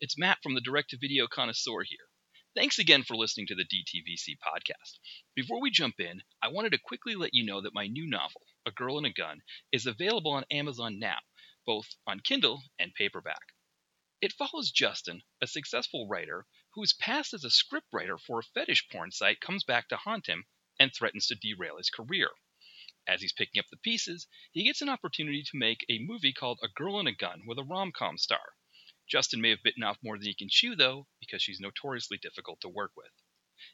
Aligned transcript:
it's 0.00 0.16
Matt 0.16 0.38
from 0.44 0.54
the 0.54 0.60
Direct 0.60 0.90
to 0.90 0.96
Video 0.96 1.26
Connoisseur 1.26 1.82
here. 1.82 2.06
Thanks 2.54 2.78
again 2.78 3.02
for 3.02 3.16
listening 3.16 3.48
to 3.48 3.56
the 3.56 3.64
DTVC 3.64 4.36
podcast. 4.38 5.00
Before 5.34 5.60
we 5.60 5.72
jump 5.72 5.98
in, 5.98 6.22
I 6.40 6.48
wanted 6.48 6.70
to 6.70 6.78
quickly 6.78 7.16
let 7.16 7.34
you 7.34 7.44
know 7.44 7.60
that 7.62 7.74
my 7.74 7.88
new 7.88 8.08
novel, 8.08 8.42
A 8.64 8.70
Girl 8.70 8.96
and 8.96 9.06
a 9.08 9.12
Gun, 9.12 9.40
is 9.72 9.86
available 9.86 10.30
on 10.30 10.44
Amazon 10.52 11.00
now, 11.00 11.18
both 11.66 11.96
on 12.06 12.20
Kindle 12.20 12.62
and 12.78 12.94
paperback. 12.94 13.42
It 14.20 14.32
follows 14.34 14.70
Justin, 14.70 15.22
a 15.42 15.48
successful 15.48 16.06
writer 16.06 16.46
whose 16.74 16.92
past 16.92 17.34
as 17.34 17.44
a 17.44 17.48
scriptwriter 17.48 18.20
for 18.20 18.38
a 18.38 18.44
fetish 18.54 18.88
porn 18.90 19.10
site 19.10 19.40
comes 19.40 19.64
back 19.64 19.88
to 19.88 19.96
haunt 19.96 20.28
him 20.28 20.44
and 20.78 20.94
threatens 20.94 21.26
to 21.26 21.34
derail 21.34 21.76
his 21.76 21.90
career. 21.90 22.30
As 23.08 23.20
he's 23.20 23.32
picking 23.32 23.58
up 23.58 23.66
the 23.68 23.78
pieces, 23.78 24.28
he 24.52 24.62
gets 24.62 24.80
an 24.80 24.88
opportunity 24.88 25.42
to 25.42 25.58
make 25.58 25.84
a 25.88 25.98
movie 25.98 26.32
called 26.32 26.60
A 26.62 26.68
Girl 26.68 27.00
and 27.00 27.08
a 27.08 27.12
Gun 27.12 27.42
with 27.46 27.58
a 27.58 27.64
rom 27.64 27.90
com 27.90 28.16
star. 28.16 28.54
Justin 29.08 29.40
may 29.40 29.50
have 29.50 29.62
bitten 29.64 29.82
off 29.82 29.98
more 30.02 30.16
than 30.16 30.26
he 30.26 30.34
can 30.34 30.48
chew, 30.50 30.76
though, 30.76 31.06
because 31.20 31.42
she's 31.42 31.60
notoriously 31.60 32.18
difficult 32.20 32.60
to 32.60 32.68
work 32.68 32.92
with. 32.96 33.10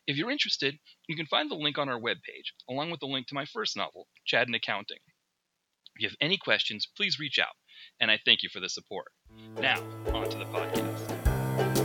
If 0.07 0.17
you're 0.17 0.31
interested, 0.31 0.79
you 1.09 1.17
can 1.17 1.27
find 1.27 1.51
the 1.51 1.57
link 1.57 1.77
on 1.79 1.89
our 1.89 2.01
webpage, 2.01 2.53
along 2.69 2.91
with 2.91 3.01
the 3.01 3.07
link 3.07 3.27
to 3.29 3.35
my 3.35 3.45
first 3.45 3.77
novel, 3.77 4.09
Chad 4.25 4.49
and 4.49 4.55
Accounting. 4.55 4.99
If 5.97 6.03
you 6.03 6.09
have 6.09 6.17
any 6.21 6.37
questions, 6.37 6.89
please 6.97 7.19
reach 7.19 7.39
out, 7.39 7.55
and 8.01 8.11
I 8.11 8.19
thank 8.25 8.43
you 8.43 8.49
for 8.53 8.61
the 8.61 8.69
support. 8.69 9.09
Now, 9.61 9.83
on 10.13 10.29
to 10.31 10.39
the 10.39 10.47
podcast. 10.47 11.84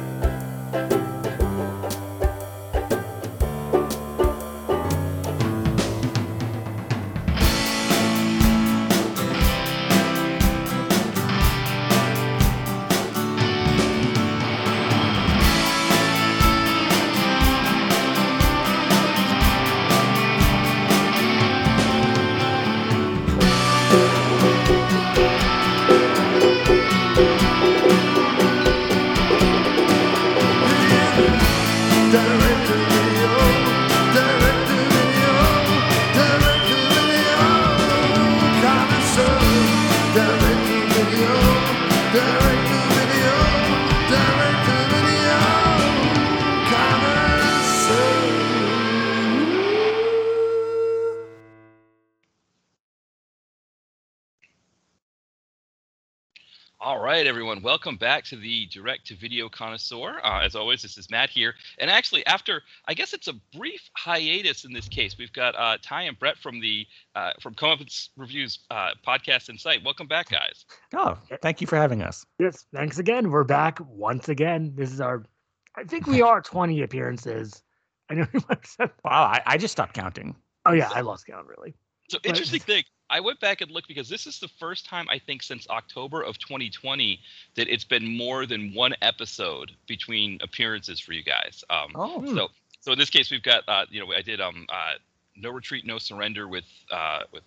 Right, 57.20 57.28
everyone, 57.28 57.62
welcome 57.62 57.98
back 57.98 58.24
to 58.24 58.38
the 58.38 58.66
Direct 58.68 59.06
to 59.08 59.14
Video 59.14 59.50
Connoisseur. 59.50 60.22
Uh, 60.24 60.40
as 60.40 60.56
always, 60.56 60.82
this 60.82 60.98
is 60.98 61.10
Matt 61.10 61.30
here. 61.30 61.54
And 61.78 61.92
actually, 61.92 62.26
after 62.26 62.62
I 62.88 62.94
guess 62.94 63.14
it's 63.14 63.28
a 63.28 63.34
brief 63.58 63.90
hiatus 63.98 64.64
in 64.64 64.72
this 64.72 64.88
case, 64.88 65.18
we've 65.18 65.34
got 65.34 65.54
uh, 65.58 65.78
Ty 65.82 66.04
and 66.04 66.18
Brett 66.18 66.38
from 66.38 66.62
the 66.62 66.88
uh, 67.16 67.32
from 67.42 67.56
Comeuppance 67.56 68.08
Reviews 68.16 68.60
uh, 68.72 68.92
podcast 69.06 69.50
and 69.50 69.60
site. 69.60 69.84
Welcome 69.84 70.08
back, 70.08 70.30
guys. 70.30 70.64
Oh, 70.96 71.18
thank 71.42 71.60
you 71.60 71.68
for 71.68 71.76
having 71.76 72.04
us. 72.04 72.26
Yes, 72.40 72.66
thanks 72.74 73.00
again. 73.00 73.32
We're 73.32 73.44
back 73.44 73.80
once 73.86 74.30
again. 74.30 74.72
This 74.78 74.94
is 74.94 75.02
our, 75.02 75.26
I 75.76 75.84
think 75.84 76.08
we 76.08 76.22
are 76.22 76.40
20 76.42 76.84
appearances. 76.84 77.62
I 78.10 78.14
know 78.14 78.28
you 78.34 78.40
might 78.48 78.60
have 78.60 78.66
said, 78.66 78.92
Wow, 79.04 79.26
I, 79.26 79.42
I 79.46 79.58
just 79.58 79.74
stopped 79.74 79.94
counting. 79.94 80.38
oh 80.66 80.72
yeah, 80.72 80.90
I 80.96 81.02
lost 81.02 81.26
count 81.28 81.48
really. 81.48 81.74
So 82.10 82.18
interesting 82.24 82.62
thing. 82.62 82.84
I 83.10 83.20
went 83.22 83.40
back 83.40 83.62
and 83.62 83.72
looked 83.72 83.88
because 83.88 84.08
this 84.10 84.28
is 84.28 84.40
the 84.40 84.48
first 84.60 84.86
time 84.86 85.08
I 85.10 85.20
think 85.20 85.42
since 85.44 85.68
October 85.70 86.22
of 86.22 86.38
2020 86.38 87.20
that 87.56 87.68
it's 87.68 87.84
been 87.84 88.18
more 88.18 88.46
than 88.46 88.74
one 88.74 88.94
episode 89.02 89.72
between 89.88 90.40
appearances 90.42 91.00
for 91.00 91.14
you 91.14 91.24
guys. 91.24 91.64
Um, 91.70 91.92
Oh, 91.96 92.36
so 92.36 92.48
so 92.82 92.92
in 92.92 93.00
this 93.00 93.10
case 93.10 93.32
we've 93.32 93.44
got 93.44 93.64
uh, 93.68 93.86
you 93.90 94.00
know 94.00 94.12
I 94.14 94.22
did 94.22 94.40
um 94.42 94.66
uh, 94.70 94.94
no 95.36 95.50
retreat 95.52 95.86
no 95.86 95.98
surrender 95.98 96.48
with 96.48 96.66
uh, 96.92 97.22
with 97.34 97.44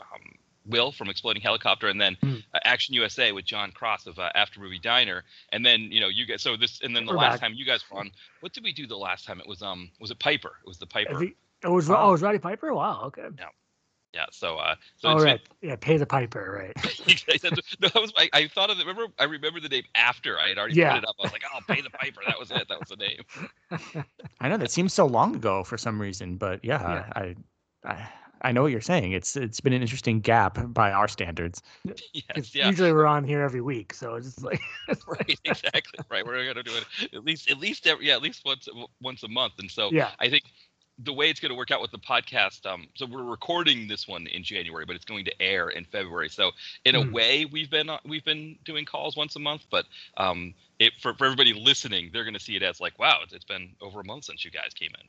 um, 0.00 0.20
Will 0.66 0.92
from 0.92 1.08
Exploding 1.08 1.40
Helicopter 1.42 1.88
and 1.88 1.98
then 2.00 2.16
Hmm. 2.20 2.34
uh, 2.54 2.58
Action 2.64 2.94
USA 2.94 3.32
with 3.32 3.44
John 3.46 3.72
Cross 3.72 4.06
of 4.06 4.18
uh, 4.18 4.30
After 4.34 4.60
Movie 4.60 4.78
Diner 4.78 5.24
and 5.52 5.64
then 5.64 5.90
you 5.90 6.00
know 6.00 6.08
you 6.08 6.26
guys 6.26 6.42
so 6.42 6.56
this 6.56 6.80
and 6.82 6.94
then 6.94 7.06
the 7.06 7.12
We're 7.12 7.18
last 7.18 7.34
back. 7.34 7.40
time 7.40 7.54
you 7.54 7.64
guys 7.64 7.82
were 7.90 7.98
on 8.00 8.10
what 8.40 8.52
did 8.52 8.62
we 8.64 8.72
do 8.72 8.86
the 8.86 8.96
last 8.98 9.24
time 9.26 9.40
it 9.40 9.46
was 9.48 9.62
um 9.62 9.90
was 10.00 10.10
it 10.10 10.18
Piper 10.18 10.52
it 10.62 10.68
was 10.68 10.78
the 10.78 10.86
Piper 10.86 11.24
it 11.24 11.68
was 11.68 11.88
oh, 11.90 12.08
it 12.08 12.12
was 12.12 12.22
Roddy 12.22 12.38
Piper. 12.38 12.72
Wow, 12.74 13.04
okay. 13.06 13.26
yeah 13.38 13.46
so 14.30 14.56
uh 14.56 14.74
so 14.96 15.10
All 15.10 15.16
it's 15.16 15.24
right, 15.24 15.40
yeah, 15.62 15.76
pay 15.76 15.96
the 15.96 16.06
piper, 16.06 16.54
right? 16.58 16.76
no, 17.44 17.50
that 17.88 17.92
was 17.94 18.12
I, 18.16 18.28
I 18.32 18.48
thought 18.48 18.70
of 18.70 18.78
it. 18.78 18.86
Remember, 18.86 19.12
I 19.18 19.24
remember 19.24 19.60
the 19.60 19.68
name 19.68 19.84
after 19.94 20.38
I 20.38 20.48
had 20.48 20.58
already 20.58 20.74
Yeah. 20.74 20.94
put 20.94 21.02
it 21.02 21.08
up. 21.08 21.16
I 21.18 21.22
was 21.22 21.32
like, 21.32 21.42
"Oh, 21.54 21.60
pay 21.66 21.80
the 21.80 21.90
piper." 21.90 22.20
That 22.26 22.38
was 22.38 22.50
it. 22.50 22.68
That 22.68 22.78
was 22.80 22.88
the 22.88 22.96
name. 22.96 23.20
I 24.40 24.48
know 24.48 24.56
that 24.56 24.70
seems 24.70 24.92
so 24.92 25.06
long 25.06 25.34
ago 25.34 25.64
for 25.64 25.76
some 25.76 26.00
reason, 26.00 26.36
but 26.36 26.64
yeah, 26.64 26.80
Yeah. 26.80 27.04
I, 27.16 27.36
I, 27.84 28.08
I 28.42 28.52
know 28.52 28.62
what 28.62 28.70
you're 28.72 28.80
saying. 28.80 29.12
It's 29.12 29.36
it's 29.36 29.60
been 29.60 29.72
an 29.72 29.82
interesting 29.82 30.20
gap 30.20 30.58
by 30.72 30.92
our 30.92 31.08
standards. 31.08 31.62
Yes, 32.12 32.54
yeah, 32.54 32.68
Usually 32.68 32.92
we're 32.92 33.06
on 33.06 33.24
here 33.24 33.42
every 33.42 33.60
week, 33.60 33.94
so 33.94 34.14
it's 34.14 34.26
just 34.26 34.42
like 34.44 34.60
right, 35.06 35.38
exactly, 35.44 35.98
right. 36.10 36.24
We're 36.24 36.46
gonna 36.46 36.62
do 36.62 36.74
it 36.76 36.84
at 37.14 37.24
least, 37.24 37.50
at 37.50 37.58
least 37.58 37.86
every, 37.86 38.06
yeah, 38.06 38.14
at 38.14 38.22
least 38.22 38.44
once, 38.44 38.68
once 39.00 39.22
a 39.22 39.28
month. 39.28 39.54
And 39.58 39.70
so, 39.70 39.90
yeah, 39.92 40.10
I 40.18 40.28
think 40.28 40.44
the 40.98 41.12
way 41.12 41.30
it's 41.30 41.40
going 41.40 41.50
to 41.50 41.56
work 41.56 41.70
out 41.70 41.80
with 41.80 41.92
the 41.92 41.98
podcast, 41.98 42.66
um, 42.66 42.88
so 42.94 43.06
we're 43.06 43.22
recording 43.22 43.86
this 43.88 44.08
one 44.08 44.26
in 44.26 44.42
January, 44.42 44.84
but 44.84 44.96
it's 44.96 45.04
going 45.04 45.24
to 45.24 45.42
air 45.42 45.68
in 45.68 45.84
February. 45.84 46.28
So 46.28 46.50
in 46.84 46.94
a 46.96 47.02
Hmm. 47.02 47.12
way, 47.12 47.44
we've 47.44 47.70
been 47.70 47.88
uh, 47.88 47.98
we've 48.04 48.24
been 48.24 48.58
doing 48.64 48.84
calls 48.84 49.16
once 49.16 49.36
a 49.36 49.38
month, 49.40 49.66
but 49.70 49.86
um, 50.16 50.54
it 50.78 50.92
for, 51.00 51.14
for 51.14 51.24
everybody 51.26 51.52
listening, 51.54 52.10
they're 52.12 52.24
going 52.24 52.34
to 52.34 52.40
see 52.40 52.56
it 52.56 52.62
as 52.62 52.80
like, 52.80 52.98
wow, 52.98 53.20
it's, 53.22 53.32
it's 53.32 53.44
been 53.44 53.76
over 53.80 54.00
a 54.00 54.04
month 54.04 54.24
since 54.24 54.44
you 54.44 54.50
guys 54.50 54.72
came 54.74 54.90
in. 55.00 55.06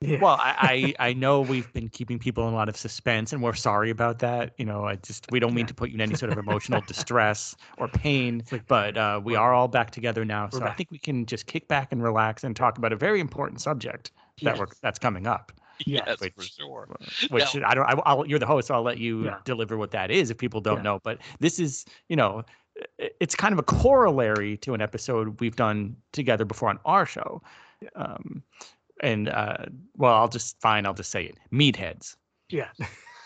yeah. 0.00 0.18
Well, 0.18 0.36
I, 0.38 0.94
I 0.98 1.08
I 1.10 1.12
know 1.14 1.42
we've 1.42 1.70
been 1.72 1.88
keeping 1.88 2.18
people 2.18 2.46
in 2.48 2.52
a 2.54 2.56
lot 2.56 2.68
of 2.68 2.76
suspense, 2.76 3.32
and 3.32 3.42
we're 3.42 3.54
sorry 3.54 3.90
about 3.90 4.18
that. 4.20 4.54
You 4.58 4.64
know, 4.64 4.84
I 4.84 4.96
just 4.96 5.26
we 5.30 5.40
don't 5.40 5.54
mean 5.54 5.66
Yeah. 5.66 5.68
to 5.68 5.74
put 5.74 5.90
you 5.90 5.94
in 5.96 6.00
any 6.00 6.14
sort 6.14 6.30
of 6.30 6.38
emotional 6.38 6.80
distress 6.80 7.56
or 7.76 7.88
pain, 7.88 8.46
like- 8.50 8.66
but 8.68 8.96
uh, 8.96 9.20
we 9.22 9.34
are 9.36 9.52
all 9.54 9.68
back 9.68 9.90
together 9.90 10.24
now. 10.24 10.48
We're 10.50 10.60
So 10.60 10.64
I 10.64 10.70
think 10.70 10.90
we 10.90 10.98
can 10.98 11.26
just 11.26 11.46
kick 11.46 11.68
back 11.68 11.92
and 11.92 12.02
relax 12.02 12.44
and 12.44 12.54
talk 12.56 12.78
about 12.78 12.92
a 12.92 12.96
very 12.96 13.20
important 13.20 13.60
subject 13.60 14.12
that 14.42 14.58
we're 14.58 14.66
that's 14.82 14.98
coming 14.98 15.26
up. 15.26 15.52
Yes, 15.84 16.04
yes, 16.06 16.16
for 16.18 16.24
which- 16.36 16.54
sure. 16.54 16.88
which 17.30 17.56
I 17.56 17.74
don't. 17.74 17.84
I, 17.86 17.92
I'll, 18.06 18.26
you're 18.26 18.38
the 18.38 18.46
host, 18.46 18.68
so 18.68 18.74
I'll 18.74 18.82
let 18.82 18.98
you 18.98 19.24
Yeah. 19.26 19.38
deliver 19.44 19.76
what 19.76 19.90
that 19.90 20.10
is 20.10 20.30
if 20.30 20.38
people 20.38 20.60
don't 20.60 20.78
Yeah. 20.78 20.82
know. 20.82 21.00
But 21.02 21.18
this 21.38 21.58
is, 21.58 21.84
you 22.08 22.16
know, 22.16 22.44
it's 22.98 23.34
kind 23.34 23.52
of 23.52 23.58
a 23.58 23.62
corollary 23.62 24.56
to 24.58 24.72
an 24.74 24.80
episode 24.80 25.38
we've 25.40 25.56
done 25.56 25.96
together 26.12 26.44
before 26.46 26.70
on 26.70 26.78
our 26.86 27.04
show. 27.04 27.42
Um, 27.94 28.42
and 29.02 29.28
uh, 29.28 29.66
well, 29.96 30.14
I'll 30.14 30.28
just 30.28 30.58
fine. 30.60 30.86
I'll 30.86 30.94
just 30.94 31.10
say 31.10 31.24
it. 31.24 31.36
Meatheads. 31.52 32.16
yeah, 32.48 32.68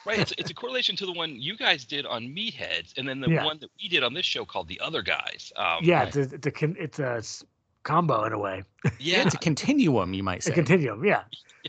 Right. 0.06 0.19
It's, 0.19 0.33
it's 0.39 0.51
a 0.51 0.55
correlation 0.55 0.97
to 0.97 1.06
the 1.06 1.13
one 1.13 1.37
you 1.41 1.56
guys 1.56 1.85
did 1.85 2.05
on 2.06 2.23
Meatheads, 2.25 2.95
and 2.97 3.06
then 3.09 3.21
the 3.21 3.29
Yeah. 3.31 3.45
one 3.45 3.59
that 3.61 3.71
we 3.81 3.89
did 3.89 4.03
on 4.03 4.13
this 4.15 4.27
show 4.27 4.45
called 4.45 4.67
The 4.67 4.81
Other 4.81 5.03
Guys. 5.03 5.53
Um, 5.56 5.81
yeah. 5.85 6.03
It's 6.05 6.17
a, 6.17 6.21
it's 6.23 6.47
a 6.47 6.83
it's 6.83 6.99
a 6.99 7.17
s- 7.19 7.45
combo 7.82 8.25
in 8.25 8.32
a 8.32 8.38
way, 8.38 8.62
Yeah. 8.99 9.25
It's 9.27 9.35
a 9.35 9.38
continuum, 9.38 10.12
you 10.15 10.23
might 10.23 10.41
a 10.41 10.43
say. 10.43 10.53
continuum. 10.53 11.05
Yeah, 11.05 11.23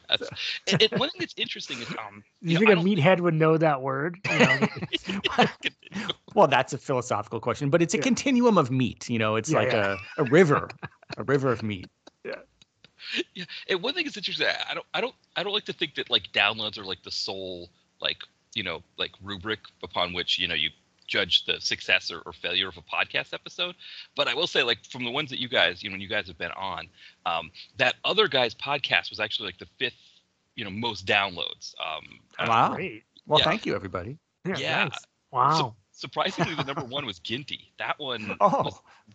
yes. 0.09 0.29
And, 0.67 0.81
and 0.81 0.99
one 0.99 1.09
thing 1.09 1.19
that's 1.19 1.33
interesting 1.37 1.79
is 1.81 1.89
um. 1.91 2.23
you 2.41 2.53
know, 2.55 2.59
think 2.59 2.69
I 2.69 2.73
a 2.73 2.75
don't 2.75 2.85
meathead 2.85 3.19
would 3.21 3.33
know 3.33 3.57
that 3.57 3.81
word? 3.81 4.17
You 4.31 4.39
know? 4.39 4.59
well, 6.35 6.47
that's 6.47 6.73
a 6.73 6.77
philosophical 6.77 7.39
question, 7.39 7.69
but 7.69 7.81
it's 7.81 7.93
a 7.93 7.97
Yeah. 7.97 8.03
continuum 8.03 8.57
of 8.57 8.71
meat. 8.71 9.09
You 9.09 9.19
know, 9.19 9.35
it's 9.35 9.49
Yeah, 9.49 9.57
like 9.59 9.71
yeah. 9.71 9.97
A, 10.17 10.21
a 10.23 10.25
river, 10.25 10.69
a 11.17 11.23
river 11.23 11.51
of 11.51 11.63
meat. 11.63 11.87
yeah. 12.23 12.35
Yeah, 13.33 13.45
and 13.67 13.81
one 13.81 13.95
thing 13.95 14.05
that's 14.05 14.15
interesting, 14.15 14.45
I 14.47 14.71
I 14.71 14.73
don't, 14.75 14.85
I 14.93 15.01
don't, 15.01 15.15
I 15.35 15.43
don't 15.43 15.53
like 15.53 15.65
to 15.65 15.73
think 15.73 15.95
that 15.95 16.09
like 16.11 16.31
downloads 16.33 16.77
are 16.77 16.85
like 16.85 17.01
the 17.01 17.09
sole 17.11 17.69
like 17.99 18.17
you 18.53 18.61
know 18.63 18.83
like 18.97 19.11
rubric 19.23 19.59
upon 19.83 20.13
which 20.13 20.37
you 20.37 20.47
know 20.47 20.53
you 20.53 20.69
judge 21.11 21.45
the 21.45 21.59
success 21.59 22.09
or, 22.09 22.21
or, 22.25 22.31
failure 22.31 22.69
of 22.69 22.77
a 22.77 22.81
podcast 22.81 23.33
episode. 23.33 23.75
But 24.15 24.27
I 24.27 24.33
will 24.33 24.47
say, 24.47 24.63
like 24.63 24.83
from 24.85 25.03
the 25.03 25.11
ones 25.11 25.29
that 25.29 25.39
you 25.39 25.49
guys, 25.49 25.83
you 25.83 25.89
know, 25.89 25.93
when 25.93 26.01
you 26.01 26.07
guys 26.07 26.27
have 26.27 26.37
been 26.37 26.51
on, 26.51 26.87
um, 27.25 27.51
that 27.77 27.95
other 28.05 28.27
guy's 28.27 28.55
podcast 28.55 29.09
was 29.09 29.19
actually 29.19 29.47
like 29.47 29.59
the 29.59 29.67
fifth, 29.77 29.93
you 30.55 30.63
know, 30.63 30.71
most 30.71 31.05
downloads. 31.05 31.75
Um, 31.79 32.47
wow. 32.47 32.75
Great. 32.75 33.03
Well, 33.27 33.39
yeah. 33.39 33.45
thank 33.45 33.65
you, 33.65 33.75
everybody. 33.75 34.17
Yeah. 34.45 34.55
yeah. 34.57 34.83
Nice. 34.85 34.99
Wow. 35.31 35.57
So, 35.57 35.75
surprisingly, 35.91 36.55
the 36.55 36.63
number 36.63 36.83
one 36.87 37.05
was 37.05 37.19
Ginty. 37.19 37.73
That 37.77 37.99
one. 37.99 38.37
Oh, 38.39 38.71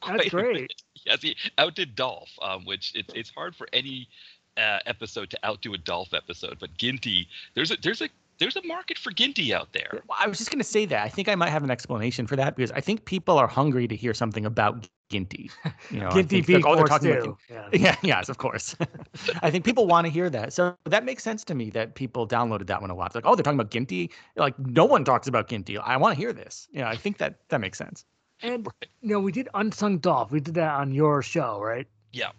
that's 0.07 0.29
great. 0.29 0.73
Yes, 1.05 1.23
he 1.23 1.37
outdid 1.57 1.95
Dolph, 1.95 2.33
um, 2.43 2.65
which 2.65 2.91
it's 2.97 3.15
it's 3.15 3.31
hard 3.31 3.55
for 3.55 3.69
any 3.73 4.09
uh, 4.57 4.79
episode 4.87 5.31
to 5.31 5.47
outdo 5.47 5.73
a 5.75 5.79
Dolph 5.79 6.15
episode, 6.15 6.57
but 6.59 6.77
Ginty, 6.77 7.29
there's 7.55 7.71
a 7.71 7.77
there's 7.77 8.03
a 8.03 8.09
there's 8.39 8.57
a 8.57 8.63
market 8.65 8.99
for 8.99 9.11
Ginty 9.11 9.55
out 9.55 9.73
there. 9.73 9.89
Well, 9.93 10.19
I 10.19 10.27
was 10.27 10.39
just 10.39 10.51
going 10.51 10.59
to 10.59 10.65
say 10.65 10.85
that. 10.87 11.05
I 11.05 11.09
think 11.09 11.29
I 11.29 11.35
might 11.35 11.51
have 11.51 11.65
an 11.65 11.71
explanation 11.71 12.27
for 12.27 12.37
that 12.37 12.57
because 12.57 12.71
I 12.73 12.81
think 12.81 13.05
people 13.05 13.39
are 13.39 13.47
hungry 13.47 13.89
to 13.89 13.97
hear 13.97 14.15
something 14.15 14.45
about 14.45 14.89
Ginty. 15.09 15.51
You 15.91 16.01
know, 16.01 16.11
Ginty 16.11 16.41
V 16.41 16.63
oh, 16.65 16.75
they're 16.75 16.85
talking 16.85 17.13
about 17.13 17.39
yeah. 17.49 17.69
yeah, 17.73 17.97
yes, 18.03 18.29
of 18.29 18.39
course. 18.39 18.75
I 19.43 19.51
think 19.51 19.65
people 19.65 19.87
want 19.87 20.07
to 20.07 20.11
hear 20.11 20.29
that. 20.31 20.53
So 20.53 20.77
that 20.85 21.05
makes 21.05 21.23
sense 21.23 21.45
to 21.45 21.55
me 21.55 21.71
that 21.71 21.95
people 21.95 22.27
downloaded 22.27 22.67
that 22.67 22.81
one 22.81 22.91
a 22.91 22.95
lot. 22.95 23.07
It's 23.07 23.15
like, 23.15 23.27
oh, 23.27 23.35
they're 23.35 23.45
talking 23.45 23.59
about 23.59 23.71
Ginty. 23.71 24.11
Like 24.37 24.59
no 24.59 24.85
one 24.85 25.05
talks 25.05 25.29
about 25.29 25.49
Ginty. 25.49 25.79
I 25.79 25.97
want 25.97 26.15
to 26.15 26.21
hear 26.21 26.33
this. 26.33 26.69
Yeah, 26.73 26.89
I 26.89 26.97
think 26.97 27.19
that 27.19 27.39
that 27.49 27.61
makes 27.61 27.79
sense. 27.79 28.05
And 28.43 28.67
right. 28.67 28.91
you 29.01 29.11
know, 29.11 29.21
we 29.21 29.33
did 29.33 29.49
Unsung 29.55 29.99
Dolph. 29.99 30.31
We 30.31 30.41
did 30.41 30.55
that 30.55 30.75
on 30.75 30.93
your 30.93 31.23
show, 31.23 31.61
right? 31.61 31.87
Yeah. 32.13 32.31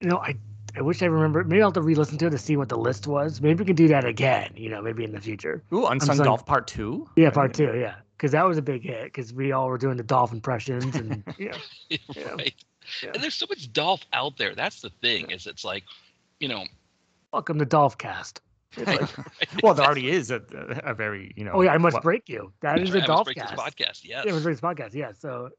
You 0.00 0.08
know, 0.08 0.18
I 0.18 0.36
I 0.76 0.80
wish 0.80 1.02
I 1.02 1.06
remember. 1.06 1.44
Maybe 1.44 1.60
I'll 1.60 1.68
have 1.68 1.74
to 1.74 1.82
re-listen 1.82 2.18
to 2.18 2.26
it 2.26 2.30
to 2.30 2.38
see 2.38 2.56
what 2.56 2.68
the 2.68 2.78
list 2.78 3.06
was. 3.06 3.40
Maybe 3.40 3.60
we 3.60 3.66
can 3.66 3.76
do 3.76 3.88
that 3.88 4.04
again. 4.04 4.52
You 4.56 4.70
know, 4.70 4.80
maybe 4.80 5.04
in 5.04 5.12
the 5.12 5.20
future. 5.20 5.62
Ooh, 5.72 5.86
Unsung, 5.86 6.10
Unsung 6.10 6.24
Dolph 6.24 6.46
Part 6.46 6.66
Two. 6.66 7.08
Yeah, 7.16 7.30
Part 7.30 7.54
Two. 7.54 7.74
Yeah, 7.78 7.96
because 8.16 8.32
that 8.32 8.46
was 8.46 8.56
a 8.56 8.62
big 8.62 8.82
hit. 8.82 9.04
Because 9.04 9.34
we 9.34 9.52
all 9.52 9.68
were 9.68 9.78
doing 9.78 9.96
the 9.96 10.02
Dolph 10.02 10.32
impressions 10.32 10.94
and 10.96 11.22
you 11.38 11.50
know, 11.50 12.34
right. 12.36 12.54
Yeah. 13.02 13.10
And 13.14 13.22
there's 13.22 13.34
so 13.34 13.46
much 13.48 13.72
Dolph 13.72 14.04
out 14.12 14.36
there. 14.38 14.54
That's 14.54 14.80
the 14.80 14.90
thing. 15.00 15.30
Yeah. 15.30 15.36
Is 15.36 15.46
it's 15.46 15.64
like, 15.64 15.84
you 16.40 16.48
know, 16.48 16.64
welcome 17.32 17.58
to 17.58 17.64
Dolph 17.64 17.98
Cast. 17.98 18.40
Like, 18.76 19.08
well, 19.62 19.74
there 19.74 19.84
already 19.84 20.10
is 20.10 20.30
a, 20.30 20.42
a, 20.84 20.94
very 20.94 21.32
you 21.36 21.44
know. 21.44 21.52
Oh 21.54 21.60
yeah, 21.62 21.72
I 21.72 21.78
must 21.78 21.94
well, 21.94 22.02
break 22.02 22.28
you. 22.28 22.52
That 22.60 22.80
is 22.80 22.94
a 22.94 23.00
Dolph 23.00 23.28
cast. 23.34 23.54
podcast. 23.54 24.00
Yes. 24.04 24.04
Yeah, 24.04 24.22
it 24.26 24.32
was 24.32 24.42
Breaks 24.42 24.60
podcast. 24.60 24.94
Yeah. 24.94 25.12
So 25.18 25.50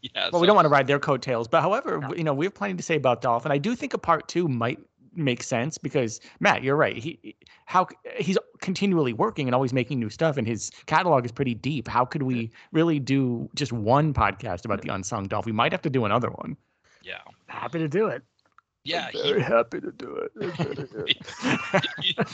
yeah. 0.00 0.10
Well, 0.14 0.32
so. 0.32 0.40
we 0.40 0.46
don't 0.46 0.56
want 0.56 0.66
to 0.66 0.70
ride 0.70 0.86
their 0.86 0.98
coattails, 0.98 1.48
but 1.48 1.60
however, 1.60 1.98
no. 1.98 2.14
you 2.14 2.24
know, 2.24 2.34
we 2.34 2.46
have 2.46 2.54
plenty 2.54 2.74
to 2.74 2.82
say 2.82 2.96
about 2.96 3.22
Dolph, 3.22 3.44
and 3.44 3.52
I 3.52 3.58
do 3.58 3.74
think 3.74 3.94
a 3.94 3.98
part 3.98 4.28
two 4.28 4.48
might 4.48 4.78
make 5.14 5.42
sense 5.42 5.78
because 5.78 6.20
Matt, 6.40 6.62
you're 6.62 6.76
right. 6.76 6.96
He 6.96 7.36
how 7.66 7.86
he's 8.16 8.38
continually 8.60 9.12
working 9.12 9.48
and 9.48 9.54
always 9.54 9.72
making 9.72 10.00
new 10.00 10.10
stuff, 10.10 10.36
and 10.36 10.46
his 10.46 10.70
catalog 10.86 11.24
is 11.24 11.32
pretty 11.32 11.54
deep. 11.54 11.88
How 11.88 12.04
could 12.04 12.22
we 12.22 12.50
really 12.72 12.98
do 12.98 13.48
just 13.54 13.72
one 13.72 14.12
podcast 14.12 14.64
about 14.64 14.82
the 14.82 14.88
unsung 14.92 15.28
Dolph? 15.28 15.46
We 15.46 15.52
might 15.52 15.72
have 15.72 15.82
to 15.82 15.90
do 15.90 16.04
another 16.04 16.30
one. 16.30 16.56
Yeah, 17.02 17.18
happy 17.46 17.78
to 17.78 17.88
do 17.88 18.06
it. 18.06 18.22
Yeah, 18.84 19.06
I'm 19.14 19.22
very 19.22 19.40
he, 19.40 19.46
happy 19.46 19.80
to 19.80 19.92
do 19.92 20.16
it. 20.16 20.32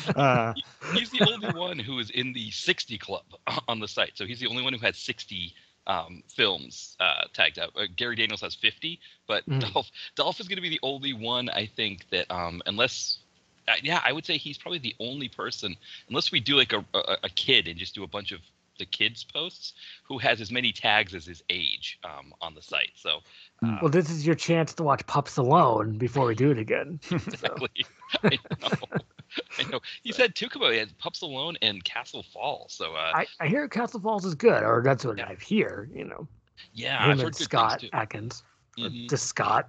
uh, 0.16 0.54
he's 0.94 1.10
the 1.10 1.26
only 1.28 1.50
one 1.58 1.78
who 1.78 1.98
is 1.98 2.10
in 2.10 2.32
the 2.32 2.50
60 2.50 2.98
club 2.98 3.24
on 3.68 3.80
the 3.80 3.88
site. 3.88 4.12
So 4.14 4.24
he's 4.24 4.40
the 4.40 4.46
only 4.48 4.62
one 4.62 4.72
who 4.72 4.78
has 4.80 4.96
60 4.96 5.54
um, 5.86 6.22
films 6.34 6.96
uh, 7.00 7.24
tagged 7.32 7.58
up. 7.58 7.70
Uh, 7.76 7.84
Gary 7.94 8.16
Daniels 8.16 8.40
has 8.40 8.54
50, 8.54 8.98
but 9.26 9.48
mm. 9.48 9.60
Dolph, 9.72 9.90
Dolph 10.16 10.40
is 10.40 10.48
going 10.48 10.56
to 10.56 10.62
be 10.62 10.68
the 10.68 10.80
only 10.82 11.12
one 11.12 11.48
I 11.48 11.66
think 11.66 12.06
that, 12.10 12.30
um, 12.30 12.62
unless, 12.66 13.18
uh, 13.66 13.72
yeah, 13.82 14.00
I 14.04 14.12
would 14.12 14.24
say 14.24 14.38
he's 14.38 14.58
probably 14.58 14.78
the 14.78 14.94
only 15.00 15.28
person, 15.28 15.76
unless 16.08 16.30
we 16.32 16.40
do 16.40 16.56
like 16.56 16.72
a, 16.72 16.84
a, 16.94 17.16
a, 17.24 17.28
kid 17.30 17.68
and 17.68 17.78
just 17.78 17.94
do 17.94 18.04
a 18.04 18.06
bunch 18.06 18.32
of 18.32 18.40
the 18.78 18.86
kids 18.86 19.24
posts, 19.24 19.74
who 20.04 20.18
has 20.18 20.40
as 20.40 20.50
many 20.50 20.72
tags 20.72 21.14
as 21.14 21.26
his 21.26 21.42
age 21.50 21.98
um, 22.04 22.32
on 22.40 22.54
the 22.54 22.62
site. 22.62 22.92
So, 22.94 23.20
uh, 23.64 23.78
well, 23.82 23.90
this 23.90 24.10
is 24.10 24.26
your 24.26 24.34
chance 24.34 24.72
to 24.74 24.82
watch 24.82 25.06
Pups 25.06 25.36
Alone 25.36 25.98
before 25.98 26.26
we 26.26 26.34
do 26.34 26.50
it 26.50 26.58
again. 26.58 27.00
exactly. 27.10 27.86
I 28.22 28.38
know. 28.62 29.00
I 29.58 29.62
know. 29.70 29.80
Two 30.34 30.48
come 30.48 30.62
out. 30.62 30.72
He 30.72 30.78
had 30.78 30.96
Pups 30.98 31.22
Alone 31.22 31.56
and 31.62 31.84
Castle 31.84 32.22
Falls. 32.22 32.72
So 32.72 32.94
uh, 32.94 33.12
I, 33.14 33.26
I 33.40 33.48
hear 33.48 33.68
Castle 33.68 34.00
Falls 34.00 34.24
is 34.24 34.34
good, 34.34 34.62
or 34.62 34.82
that's 34.82 35.04
what 35.04 35.18
yeah. 35.18 35.28
I 35.28 35.36
hear. 35.42 35.88
You 35.92 36.04
know. 36.04 36.28
Yeah, 36.72 37.04
Him 37.04 37.12
I've 37.12 37.20
heard 37.20 37.36
Scott 37.36 37.84
Adkins. 37.92 38.42
Mm-hmm. 38.78 39.14
Scott. 39.16 39.68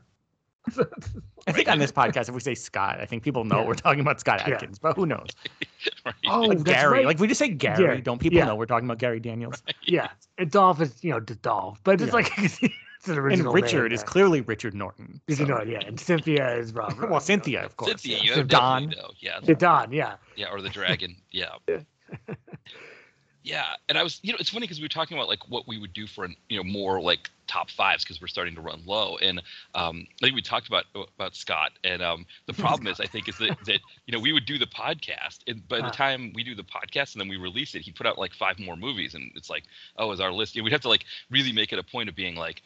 I 1.47 1.51
think 1.51 1.67
on 1.69 1.79
this 1.79 1.91
podcast, 1.91 2.29
if 2.29 2.35
we 2.35 2.41
say 2.41 2.55
Scott, 2.55 2.99
I 2.99 3.05
think 3.05 3.23
people 3.23 3.43
know 3.43 3.61
yeah. 3.61 3.67
we're 3.67 3.73
talking 3.73 4.01
about 4.01 4.19
Scott 4.19 4.41
Adkins, 4.41 4.77
yeah. 4.77 4.89
but 4.89 4.95
who 4.95 5.05
knows? 5.05 5.29
right. 6.05 6.15
Oh, 6.27 6.41
like 6.41 6.63
Gary. 6.63 6.99
Right. 6.99 7.05
Like 7.05 7.19
we 7.19 7.27
just 7.27 7.39
say 7.39 7.49
Gary, 7.49 8.01
don't 8.01 8.19
people 8.19 8.39
know 8.39 8.55
we're 8.55 8.65
talking 8.65 8.87
about 8.87 8.99
Gary 8.99 9.19
Daniels? 9.19 9.63
Right. 9.65 9.75
Yeah, 9.89 10.09
and 10.37 10.51
Dolph 10.51 10.81
is 10.81 11.03
you 11.03 11.11
know 11.11 11.19
Dolph, 11.19 11.79
but 11.83 11.99
it's 11.99 12.13
like 12.13 12.31
it's 12.37 12.59
an 13.07 13.17
original. 13.17 13.47
And 13.47 13.63
Richard 13.63 13.83
name, 13.83 13.93
is 13.93 14.03
clearly 14.03 14.41
Richard 14.41 14.75
Norton. 14.75 15.19
Richard 15.27 15.47
so. 15.47 15.53
Norton, 15.53 15.71
yeah, 15.71 15.79
and 15.85 15.99
Cynthia 15.99 16.55
is 16.57 16.73
Robert. 16.73 17.09
well, 17.09 17.19
Cynthia, 17.19 17.65
of 17.65 17.77
course. 17.77 17.91
Cynthia, 17.91 18.19
yeah. 18.21 18.35
you 18.35 18.43
Don. 18.43 18.89
Know. 18.89 19.11
Yeah, 19.19 19.39
the 19.41 19.55
Don, 19.55 19.91
yeah. 19.91 20.15
Yeah, 20.35 20.51
or 20.51 20.61
the 20.61 20.69
dragon, 20.69 21.15
yeah. 21.31 21.55
Yeah, 23.43 23.75
and 23.87 23.97
I 23.97 24.03
was, 24.03 24.19
you 24.21 24.33
know, 24.33 24.37
it's 24.39 24.49
funny 24.49 24.65
because 24.65 24.79
we 24.79 24.85
were 24.85 24.89
talking 24.89 25.17
about 25.17 25.29
like 25.29 25.47
what 25.49 25.67
we 25.67 25.77
would 25.77 25.93
do 25.93 26.07
for, 26.07 26.25
an, 26.25 26.35
you 26.49 26.57
know, 26.57 26.63
more 26.63 27.01
like 27.01 27.29
top 27.47 27.69
fives 27.69 28.03
because 28.03 28.21
we're 28.21 28.27
starting 28.27 28.53
to 28.55 28.61
run 28.61 28.81
low, 28.85 29.17
and 29.17 29.41
um, 29.75 30.05
I 30.21 30.25
think 30.25 30.35
we 30.35 30.41
talked 30.41 30.67
about 30.67 30.85
about 30.93 31.35
Scott, 31.35 31.71
and 31.83 32.01
um, 32.01 32.25
the 32.47 32.53
problem 32.61 32.87
is, 32.87 32.99
I 32.99 33.05
think, 33.05 33.29
is 33.29 33.37
that 33.37 33.57
that 33.65 33.79
you 34.05 34.11
know 34.11 34.19
we 34.19 34.33
would 34.33 34.45
do 34.45 34.57
the 34.57 34.67
podcast, 34.67 35.39
and 35.47 35.65
by 35.67 35.81
the 35.81 35.89
time 35.89 36.33
we 36.35 36.43
do 36.43 36.53
the 36.53 36.63
podcast 36.63 37.13
and 37.13 37.21
then 37.21 37.29
we 37.29 37.37
release 37.37 37.75
it, 37.75 37.81
he 37.81 37.91
put 37.91 38.05
out 38.05 38.17
like 38.17 38.33
five 38.33 38.59
more 38.59 38.75
movies, 38.75 39.15
and 39.15 39.31
it's 39.35 39.49
like, 39.49 39.63
oh, 39.97 40.11
is 40.11 40.19
our 40.19 40.33
list? 40.33 40.55
You 40.55 40.61
know, 40.61 40.65
we'd 40.65 40.73
have 40.73 40.81
to 40.81 40.89
like 40.89 41.05
really 41.29 41.53
make 41.53 41.71
it 41.71 41.79
a 41.79 41.83
point 41.83 42.09
of 42.09 42.15
being 42.15 42.35
like 42.35 42.61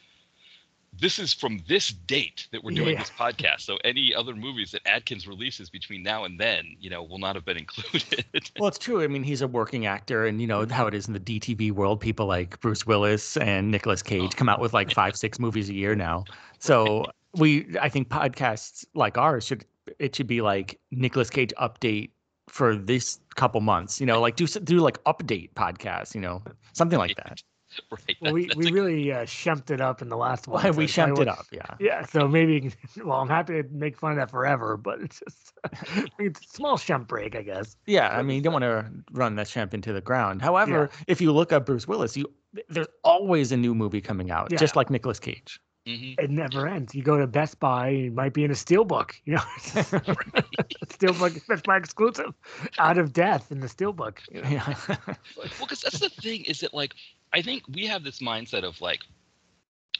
this 1.00 1.20
is 1.20 1.34
from 1.34 1.60
this 1.68 1.90
date 1.90 2.48
that 2.52 2.64
we're 2.64 2.76
doing 2.76 2.94
yeah. 2.94 3.00
this 3.00 3.10
podcast. 3.10 3.62
So 3.62 3.78
any 3.84 4.14
other 4.14 4.36
movies 4.36 4.72
that 4.72 4.82
Adkins 4.86 5.28
releases 5.28 5.70
between 5.70 6.04
now 6.04 6.26
and 6.26 6.40
then, 6.40 6.76
you 6.80 6.90
know, 6.90 7.04
will 7.04 7.18
not 7.18 7.36
have 7.36 7.46
been 7.46 7.58
included. 7.58 8.26
well, 8.60 8.68
it's 8.68 8.78
true. 8.78 9.04
I 9.04 9.08
mean, 9.08 9.24
he's 9.24 9.42
a 9.42 9.48
working 9.48 9.86
actor, 9.86 10.26
and 10.26 10.40
you 10.40 10.48
know 10.48 10.66
how 10.70 10.88
it 10.88 10.94
is 10.94 11.08
in 11.08 11.14
the 11.14 11.20
DTV 11.20 11.72
world. 11.72 12.00
People 12.00 12.26
like 12.26 12.60
Bruce 12.62 12.86
Willis 12.86 13.38
and 13.38 13.72
Nicolas 13.72 14.02
Cage 14.04 14.32
oh, 14.34 14.38
come 14.38 14.50
out 14.50 14.60
with 14.60 14.74
like 14.74 14.92
five, 14.92 15.16
six 15.16 15.40
movies 15.40 15.70
a 15.70 15.74
year 15.74 15.96
now. 15.96 16.24
So 16.60 17.06
we, 17.36 17.68
I 17.82 17.90
think, 17.90 18.10
podcasts 18.10 18.86
like 18.94 19.18
ours 19.18 19.46
should 19.46 19.66
it 20.00 20.16
should 20.16 20.28
be 20.28 20.42
like 20.42 20.80
Nicolas 20.92 21.30
Cage 21.30 21.54
update 21.60 22.12
for 22.48 22.76
this 22.76 23.20
couple 23.36 23.62
months. 23.62 24.00
You 24.00 24.06
know, 24.06 24.22
like 24.22 24.36
do 24.36 24.48
do 24.48 24.80
like 24.80 25.04
update 25.06 25.52
podcasts. 25.54 26.14
You 26.14 26.22
know, 26.22 26.44
something 26.74 27.00
like 27.00 27.16
that. 27.16 27.42
right. 27.92 28.18
Well, 28.22 28.34
we 28.34 28.50
we 28.56 28.72
really 28.72 29.12
uh, 29.12 29.26
shumped 29.26 29.72
it 29.72 29.82
up 29.82 30.02
in 30.02 30.10
the 30.10 30.18
last 30.18 30.48
one. 30.48 30.76
we 30.76 30.88
shumped 30.88 31.20
it 31.20 31.28
up, 31.28 31.46
yeah. 31.52 31.76
Yeah. 31.80 32.06
So 32.06 32.28
maybe, 32.28 32.72
well, 33.04 33.20
I'm 33.20 33.30
happy 33.30 33.62
to 33.62 33.70
make 33.70 33.98
fun 33.98 34.12
of 34.12 34.18
that 34.18 34.32
forever, 34.32 34.78
but 34.78 35.02
it's 35.02 35.20
just 35.20 35.54
it's 36.20 36.40
a 36.42 36.50
small 36.50 36.78
shump 36.78 37.08
break, 37.08 37.36
I 37.36 37.42
guess. 37.42 37.76
Yeah. 37.86 38.10
I 38.10 38.22
mean, 38.22 38.38
you 38.38 38.42
don't 38.42 38.54
want 38.54 38.64
to 38.64 38.86
run 39.12 39.36
that 39.36 39.48
shump 39.48 39.74
into 39.74 39.94
the 39.94 40.02
ground. 40.02 40.42
However, 40.42 40.90
yeah. 40.92 41.04
if 41.08 41.22
you 41.22 41.32
look 41.32 41.52
up 41.52 41.66
Bruce 41.66 41.88
Willis, 41.88 42.18
you 42.18 42.32
there's 42.70 42.88
always 43.04 43.52
a 43.52 43.58
new 43.58 43.74
movie 43.74 44.02
coming 44.02 44.30
out, 44.30 44.50
yeah. 44.52 44.58
just 44.58 44.76
like 44.76 44.90
Nicolas 44.90 45.20
Cage. 45.20 45.60
Mm-hmm. 45.88 46.24
It 46.24 46.30
never 46.30 46.66
ends. 46.68 46.96
You 46.96 47.04
go 47.04 47.18
to 47.18 47.28
Best 47.28 47.60
Buy, 47.60 47.90
you 47.90 48.12
might 48.12 48.34
be 48.34 48.46
in 48.46 48.52
a 48.52 48.54
steelbook, 48.54 49.12
you 49.26 49.34
know, 49.34 49.42
steelbook 49.58 51.46
Best 51.48 51.66
Buy 51.66 51.76
exclusive, 51.78 52.34
out 52.78 52.98
of 52.98 53.12
death 53.12 53.52
in 53.52 53.60
the 53.60 53.68
steelbook. 53.68 54.20
You 54.32 54.44
know? 54.44 54.50
Yeah. 54.50 54.76
well, 54.88 55.48
because 55.60 55.82
that's 55.82 56.00
the 56.00 56.10
thing 56.10 56.46
is 56.46 56.62
that 56.62 56.74
like 56.74 56.96
I 57.34 57.42
think 57.42 57.64
we 57.68 57.88
have 57.88 58.04
this 58.04 58.20
mindset 58.20 58.64
of 58.64 58.80
like, 58.82 59.02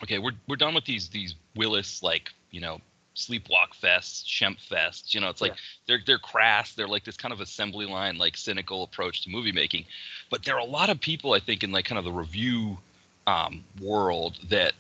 okay, 0.04 0.20
we're 0.20 0.34
we're 0.48 0.56
done 0.56 0.76
with 0.76 0.86
these 0.86 1.10
these 1.10 1.36
Willis 1.56 2.04
like 2.04 2.30
you 2.52 2.62
know 2.62 2.80
sleepwalk 3.16 3.74
fests, 3.82 4.26
Shemp 4.26 4.58
fests. 4.70 5.14
You 5.14 5.22
know, 5.22 5.30
it's 5.30 5.42
like 5.42 5.52
yeah. 5.52 5.58
they're 5.88 6.00
they're 6.06 6.20
crass. 6.20 6.74
They're 6.74 6.88
like 6.88 7.04
this 7.04 7.18
kind 7.18 7.34
of 7.34 7.42
assembly 7.42 7.86
line, 7.86 8.18
like 8.18 8.38
cynical 8.38 8.84
approach 8.84 9.24
to 9.24 9.30
movie 9.30 9.52
making. 9.52 9.86
But 10.30 10.44
there 10.44 10.56
are 10.56 10.62
a 10.62 10.66
lot 10.66 10.90
of 10.90 11.00
people 11.00 11.34
I 11.34 11.40
think 11.40 11.64
in 11.64 11.72
like 11.72 11.86
kind 11.86 12.00
of 12.00 12.06
the 12.06 12.12
review 12.12 12.78
um, 13.28 13.64
world 13.82 14.40
that 14.50 14.74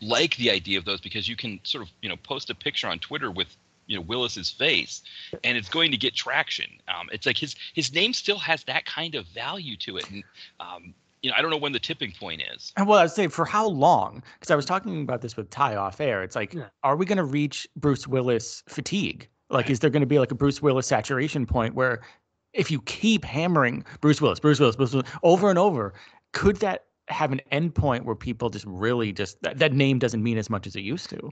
like 0.00 0.36
the 0.36 0.50
idea 0.50 0.78
of 0.78 0.84
those 0.84 1.00
because 1.00 1.28
you 1.28 1.36
can 1.36 1.60
sort 1.62 1.82
of 1.82 1.90
you 2.02 2.08
know 2.08 2.16
post 2.16 2.50
a 2.50 2.54
picture 2.54 2.88
on 2.88 2.98
Twitter 2.98 3.30
with 3.30 3.48
you 3.86 3.96
know 3.96 4.02
Willis's 4.02 4.50
face, 4.50 5.02
and 5.42 5.56
it's 5.56 5.68
going 5.68 5.90
to 5.90 5.96
get 5.96 6.14
traction. 6.14 6.70
Um, 6.88 7.08
it's 7.12 7.26
like 7.26 7.38
his 7.38 7.56
his 7.74 7.92
name 7.92 8.12
still 8.12 8.38
has 8.38 8.64
that 8.64 8.84
kind 8.84 9.14
of 9.14 9.26
value 9.28 9.76
to 9.78 9.98
it, 9.98 10.10
and 10.10 10.24
um, 10.60 10.94
you 11.24 11.30
know 11.30 11.36
I 11.36 11.42
don't 11.42 11.50
know 11.50 11.56
when 11.56 11.72
the 11.72 11.80
tipping 11.80 12.12
point 12.12 12.42
is. 12.54 12.72
Well, 12.76 12.98
I 12.98 13.02
would 13.02 13.10
say 13.10 13.28
for 13.28 13.46
how 13.46 13.66
long? 13.66 14.22
Because 14.38 14.50
I 14.50 14.56
was 14.56 14.66
talking 14.66 15.02
about 15.02 15.22
this 15.22 15.36
with 15.36 15.48
Ty 15.50 15.74
off 15.76 16.00
air. 16.00 16.22
It's 16.22 16.36
like, 16.36 16.52
yeah. 16.52 16.66
are 16.82 16.96
we 16.96 17.06
going 17.06 17.18
to 17.18 17.24
reach 17.24 17.66
Bruce 17.76 18.06
Willis 18.06 18.62
fatigue? 18.68 19.28
Like, 19.48 19.64
right. 19.64 19.70
is 19.70 19.80
there 19.80 19.90
going 19.90 20.00
to 20.02 20.06
be 20.06 20.18
like 20.18 20.30
a 20.30 20.34
Bruce 20.34 20.60
Willis 20.60 20.86
saturation 20.86 21.46
point 21.46 21.74
where 21.74 22.02
if 22.52 22.70
you 22.70 22.80
keep 22.82 23.24
hammering 23.24 23.84
Bruce 24.00 24.20
Willis, 24.20 24.38
Bruce 24.38 24.60
Willis, 24.60 24.76
Bruce 24.76 24.92
Willis 24.92 25.10
over 25.22 25.48
and 25.48 25.58
over, 25.58 25.94
could 26.32 26.56
that 26.56 26.84
have 27.08 27.32
an 27.32 27.40
endpoint 27.52 28.04
where 28.04 28.14
people 28.14 28.50
just 28.50 28.66
really 28.66 29.12
just 29.12 29.40
that, 29.42 29.58
that 29.58 29.72
name 29.72 29.98
doesn't 29.98 30.22
mean 30.22 30.38
as 30.38 30.50
much 30.50 30.66
as 30.66 30.76
it 30.76 30.80
used 30.80 31.08
to. 31.10 31.30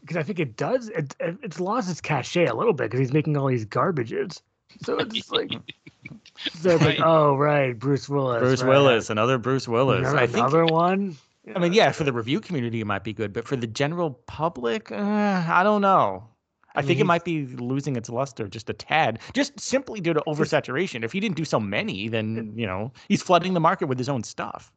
Because 0.00 0.16
I 0.16 0.22
think 0.22 0.40
it 0.40 0.56
does. 0.56 0.88
It, 0.88 1.14
it's 1.20 1.60
lost 1.60 1.90
its 1.90 2.00
cachet 2.00 2.46
a 2.46 2.54
little 2.54 2.72
bit 2.72 2.90
because 2.90 3.00
he's 3.00 3.12
making 3.12 3.36
all 3.36 3.46
these 3.46 3.64
garbages. 3.64 4.42
So 4.82 4.98
it's 4.98 5.30
like, 5.30 5.50
so 6.60 6.70
it's 6.70 6.84
like, 6.84 7.00
oh 7.00 7.36
right, 7.36 7.78
Bruce 7.78 8.08
Willis. 8.08 8.40
Bruce 8.40 8.62
right. 8.62 8.68
Willis, 8.68 9.10
another 9.10 9.38
Bruce 9.38 9.68
Willis. 9.68 10.00
Another, 10.00 10.18
I 10.18 10.26
think. 10.26 10.38
another 10.38 10.66
one. 10.66 11.16
I 11.54 11.58
mean, 11.58 11.72
yeah, 11.72 11.90
for 11.92 12.04
the 12.04 12.12
review 12.12 12.40
community, 12.40 12.80
it 12.80 12.86
might 12.86 13.02
be 13.02 13.12
good, 13.12 13.32
but 13.32 13.46
for 13.48 13.56
the 13.56 13.66
general 13.66 14.10
public, 14.26 14.92
uh, 14.92 14.96
I 15.48 15.62
don't 15.64 15.80
know. 15.80 16.28
I, 16.74 16.78
I 16.78 16.82
mean, 16.82 16.88
think 16.88 17.00
it 17.00 17.04
might 17.04 17.24
be 17.24 17.46
losing 17.46 17.96
its 17.96 18.08
luster 18.08 18.46
just 18.46 18.70
a 18.70 18.72
tad, 18.72 19.18
just 19.34 19.58
simply 19.58 20.00
due 20.00 20.12
to 20.12 20.22
oversaturation. 20.26 21.04
If 21.04 21.12
he 21.12 21.20
didn't 21.20 21.36
do 21.36 21.44
so 21.44 21.58
many, 21.58 22.08
then 22.08 22.52
you 22.54 22.66
know 22.66 22.92
he's 23.08 23.22
flooding 23.22 23.54
the 23.54 23.60
market 23.60 23.86
with 23.86 23.98
his 23.98 24.08
own 24.08 24.22
stuff. 24.22 24.72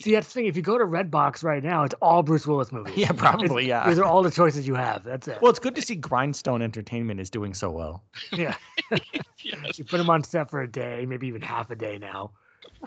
See, 0.00 0.12
that's 0.12 0.26
the 0.28 0.32
thing. 0.32 0.46
If 0.46 0.56
you 0.56 0.62
go 0.62 0.78
to 0.78 0.84
Redbox 0.84 1.44
right 1.44 1.62
now, 1.62 1.84
it's 1.84 1.94
all 2.02 2.22
Bruce 2.22 2.46
Willis 2.46 2.72
movies. 2.72 2.94
Yeah, 2.96 3.12
probably. 3.12 3.66
Yeah. 3.66 3.88
These 3.88 3.98
are 3.98 4.04
all 4.04 4.22
the 4.22 4.30
choices 4.30 4.66
you 4.66 4.74
have. 4.74 5.04
That's 5.04 5.28
it. 5.28 5.38
Well, 5.40 5.50
it's 5.50 5.60
good 5.60 5.74
to 5.76 5.82
see 5.82 5.94
Grindstone 5.94 6.62
Entertainment 6.62 7.20
is 7.20 7.30
doing 7.30 7.54
so 7.54 7.70
well. 7.70 8.04
yeah. 8.32 8.56
Yes, 8.90 9.78
You 9.78 9.84
put 9.84 10.00
him 10.00 10.10
on 10.10 10.24
set 10.24 10.50
for 10.50 10.62
a 10.62 10.70
day, 10.70 11.06
maybe 11.06 11.26
even 11.28 11.42
half 11.42 11.70
a 11.70 11.76
day 11.76 11.98
now. 11.98 12.32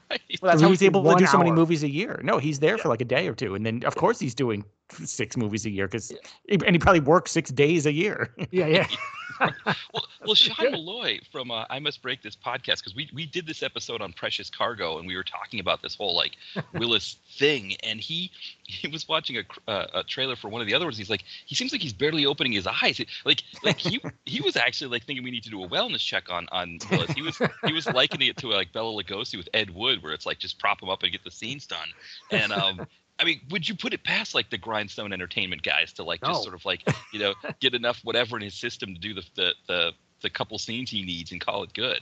right. 0.10 0.22
Well, 0.42 0.52
that's 0.52 0.62
how 0.62 0.70
he's 0.70 0.84
able 0.84 1.02
to 1.04 1.08
one 1.08 1.18
do 1.18 1.25
so 1.25 1.38
many 1.38 1.52
movies 1.52 1.84
a 1.84 1.90
year. 1.90 2.20
No, 2.24 2.38
he's 2.38 2.60
there 2.60 2.78
for 2.78 2.90
like 2.90 3.02
a 3.02 3.06
day 3.06 3.28
or 3.28 3.34
two, 3.34 3.56
and 3.56 3.66
then 3.66 3.84
of 3.86 3.96
course 3.96 4.20
he's 4.20 4.36
doing 4.36 4.64
six 4.92 5.36
movies 5.36 5.66
a 5.66 5.70
year 5.70 5.88
because, 5.88 6.14
and 6.50 6.72
he 6.72 6.80
probably 6.80 7.00
works 7.00 7.32
six 7.32 7.52
days 7.52 7.86
a 7.86 7.94
year. 7.94 8.34
Yeah, 8.52 8.68
yeah. 8.68 8.88
Well, 9.94 10.06
well, 10.25 10.36
Sean 10.36 10.72
Malloy 10.72 11.20
from 11.30 11.52
uh, 11.52 11.66
I 11.70 11.80
Must 11.80 12.02
Break 12.02 12.22
This 12.22 12.38
podcast 12.38 12.78
because 12.78 12.96
we 12.96 13.10
we 13.14 13.25
did 13.25 13.46
this 13.46 13.64
episode 13.64 14.02
on 14.02 14.14
Precious 14.14 14.50
Cargo 14.50 14.98
and 14.98 15.06
we 15.08 15.16
were 15.18 15.24
talking 15.25 15.60
about 15.60 15.82
this 15.82 15.96
whole 15.96 16.16
like 16.16 16.38
Willis 16.74 17.18
thing 17.38 17.75
and 17.84 18.00
he 18.00 18.32
he 18.64 18.88
was 18.88 19.08
watching 19.10 19.38
a, 19.38 19.70
uh, 19.70 19.88
a 19.94 20.04
trailer 20.04 20.38
for 20.38 20.48
one 20.48 20.62
of 20.62 20.68
the 20.68 20.74
other 20.74 20.86
ones. 20.86 20.98
He's 20.98 21.10
like 21.10 21.24
he 21.46 21.56
seems 21.56 21.74
like 21.74 21.82
he's 21.82 21.92
barely 21.92 22.25
opening 22.25 22.54
his 22.54 22.66
eyes. 22.66 23.02
Like 23.25 23.44
like 23.64 23.78
he 23.78 24.02
he 24.25 24.40
was 24.42 24.56
actually 24.56 24.92
like 24.92 25.04
thinking 25.04 25.24
we 25.24 25.32
need 25.32 25.44
to 25.44 25.50
do 25.50 25.64
a 25.64 25.68
wellness 25.68 26.00
check 26.00 26.30
on 26.30 26.48
on 26.54 26.80
Willis. 26.90 27.12
He 27.12 27.22
was 27.22 27.42
he 27.66 27.74
was 27.74 27.88
likening 27.88 28.30
it 28.30 28.38
to 28.38 28.48
like 28.48 28.72
Bela 28.72 29.04
Lugosi 29.04 29.38
with 29.38 29.50
Ed 29.54 29.72
Wood 29.72 29.85
where 30.01 30.13
it's 30.13 30.25
like 30.25 30.39
just 30.39 30.60
prop 30.60 30.82
him 30.82 30.89
up 30.89 31.04
and 31.04 31.12
get 31.12 31.24
the 31.24 31.32
scenes 31.32 31.65
done. 31.68 31.88
And 32.32 32.51
um 32.51 32.88
I 33.18 33.24
mean, 33.24 33.39
would 33.50 33.68
you 33.70 33.75
put 33.75 33.94
it 33.94 34.04
past 34.04 34.36
like 34.36 34.50
the 34.50 34.58
Grindstone 34.58 35.13
Entertainment 35.13 35.63
guys 35.63 35.94
to 35.94 36.04
like 36.04 36.20
just 36.22 36.39
No. 36.39 36.44
sort 36.44 36.54
of 36.56 36.65
like 36.65 36.84
you 37.13 37.20
know 37.20 37.34
get 37.62 37.74
enough 37.74 38.00
whatever 38.04 38.36
in 38.38 38.44
his 38.44 38.54
system 38.56 38.94
to 38.94 39.00
do 39.00 39.13
the 39.13 39.24
the 39.36 39.54
the, 39.68 39.92
the 40.22 40.30
couple 40.30 40.58
scenes 40.58 40.89
he 40.89 41.04
needs 41.04 41.32
and 41.32 41.39
call 41.39 41.63
it 41.63 41.74
good? 41.74 42.01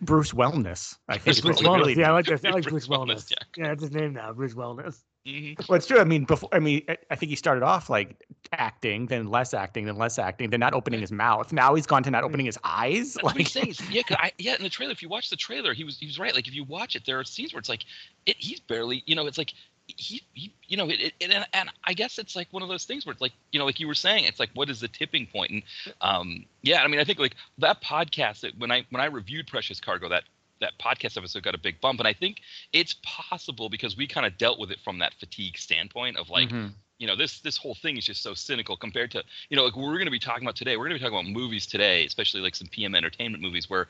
Bruce 0.00 0.32
Wellness, 0.32 0.96
I 1.08 1.18
think. 1.18 1.24
Bruce 1.24 1.40
Bruce 1.40 1.60
Wellness. 1.62 1.76
really 1.78 1.94
yeah, 1.98 2.10
I 2.10 2.12
like 2.12 2.26
this. 2.32 2.44
I 2.44 2.50
like 2.50 2.62
Bruce 2.62 2.86
Bruce 2.86 2.88
Wellness, 2.88 3.14
Wellness. 3.26 3.30
yeah. 3.32 3.36
Yeah, 3.64 3.68
that's 3.68 3.82
his 3.82 3.92
name 3.92 4.12
now, 4.14 4.32
Bruce 4.32 4.54
Wellness. 4.54 5.00
Mhm. 5.26 5.68
Well, 5.68 5.76
it's 5.76 5.86
true. 5.86 5.98
I 5.98 6.04
mean, 6.04 6.24
before 6.24 6.48
I 6.52 6.60
mean, 6.60 6.84
I- 7.10 7.16
think 7.16 7.30
he 7.30 7.36
started 7.36 7.64
off 7.64 7.90
like 7.90 8.24
acting, 8.52 9.06
then 9.06 9.26
less 9.26 9.54
acting, 9.54 9.86
then 9.86 9.96
less 9.96 10.18
acting, 10.18 10.50
then 10.50 10.60
not 10.60 10.72
opening 10.72 11.00
his 11.00 11.10
mouth. 11.10 11.52
Now 11.52 11.74
he's 11.74 11.86
gone 11.86 12.04
to 12.04 12.10
not 12.10 12.22
opening 12.22 12.46
his 12.46 12.58
eyes. 12.62 13.14
That's 13.14 13.24
Like, 13.24 13.36
he's 13.38 13.50
saying. 13.50 13.74
Yeah, 13.90 14.02
I, 14.10 14.32
yeah. 14.38 14.54
In 14.54 14.62
the 14.62 14.68
trailer, 14.68 14.92
if 14.92 15.02
you 15.02 15.08
watch 15.08 15.28
the 15.28 15.36
trailer, 15.36 15.74
he 15.74 15.82
was 15.82 15.98
he 15.98 16.06
was 16.06 16.18
right. 16.18 16.34
Like 16.34 16.46
if 16.46 16.54
you 16.54 16.62
watch 16.64 16.94
it, 16.94 17.04
there 17.06 17.18
are 17.18 17.24
scenes 17.24 17.52
where 17.52 17.58
it's 17.58 17.68
like, 17.68 17.84
it, 18.26 18.36
he's 18.38 18.60
barely, 18.60 19.02
you 19.06 19.16
know, 19.16 19.26
it's 19.26 19.38
like 19.38 19.52
he, 19.88 20.22
he 20.34 20.52
you 20.68 20.76
know, 20.76 20.88
it, 20.88 21.00
it, 21.00 21.14
and, 21.20 21.46
and 21.52 21.70
I 21.84 21.92
guess 21.92 22.18
it's 22.18 22.36
like 22.36 22.48
one 22.52 22.62
of 22.62 22.68
those 22.68 22.84
things 22.84 23.06
where 23.06 23.12
it's 23.12 23.20
like, 23.20 23.32
you 23.52 23.58
know, 23.58 23.64
like 23.64 23.80
you 23.80 23.86
were 23.88 23.94
saying, 23.94 24.24
it's 24.24 24.38
like 24.38 24.50
what 24.54 24.70
is 24.70 24.80
the 24.80 24.88
tipping 24.88 25.26
point? 25.26 25.50
And 25.50 25.62
um, 26.02 26.44
yeah, 26.62 26.82
I 26.82 26.88
mean, 26.88 27.00
I 27.00 27.04
think 27.04 27.18
like 27.18 27.34
that 27.58 27.82
podcast 27.82 28.40
that 28.40 28.56
when 28.58 28.70
I 28.70 28.84
when 28.90 29.00
I 29.00 29.06
reviewed 29.06 29.48
Precious 29.48 29.80
Cargo, 29.80 30.08
that 30.08 30.24
that 30.60 30.72
podcast 30.78 31.16
episode 31.16 31.42
got 31.42 31.54
a 31.54 31.58
big 31.58 31.80
bump, 31.80 32.00
and 32.00 32.08
I 32.08 32.12
think 32.12 32.40
it's 32.72 32.96
possible 33.02 33.68
because 33.68 33.96
we 33.96 34.06
kind 34.06 34.26
of 34.26 34.38
dealt 34.38 34.58
with 34.58 34.70
it 34.70 34.78
from 34.84 34.98
that 34.98 35.14
fatigue 35.14 35.58
standpoint 35.58 36.16
of 36.16 36.30
like 36.30 36.48
mhm. 36.48 36.72
you 36.98 37.06
know 37.06 37.16
this 37.16 37.40
this 37.40 37.56
whole 37.56 37.74
thing 37.74 37.96
is 37.96 38.04
just 38.04 38.22
so 38.22 38.34
cynical 38.34 38.76
compared 38.76 39.10
to 39.12 39.22
you 39.48 39.56
know 39.56 39.64
like 39.64 39.76
we're 39.76 39.94
going 39.94 40.06
to 40.06 40.10
be 40.10 40.18
talking 40.18 40.44
about 40.44 40.56
today 40.56 40.76
we're 40.76 40.88
going 40.88 40.98
to 40.98 41.02
be 41.02 41.10
talking 41.10 41.18
about 41.18 41.30
movies 41.30 41.66
today 41.66 42.04
especially 42.04 42.40
like 42.40 42.54
some 42.54 42.68
pm 42.68 42.94
entertainment 42.94 43.42
movies 43.42 43.68
where 43.68 43.88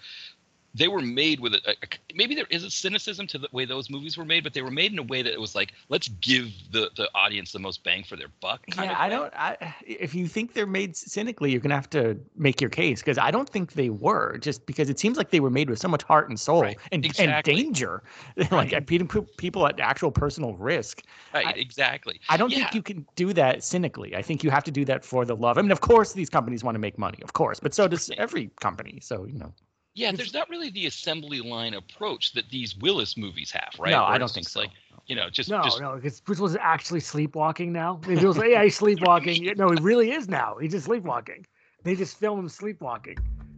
they 0.77 0.89
were 0.89 1.01
made 1.03 1.41
with 1.41 1.55
a, 1.55 1.71
a, 1.71 1.75
maybe 2.15 2.35
there 2.35 2.47
is 2.51 2.65
a 2.65 2.71
cynicism 2.71 3.27
to 3.29 3.39
the 3.39 3.49
way 3.53 3.65
those 3.65 3.91
movies 3.91 4.17
were 4.17 4.25
made 4.25 4.45
but 4.45 4.55
they 4.55 4.63
were 4.63 4.71
made 4.71 4.93
in 4.93 4.99
a 4.99 5.03
way 5.03 5.23
that 5.23 5.33
it 5.33 5.41
was 5.41 5.55
like 5.55 5.73
let's 5.89 6.09
give 6.09 6.51
the 6.73 6.91
the 6.97 7.09
audience 7.15 7.53
the 7.53 7.59
most 7.59 7.85
bang 7.85 8.05
for 8.05 8.17
their 8.17 8.29
buck 8.41 8.65
yeah, 8.77 8.95
I 8.99 9.09
don't. 9.09 9.33
I, 9.37 9.75
if 9.87 10.15
you 10.15 10.27
think 10.27 10.55
they're 10.55 10.67
made 10.67 10.97
cynically, 10.97 11.51
you're 11.53 11.61
gonna 11.61 11.75
have 11.75 11.91
to 11.91 12.19
make 12.37 12.61
your 12.61 12.71
case 12.71 13.01
because 13.01 13.19
I 13.19 13.31
don't 13.31 13.49
think 13.49 13.73
they 13.75 13.91
were. 13.91 14.39
Just 14.39 14.67
because 14.67 14.91
it 14.91 14.99
seems 14.99 15.17
like 15.17 15.31
they 15.31 15.41
were 15.41 15.51
made 15.51 15.71
with 15.71 15.79
so 15.79 15.89
much 15.89 16.03
heart 16.03 16.29
and 16.29 16.39
soul 16.39 16.63
Right, 16.63 16.79
and, 16.93 17.05
exactly. 17.05 17.55
and 17.55 17.63
danger, 17.65 18.03
like 18.51 18.73
at 18.73 18.87
putting 18.87 19.09
people 19.37 19.67
at 19.67 19.81
actual 19.81 20.11
personal 20.11 20.55
risk. 20.57 21.03
right 21.33 21.47
I- 21.47 21.53
exactly 21.59 22.21
I 22.29 22.37
don't 22.37 22.51
Yeah. 22.51 22.57
think 22.57 22.75
you 22.75 22.83
can 22.83 23.07
do 23.17 23.33
that 23.35 23.63
cynically. 23.65 24.17
I 24.17 24.23
think 24.23 24.43
you 24.45 24.51
have 24.51 24.65
to 24.65 24.71
do 24.73 24.85
that 24.87 25.05
for 25.05 25.25
the 25.25 25.37
love. 25.37 25.59
I 25.59 25.63
mean, 25.63 25.71
of 25.73 25.81
course, 25.81 26.13
these 26.13 26.31
companies 26.31 26.65
want 26.65 26.75
to 26.75 26.81
make 26.81 26.99
money, 26.99 27.19
of 27.23 27.33
course, 27.33 27.61
but 27.61 27.75
so 27.75 27.89
does 27.89 28.11
Right. 28.11 28.19
every 28.19 28.51
company. 28.61 28.99
So 29.01 29.25
you 29.27 29.39
know, 29.39 29.55
yeah 29.97 30.13
there's 30.13 30.35
not 30.35 30.49
really 30.49 30.71
the 30.71 30.87
assembly 30.87 31.41
line 31.41 31.75
approach 31.75 32.33
that 32.33 32.49
these 32.51 32.77
willis 32.77 33.17
movies 33.17 33.51
have 33.51 33.71
right 33.79 33.91
no, 33.91 34.03
Where 34.03 34.13
I 34.13 34.19
don't 34.19 34.31
think 34.31 34.49
so. 34.49 34.61
like 34.61 34.71
you 35.07 35.17
know 35.17 35.29
just 35.31 35.51
No, 35.51 35.63
just 35.63 35.81
no, 35.81 35.97
because 35.97 36.21
Bruce 36.21 36.39
Willis 36.39 36.53
is 36.53 36.59
actually 36.61 37.01
sleepwalking 37.01 37.73
now. 37.73 38.01
They 38.03 38.17
people 38.17 38.35
say, 38.35 38.53
yeah, 38.53 38.65
he's 38.65 38.77
sleepwalking. 38.77 39.55
No, 39.57 39.71
he 39.71 39.81
really 39.81 40.11
is 40.11 40.29
now. 40.29 40.57
He's 40.61 40.73
just 40.73 40.87
sleepwalking. 40.87 41.47
They 41.85 41.95
just 41.95 42.19
film 42.19 42.41
him 42.41 42.49
sleepwalking. 42.49 43.17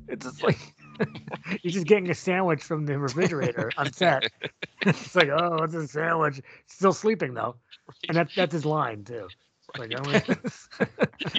It's 0.09 0.27
just 0.27 0.43
like 0.43 0.59
he's 1.63 1.75
just 1.75 1.87
getting 1.87 2.11
a 2.11 2.15
sandwich 2.15 2.63
from 2.63 2.87
the 2.87 2.99
refrigerator 2.99 3.71
on 3.79 3.93
set. 3.93 4.31
it's 4.83 5.15
like, 5.15 5.29
oh, 5.29 5.57
what's 5.59 5.75
a 5.75 5.87
sandwich? 5.89 6.41
Still 6.67 6.93
sleeping 6.93 7.35
though, 7.35 7.57
and 8.09 8.17
that, 8.17 8.29
that's 8.37 8.53
his 8.53 8.65
line 8.65 9.05
too. 9.05 9.29
Like. 9.77 9.93
I'm, 9.99 10.91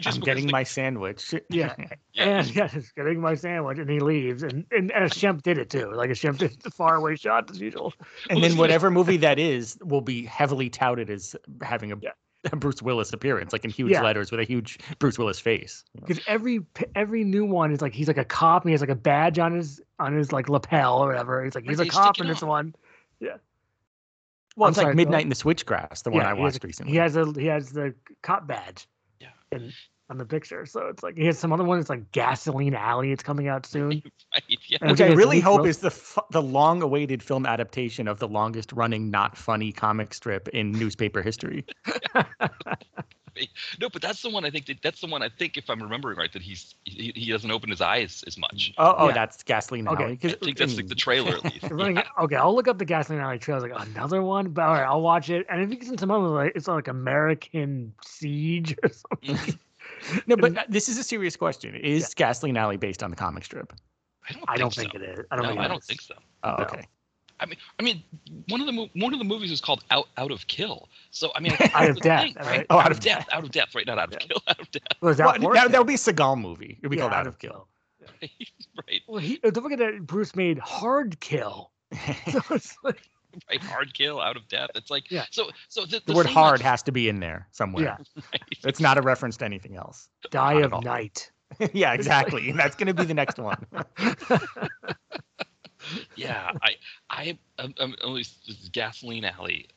I'm 0.06 0.20
getting 0.22 0.46
like, 0.46 0.52
my 0.52 0.64
sandwich. 0.64 1.34
yeah, 1.50 1.74
yeah, 2.14 2.40
and 2.40 2.56
yeah, 2.56 2.68
just 2.68 2.94
getting 2.96 3.20
my 3.22 3.36
sandwich, 3.36 3.80
and 3.80 3.90
he 3.90 4.00
leaves, 4.00 4.44
and 4.44 4.66
and, 4.72 4.92
and 4.92 5.12
Shemp 5.12 5.42
did 5.42 5.58
it 5.58 5.70
too. 5.70 5.92
Like 5.92 6.10
a 6.10 6.14
Shemp 6.14 6.38
did 6.38 6.62
the 6.62 6.70
faraway 6.72 7.16
shot 7.16 7.50
as 7.50 7.60
usual. 7.60 7.94
and 8.30 8.40
Well, 8.40 8.50
then 8.50 8.58
whatever 8.58 8.92
movie 8.92 9.18
that 9.18 9.40
is 9.40 9.78
will 9.84 10.02
be 10.02 10.26
heavily 10.26 10.70
touted 10.70 11.10
as 11.10 11.36
having 11.62 11.92
a, 11.92 11.96
Yeah. 12.02 12.12
Bruce 12.56 12.82
Willis 12.82 13.12
appearance, 13.12 13.52
like 13.52 13.66
in 13.66 13.72
huge 13.72 13.92
Yeah. 13.92 14.02
letters 14.04 14.32
with 14.32 14.40
a 14.40 14.46
huge 14.46 14.80
Bruce 15.00 15.18
Willis 15.20 15.40
face. 15.40 15.84
because 15.96 16.20
every 16.28 16.62
every 16.96 17.24
new 17.24 17.46
one 17.46 17.72
is 17.72 17.82
like 17.82 17.94
he's 17.94 18.08
like 18.08 18.18
a 18.18 18.24
cop 18.26 18.64
and 18.64 18.70
he 18.70 18.74
has 18.74 18.82
like 18.82 18.90
a 18.90 18.96
badge 18.96 19.40
on 19.40 19.54
his 19.56 19.82
on 20.00 20.16
his 20.16 20.32
like 20.32 20.48
lapel 20.50 21.00
or 21.00 21.08
whatever. 21.08 21.44
He's 21.44 21.56
like 21.56 21.66
he's 21.66 21.80
a 21.80 21.86
cop 21.88 22.20
in 22.22 22.28
this 22.28 22.42
on. 22.44 22.50
one. 22.50 22.76
Well, 24.60 24.68
I'm 24.68 24.72
it's 24.72 24.76
sorry, 24.80 24.88
like 24.90 24.96
Midnight 24.98 25.14
ahead. 25.16 25.24
in 25.24 25.30
the 25.30 25.36
Switchgrass, 25.36 26.04
the 26.04 26.12
one 26.12 26.22
Yeah, 26.22 26.32
I 26.32 26.36
he 26.36 26.42
watched 26.42 26.56
has- 26.56 26.64
recently. 26.68 26.92
He 26.92 26.98
has 27.00 27.16
a 27.16 27.32
he 27.38 27.46
has 27.48 27.72
the 27.72 27.96
cop 28.22 28.46
badge. 28.46 28.88
Yeah. 29.22 29.28
In, 29.54 29.72
on 30.12 30.18
the 30.18 30.26
picture, 30.26 30.66
so 30.66 30.88
it's 30.88 31.04
like 31.04 31.16
he 31.16 31.26
has 31.28 31.38
some 31.38 31.54
other 31.54 31.64
one. 31.64 31.78
It's 31.80 31.90
like 31.90 32.12
Gasoline 32.12 32.74
Alley. 32.74 33.12
It's 33.12 33.22
coming 33.24 33.48
out 33.48 33.64
soon. 33.74 33.90
right, 34.34 34.44
yeah. 34.68 34.80
And 34.82 34.90
Which 34.92 35.02
I 35.02 35.08
really 35.14 35.40
hope 35.40 35.62
Wil- 35.62 35.70
is 35.70 35.78
the 35.78 35.88
f- 35.92 36.18
the 36.32 36.42
long 36.42 36.82
awaited 36.82 37.22
film 37.22 37.46
adaptation 37.46 38.08
of 38.08 38.18
the 38.20 38.28
longest 38.28 38.74
running 38.74 39.12
not 39.12 39.38
funny 39.38 39.72
comic 39.72 40.14
strip 40.16 40.48
in 40.50 40.72
newspaper 40.72 41.22
history. 41.22 41.64
No, 43.80 43.90
but 43.90 44.02
that's 44.02 44.22
the 44.22 44.30
one 44.30 44.46
I 44.46 44.50
think 44.50 44.66
that 44.68 44.82
that's 44.82 45.02
the 45.02 45.08
one 45.08 45.22
I 45.22 45.30
think 45.30 45.58
if 45.58 45.70
I'm 45.70 45.82
remembering 45.82 46.18
right 46.18 46.32
that 46.34 46.42
he's 46.42 46.76
he, 46.86 47.12
he 47.16 47.32
doesn't 47.32 47.50
open 47.52 47.70
his 47.70 47.82
eyes 47.82 48.24
as 48.28 48.38
much. 48.38 48.74
Oh, 48.78 48.96
oh, 48.98 49.08
Yeah. 49.08 49.14
that's 49.14 49.44
Gasoline 49.44 49.88
Okay. 49.88 50.04
Alley. 50.04 50.14
I 50.14 50.16
'cause- 50.16 50.36
think 50.42 50.58
that's 50.58 50.76
like 50.78 50.88
the 50.88 50.96
trailer 50.96 51.36
at 51.36 51.44
least. 51.44 51.62
They're 51.70 52.04
Okay, 52.20 52.36
I'll 52.36 52.56
look 52.56 52.68
up 52.68 52.78
the 52.78 52.86
Gasoline 52.86 53.22
Alley 53.22 53.40
trailer. 53.40 53.68
Like 53.70 53.88
another 53.88 54.22
one, 54.22 54.50
but 54.50 54.64
all 54.64 54.74
right, 54.74 54.84
I'll 54.86 55.02
watch 55.02 55.30
it. 55.30 55.46
And 55.50 55.62
if 55.62 55.70
you 55.70 55.78
can 55.78 55.98
some 55.98 56.12
other 56.12 56.28
like 56.28 56.54
it's 56.56 56.68
like 56.68 56.88
American 56.88 57.94
Siege 58.06 58.76
or 58.84 58.90
something. 58.90 59.60
no, 60.28 60.36
but 60.38 60.58
uh, 60.58 60.64
this 60.70 60.90
is 60.90 60.98
a 60.98 61.04
serious 61.04 61.36
question. 61.36 61.76
Is 61.76 62.14
Gasoline 62.14 62.58
Alley 62.58 62.78
based 62.78 63.04
on 63.04 63.10
the 63.10 63.16
comic 63.16 63.44
strip? 63.46 63.74
I 64.30 64.34
don't. 64.34 64.44
I 64.48 64.58
don't 64.58 64.74
think 64.74 64.92
think 64.92 65.04
so. 65.04 65.12
it 65.12 65.20
is. 65.20 65.26
I 65.32 65.36
don't 65.36 65.44
no, 65.46 65.50
think. 65.52 65.62
I 65.62 65.68
don't 65.68 65.84
think 65.84 66.02
so. 66.02 66.14
Oh, 66.44 66.56
No. 66.58 66.64
okay. 66.66 66.84
I 67.40 67.46
mean, 67.46 67.58
I 67.80 67.84
mean, 67.84 68.04
one 68.50 68.60
of 68.62 68.68
the 68.68 68.74
mo- 68.74 68.90
one 68.96 69.14
of 69.14 69.20
the 69.20 69.26
movies 69.26 69.52
is 69.52 69.62
called 69.62 69.84
Out 69.92 70.08
Out 70.18 70.32
of 70.32 70.48
Kill. 70.48 70.90
So 71.12 71.32
I 71.36 71.40
mean, 71.40 71.54
Out 71.74 71.90
of 71.90 72.00
Death, 72.02 72.22
thing, 72.24 72.36
right? 72.40 72.66
Oh, 72.70 72.80
out, 72.80 72.92
of 72.92 73.00
death, 73.00 73.28
out 73.32 73.44
of 73.44 73.52
death, 73.52 73.74
right? 73.76 73.86
Not 73.88 73.98
out 73.98 74.10
of 74.10 74.14
Yeah. 74.14 74.28
kill, 74.28 74.42
out 74.48 74.60
of 74.60 74.72
death, 74.72 74.84
Was 75.02 75.18
that 75.18 75.40
Well, 75.42 75.54
that, 75.54 75.72
that 75.72 75.78
would 75.78 75.88
be 75.88 75.94
a 75.94 75.98
Seagal 75.98 76.40
movie. 76.40 76.78
It 76.82 76.84
would 76.84 76.92
be 76.92 76.98
Yeah, 76.98 77.04
called 77.04 77.14
Out 77.14 77.28
of 77.28 77.40
Kill. 77.40 77.68
right? 78.22 79.02
Well, 79.08 79.20
he 79.22 79.38
don't 79.38 79.62
forget 79.62 79.80
that 79.80 80.06
Bruce 80.06 80.36
made 80.36 80.60
Hard 80.60 81.20
Kill. 81.20 81.72
So 82.32 82.42
it's 82.52 82.76
like, 82.84 83.02
Right, 83.48 83.62
hard 83.62 83.94
kill, 83.94 84.20
out 84.20 84.36
of 84.38 84.48
death. 84.48 84.72
It's 84.74 84.90
like 84.90 85.10
Yeah. 85.12 85.26
so. 85.30 85.50
So 85.68 85.86
the, 85.86 85.98
the 86.00 86.02
the 86.08 86.14
word 86.14 86.26
hard 86.26 86.60
like, 86.60 86.62
has 86.62 86.82
to 86.84 86.92
be 86.92 87.10
in 87.10 87.20
there 87.20 87.48
somewhere. 87.52 87.84
yeah, 87.84 87.98
right? 88.34 88.42
It's 88.64 88.80
not 88.80 88.98
a 88.98 89.02
reference 89.04 89.38
to 89.38 89.46
anything 89.46 89.76
else. 89.78 90.10
Die 90.32 90.54
Not 90.60 90.74
of. 90.74 90.84
Night. 90.84 91.32
yeah, 91.74 91.94
exactly. 91.94 92.52
That's 92.52 92.76
going 92.76 92.88
to 92.88 92.94
be 92.94 93.06
the 93.06 93.14
next 93.14 93.38
one. 93.38 93.56
Yeah, 96.16 96.52
I, 96.62 96.76
I, 97.10 97.38
I'm, 97.58 97.74
I'm 97.80 97.94
at 97.94 98.10
least 98.10 98.48
this 98.48 98.60
is 98.62 98.70
Gasoline 98.70 99.26
Alley. 99.26 99.68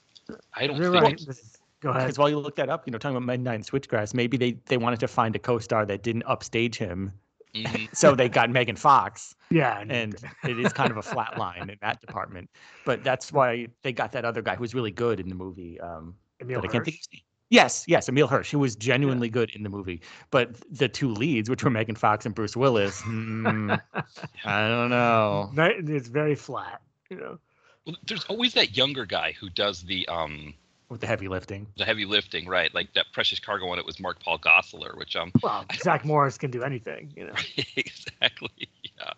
I 0.54 0.66
don't 0.66 0.76
You're 0.76 0.92
think. 0.92 1.04
right. 1.04 1.38
Go 1.80 1.90
ahead. 1.90 2.02
Because 2.02 2.18
while 2.18 2.30
you 2.30 2.38
look 2.38 2.56
that 2.56 2.68
up, 2.68 2.86
you 2.86 2.92
know, 2.92 2.98
talking 2.98 3.16
about 3.16 3.26
Midnight 3.26 3.56
and 3.56 3.64
Switchgrass, 3.64 4.14
maybe 4.14 4.36
they, 4.36 4.52
they 4.66 4.76
wanted 4.76 5.00
to 5.00 5.08
find 5.08 5.34
a 5.34 5.38
co-star 5.38 5.84
that 5.86 6.02
didn't 6.02 6.22
upstage 6.26 6.76
him, 6.76 7.12
Mhm. 7.54 7.88
so 7.94 8.14
they 8.14 8.28
got 8.28 8.50
Megan 8.50 8.76
Fox, 8.76 9.34
Yeah, 9.50 9.78
and 9.86 10.14
it 10.44 10.58
is 10.58 10.72
kind 10.72 10.90
of 10.90 10.96
a 10.96 11.02
flat 11.02 11.38
line 11.38 11.68
in 11.68 11.76
that 11.82 12.00
department. 12.00 12.48
But 12.84 13.04
that's 13.04 13.32
why 13.32 13.68
they 13.82 13.92
got 13.92 14.12
that 14.12 14.24
other 14.24 14.42
guy 14.42 14.54
who 14.54 14.60
was 14.60 14.74
really 14.74 14.90
good 14.90 15.20
in 15.20 15.28
the 15.28 15.34
movie. 15.34 15.80
Um, 15.80 16.14
Emile 16.40 16.60
but 16.60 16.70
I 16.70 16.72
can't 16.72 16.84
think. 16.84 16.96
Hirsch. 16.96 16.96
Of 16.96 16.98
his 16.98 17.08
name. 17.12 17.22
Yes, 17.52 17.84
yes, 17.86 18.08
Emile 18.08 18.28
Hirsch, 18.28 18.50
who 18.50 18.58
was 18.58 18.74
genuinely 18.74 19.28
good 19.28 19.50
in 19.50 19.62
the 19.62 19.68
movie. 19.68 20.00
But 20.30 20.56
the 20.70 20.88
two 20.88 21.10
leads, 21.12 21.50
which 21.50 21.62
were 21.62 21.68
Megan 21.68 21.94
Fox 21.94 22.24
and 22.24 22.34
Bruce 22.34 22.56
Willis, 22.56 23.02
hmm, 23.02 23.70
I 24.46 24.68
don't 24.68 24.88
know. 24.88 25.50
It's 25.54 26.08
very 26.08 26.34
flat. 26.34 26.80
You 27.10 27.18
know. 27.18 27.38
Well, 27.86 27.96
there's 28.06 28.24
always 28.24 28.54
that 28.54 28.74
younger 28.74 29.04
guy 29.04 29.32
who 29.38 29.50
does 29.50 29.82
the 29.82 30.08
um 30.08 30.54
With 30.88 31.02
the 31.02 31.06
heavy 31.06 31.28
lifting. 31.28 31.66
the 31.76 31.84
heavy 31.84 32.06
lifting, 32.06 32.46
right? 32.48 32.74
Like 32.74 32.94
that 32.94 33.04
Precious 33.12 33.38
Cargo 33.38 33.66
one. 33.66 33.78
It 33.78 33.84
was 33.84 34.00
Mark 34.00 34.18
Paul 34.24 34.38
Gosselaar, 34.38 34.96
which 34.96 35.14
um 35.14 35.30
Well, 35.42 35.66
Zach 35.74 36.04
Morris 36.06 36.38
can 36.38 36.50
do 36.50 36.62
anything. 36.62 37.12
You 37.14 37.26
know. 37.26 37.34
exactly 37.76 38.68
yeah. 38.96 39.12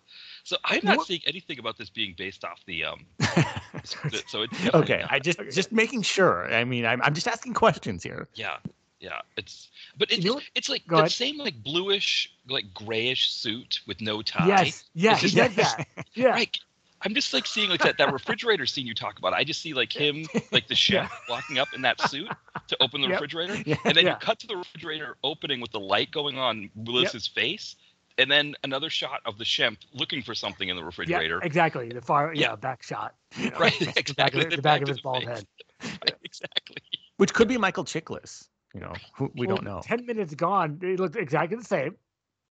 So 0.44 0.56
I'm 0.64 0.80
not 0.84 0.98
What- 0.98 1.06
seeing 1.06 1.22
anything 1.26 1.58
about 1.58 1.76
this 1.78 1.90
being 1.90 2.14
based 2.16 2.44
off 2.44 2.60
the 2.66 2.84
um. 2.84 3.06
so 3.84 4.42
it's 4.42 4.74
okay, 4.74 5.00
not. 5.00 5.12
I 5.12 5.18
just 5.18 5.38
just 5.50 5.72
making 5.72 6.02
sure. 6.02 6.52
I 6.52 6.64
mean, 6.64 6.84
I'm 6.86 7.00
I'm 7.02 7.14
just 7.14 7.26
asking 7.26 7.54
questions 7.54 8.02
here. 8.02 8.28
Yeah, 8.34 8.58
yeah. 9.00 9.20
It's 9.36 9.68
but 9.96 10.12
it's 10.12 10.24
know 10.24 10.40
it's 10.54 10.68
like 10.68 10.86
Go 10.86 10.96
that 10.96 11.00
ahead. 11.02 11.12
same 11.12 11.38
like 11.38 11.62
bluish 11.62 12.30
like 12.48 12.72
grayish 12.74 13.30
suit 13.32 13.80
with 13.86 14.00
no 14.00 14.22
tie. 14.22 14.46
Yes. 14.46 14.84
Yeah. 14.94 15.16
He 15.16 15.26
It's 15.26 15.34
does 15.34 15.54
just- 15.54 15.76
that. 15.78 15.88
Yeah. 16.14 16.28
Right. 16.32 16.58
I'm 17.06 17.12
just 17.14 17.34
like 17.34 17.44
seeing 17.46 17.68
like 17.68 17.82
that, 17.82 17.98
that 17.98 18.10
refrigerator 18.14 18.64
scene 18.64 18.86
you 18.86 18.94
talk 18.94 19.18
about. 19.18 19.34
I 19.34 19.44
just 19.44 19.60
see 19.60 19.74
like 19.74 19.92
him, 19.92 20.24
like 20.52 20.68
the 20.68 20.74
chef 20.86 21.12
walking 21.28 21.58
up 21.58 21.68
in 21.74 21.82
that 21.82 22.00
suit 22.08 22.30
to 22.68 22.76
open 22.80 23.02
the 23.02 23.08
Yep. 23.08 23.20
refrigerator. 23.20 23.56
Yeah. 23.66 23.76
And 23.84 23.94
then 23.94 24.06
Yeah. 24.06 24.12
you 24.12 24.16
cut 24.20 24.38
to 24.38 24.46
the 24.46 24.56
refrigerator 24.56 25.18
opening 25.22 25.60
with 25.60 25.70
the 25.70 25.80
light 25.80 26.10
going 26.10 26.38
on 26.38 26.70
Willis's 26.74 27.26
face. 27.26 27.76
And 28.18 28.30
then 28.30 28.54
another 28.62 28.90
shot 28.90 29.20
of 29.24 29.38
the 29.38 29.44
Shemp 29.44 29.78
looking 29.92 30.22
for 30.22 30.34
something 30.34 30.68
in 30.68 30.76
the 30.76 30.84
refrigerator. 30.84 31.12
Yeah. 31.12 31.34
refrigerator. 31.34 31.46
Exactly. 31.46 31.88
The 31.88 32.00
far. 32.00 32.32
Yeah. 32.34 32.50
Yeah. 32.50 32.56
Back 32.56 32.82
shot. 32.82 33.14
you 33.36 33.50
know, 33.50 33.58
Right, 33.58 33.72
The 33.78 33.86
back 33.86 33.96
exactly, 33.96 34.44
of, 34.44 34.50
the 34.50 34.56
the 34.56 34.62
back 34.62 34.80
back 34.80 34.82
of 34.82 34.88
of 34.88 34.94
his 34.96 35.00
bald 35.00 35.24
face. 35.24 35.28
head. 35.28 35.46
Right, 35.82 36.14
exactly. 36.24 36.76
Which 37.16 37.34
could 37.34 37.48
be 37.48 37.58
Michael 37.58 37.84
Chiklis. 37.84 38.48
You 38.74 38.80
know, 38.80 38.92
who, 39.14 39.30
we 39.34 39.46
Well, 39.46 39.56
don't 39.56 39.64
know. 39.64 39.80
Ten 39.84 40.04
minutes 40.06 40.34
gone. 40.34 40.78
It 40.82 40.98
looked 40.98 41.16
exactly 41.16 41.56
the 41.56 41.64
same. 41.64 41.96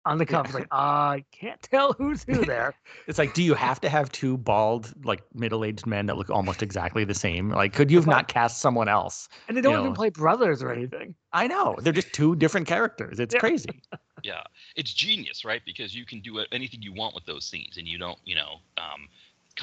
On 0.09 0.17
the 0.17 0.25
cover, 0.25 0.59
like 0.59 0.67
I 0.71 1.23
can't 1.33 1.61
tell 1.61 1.93
who's 1.93 2.25
who 2.25 2.43
there. 2.47 2.75
It's 3.07 3.19
like, 3.19 3.35
do 3.35 3.43
you 3.43 3.53
have 3.53 3.79
to 3.83 3.91
have 3.91 4.11
two 4.11 4.39
bald, 4.39 4.93
like 5.05 5.23
middle-aged 5.35 5.87
men 5.87 6.07
that 6.07 6.17
look 6.17 6.31
almost 6.31 6.63
exactly 6.63 7.05
the 7.05 7.15
same? 7.15 7.51
Like, 7.51 7.75
could 7.75 7.91
you 7.91 7.99
have 7.99 8.07
not 8.07 8.27
cast 8.27 8.61
someone 8.61 8.89
else? 8.89 9.29
And 9.47 9.57
they 9.57 9.61
don't 9.61 9.75
You 9.75 9.79
even 9.81 9.91
know. 9.91 9.97
play 9.97 10.09
brothers 10.09 10.63
or 10.63 10.73
anything. 10.73 11.15
I 11.35 11.47
know 11.47 11.77
they're 11.83 11.93
just 11.93 12.13
two 12.15 12.35
different 12.37 12.67
characters. 12.67 13.21
It's 13.21 13.35
Yeah. 13.35 13.41
crazy. 13.41 13.83
Yeah. 14.25 14.43
It's 14.75 14.93
genius, 14.93 15.45
right? 15.45 15.63
Because 15.65 15.95
you 15.95 16.05
can 16.05 16.21
do 16.21 16.41
anything 16.51 16.83
you 16.83 16.93
want 16.93 17.15
with 17.15 17.25
those 17.25 17.45
scenes 17.45 17.77
and 17.77 17.87
you 17.87 17.99
don't, 17.99 18.19
you 18.25 18.35
know, 18.35 18.57
um, 18.77 19.09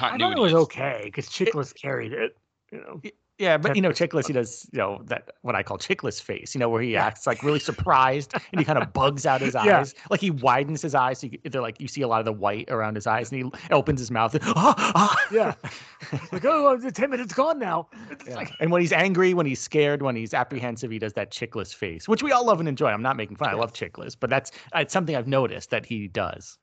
I 0.00 0.16
thought 0.16 0.32
it 0.32 0.40
was 0.40 0.54
okay 0.54 1.02
because 1.04 1.28
Chiklis 1.28 1.74
carried 1.74 2.12
it. 2.14 2.36
You 2.72 2.78
know. 2.78 3.02
Yeah, 3.38 3.58
but 3.58 3.76
you 3.76 3.82
know, 3.82 3.90
That's- 3.90 4.08
Chiklis, 4.08 4.26
he 4.26 4.32
does, 4.32 4.66
you 4.72 4.78
know, 4.78 5.02
that 5.08 5.28
what 5.42 5.54
I 5.54 5.62
call 5.62 5.76
Chiklis 5.76 6.22
face, 6.22 6.54
you 6.54 6.58
know, 6.58 6.70
where 6.70 6.80
he 6.80 6.96
acts 6.96 7.26
like 7.26 7.42
really 7.42 7.58
surprised 7.58 8.32
and 8.32 8.58
he 8.58 8.64
kind 8.64 8.78
of 8.78 8.90
bugs 8.94 9.26
out 9.26 9.42
his 9.42 9.52
Yeah. 9.52 9.80
eyes. 9.80 9.94
Like 10.08 10.20
he 10.22 10.30
widens 10.30 10.80
his 10.80 10.94
eyes. 10.94 11.18
So 11.18 11.26
you, 11.26 11.38
they're 11.44 11.60
like, 11.60 11.78
you 11.78 11.86
see 11.86 12.00
a 12.00 12.08
lot 12.08 12.20
of 12.20 12.24
the 12.24 12.32
white 12.32 12.70
around 12.70 12.94
his 12.94 13.06
eyes 13.06 13.30
and 13.30 13.52
he 13.52 13.72
opens 13.72 14.00
his 14.00 14.10
mouth. 14.10 14.34
And, 14.34 14.42
ah, 14.46 14.74
ah. 14.94 15.16
Yeah. 15.30 15.54
Like, 16.32 16.44
oh, 16.44 16.76
the 16.76 16.92
ten 16.92 17.10
minutes 17.10 17.34
gone 17.34 17.58
now. 17.58 17.88
Yeah. 18.26 18.36
like, 18.36 18.52
And 18.60 18.70
when 18.70 18.80
he's 18.80 18.92
angry, 18.92 19.34
when 19.34 19.44
he's 19.44 19.60
scared, 19.60 20.02
when 20.02 20.14
he's 20.16 20.32
apprehensive, 20.32 20.90
he 20.90 20.98
does 20.98 21.12
that 21.14 21.30
Chiklis 21.30 21.74
face, 21.74 22.08
which 22.08 22.22
we 22.22 22.32
all 22.32 22.46
love 22.46 22.60
and 22.60 22.68
enjoy. 22.68 22.88
I'm 22.90 23.02
not 23.02 23.16
making 23.16 23.36
fun. 23.36 23.48
I 23.50 23.54
love 23.54 23.72
Chiklis, 23.72 24.14
but 24.18 24.30
that's 24.30 24.50
it's 24.74 24.92
something 24.92 25.14
I've 25.16 25.26
noticed 25.26 25.70
that 25.70 25.84
he 25.84 26.06
does. 26.08 26.58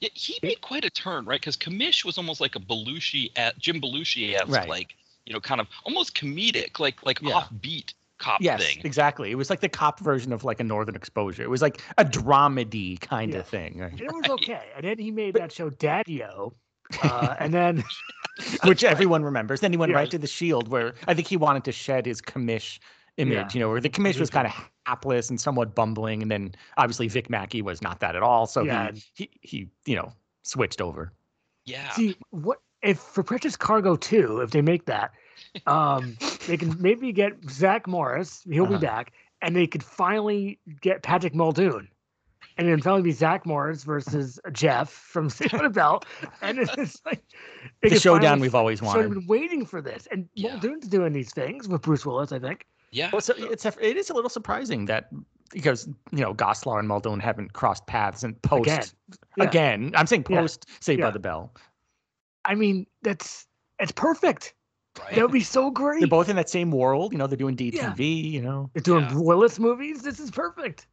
Yeah, 0.00 0.08
he 0.14 0.38
made 0.42 0.60
quite 0.60 0.84
a 0.84 0.90
turn, 0.90 1.24
right? 1.24 1.40
Because 1.40 1.56
Commish 1.56 2.04
was 2.04 2.18
almost 2.18 2.40
like 2.40 2.54
a 2.56 2.60
Belushi, 2.60 3.30
at 3.36 3.58
Jim 3.58 3.80
Belushi 3.80 4.34
esque, 4.34 4.48
Right. 4.48 4.68
like 4.68 4.94
you 5.26 5.32
know, 5.32 5.40
kind 5.40 5.60
of 5.60 5.68
almost 5.84 6.14
comedic, 6.14 6.78
like 6.78 7.04
like 7.04 7.20
Yeah. 7.20 7.34
offbeat 7.34 7.94
cop 8.18 8.40
Yes, 8.40 8.62
thing. 8.64 8.80
exactly. 8.84 9.30
It 9.30 9.34
was 9.34 9.50
like 9.50 9.60
the 9.60 9.68
cop 9.68 10.00
version 10.00 10.32
of 10.32 10.44
like 10.44 10.58
a 10.60 10.64
Northern 10.64 10.94
Exposure. 10.94 11.42
It 11.42 11.50
was 11.50 11.60
like 11.62 11.82
a 11.98 12.04
dramedy 12.04 12.98
kind 13.00 13.32
Yeah. 13.32 13.40
of 13.40 13.46
thing, 13.46 13.78
right? 13.78 13.92
it 14.00 14.10
was 14.12 14.28
okay. 14.28 14.70
And 14.74 14.84
then 14.84 14.98
he 14.98 15.10
made 15.10 15.34
that 15.36 15.52
show 15.52 15.70
Daddio. 15.70 16.52
Uh, 17.02 17.34
and 17.40 17.52
then 17.52 17.82
which 18.62 18.84
everyone 18.84 19.24
remembers. 19.24 19.60
Then 19.60 19.72
he 19.72 19.76
went 19.76 19.90
Yeah. 19.90 19.96
right 19.96 20.10
to 20.10 20.18
the 20.18 20.26
Shield, 20.28 20.68
where 20.68 20.94
I 21.08 21.14
think 21.14 21.26
he 21.26 21.36
wanted 21.36 21.64
to 21.64 21.72
shed 21.72 22.06
his 22.06 22.22
commish 22.22 22.78
image. 23.16 23.34
Yeah. 23.34 23.48
You 23.54 23.60
know, 23.60 23.70
where 23.70 23.80
the 23.80 23.90
commish 23.90 24.20
was 24.20 24.30
kind 24.30 24.46
of 24.46 24.52
hapless 24.86 25.28
and 25.28 25.40
somewhat 25.40 25.74
bumbling, 25.74 26.22
and 26.22 26.30
then 26.30 26.54
obviously 26.76 27.08
Vic 27.08 27.28
Mackey 27.28 27.60
was 27.60 27.82
not 27.82 27.98
that 28.00 28.14
at 28.14 28.22
all. 28.22 28.46
So 28.46 28.62
Yeah. 28.62 28.92
he, 28.92 29.02
he 29.14 29.30
he 29.42 29.68
you 29.84 29.96
know 29.96 30.12
switched 30.44 30.80
over. 30.80 31.12
Yeah, 31.64 31.90
see 31.90 32.16
what 32.30 32.60
if 32.86 32.98
for 32.98 33.22
Precious 33.22 33.56
Cargo 33.56 33.96
2, 33.96 34.40
if 34.40 34.50
they 34.50 34.62
make 34.62 34.86
that, 34.86 35.12
um, 35.66 36.16
they 36.46 36.56
can 36.56 36.74
maybe 36.80 37.12
get 37.12 37.32
Zach 37.50 37.86
Morris, 37.86 38.42
he'll 38.50 38.64
Uh-huh. 38.64 38.78
be 38.78 38.86
back, 38.86 39.12
and 39.42 39.54
they 39.56 39.66
could 39.66 39.82
finally 39.82 40.58
get 40.80 41.02
Patrick 41.02 41.34
Muldoon. 41.34 41.88
And 42.58 42.66
then 42.68 42.80
finally 42.80 43.02
be 43.02 43.12
Zach 43.12 43.44
Morris 43.44 43.84
versus 43.84 44.40
Jeff 44.52 44.88
from 44.90 45.28
Saved 45.28 45.52
by 45.52 45.62
the 45.62 45.68
Bell. 45.80 46.02
And 46.40 46.58
it's 46.60 47.02
like 47.04 47.22
they 47.82 47.90
The 47.90 47.98
showdown 48.00 48.40
we've 48.40 48.54
always 48.54 48.80
wanted. 48.80 49.00
So 49.00 49.04
I've 49.04 49.10
been 49.14 49.26
waiting 49.26 49.66
for 49.66 49.82
this, 49.82 50.08
and 50.10 50.26
Yeah. 50.34 50.52
Muldoon's 50.52 50.88
doing 50.88 51.12
these 51.12 51.32
things 51.34 51.68
with 51.68 51.82
Bruce 51.82 52.06
Willis. 52.06 52.32
I 52.32 52.38
think. 52.38 52.64
yeah. 52.92 53.10
Well, 53.12 53.20
so 53.20 53.34
it's 53.36 53.66
a, 53.66 53.74
it 53.80 53.98
is 53.98 54.08
a 54.08 54.14
little 54.14 54.30
surprising 54.30 54.86
that 54.86 55.10
because 55.52 55.86
you 56.12 56.20
know 56.20 56.32
Gosselaar 56.34 56.78
and 56.78 56.88
Muldoon 56.88 57.20
haven't 57.20 57.52
crossed 57.52 57.86
paths 57.86 58.22
and 58.22 58.40
post 58.40 58.68
Again. 58.70 58.84
Yeah. 59.36 59.44
again. 59.44 59.92
I'm 59.94 60.06
saying 60.06 60.24
Yeah. 60.30 60.40
post 60.40 60.66
Saved 60.80 61.02
by 61.02 61.10
the 61.10 61.18
Bell. 61.18 61.52
I 62.46 62.54
mean, 62.54 62.86
that's 63.02 63.46
it's 63.78 63.92
perfect. 63.92 64.54
right? 64.98 65.14
That 65.14 65.22
would 65.22 65.32
be 65.32 65.40
so 65.42 65.70
great. 65.70 66.00
They're 66.00 66.08
both 66.08 66.28
in 66.30 66.36
that 66.36 66.48
same 66.48 66.70
world. 66.70 67.12
You 67.12 67.18
know, 67.18 67.26
they're 67.26 67.36
doing 67.36 67.56
DTV. 67.56 68.30
You 68.30 68.40
know, 68.42 68.70
They're 68.72 68.82
doing 68.82 69.04
Yeah. 69.04 69.18
Willis 69.18 69.58
movies. 69.58 70.02
This 70.02 70.18
is 70.20 70.30
perfect. 70.30 70.86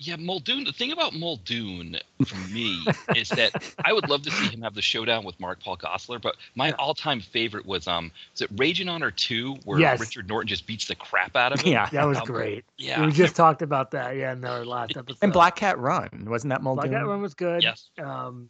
Yeah, 0.00 0.14
Muldoon. 0.14 0.62
The 0.62 0.70
thing 0.72 0.92
about 0.92 1.12
Muldoon 1.14 1.96
for 2.24 2.36
me 2.52 2.86
is 3.16 3.30
that 3.30 3.74
I 3.84 3.92
would 3.92 4.08
love 4.08 4.22
to 4.22 4.30
see 4.30 4.46
him 4.46 4.62
have 4.62 4.74
the 4.74 4.80
showdown 4.82 5.24
with 5.24 5.40
Mark 5.40 5.58
Paul 5.60 5.76
Gosselaar, 5.76 6.22
but 6.22 6.36
my 6.54 6.68
Yeah. 6.68 6.74
all-time 6.78 7.20
favorite 7.20 7.66
was 7.66 7.88
um, 7.88 8.12
is 8.32 8.42
it 8.42 8.50
Raging 8.56 8.88
Honor 8.88 9.10
Two, 9.10 9.54
where 9.64 9.80
Yes. 9.80 9.98
Richard 9.98 10.28
Norton 10.28 10.46
just 10.46 10.68
beats 10.68 10.86
the 10.86 10.94
crap 10.94 11.34
out 11.34 11.52
of 11.52 11.60
him? 11.62 11.72
yeah. 11.72 11.88
That 11.90 12.04
was 12.06 12.18
Um, 12.18 12.26
great. 12.26 12.64
Yeah. 12.76 13.04
We 13.04 13.10
just 13.10 13.34
talked 13.34 13.60
about 13.60 13.90
that. 13.90 14.14
Yeah, 14.14 14.34
in 14.34 14.44
our 14.44 14.64
last 14.64 14.96
episode. 14.96 15.18
And 15.20 15.32
Black 15.32 15.56
Cat 15.56 15.76
Run 15.80 16.26
wasn't 16.28 16.50
that 16.50 16.62
Muldoon? 16.62 16.90
Black 16.90 17.00
Cat 17.00 17.08
Run 17.08 17.20
was 17.20 17.34
good. 17.34 17.64
Yes. 17.64 17.90
Um, 18.00 18.48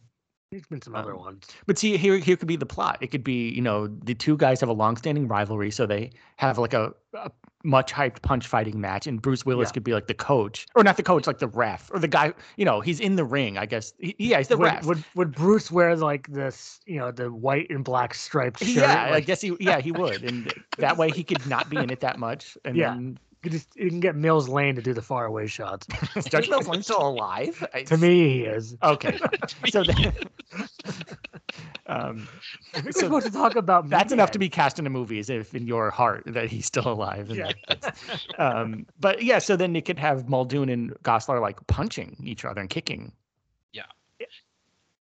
there's 0.51 0.65
been 0.65 0.81
some 0.81 0.95
other 0.95 1.13
Um, 1.13 1.19
ones. 1.19 1.47
But 1.67 1.77
see, 1.77 1.95
here 1.97 2.17
here 2.17 2.35
could 2.35 2.47
be 2.47 2.55
the 2.55 2.65
plot. 2.65 2.97
It 3.01 3.07
could 3.07 3.23
be, 3.23 3.49
you 3.49 3.61
know, 3.61 3.87
the 3.87 4.15
two 4.15 4.35
guys 4.37 4.59
have 4.61 4.69
a 4.69 4.73
long-standing 4.73 5.27
rivalry, 5.27 5.69
so 5.71 5.85
they 5.85 6.11
have 6.37 6.57
like 6.57 6.73
a, 6.73 6.93
a 7.13 7.31
much 7.63 7.93
hyped 7.93 8.21
punch 8.23 8.47
fighting 8.47 8.79
match, 8.81 9.05
and 9.05 9.21
Bruce 9.21 9.45
Willis 9.45 9.69
Yeah. 9.69 9.73
could 9.73 9.83
be 9.83 9.93
like 9.93 10.07
the 10.07 10.13
coach, 10.15 10.65
or 10.75 10.83
not 10.83 10.97
the 10.97 11.03
coach, 11.03 11.27
like 11.27 11.37
the 11.39 11.47
ref, 11.47 11.91
or 11.93 11.99
the 11.99 12.07
guy. 12.07 12.33
You 12.57 12.65
know, 12.65 12.81
he's 12.81 12.99
in 12.99 13.15
the 13.15 13.25
ring. 13.25 13.57
I 13.59 13.65
guess. 13.67 13.93
He, 13.99 14.15
yeah, 14.17 14.37
he's 14.39 14.47
the 14.47 14.57
would, 14.57 14.65
ref. 14.65 14.85
would 14.85 15.03
would 15.15 15.35
Bruce 15.35 15.69
wear 15.69 15.95
like 15.95 16.27
this, 16.27 16.79
you 16.87 16.97
know, 16.97 17.11
the 17.11 17.31
white 17.31 17.69
and 17.69 17.83
black 17.83 18.15
striped 18.15 18.59
shirt? 18.63 18.75
yeah, 18.75 19.11
I 19.13 19.19
guess 19.19 19.41
he. 19.41 19.55
Yeah, 19.59 19.79
he 19.81 19.91
would, 19.91 20.23
and 20.23 20.51
that 20.77 20.97
way 20.97 21.11
he 21.11 21.23
could 21.23 21.45
not 21.47 21.69
be 21.69 21.77
in 21.77 21.91
it 21.91 21.99
that 21.99 22.17
much. 22.17 22.57
And 22.65 22.75
Yeah. 22.75 22.89
then 22.95 23.19
you, 23.43 23.49
just, 23.49 23.75
you 23.75 23.89
can 23.89 23.99
get 23.99 24.15
Mills 24.15 24.49
Lane 24.49 24.75
to 24.75 24.81
do 24.81 24.93
the 24.93 25.01
faraway 25.01 25.47
shots. 25.47 25.87
is 26.15 26.25
Judge 26.25 26.49
Mills 26.49 26.67
Lane 26.67 26.83
still 26.83 27.01
alive? 27.07 27.65
I- 27.73 27.83
to 27.85 27.97
me, 27.97 28.29
he 28.29 28.41
is. 28.43 28.75
Okay. 28.83 29.17
so 29.69 29.83
then, 29.83 30.13
um, 31.87 32.27
I 32.75 32.81
we're 32.81 32.91
so 32.91 32.99
supposed 33.01 33.25
to 33.27 33.31
talk 33.31 33.55
about 33.55 33.89
that's 33.89 34.11
enough 34.11 34.31
to 34.31 34.39
be 34.39 34.49
cast 34.49 34.79
in 34.79 34.85
a 34.87 34.89
movie, 34.89 35.19
as 35.19 35.29
if 35.29 35.55
in 35.55 35.65
your 35.67 35.89
heart 35.89 36.23
that 36.27 36.49
he's 36.49 36.65
still 36.65 36.87
alive. 36.87 37.29
and 37.29 37.37
Yeah. 37.39 37.51
that's- 37.67 38.27
um, 38.37 38.85
but 38.99 39.23
yeah, 39.23 39.39
so 39.39 39.55
then 39.55 39.73
you 39.75 39.81
could 39.81 39.99
have 39.99 40.27
Muldoon 40.29 40.69
and 40.69 40.91
Gosselaar 41.03 41.41
like 41.41 41.65
punching 41.67 42.17
each 42.23 42.45
other 42.45 42.61
and 42.61 42.69
kicking. 42.69 43.11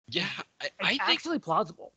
yeah, 0.08 0.26
I, 0.60 0.66
It's 0.66 0.72
I 0.80 0.88
think 0.90 1.00
actually 1.08 1.38
plausible. 1.40 1.92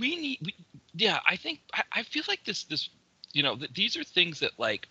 we 0.00 0.16
need 0.16 0.38
we, 0.44 0.54
yeah 0.94 1.18
i 1.26 1.34
think 1.36 1.60
I, 1.74 1.82
I 1.92 2.02
feel 2.02 2.22
like 2.28 2.44
this 2.44 2.64
this 2.64 2.88
you 3.32 3.42
know 3.42 3.56
th- 3.56 3.70
these 3.74 3.96
are 3.96 4.04
things 4.04 4.40
that 4.40 4.52
like 4.58 4.86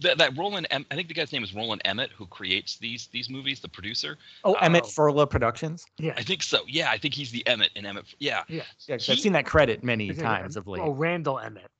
that, 0.00 0.16
that 0.18 0.36
roland 0.38 0.66
em- 0.70 0.86
i 0.90 0.94
think 0.94 1.08
the 1.08 1.14
guy's 1.14 1.32
name 1.32 1.44
is 1.44 1.54
roland 1.54 1.82
emmett 1.84 2.10
who 2.10 2.26
creates 2.26 2.76
these 2.78 3.08
these 3.12 3.28
movies 3.28 3.60
the 3.60 3.68
producer 3.68 4.16
Oh, 4.44 4.54
Emmett 4.54 4.84
um, 4.84 4.88
Oh. 4.88 5.02
Furla 5.02 5.28
Productions. 5.30 5.86
Yeah. 5.98 6.14
i 6.16 6.22
think 6.22 6.42
so 6.42 6.60
yeah 6.66 6.90
i 6.90 6.98
think 6.98 7.14
he's 7.14 7.30
the 7.30 7.46
emmett 7.46 7.70
in 7.76 7.84
emmett 7.84 8.06
yeah 8.18 8.42
yeah. 8.48 8.62
He- 8.86 8.92
I've 8.94 9.02
seen 9.02 9.32
that 9.32 9.44
credit 9.46 9.84
many 9.84 10.08
Is 10.08 10.18
it, 10.18 10.22
times 10.22 10.56
of 10.56 10.66
late. 10.66 10.80
Oh, 10.82 10.92
Randall 10.92 11.38
Emmett. 11.38 11.70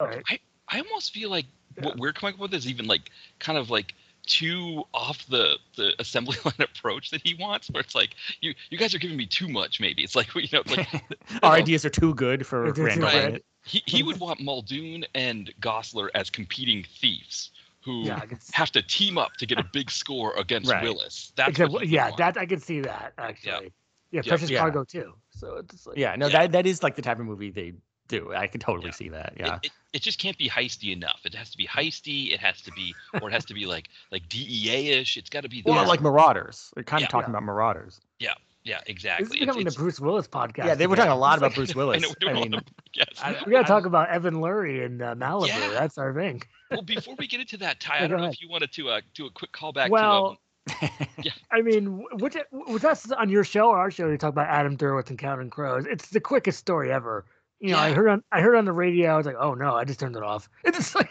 Oh. 0.00 0.06
Right. 0.06 0.40
i 0.68 0.78
almost 0.80 1.12
feel 1.12 1.30
like 1.30 1.46
Yeah. 1.76 1.84
what 1.86 1.96
we're 1.98 2.12
coming 2.12 2.34
up 2.34 2.40
with 2.40 2.54
is 2.54 2.68
even 2.68 2.86
like 2.86 3.10
kind 3.38 3.56
of 3.58 3.70
like 3.70 3.94
too 4.26 4.82
off 4.94 5.26
the 5.28 5.56
the 5.76 5.92
assembly 5.98 6.36
line 6.44 6.54
approach 6.58 7.10
that 7.10 7.20
he 7.24 7.34
wants 7.34 7.68
where 7.70 7.80
it's 7.80 7.94
like 7.94 8.14
you 8.40 8.54
you 8.70 8.78
guys 8.78 8.94
are 8.94 8.98
giving 8.98 9.16
me 9.16 9.26
too 9.26 9.48
much 9.48 9.80
maybe 9.80 10.02
it's 10.02 10.16
like 10.16 10.34
you 10.34 10.48
know 10.52 10.62
like 10.66 10.88
Our 11.42 11.50
know, 11.50 11.56
ideas 11.56 11.84
are 11.84 11.90
too 11.90 12.14
good 12.14 12.46
for 12.46 12.72
They're 12.72 12.88
too 12.94 13.02
Randall 13.02 13.38
he, 13.66 13.82
he 13.86 14.02
would 14.02 14.20
want 14.20 14.40
muldoon 14.40 15.04
and 15.14 15.52
Gosselaar 15.60 16.08
as 16.14 16.28
competing 16.30 16.84
thieves 17.00 17.50
who 17.82 18.04
Yeah, 18.04 18.16
I 18.16 18.26
can 18.26 18.36
s- 18.36 18.50
have 18.54 18.70
to 18.72 18.82
team 18.82 19.18
up 19.18 19.34
to 19.38 19.46
get 19.46 19.58
a 19.58 19.64
big 19.72 19.90
score 19.90 20.34
against 20.38 20.70
Right. 20.70 20.82
Willis. 20.82 21.32
That's 21.36 21.50
Except, 21.50 21.70
what 21.72 21.86
yeah, 21.86 22.06
want. 22.06 22.16
that 22.18 22.36
I 22.38 22.46
can 22.46 22.60
see 22.60 22.80
that 22.80 23.12
actually. 23.18 23.72
Yeah, 24.10 24.20
Yeah. 24.22 24.22
Precious 24.26 24.48
Yeah. 24.50 24.60
Cargo 24.60 24.84
too. 24.84 25.14
So 25.30 25.56
it's 25.56 25.86
like, 25.86 25.96
Yeah, 25.98 26.14
no, 26.16 26.26
Yeah. 26.28 26.40
that 26.42 26.52
that 26.52 26.66
is 26.66 26.82
like 26.82 26.96
the 26.96 27.02
type 27.02 27.18
of 27.20 27.26
movie 27.26 27.50
they 27.50 27.74
do. 28.08 28.32
I 28.34 28.46
can 28.46 28.60
totally 28.60 28.86
Yeah. 28.88 28.92
see 28.92 29.08
that. 29.10 29.32
Yeah. 29.38 29.56
it- 29.56 29.66
it 29.66 29.72
just 30.02 30.18
can't 30.18 30.36
be 30.38 30.48
heisty 30.48 30.92
enough. 30.92 31.20
It 31.24 31.34
has 31.34 31.50
to 31.50 31.56
be 31.56 31.66
heisty. 31.66 32.32
It 32.32 32.40
has 32.40 32.60
to 32.62 32.72
be, 32.72 32.94
or 33.22 33.28
it 33.28 33.32
has 33.32 33.44
to 33.46 33.54
be 33.54 33.66
like 33.66 33.88
like 34.10 34.28
DEA 34.28 34.90
ish. 35.00 35.16
It's 35.16 35.30
got 35.30 35.42
to 35.42 35.48
be. 35.48 35.62
Well, 35.64 35.80
this. 35.80 35.88
like 35.88 36.00
Marauders. 36.00 36.70
They're 36.74 36.84
kind 36.84 37.00
Yeah. 37.00 37.06
of 37.06 37.10
talking 37.12 37.32
Yeah. 37.32 37.38
about 37.38 37.44
Marauders. 37.44 38.00
yeah, 38.18 38.34
Yeah, 38.64 38.80
exactly. 38.86 39.24
This 39.24 39.30
is 39.30 39.34
It's- 39.42 39.46
becoming 39.46 39.64
the 39.66 39.72
Bruce 39.72 40.00
Willis 40.00 40.26
podcast. 40.26 40.64
Yeah, 40.66 40.74
they 40.74 40.86
were 40.86 40.96
talking 40.96 41.12
a 41.12 41.16
lot 41.16 41.34
It's 41.34 41.38
about 41.38 41.46
like- 41.50 41.54
Bruce 41.56 41.74
I 41.74 41.78
Willis. 41.78 42.02
know 42.02 42.14
we're 42.22 42.30
I 42.30 42.32
mean, 42.32 42.54
all 42.54 42.60
the- 42.60 42.66
yes. 42.94 43.06
I- 43.22 43.42
We 43.44 43.52
gotta 43.52 43.68
talk 43.68 43.84
about 43.84 44.08
Evan 44.08 44.34
Lurie 44.36 44.84
and 44.86 45.02
uh, 45.02 45.14
Malibu. 45.14 45.48
Yeah. 45.48 45.68
That's 45.68 45.98
our 45.98 46.14
thing. 46.14 46.42
well, 46.70 46.80
before 46.82 47.14
we 47.18 47.26
get 47.26 47.40
into 47.40 47.58
that, 47.58 47.78
Ty, 47.80 48.04
I 48.04 48.06
don't 48.06 48.20
know 48.20 48.26
if 48.28 48.40
you 48.40 48.48
wanted 48.48 48.72
to 48.72 48.88
uh, 48.88 49.00
do 49.14 49.26
a 49.26 49.30
quick 49.30 49.52
callback 49.52 49.90
Well, 49.90 50.30
to. 50.30 50.84
Um, 50.86 50.90
I 51.50 51.60
mean, 51.60 51.84
wh- 52.10 52.22
which 52.22 52.36
was 52.52 52.80
that 52.82 53.12
on 53.18 53.28
your 53.28 53.44
show 53.44 53.68
or 53.68 53.78
our 53.78 53.90
show? 53.90 54.08
You 54.08 54.16
talk 54.16 54.30
about 54.32 54.48
Adam 54.48 54.78
Duritz 54.78 55.10
and 55.10 55.18
Counting 55.18 55.50
Crows. 55.50 55.84
It's 55.86 56.08
the 56.08 56.20
quickest 56.20 56.58
story 56.58 56.90
ever. 56.90 57.26
You 57.64 57.70
know, 57.70 57.78
I 57.78 57.94
heard 57.94 58.08
on 58.08 58.22
I 58.30 58.42
heard 58.42 58.56
on 58.56 58.66
the 58.66 58.72
radio. 58.72 59.14
I 59.14 59.16
was 59.16 59.24
like, 59.24 59.36
oh 59.40 59.54
no, 59.54 59.74
I 59.74 59.84
just 59.84 59.98
turned 59.98 60.16
it 60.16 60.22
off. 60.22 60.50
It's 60.64 60.76
just 60.76 60.94
like, 60.94 61.08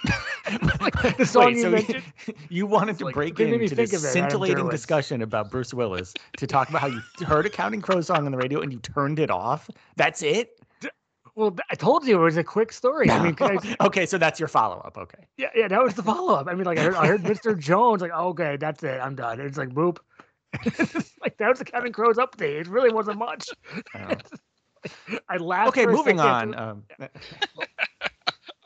like 0.79 1.17
the 1.17 1.25
song 1.25 1.45
Wait, 1.45 1.55
you 1.55 1.61
so 1.63 1.69
mentioned. 1.71 2.03
you 2.49 2.67
wanted 2.67 2.99
to 2.99 3.05
like, 3.05 3.15
break 3.15 3.39
into 3.39 3.73
this 3.73 3.89
scintillating 4.11 4.69
discussion 4.69 5.23
about 5.23 5.49
Bruce 5.49 5.73
Willis 5.73 6.13
to 6.37 6.45
talk 6.45 6.69
about 6.69 6.81
how 6.81 6.87
you 6.87 7.01
heard 7.25 7.47
a 7.47 7.49
Counting 7.49 7.81
Crows 7.81 8.05
song 8.05 8.27
on 8.27 8.31
the 8.31 8.37
radio 8.37 8.61
and 8.61 8.71
you 8.71 8.77
turned 8.77 9.17
it 9.17 9.31
off. 9.31 9.67
That's 9.95 10.21
it. 10.21 10.59
Well, 11.33 11.55
I 11.71 11.73
told 11.73 12.05
you 12.05 12.19
it 12.21 12.23
was 12.23 12.37
a 12.37 12.43
quick 12.43 12.71
story. 12.71 13.09
I 13.09 13.23
mean, 13.23 13.35
I- 13.39 13.75
okay, 13.81 14.05
so 14.05 14.19
that's 14.19 14.39
your 14.39 14.47
follow 14.47 14.77
up. 14.81 14.95
Okay. 14.95 15.25
yeah, 15.37 15.49
yeah, 15.55 15.67
that 15.67 15.81
was 15.81 15.95
the 15.95 16.03
follow 16.03 16.35
up. 16.35 16.47
I 16.47 16.53
mean, 16.53 16.65
like 16.65 16.77
I 16.77 16.83
heard, 16.83 16.93
I 16.93 17.07
heard 17.07 17.23
Mr. 17.23 17.57
Jones, 17.57 18.03
like, 18.03 18.11
oh, 18.13 18.27
okay, 18.27 18.57
that's 18.57 18.83
it, 18.83 19.01
I'm 19.01 19.15
done. 19.15 19.39
It's 19.39 19.57
like 19.57 19.69
boop. 19.69 19.97
like 21.19 21.35
that 21.37 21.49
was 21.49 21.57
the 21.57 21.65
Counting 21.65 21.93
Crows 21.93 22.17
update. 22.17 22.59
It 22.61 22.67
really 22.67 22.93
wasn't 22.93 23.17
much. 23.17 23.49
Oh. 23.95 24.13
Uh, 24.85 25.17
I 25.29 25.37
laughed. 25.37 25.69
okay, 25.69 25.85
moving 25.85 26.19
on. 26.19 26.55
Um, 26.55 26.83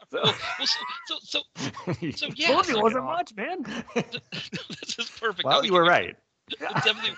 So, 0.10 0.20
well, 0.24 0.34
well, 0.58 0.68
so, 0.68 1.16
so, 1.22 1.40
so, 1.56 1.66
so 2.16 2.28
yeah. 2.36 2.48
told 2.48 2.68
you 2.68 2.74
so- 2.74 2.80
it 2.80 2.84
wasn't 2.84 3.04
much, 3.04 3.36
man. 3.36 3.58
this 3.94 4.98
is 4.98 5.10
perfect. 5.20 5.44
well, 5.44 5.60
we 5.62 5.68
you 5.68 5.74
can- 5.74 5.82
were 5.82 5.88
right. 5.88 6.16
It's 6.50 6.86
definitely 6.86 7.12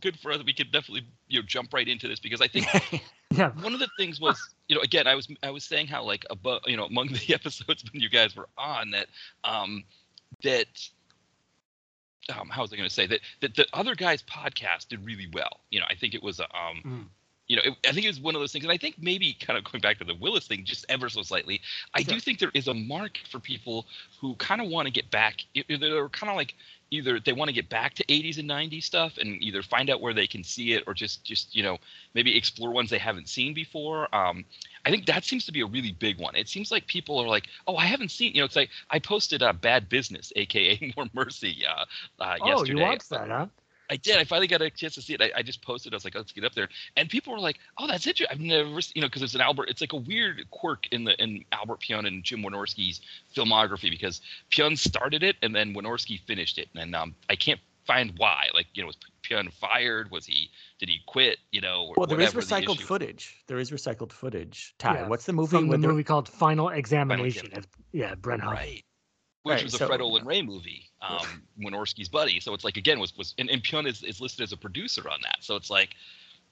good 0.00 0.18
for 0.18 0.32
us. 0.32 0.42
We 0.42 0.54
could 0.54 0.72
definitely 0.72 1.06
you 1.28 1.40
know 1.40 1.46
jump 1.46 1.74
right 1.74 1.86
into 1.86 2.08
this 2.08 2.20
because 2.20 2.40
I 2.40 2.48
think 2.48 2.66
Yeah, 3.30 3.50
one 3.60 3.74
of 3.74 3.80
the 3.80 3.88
things 3.98 4.18
was 4.18 4.38
you 4.68 4.74
know 4.74 4.80
again 4.80 5.06
I 5.06 5.14
was 5.14 5.28
I 5.42 5.50
was 5.50 5.62
saying 5.64 5.88
how 5.88 6.04
like 6.04 6.24
above 6.30 6.62
you 6.66 6.78
know 6.78 6.86
among 6.86 7.08
the 7.08 7.34
episodes 7.34 7.84
when 7.92 8.00
you 8.00 8.08
guys 8.08 8.34
were 8.34 8.48
on 8.56 8.92
that 8.92 9.08
um 9.44 9.84
that 10.42 10.68
um 12.34 12.48
how 12.48 12.62
was 12.62 12.72
I 12.72 12.76
going 12.76 12.88
to 12.88 12.94
say 12.94 13.06
that 13.08 13.20
that 13.42 13.54
the 13.56 13.66
other 13.74 13.94
guys 13.94 14.22
podcast 14.22 14.88
did 14.88 15.04
really 15.04 15.28
well. 15.30 15.60
You 15.70 15.80
know 15.80 15.86
I 15.90 15.94
think 15.96 16.14
it 16.14 16.22
was 16.22 16.40
a, 16.40 16.44
um 16.44 16.80
Mm. 16.84 17.04
You 17.52 17.56
know 17.56 17.62
it, 17.66 17.74
I 17.86 17.92
think 17.92 18.06
it 18.06 18.08
was 18.08 18.18
one 18.20 18.34
of 18.34 18.40
those 18.40 18.50
things 18.50 18.64
and 18.64 18.72
I 18.72 18.78
think 18.78 18.96
maybe 18.98 19.34
kind 19.34 19.58
of 19.58 19.64
going 19.70 19.82
back 19.82 19.98
to 19.98 20.04
the 20.04 20.14
Willis 20.14 20.46
thing 20.46 20.64
just 20.64 20.86
ever 20.88 21.10
so 21.10 21.20
slightly 21.20 21.60
I 21.92 22.02
do 22.02 22.18
think 22.18 22.38
there 22.38 22.50
is 22.54 22.66
a 22.66 22.72
market 22.72 23.28
for 23.28 23.40
people 23.40 23.84
who 24.20 24.34
kind 24.36 24.62
of 24.62 24.68
want 24.68 24.86
to 24.86 24.92
get 24.92 25.10
back 25.10 25.40
they're 25.68 26.08
kind 26.08 26.30
of 26.30 26.36
like 26.36 26.54
either 26.90 27.20
they 27.20 27.32
want 27.32 27.48
to 27.48 27.54
get 27.54 27.68
back 27.68 27.92
to 27.94 28.04
80s 28.04 28.38
and 28.38 28.48
90s 28.48 28.84
stuff 28.84 29.18
and 29.18 29.42
either 29.42 29.62
find 29.62 29.90
out 29.90 30.00
where 30.00 30.14
they 30.14 30.26
can 30.26 30.42
see 30.42 30.72
it 30.72 30.84
or 30.86 30.94
just 30.94 31.24
just 31.24 31.54
you 31.54 31.62
know 31.62 31.76
maybe 32.14 32.34
explore 32.34 32.70
ones 32.70 32.88
they 32.88 32.98
haven't 32.98 33.28
seen 33.28 33.52
before 33.52 34.14
um, 34.14 34.44
i 34.86 34.90
think 34.90 35.04
that 35.06 35.24
seems 35.24 35.44
to 35.44 35.52
be 35.52 35.60
a 35.60 35.66
really 35.66 35.92
big 35.92 36.18
one. 36.18 36.34
It 36.34 36.48
seems 36.48 36.70
like 36.70 36.86
people 36.86 37.18
are 37.18 37.28
like 37.28 37.48
oh 37.66 37.76
i 37.76 37.84
haven't 37.84 38.10
seen 38.10 38.32
you 38.34 38.40
know 38.40 38.46
it's 38.46 38.56
like 38.56 38.70
i 38.90 38.98
posted 38.98 39.42
uh, 39.42 39.52
bad 39.52 39.90
business 39.90 40.32
aka 40.36 40.92
more 40.96 41.06
mercy 41.12 41.64
uh, 41.68 41.84
uh, 42.22 42.36
Oh, 42.40 42.46
yesterday. 42.46 42.72
you 42.72 42.78
watched 42.78 43.10
that, 43.10 43.28
huh? 43.28 43.46
I 43.92 43.96
did. 43.96 44.16
I 44.16 44.24
finally 44.24 44.46
got 44.46 44.62
a 44.62 44.70
chance 44.70 44.94
to 44.94 45.02
see 45.02 45.12
it. 45.12 45.20
I, 45.20 45.30
I 45.36 45.42
just 45.42 45.60
posted. 45.60 45.92
I 45.92 45.96
was 45.96 46.04
like, 46.04 46.14
let's 46.14 46.32
get 46.32 46.44
up 46.44 46.54
there. 46.54 46.70
And 46.96 47.10
people 47.10 47.34
were 47.34 47.38
like, 47.38 47.58
oh, 47.76 47.86
that's 47.86 48.06
it. 48.06 48.22
I've 48.30 48.40
never, 48.40 48.70
you 48.94 49.02
know, 49.02 49.06
because 49.06 49.20
it's 49.20 49.34
an 49.34 49.42
Albert. 49.42 49.68
It's 49.68 49.82
like 49.82 49.92
a 49.92 49.98
weird 49.98 50.50
quirk 50.50 50.86
in 50.92 51.04
the 51.04 51.22
in 51.22 51.44
Albert 51.52 51.80
Pyun 51.80 52.06
and 52.06 52.24
Jim 52.24 52.42
Wynorski's 52.42 53.02
filmography 53.36 53.90
because 53.90 54.22
Pyun 54.50 54.78
started 54.78 55.22
it 55.22 55.36
and 55.42 55.54
then 55.54 55.74
Wynorski 55.74 56.18
finished 56.20 56.56
it. 56.56 56.68
And 56.74 56.96
um, 56.96 57.14
I 57.28 57.36
can't 57.36 57.60
find 57.86 58.14
why. 58.16 58.48
Like, 58.54 58.68
you 58.72 58.82
know, 58.82 58.86
was 58.86 58.96
Pyun 59.22 59.52
fired? 59.52 60.10
Was 60.10 60.24
he? 60.24 60.48
Did 60.78 60.88
he 60.88 61.00
quit? 61.06 61.36
You 61.50 61.60
know? 61.60 61.92
Well, 61.94 62.06
there 62.06 62.18
is 62.18 62.34
whatever 62.34 62.40
the 62.40 62.66
recycled 62.66 62.76
issue. 62.76 62.86
footage. 62.86 63.44
There 63.46 63.58
is 63.58 63.70
recycled 63.70 64.12
footage. 64.12 64.74
Ty, 64.78 64.94
Yeah, 64.94 65.08
what's 65.08 65.26
the 65.26 65.34
movie? 65.34 65.58
From 65.58 65.68
the 65.68 65.76
movie 65.76 66.04
called 66.04 66.30
Final 66.30 66.70
Examination. 66.70 67.48
Examination. 67.48 67.70
Yeah, 67.92 68.14
Brent 68.14 68.40
Huff. 68.40 68.54
Right. 68.54 68.84
Which 69.44 69.54
Right, 69.54 69.64
was 69.64 69.74
a 69.74 69.78
so- 69.78 69.86
Fred 69.88 70.00
Olen 70.00 70.24
Ray 70.24 70.40
movie, 70.42 70.88
um, 71.00 71.42
Wynorski's 71.60 72.08
buddy. 72.08 72.38
So 72.38 72.54
it's 72.54 72.62
like 72.64 72.76
again 72.76 73.00
was 73.00 73.16
was 73.18 73.34
and, 73.38 73.50
and 73.50 73.62
Pyun 73.62 73.86
is, 73.88 74.02
is 74.04 74.20
listed 74.20 74.44
as 74.44 74.52
a 74.52 74.56
producer 74.56 75.08
on 75.10 75.18
that. 75.24 75.38
So 75.40 75.56
it's 75.56 75.68
like, 75.68 75.90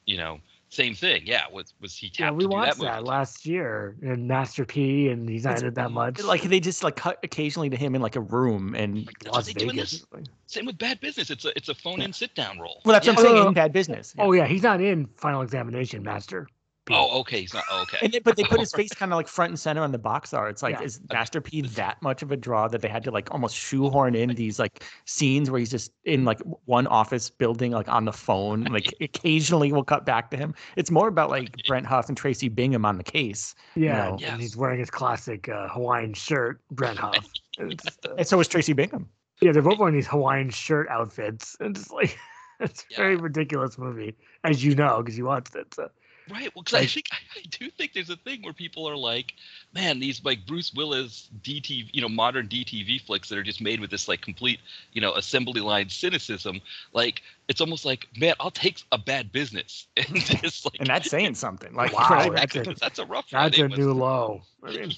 you 0.06 0.16
know, 0.16 0.40
same 0.70 0.94
thing. 0.96 1.22
Yeah, 1.24 1.44
was 1.52 1.72
was 1.80 1.94
he 1.94 2.08
tapped 2.08 2.18
Yeah, 2.20 2.30
we 2.32 2.44
to 2.44 2.48
do 2.48 2.54
watched 2.56 2.78
that, 2.78 2.84
that, 2.84 2.96
movie? 2.98 3.08
last 3.08 3.46
year 3.46 3.96
in 4.02 4.26
Master 4.26 4.64
P, 4.64 5.08
and 5.08 5.28
he's 5.28 5.44
not 5.44 5.62
in 5.62 5.72
that 5.74 5.92
much. 5.92 6.20
Like 6.22 6.42
they 6.42 6.58
just 6.58 6.82
like 6.82 6.96
cut 6.96 7.18
occasionally 7.22 7.70
to 7.70 7.76
him 7.76 7.94
in 7.94 8.02
like 8.02 8.16
a 8.16 8.20
room 8.20 8.74
and 8.74 9.06
That's 9.06 9.24
what 9.26 9.34
Las 9.34 9.46
they 9.46 9.52
do 9.52 9.70
in 9.70 9.76
Vegas. 9.76 10.04
Same 10.46 10.66
with 10.66 10.78
Bad 10.78 10.98
Business. 11.00 11.30
It's 11.30 11.44
a 11.44 11.56
it's 11.56 11.68
a 11.68 11.74
phone 11.76 12.00
in 12.00 12.12
sit 12.12 12.34
down 12.34 12.58
role. 12.58 12.82
well, 12.84 12.92
that's 12.92 13.06
yeah. 13.06 13.12
what 13.12 13.20
I'm 13.20 13.24
saying 13.26 13.44
Uh, 13.44 13.48
in 13.48 13.54
bad 13.54 13.72
business. 13.72 14.14
Oh 14.18 14.32
yeah, 14.32 14.46
he's 14.48 14.64
not 14.64 14.80
in 14.80 15.06
Final 15.16 15.42
Examination, 15.42 16.02
Master. 16.02 16.48
P. 16.90 16.96
Oh, 16.96 17.20
okay. 17.20 17.40
He's 17.40 17.54
not. 17.54 17.64
Oh, 17.70 17.82
okay. 17.82 17.98
And 18.02 18.12
they, 18.12 18.18
but 18.18 18.36
they 18.36 18.44
put 18.44 18.60
his 18.60 18.72
face 18.80 18.90
kind 18.90 19.12
of 19.12 19.16
like 19.16 19.28
front 19.28 19.50
and 19.50 19.58
center 19.58 19.82
on 19.82 19.92
the 19.92 19.98
box 19.98 20.34
art. 20.34 20.50
It's 20.50 20.62
like, 20.62 20.78
Yeah. 20.78 20.82
is 20.86 21.00
Master 21.12 21.40
P 21.40 21.62
that 21.62 22.00
much 22.02 22.22
of 22.22 22.32
a 22.32 22.36
draw 22.36 22.68
that 22.68 22.82
they 22.82 22.88
had 22.88 23.02
to 23.04 23.10
like 23.10 23.30
almost 23.32 23.56
shoehorn 23.56 24.14
in 24.14 24.30
these 24.34 24.58
like 24.58 24.84
scenes 25.04 25.50
where 25.50 25.58
he's 25.58 25.70
just 25.70 25.92
in 26.04 26.24
like 26.24 26.40
one 26.66 26.86
office 26.86 27.30
building, 27.30 27.72
like 27.72 27.88
on 27.88 28.04
the 28.04 28.12
phone. 28.12 28.64
Like 28.64 28.94
occasionally 29.00 29.72
we'll 29.72 29.84
cut 29.84 30.04
back 30.04 30.30
to 30.32 30.36
him. 30.36 30.54
It's 30.76 30.90
more 30.90 31.08
about 31.08 31.30
like 31.30 31.54
Brent 31.66 31.86
Huff 31.86 32.08
and 32.08 32.16
Tracy 32.16 32.48
Bingham 32.48 32.84
on 32.84 32.98
the 32.98 33.04
case. 33.04 33.54
yeah, 33.74 34.10
know. 34.10 34.18
and 34.24 34.40
he's 34.40 34.56
wearing 34.56 34.78
his 34.80 34.90
classic 34.90 35.48
uh, 35.48 35.68
Hawaiian 35.68 36.14
shirt, 36.14 36.60
Brent 36.70 36.98
Huff. 36.98 37.16
It's, 37.58 37.86
uh, 38.06 38.14
And 38.16 38.26
so 38.26 38.40
is 38.40 38.48
Tracy 38.48 38.72
Bingham. 38.72 39.08
yeah, 39.42 39.52
they're 39.52 39.62
both 39.62 39.78
wearing 39.78 39.94
these 39.94 40.06
Hawaiian 40.06 40.50
shirt 40.50 40.88
outfits. 40.88 41.56
And 41.60 41.76
it's 41.76 41.90
like 41.90 42.18
it's 42.60 42.84
a 42.92 42.96
very 42.96 43.16
ridiculous 43.16 43.78
movie, 43.78 44.16
as 44.44 44.62
you 44.64 44.74
know, 44.74 44.98
because 45.02 45.16
you 45.18 45.24
watched 45.24 45.54
it. 45.54 45.72
So. 45.74 45.90
Right. 46.30 46.54
Well, 46.54 46.62
because 46.62 46.74
I 46.74 46.80
Like- 46.80 46.90
think 46.90 47.06
I 47.36 47.40
do 47.50 47.70
think 47.70 47.92
there's 47.92 48.10
a 48.10 48.16
thing 48.16 48.42
where 48.42 48.52
people 48.52 48.88
are 48.88 48.96
like, 48.96 49.34
man, 49.74 49.98
these 49.98 50.24
like 50.24 50.46
Bruce 50.46 50.72
Willis 50.74 51.28
DTV, 51.42 51.90
you 51.92 52.00
know, 52.02 52.08
modern 52.08 52.48
DTV 52.48 53.00
flicks 53.00 53.28
that 53.28 53.38
are 53.38 53.42
just 53.42 53.60
made 53.60 53.80
with 53.80 53.90
this 53.90 54.08
like 54.08 54.20
complete, 54.20 54.60
you 54.92 55.00
know, 55.00 55.12
assembly 55.14 55.60
line 55.60 55.88
cynicism. 55.88 56.60
Like 56.92 57.22
it's 57.48 57.60
almost 57.60 57.84
like, 57.84 58.08
man, 58.16 58.34
I'll 58.40 58.50
take 58.50 58.82
a 58.92 58.98
bad 58.98 59.32
business 59.32 59.86
and 59.96 60.06
just 60.16 60.64
like 60.64 60.76
And 60.80 60.88
that's 60.88 61.10
saying 61.10 61.34
something. 61.34 61.74
Like, 61.74 61.92
Wow, 61.92 62.08
right? 62.10 62.32
that's 62.32 62.54
that's, 62.54 62.68
a- 62.68 62.70
a, 62.70 62.74
that's 62.74 62.98
a 63.00 63.06
rough. 63.06 63.30
That's 63.30 63.58
a 63.58 63.68
new 63.68 63.92
low. 63.92 64.42
I 64.62 64.70
mean, 64.72 64.92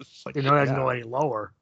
it's 0.00 0.26
like, 0.26 0.36
you 0.36 0.42
know, 0.42 0.54
it 0.54 0.60
doesn't 0.60 0.76
Yeah. 0.76 0.82
go 0.82 0.88
any 0.90 1.02
lower. 1.02 1.52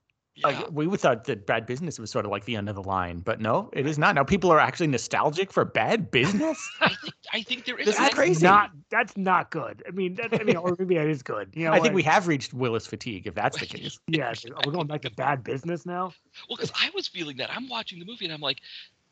Yeah. 0.40 0.48
Like 0.48 0.70
we 0.70 0.86
would 0.86 1.00
thought 1.00 1.24
that 1.24 1.46
bad 1.46 1.66
business 1.66 1.98
was 1.98 2.10
sort 2.10 2.24
of 2.24 2.30
like 2.30 2.44
the 2.44 2.56
end 2.56 2.68
of 2.68 2.74
the 2.74 2.82
line, 2.82 3.20
but 3.20 3.40
no, 3.40 3.70
it 3.72 3.86
is 3.86 3.98
not. 3.98 4.14
Now 4.14 4.24
people 4.24 4.50
are 4.50 4.58
actually 4.58 4.88
nostalgic 4.88 5.52
for 5.52 5.64
bad 5.64 6.10
business. 6.10 6.70
I 6.80 6.88
think 6.88 7.14
I 7.32 7.42
think 7.42 7.64
there 7.64 7.78
is. 7.78 7.86
This 7.86 7.94
is 7.94 8.00
That's 8.00 8.14
crazy. 8.14 8.44
Not 8.44 8.70
that's 8.90 9.16
not 9.16 9.50
good. 9.50 9.82
I 9.86 9.90
mean, 9.90 10.14
that, 10.14 10.40
I 10.40 10.44
mean, 10.44 10.56
or 10.56 10.76
maybe 10.78 10.96
that 10.96 11.06
is 11.06 11.22
good. 11.22 11.50
You 11.54 11.66
know, 11.66 11.72
I 11.72 11.74
think 11.74 11.86
like, 11.86 11.94
we 11.94 12.02
have 12.04 12.28
reached 12.28 12.52
Willis 12.52 12.86
fatigue, 12.86 13.26
if 13.26 13.34
that's 13.34 13.58
the 13.58 13.66
case. 13.66 13.98
Yeah, 14.08 14.32
we're 14.64 14.72
going 14.72 14.86
back 14.88 15.02
to 15.02 15.10
bad 15.10 15.44
business 15.44 15.86
now? 15.86 16.12
Well, 16.48 16.56
because 16.56 16.72
I 16.74 16.90
was 16.94 17.06
feeling 17.06 17.36
that 17.36 17.50
I'm 17.54 17.68
watching 17.68 17.98
the 17.98 18.04
movie 18.04 18.24
and 18.24 18.34
I'm 18.34 18.40
like, 18.40 18.60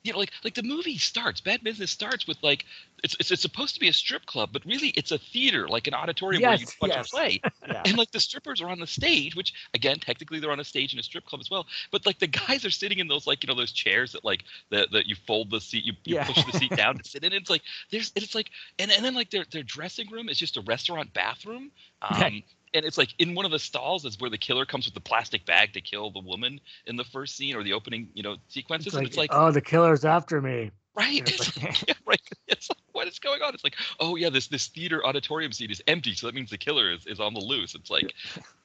you 0.05 0.13
know, 0.13 0.19
like 0.19 0.31
like 0.45 0.55
the 0.55 0.63
movie 0.63 0.97
starts, 0.99 1.41
Bad 1.41 1.63
Business 1.65 1.91
starts 1.91 2.27
with 2.27 2.39
like 2.43 2.65
it's 3.03 3.17
it's, 3.21 3.31
it's 3.31 3.43
supposed 3.43 3.75
to 3.75 3.81
be 3.81 3.89
a 3.89 3.93
strip 3.93 4.27
club, 4.27 4.51
but 4.53 4.65
really 4.65 4.89
it's 4.89 5.11
a 5.11 5.19
theater, 5.19 5.69
like 5.69 5.87
an 5.87 5.95
auditorium 5.95 6.43
where 6.43 6.55
you 6.55 6.67
watch 6.81 6.91
yes. 6.91 7.07
a 7.07 7.11
play. 7.11 7.41
Yeah. 7.69 7.83
And 7.85 7.99
like 7.99 8.11
the 8.13 8.21
strippers 8.21 8.63
are 8.63 8.69
on 8.71 8.79
the 8.81 8.87
stage, 8.87 9.37
which 9.37 9.53
again, 9.75 9.99
technically 9.99 10.41
they're 10.41 10.51
on 10.53 10.61
a 10.61 10.65
stage 10.65 10.93
in 10.95 10.99
a 10.99 11.03
strip 11.03 11.27
club 11.27 11.41
as 11.41 11.51
well. 11.51 11.67
But 11.91 12.07
like 12.07 12.19
the 12.19 12.27
guys 12.29 12.65
are 12.65 12.71
sitting 12.71 12.99
in 12.99 13.09
those 13.09 13.27
like 13.27 13.43
you 13.43 13.49
know 13.49 13.55
those 13.55 13.73
chairs 13.73 14.13
that 14.13 14.25
like 14.25 14.45
that 14.71 14.91
that 14.93 15.07
you 15.07 15.17
fold 15.27 15.51
the 15.51 15.61
seat, 15.61 15.85
you, 15.85 15.93
you 16.05 16.15
Yeah. 16.17 16.25
push 16.27 16.45
the 16.45 16.59
seat 16.59 16.77
down 16.77 16.97
to 16.99 17.05
sit 17.09 17.25
in. 17.25 17.33
It's 17.33 17.51
like 17.51 17.63
there's 17.91 18.13
it's 18.15 18.35
like 18.35 18.51
and 18.79 18.91
and 18.91 19.05
then 19.05 19.15
like 19.15 19.31
their 19.31 19.45
their 19.51 19.63
dressing 19.65 20.09
room 20.11 20.29
is 20.29 20.39
just 20.39 20.57
a 20.57 20.63
restaurant 20.63 21.13
bathroom. 21.13 21.71
Um. 22.03 22.43
And 22.75 22.85
it's 22.85 22.99
like 22.99 23.15
in 23.19 23.35
one 23.35 23.45
of 23.45 23.51
the 23.51 23.59
stalls 23.59 24.05
is 24.05 24.21
where 24.21 24.31
the 24.31 24.39
killer 24.39 24.67
comes 24.67 24.87
with 24.87 24.95
the 24.95 25.01
plastic 25.01 25.45
bag 25.47 25.73
to 25.75 25.81
kill 25.81 26.11
the 26.11 26.21
woman 26.21 26.61
in 26.87 26.97
the 26.97 27.05
first 27.05 27.37
scene 27.37 27.57
or 27.57 27.63
the 27.63 27.73
opening, 27.73 28.09
you 28.15 28.23
know, 28.23 28.37
sequences. 28.49 28.89
It's 28.89 28.97
and 28.97 29.05
like, 29.05 29.09
it's 29.09 29.17
like, 29.17 29.31
oh, 29.33 29.51
the 29.51 29.61
killer's 29.61 30.05
after 30.05 30.41
me. 30.41 30.71
right, 30.95 31.29
it's 31.29 31.57
like, 31.63 31.89
yeah, 31.89 31.95
right. 32.07 32.21
It's 32.47 32.69
like, 32.71 32.79
what 32.93 33.09
is 33.09 33.19
going 33.19 33.43
on? 33.43 33.55
It's 33.55 33.65
like, 33.65 33.77
oh 34.01 34.17
yeah, 34.17 34.31
this 34.31 34.49
this 34.49 34.67
theater 34.69 35.05
auditorium 35.05 35.53
seat 35.53 35.71
is 35.71 35.83
empty, 35.87 36.15
so 36.15 36.27
that 36.27 36.35
means 36.35 36.51
the 36.51 36.59
killer 36.59 36.91
is, 36.91 37.07
is 37.07 37.21
on 37.21 37.35
the 37.35 37.41
loose. 37.41 37.75
It's 37.75 37.91
like, 37.91 38.15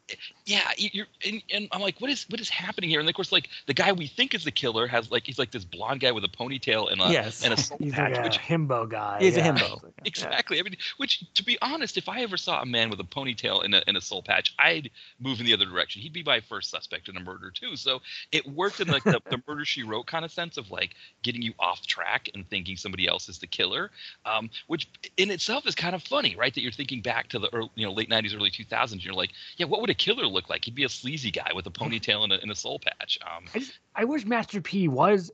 yeah, 0.45 0.61
you- 0.77 0.89
you're 0.93 1.05
and, 1.25 1.41
and 1.53 1.67
I'm 1.71 1.81
like, 1.81 1.99
what 2.01 2.09
is 2.11 2.25
what 2.29 2.41
is 2.41 2.49
happening 2.49 2.89
here? 2.89 2.99
And 2.99 3.07
of 3.07 3.15
course, 3.15 3.31
like 3.31 3.49
the 3.67 3.73
guy 3.73 3.91
we 3.93 4.07
think 4.07 4.33
is 4.33 4.43
the 4.43 4.51
killer 4.51 4.85
has 4.87 5.09
like 5.11 5.25
he's 5.25 5.39
like 5.39 5.51
this 5.51 5.63
blonde 5.63 6.01
guy 6.01 6.11
with 6.11 6.23
a 6.23 6.27
ponytail 6.27 6.91
and 6.91 7.01
a 7.01 7.09
Yes. 7.11 7.43
and 7.43 7.53
a 7.53 7.57
soul 7.57 7.77
He's 7.79 7.93
patch, 7.93 8.11
like 8.11 8.19
a 8.19 8.23
which 8.23 8.39
himbo 8.39 8.87
guy. 8.89 9.19
He 9.21 9.27
is 9.27 9.37
a 9.37 9.41
himbo. 9.41 9.81
Exactly. 10.05 10.59
I 10.59 10.63
mean, 10.63 10.75
which, 10.97 11.23
to 11.35 11.43
be 11.43 11.57
honest, 11.61 11.97
if 11.97 12.09
I 12.09 12.21
ever 12.21 12.35
saw 12.37 12.61
a 12.61 12.65
man 12.65 12.89
with 12.89 12.99
a 12.99 13.03
ponytail 13.05 13.63
and 13.63 13.73
a, 13.75 13.83
and 13.87 13.95
a 13.95 14.01
soul 14.01 14.21
patch, 14.21 14.53
I'd 14.59 14.91
move 15.19 15.39
in 15.39 15.45
the 15.45 15.53
other 15.53 15.65
direction. 15.65 16.01
He'd 16.01 16.11
be 16.13 16.23
my 16.23 16.41
first 16.41 16.69
suspect 16.69 17.07
in 17.07 17.15
a 17.15 17.21
murder 17.21 17.49
too. 17.51 17.75
So 17.77 18.01
it 18.31 18.45
worked 18.45 18.79
in 18.81 18.89
like 18.89 19.03
the, 19.05 19.21
the 19.29 19.41
murder 19.47 19.63
she 19.65 19.83
wrote 19.83 20.07
kind 20.07 20.25
of 20.25 20.31
sense 20.31 20.57
of 20.57 20.69
like 20.71 20.95
getting 21.21 21.41
you 21.41 21.53
off 21.59 21.85
track 21.87 22.29
and 22.33 22.47
thinking 22.49 22.75
somebody 22.75 23.07
else 23.07 23.29
is 23.29 23.37
the 23.39 23.47
killer, 23.47 23.91
um, 24.25 24.49
which 24.67 24.89
in 25.17 25.31
itself 25.31 25.65
is 25.65 25.75
kind 25.75 25.95
of 25.95 26.03
funny, 26.03 26.35
right? 26.35 26.53
That 26.53 26.61
you're 26.61 26.71
thinking 26.71 27.01
back 27.01 27.29
to 27.29 27.39
the 27.39 27.49
early, 27.53 27.69
you 27.75 27.85
know 27.85 27.93
late 27.93 28.09
'90s, 28.09 28.35
early 28.35 28.51
2000s. 28.51 28.91
And 28.91 29.03
you're 29.05 29.13
like, 29.13 29.31
yeah, 29.57 29.65
what 29.65 29.79
would 29.81 29.89
a 29.93 29.95
a 29.95 29.95
killer 29.95 30.27
look 30.27 30.49
like? 30.49 30.65
He'd 30.65 30.75
be 30.75 30.83
a 30.83 30.89
sleazy 30.89 31.31
guy 31.31 31.51
with 31.55 31.65
a 31.67 31.71
ponytail 31.79 32.23
and 32.23 32.33
a, 32.33 32.41
and 32.41 32.51
a 32.51 32.55
soul 32.55 32.79
patch. 32.79 33.17
Um, 33.25 33.45
I 33.55 33.59
just 33.59 33.79
I 33.95 34.03
wish 34.05 34.25
Master 34.25 34.61
P 34.61 34.87
was. 34.87 35.31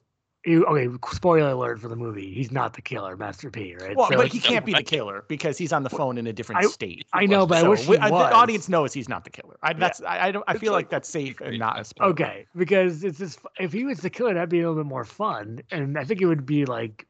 Okay, 0.47 0.87
spoiler 1.11 1.49
alert 1.49 1.81
for 1.81 1.89
the 1.89 1.97
movie. 1.97 2.33
He's 2.33 2.49
not 2.49 2.73
the 2.73 2.81
killer, 2.81 3.17
Master 3.17 3.49
P, 3.51 3.75
right? 3.75 3.93
Well, 3.93 4.07
So 4.09 4.15
but 4.15 4.27
it's- 4.27 4.31
he 4.31 4.39
can't 4.39 4.65
be 4.65 4.71
the 4.71 4.83
killer 4.83 5.25
because 5.27 5.57
he's 5.57 5.73
on 5.73 5.83
the 5.83 5.89
phone 5.89 6.17
in 6.17 6.27
a 6.27 6.33
different 6.33 6.63
I- 6.63 6.67
state. 6.69 7.05
I 7.11 7.25
know, 7.25 7.45
but 7.45 7.57
I 7.65 7.67
wish 7.67 7.81
he 7.81 7.89
we- 7.91 7.97
was. 7.97 8.09
the 8.09 8.15
audience 8.33 8.69
knows 8.69 8.93
he's 8.93 9.09
not 9.09 9.25
the 9.25 9.31
killer. 9.31 9.57
I, 9.61 9.73
that's 9.73 10.01
I, 10.01 10.27
I 10.27 10.31
don't. 10.31 10.45
I 10.47 10.57
feel 10.57 10.71
like- 10.71 10.85
like 10.85 10.89
that's 10.91 11.09
safe 11.09 11.41
and 11.41 11.59
not 11.59 11.77
a 11.77 11.83
spoiler. 11.83 12.11
Okay, 12.11 12.45
because 12.55 13.03
it's 13.03 13.19
just 13.19 13.39
if 13.59 13.73
he 13.73 13.83
was 13.83 13.99
the 13.99 14.09
killer, 14.09 14.33
that'd 14.33 14.47
be 14.49 14.61
a 14.61 14.69
little 14.69 14.81
bit 14.81 14.87
more 14.87 15.03
fun, 15.03 15.59
and 15.71 15.97
I 15.97 16.05
think 16.05 16.21
it 16.21 16.25
would 16.25 16.45
be 16.45 16.63
like 16.63 17.05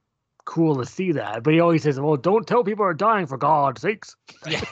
cool 0.50 0.76
to 0.78 0.86
see 0.86 1.12
that. 1.12 1.44
But 1.44 1.54
he 1.54 1.60
always 1.60 1.84
says, 1.84 2.00
"Well, 2.00 2.18
don't 2.18 2.48
tell 2.48 2.64
people 2.64 2.84
are 2.84 2.94
dying 2.96 3.28
for 3.28 3.38
God's 3.38 3.82
sakes." 3.82 4.16
Yeah. 4.48 4.62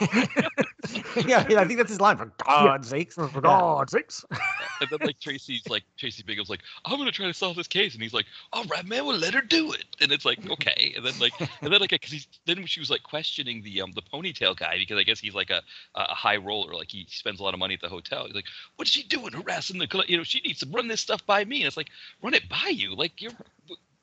yeah, 1.24 1.44
I 1.56 1.64
think 1.64 1.76
that's 1.76 1.90
his 1.90 2.00
line. 2.00 2.16
For 2.16 2.32
God's 2.44 2.88
sakes, 2.88 3.14
For, 3.14 3.28
for 3.28 3.38
Yeah. 3.38 3.42
God's 3.42 3.92
sakes. 3.92 4.24
and 4.80 4.90
then 4.90 4.98
like 5.02 5.20
Tracy's 5.20 5.68
like 5.68 5.84
Tracy 5.96 6.24
Bingham's 6.24 6.50
like, 6.50 6.62
I'm 6.84 6.98
gonna 6.98 7.12
try 7.12 7.26
to 7.26 7.34
solve 7.34 7.56
this 7.56 7.68
case, 7.68 7.94
and 7.94 8.02
he's 8.02 8.12
like, 8.12 8.26
All 8.52 8.64
right, 8.64 8.84
man, 8.84 9.06
we'll 9.06 9.18
let 9.18 9.34
her 9.34 9.40
do 9.40 9.72
it. 9.72 9.84
And 10.00 10.10
it's 10.10 10.24
like, 10.24 10.50
okay. 10.50 10.94
And 10.96 11.06
then 11.06 11.16
like, 11.20 11.32
and 11.40 11.72
then 11.72 11.80
like, 11.80 11.90
because 11.90 12.10
he's 12.10 12.26
then 12.44 12.66
she 12.66 12.80
was 12.80 12.90
like 12.90 13.04
questioning 13.04 13.62
the 13.62 13.80
um 13.80 13.92
the 13.92 14.02
ponytail 14.02 14.56
guy 14.56 14.78
because 14.78 14.98
I 14.98 15.04
guess 15.04 15.20
he's 15.20 15.34
like 15.34 15.50
a 15.50 15.62
a 15.94 16.12
high 16.12 16.38
roller, 16.38 16.74
like 16.74 16.90
he 16.90 17.06
spends 17.08 17.38
a 17.38 17.44
lot 17.44 17.54
of 17.54 17.60
money 17.60 17.74
at 17.74 17.80
the 17.80 17.88
hotel. 17.88 18.26
He's 18.26 18.34
like, 18.34 18.46
What's 18.74 18.90
she 18.90 19.04
doing, 19.04 19.32
harassing 19.32 19.78
the 19.78 19.86
coll- 19.86 20.06
you 20.08 20.16
know 20.16 20.24
she 20.24 20.40
needs 20.40 20.58
to 20.60 20.68
run 20.70 20.88
this 20.88 21.00
stuff 21.00 21.24
by 21.24 21.44
me. 21.44 21.58
And 21.58 21.68
it's 21.68 21.76
like, 21.76 21.90
run 22.20 22.34
it 22.34 22.48
by 22.48 22.68
you, 22.70 22.96
like 22.96 23.22
you're. 23.22 23.32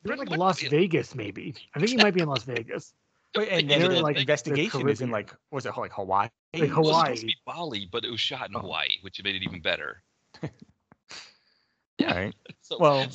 They're 0.06 0.15
like 0.18 0.30
Las 0.30 0.62
Vegas, 0.62 1.15
maybe. 1.15 1.56
I 1.76 1.80
think 1.80 1.89
he 1.91 1.98
might 1.98 2.13
be 2.13 2.22
in 2.22 2.30
Las 2.30 2.44
Vegas. 2.44 2.94
Wait, 3.36 3.50
and 3.50 3.70
then 3.70 3.82
the 3.91 4.02
like, 4.02 4.18
investigation 4.18 4.88
is 4.88 5.02
in 5.02 5.12
like 5.12 5.34
was 5.52 5.65
it 5.65 5.76
like 5.76 5.91
Hawaii? 5.91 6.30
Like 6.54 6.63
It 6.63 6.70
was 6.78 6.88
supposed 6.88 6.88
to 6.88 6.91
Hawaii. 6.94 7.26
be 7.26 7.36
Bali, 7.46 7.89
but 7.91 8.06
it 8.06 8.10
was 8.12 8.22
shot 8.22 8.48
in 8.50 8.56
Oh. 8.56 8.60
Hawaii, 8.60 8.88
which 9.02 9.22
made 9.24 9.36
it 9.36 9.44
even 9.44 9.60
better. 9.62 10.02
Right. 12.02 12.34
So, 12.62 12.78
Well, 12.80 13.08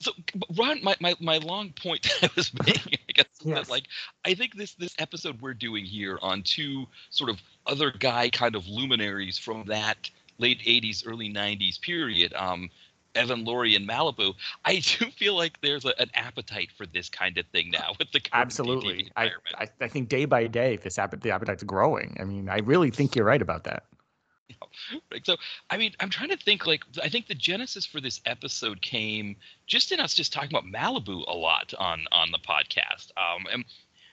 so 0.00 0.12
Ron, 0.56 0.82
my, 0.82 0.94
my, 1.00 1.14
my 1.20 1.38
long 1.38 1.70
point 1.72 2.02
that 2.20 2.30
I 2.30 2.34
was 2.36 2.52
making, 2.66 2.98
I 3.08 3.12
guess, 3.12 3.26
is 3.40 3.46
Yes. 3.46 3.66
that 3.66 3.70
like 3.70 3.84
I 4.24 4.34
think 4.34 4.54
this 4.56 4.74
this 4.74 4.94
episode 4.98 5.40
we're 5.42 5.54
doing 5.54 5.84
here 5.84 6.18
on 6.22 6.42
two 6.42 6.86
sort 7.10 7.28
of 7.30 7.40
other 7.66 7.90
guy 7.90 8.30
kind 8.30 8.54
of 8.56 8.66
luminaries 8.66 9.38
from 9.38 9.64
that 9.66 10.10
late 10.38 10.60
'80s, 10.60 11.02
early 11.06 11.32
'90s 11.32 11.80
period. 11.80 12.32
Um, 12.34 12.70
Evan 13.16 13.44
Lurie 13.44 13.76
and 13.76 13.88
Malibu. 13.88 14.34
I 14.64 14.76
do 14.98 15.10
feel 15.10 15.34
like 15.34 15.60
there's 15.60 15.84
a, 15.84 15.98
an 16.00 16.10
appetite 16.14 16.70
for 16.76 16.86
this 16.86 17.08
kind 17.08 17.38
of 17.38 17.46
thing 17.46 17.70
now 17.70 17.94
with 17.98 18.12
the 18.12 18.20
absolutely. 18.32 19.10
I. 19.16 19.30
I 19.54 19.68
I 19.80 19.88
think 19.88 20.08
day 20.08 20.24
by 20.24 20.46
day 20.46 20.76
this 20.76 20.98
appetite 20.98 21.22
the 21.22 21.30
appetite's 21.30 21.62
growing. 21.62 22.16
I 22.20 22.24
mean, 22.24 22.48
I 22.48 22.58
really 22.58 22.90
think 22.90 23.16
you're 23.16 23.24
right 23.24 23.42
about 23.42 23.64
that. 23.64 23.84
So, 25.24 25.36
I 25.70 25.76
mean, 25.76 25.92
I'm 26.00 26.10
trying 26.10 26.28
to 26.30 26.36
think. 26.36 26.66
Like, 26.66 26.84
I 27.02 27.08
think 27.08 27.26
the 27.26 27.34
genesis 27.34 27.86
for 27.86 28.00
this 28.00 28.20
episode 28.26 28.82
came 28.82 29.36
just 29.66 29.90
in 29.90 30.00
us 30.00 30.14
just 30.14 30.32
talking 30.32 30.50
about 30.50 30.64
Malibu 30.64 31.24
a 31.26 31.34
lot 31.34 31.72
on 31.78 32.04
on 32.12 32.30
the 32.30 32.38
podcast. 32.38 33.10
Um, 33.16 33.46
and 33.50 33.64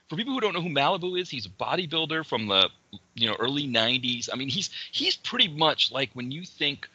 for 0.10 0.16
people 0.16 0.34
who 0.34 0.40
don't 0.40 0.54
know 0.54 0.62
who 0.62 0.70
Malibu 0.70 1.20
is, 1.20 1.30
he's 1.30 1.46
a 1.46 1.50
bodybuilder 1.50 2.26
from 2.26 2.48
the 2.48 2.70
you 3.16 3.28
know 3.28 3.36
early 3.40 3.68
'90s. 3.68 4.30
I 4.32 4.36
mean, 4.36 4.50
he's 4.50 4.70
he's 4.92 5.16
pretty 5.16 5.48
much 5.48 5.92
like 5.92 6.10
when 6.14 6.32
you 6.32 6.46
think. 6.46 6.90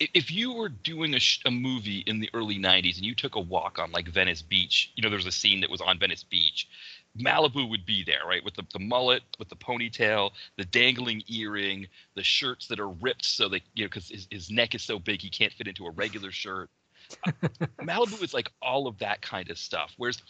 If 0.00 0.30
you 0.30 0.52
were 0.52 0.68
doing 0.68 1.14
a, 1.14 1.18
sh- 1.18 1.40
a 1.44 1.50
movie 1.50 2.04
in 2.06 2.20
the 2.20 2.30
early 2.32 2.56
'90s 2.56 2.96
and 2.96 3.04
you 3.04 3.14
took 3.14 3.34
a 3.34 3.40
walk 3.40 3.78
on 3.78 3.90
like 3.90 4.08
Venice 4.08 4.42
Beach, 4.42 4.92
you 4.94 5.02
know, 5.02 5.10
there's 5.10 5.26
a 5.26 5.32
scene 5.32 5.60
that 5.60 5.70
was 5.70 5.80
on 5.80 5.98
Venice 5.98 6.22
Beach. 6.22 6.68
Malibu 7.18 7.68
would 7.68 7.84
be 7.84 8.04
there, 8.04 8.24
right, 8.26 8.44
with 8.44 8.54
the, 8.54 8.64
the 8.72 8.78
mullet, 8.78 9.22
with 9.38 9.48
the 9.48 9.56
ponytail, 9.56 10.30
the 10.56 10.64
dangling 10.64 11.22
earring, 11.26 11.86
the 12.14 12.22
shirts 12.22 12.68
that 12.68 12.78
are 12.78 12.90
ripped 12.90 13.24
so 13.24 13.48
that 13.48 13.62
you 13.74 13.84
know 13.84 13.88
because 13.88 14.08
his, 14.08 14.28
his 14.30 14.50
neck 14.50 14.74
is 14.74 14.82
so 14.82 14.98
big 14.98 15.20
he 15.20 15.30
can't 15.30 15.52
fit 15.52 15.66
into 15.66 15.86
a 15.86 15.90
regular 15.90 16.30
shirt. 16.30 16.70
Malibu 17.82 18.22
is 18.22 18.34
like 18.34 18.52
all 18.62 18.86
of 18.86 18.98
that 18.98 19.20
kind 19.20 19.50
of 19.50 19.58
stuff. 19.58 19.94
Whereas 19.96 20.22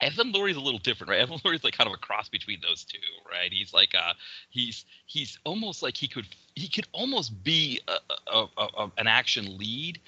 Evan 0.00 0.32
Lurie's 0.32 0.56
a 0.56 0.60
little 0.60 0.78
different, 0.78 1.10
right? 1.10 1.20
Evan 1.24 1.38
Lurie's 1.38 1.64
like 1.64 1.76
kind 1.76 1.88
of 1.88 1.94
a 1.94 1.98
cross 1.98 2.28
between 2.28 2.58
those 2.62 2.84
two, 2.84 2.98
right? 3.30 3.52
He's 3.52 3.72
like 3.74 3.94
uh 3.94 4.12
he's 4.50 4.84
he's 5.06 5.38
almost 5.44 5.82
like 5.82 5.96
he 5.96 6.08
could 6.08 6.26
he 6.54 6.68
could 6.68 6.86
almost 6.92 7.42
be 7.44 7.80
a, 7.88 7.96
a, 8.32 8.46
a, 8.58 8.68
a- 8.78 8.92
an 8.98 9.06
action 9.06 9.56
lead, 9.58 10.00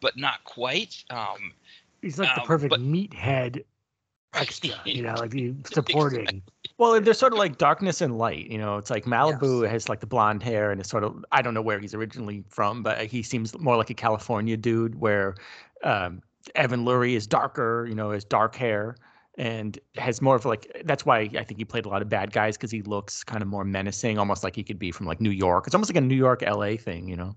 but 0.00 0.16
not 0.16 0.44
quite. 0.44 1.02
Um, 1.10 1.52
He's 2.02 2.18
like 2.18 2.34
the 2.34 2.42
Um, 2.42 2.46
perfect 2.46 2.70
but- 2.70 2.80
meathead 2.80 3.64
extra, 4.34 4.70
you 4.84 5.02
know, 5.02 5.14
like 5.14 5.30
the 5.30 5.54
supporting. 5.72 6.42
Well, 6.76 7.00
they're 7.00 7.14
sort 7.14 7.32
of 7.32 7.38
like 7.38 7.56
darkness 7.56 8.00
and 8.00 8.18
light. 8.18 8.46
You 8.50 8.58
know, 8.58 8.76
it's 8.78 8.90
like 8.90 9.04
Malibu 9.04 9.66
has 9.68 9.88
like 9.88 10.00
the 10.00 10.06
blonde 10.06 10.42
hair 10.42 10.70
and 10.72 10.80
it's 10.80 10.90
sort 10.90 11.04
of 11.04 11.24
I 11.32 11.40
don't 11.40 11.54
know 11.54 11.62
where 11.62 11.78
he's 11.78 11.94
originally 11.94 12.44
from, 12.48 12.82
but 12.82 13.06
he 13.06 13.22
seems 13.22 13.56
more 13.58 13.76
like 13.76 13.90
a 13.90 13.94
California 13.94 14.56
dude. 14.56 15.00
Where 15.00 15.36
um, 15.84 16.20
Evan 16.56 16.84
Lurie 16.84 17.14
is 17.14 17.26
darker. 17.26 17.86
You 17.88 17.94
know, 17.94 18.10
has 18.10 18.24
dark 18.24 18.56
hair 18.56 18.96
and 19.36 19.78
has 19.96 20.22
more 20.22 20.36
of 20.36 20.44
like 20.44 20.82
that's 20.84 21.04
why 21.04 21.20
I 21.38 21.44
think 21.44 21.58
he 21.58 21.64
played 21.64 21.86
a 21.86 21.88
lot 21.88 22.02
of 22.02 22.08
bad 22.08 22.32
guys 22.32 22.56
because 22.56 22.70
he 22.70 22.82
looks 22.82 23.24
kind 23.24 23.42
of 23.42 23.48
more 23.48 23.64
menacing, 23.64 24.18
almost 24.18 24.44
like 24.44 24.54
he 24.56 24.62
could 24.62 24.78
be 24.78 24.92
from 24.92 25.06
like 25.06 25.20
New 25.20 25.30
York. 25.30 25.66
It's 25.66 25.74
almost 25.74 25.90
like 25.90 25.96
a 26.02 26.06
New 26.06 26.14
York 26.16 26.42
L.A. 26.42 26.76
thing. 26.76 27.08
You 27.08 27.16
know. 27.16 27.34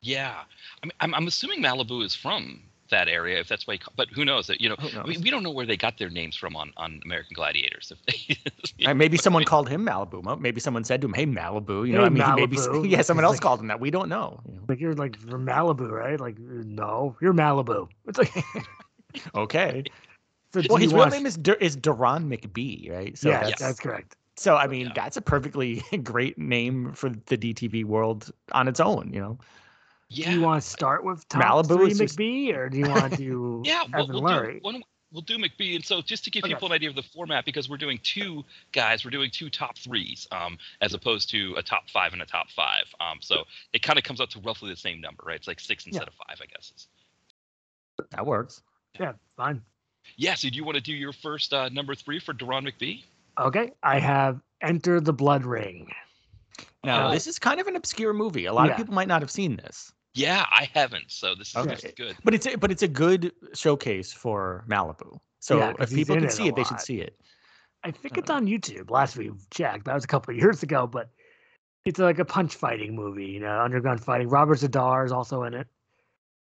yeah, 0.00 0.34
I 0.82 0.86
mean, 0.86 0.92
I'm, 1.00 1.14
I'm 1.14 1.26
assuming 1.26 1.60
Malibu 1.62 2.04
is 2.04 2.14
from 2.14 2.62
that 2.90 3.08
area, 3.08 3.40
if 3.40 3.48
that's 3.48 3.66
why. 3.66 3.74
he 3.74 3.80
But 3.96 4.10
who 4.10 4.24
knows? 4.24 4.50
You 4.60 4.68
know, 4.68 4.76
Who 4.78 5.00
I 5.00 5.06
mean, 5.06 5.22
we 5.22 5.30
don't 5.30 5.42
know 5.42 5.50
where 5.50 5.64
they 5.66 5.76
got 5.76 5.96
their 5.98 6.10
names 6.10 6.36
from 6.36 6.54
on, 6.54 6.70
on 6.76 7.00
American 7.04 7.32
Gladiators. 7.34 7.90
If 7.90 7.98
they, 8.06 8.36
you 8.78 8.88
Uh, 8.88 8.94
maybe 8.94 9.16
but 9.16 9.24
someone 9.24 9.40
they- 9.40 9.46
called 9.46 9.68
him 9.68 9.84
Malibu. 9.86 10.38
Maybe 10.38 10.60
someone 10.60 10.84
said 10.84 11.00
to 11.00 11.06
him, 11.08 11.14
"Hey, 11.14 11.26
Malibu." 11.26 11.86
You 11.88 11.94
know, 11.94 12.00
Hey, 12.00 12.06
I 12.06 12.08
mean, 12.10 12.22
he 12.22 12.32
maybe 12.36 12.56
yeah, 12.88 13.02
someone 13.02 13.24
It's 13.24 13.28
else 13.30 13.36
like- 13.36 13.40
called 13.40 13.60
him 13.60 13.68
that. 13.68 13.80
We 13.80 13.90
don't 13.90 14.08
know. 14.10 14.40
you 14.46 14.54
know. 14.56 14.62
Like 14.68 14.78
you're 14.80 14.94
like 14.94 15.18
from 15.18 15.46
Malibu, 15.46 15.90
right? 15.90 16.20
Like 16.20 16.38
no, 16.38 17.16
you're 17.20 17.34
Malibu. 17.34 17.88
It's 18.06 18.18
like 18.18 18.32
Okay. 19.34 19.84
So 20.54 20.60
Well, 20.68 20.78
do 20.78 20.82
his 20.84 20.92
you 20.92 20.98
real 20.98 21.06
name 21.08 21.26
is 21.26 21.36
Dur- 21.36 21.58
is 21.60 21.76
Deron 21.76 22.26
McBee, 22.28 22.90
right? 22.90 23.18
So 23.18 23.28
yeah, 23.28 23.42
that's, 23.44 23.60
that's 23.60 23.80
correct. 23.80 24.16
so. 24.36 24.56
I 24.56 24.66
mean, 24.68 24.86
Yeah. 24.86 24.92
that's 24.94 25.16
a 25.16 25.22
perfectly 25.22 25.82
great 26.04 26.38
name 26.38 26.92
for 26.92 27.10
the 27.10 27.36
DTV 27.36 27.84
world 27.84 28.30
on 28.52 28.68
its 28.68 28.78
own. 28.80 29.10
You 29.12 29.20
know, 29.20 29.38
yeah, 30.10 30.30
Do 30.30 30.36
you 30.36 30.40
want 30.42 30.62
to 30.62 30.68
start 30.68 31.04
with 31.04 31.26
top 31.28 31.42
Malibu 31.42 31.76
three 31.76 31.90
is 31.90 31.98
just- 31.98 32.16
McBee, 32.18 32.54
or 32.54 32.68
do 32.68 32.78
you 32.78 32.88
want 32.88 33.12
to 33.12 33.16
do 33.18 33.62
yeah, 33.66 33.82
we'll, 33.92 34.04
Evan 34.04 34.14
we'll 34.14 34.22
Lurie? 34.32 34.52
do 34.54 34.58
one. 34.62 34.82
We'll 35.12 35.22
do 35.22 35.38
McBee, 35.38 35.76
and 35.76 35.84
so 35.84 36.02
just 36.02 36.24
to 36.24 36.30
give 36.32 36.42
Okay. 36.42 36.52
people 36.54 36.66
an 36.66 36.72
idea 36.72 36.88
of 36.88 36.96
the 36.96 37.02
format, 37.04 37.44
because 37.44 37.68
we're 37.68 37.76
doing 37.76 38.00
two 38.02 38.44
guys, 38.72 39.04
we're 39.04 39.12
doing 39.12 39.30
two 39.30 39.48
top 39.48 39.78
threes, 39.78 40.26
um, 40.32 40.58
as 40.80 40.92
opposed 40.92 41.30
to 41.30 41.54
a 41.56 41.62
top 41.62 41.88
five 41.88 42.12
and 42.14 42.20
a 42.20 42.26
top 42.26 42.50
five. 42.50 42.86
Um, 42.98 43.18
so 43.20 43.44
it 43.72 43.80
kind 43.80 43.96
of 43.96 44.04
comes 44.04 44.20
out 44.20 44.30
to 44.30 44.40
roughly 44.40 44.70
the 44.70 44.76
same 44.76 45.00
number, 45.00 45.22
right? 45.24 45.36
It's 45.36 45.46
like 45.46 45.60
six 45.60 45.86
instead 45.86 46.08
of 46.08 46.14
five, 46.14 46.40
I 46.42 46.46
guess. 46.46 46.88
That 48.10 48.26
works. 48.26 48.62
Yeah, 48.98 49.12
fine. 49.36 49.62
Yeah. 50.16 50.34
So 50.34 50.48
do 50.50 50.56
you 50.56 50.64
want 50.64 50.76
to 50.76 50.80
do 50.82 50.92
your 50.92 51.12
first 51.12 51.52
uh, 51.52 51.68
number 51.70 51.94
three 51.94 52.18
for 52.20 52.32
Deron 52.34 52.68
McBee? 52.68 53.02
Okay, 53.38 53.72
I 53.82 53.98
have 53.98 54.40
Enter 54.62 55.00
the 55.00 55.12
Blood 55.12 55.44
Ring. 55.44 55.90
Now, 56.84 57.08
Oh. 57.08 57.10
this 57.12 57.26
is 57.26 57.38
kind 57.38 57.60
of 57.60 57.66
an 57.66 57.76
obscure 57.76 58.12
movie. 58.12 58.44
A 58.44 58.52
lot 58.52 58.66
Yeah. 58.66 58.72
of 58.72 58.76
people 58.76 58.94
might 58.94 59.08
not 59.08 59.22
have 59.22 59.30
seen 59.30 59.56
this, 59.56 59.92
Yeah, 60.14 60.46
I 60.50 60.68
haven't. 60.72 61.10
So 61.10 61.34
this 61.34 61.48
is, 61.48 61.56
Okay. 61.56 61.74
this 61.74 61.92
good. 61.96 62.16
but 62.22 62.34
it's 62.34 62.46
a, 62.46 62.56
but 62.56 62.70
it's 62.70 62.82
a 62.82 62.88
good 62.88 63.32
showcase 63.54 64.12
for 64.12 64.64
Malibu. 64.68 65.18
So 65.40 65.58
Yeah, 65.58 65.72
'cause 65.72 65.90
if 65.90 65.96
people 65.98 66.14
can 66.14 66.24
it 66.26 66.32
see 66.32 66.44
a 66.44 66.48
it, 66.50 66.56
they 66.56 66.62
should 66.64 66.80
see 66.80 67.00
it. 67.00 67.18
I 67.82 67.90
think 67.90 68.16
it's 68.16 68.30
Uh, 68.30 68.34
on 68.34 68.46
YouTube. 68.46 68.90
Last 68.90 69.16
we 69.16 69.32
checked, 69.50 69.86
that 69.86 69.94
was 69.94 70.04
a 70.04 70.06
couple 70.06 70.32
of 70.32 70.38
years 70.40 70.62
ago, 70.62 70.86
but 70.86 71.10
it's 71.84 71.98
like 71.98 72.18
a 72.20 72.24
punch 72.24 72.54
fighting 72.54 72.94
movie. 72.94 73.26
You 73.26 73.40
know, 73.40 73.60
underground 73.60 74.02
fighting. 74.04 74.28
Robert 74.28 74.58
Z'Dar 74.58 75.04
is 75.04 75.10
also 75.12 75.42
in 75.42 75.54
it, 75.54 75.66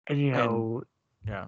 and 0.06 0.20
you 0.20 0.28
And- 0.28 0.36
know, 0.36 0.82
Yeah. 1.26 1.46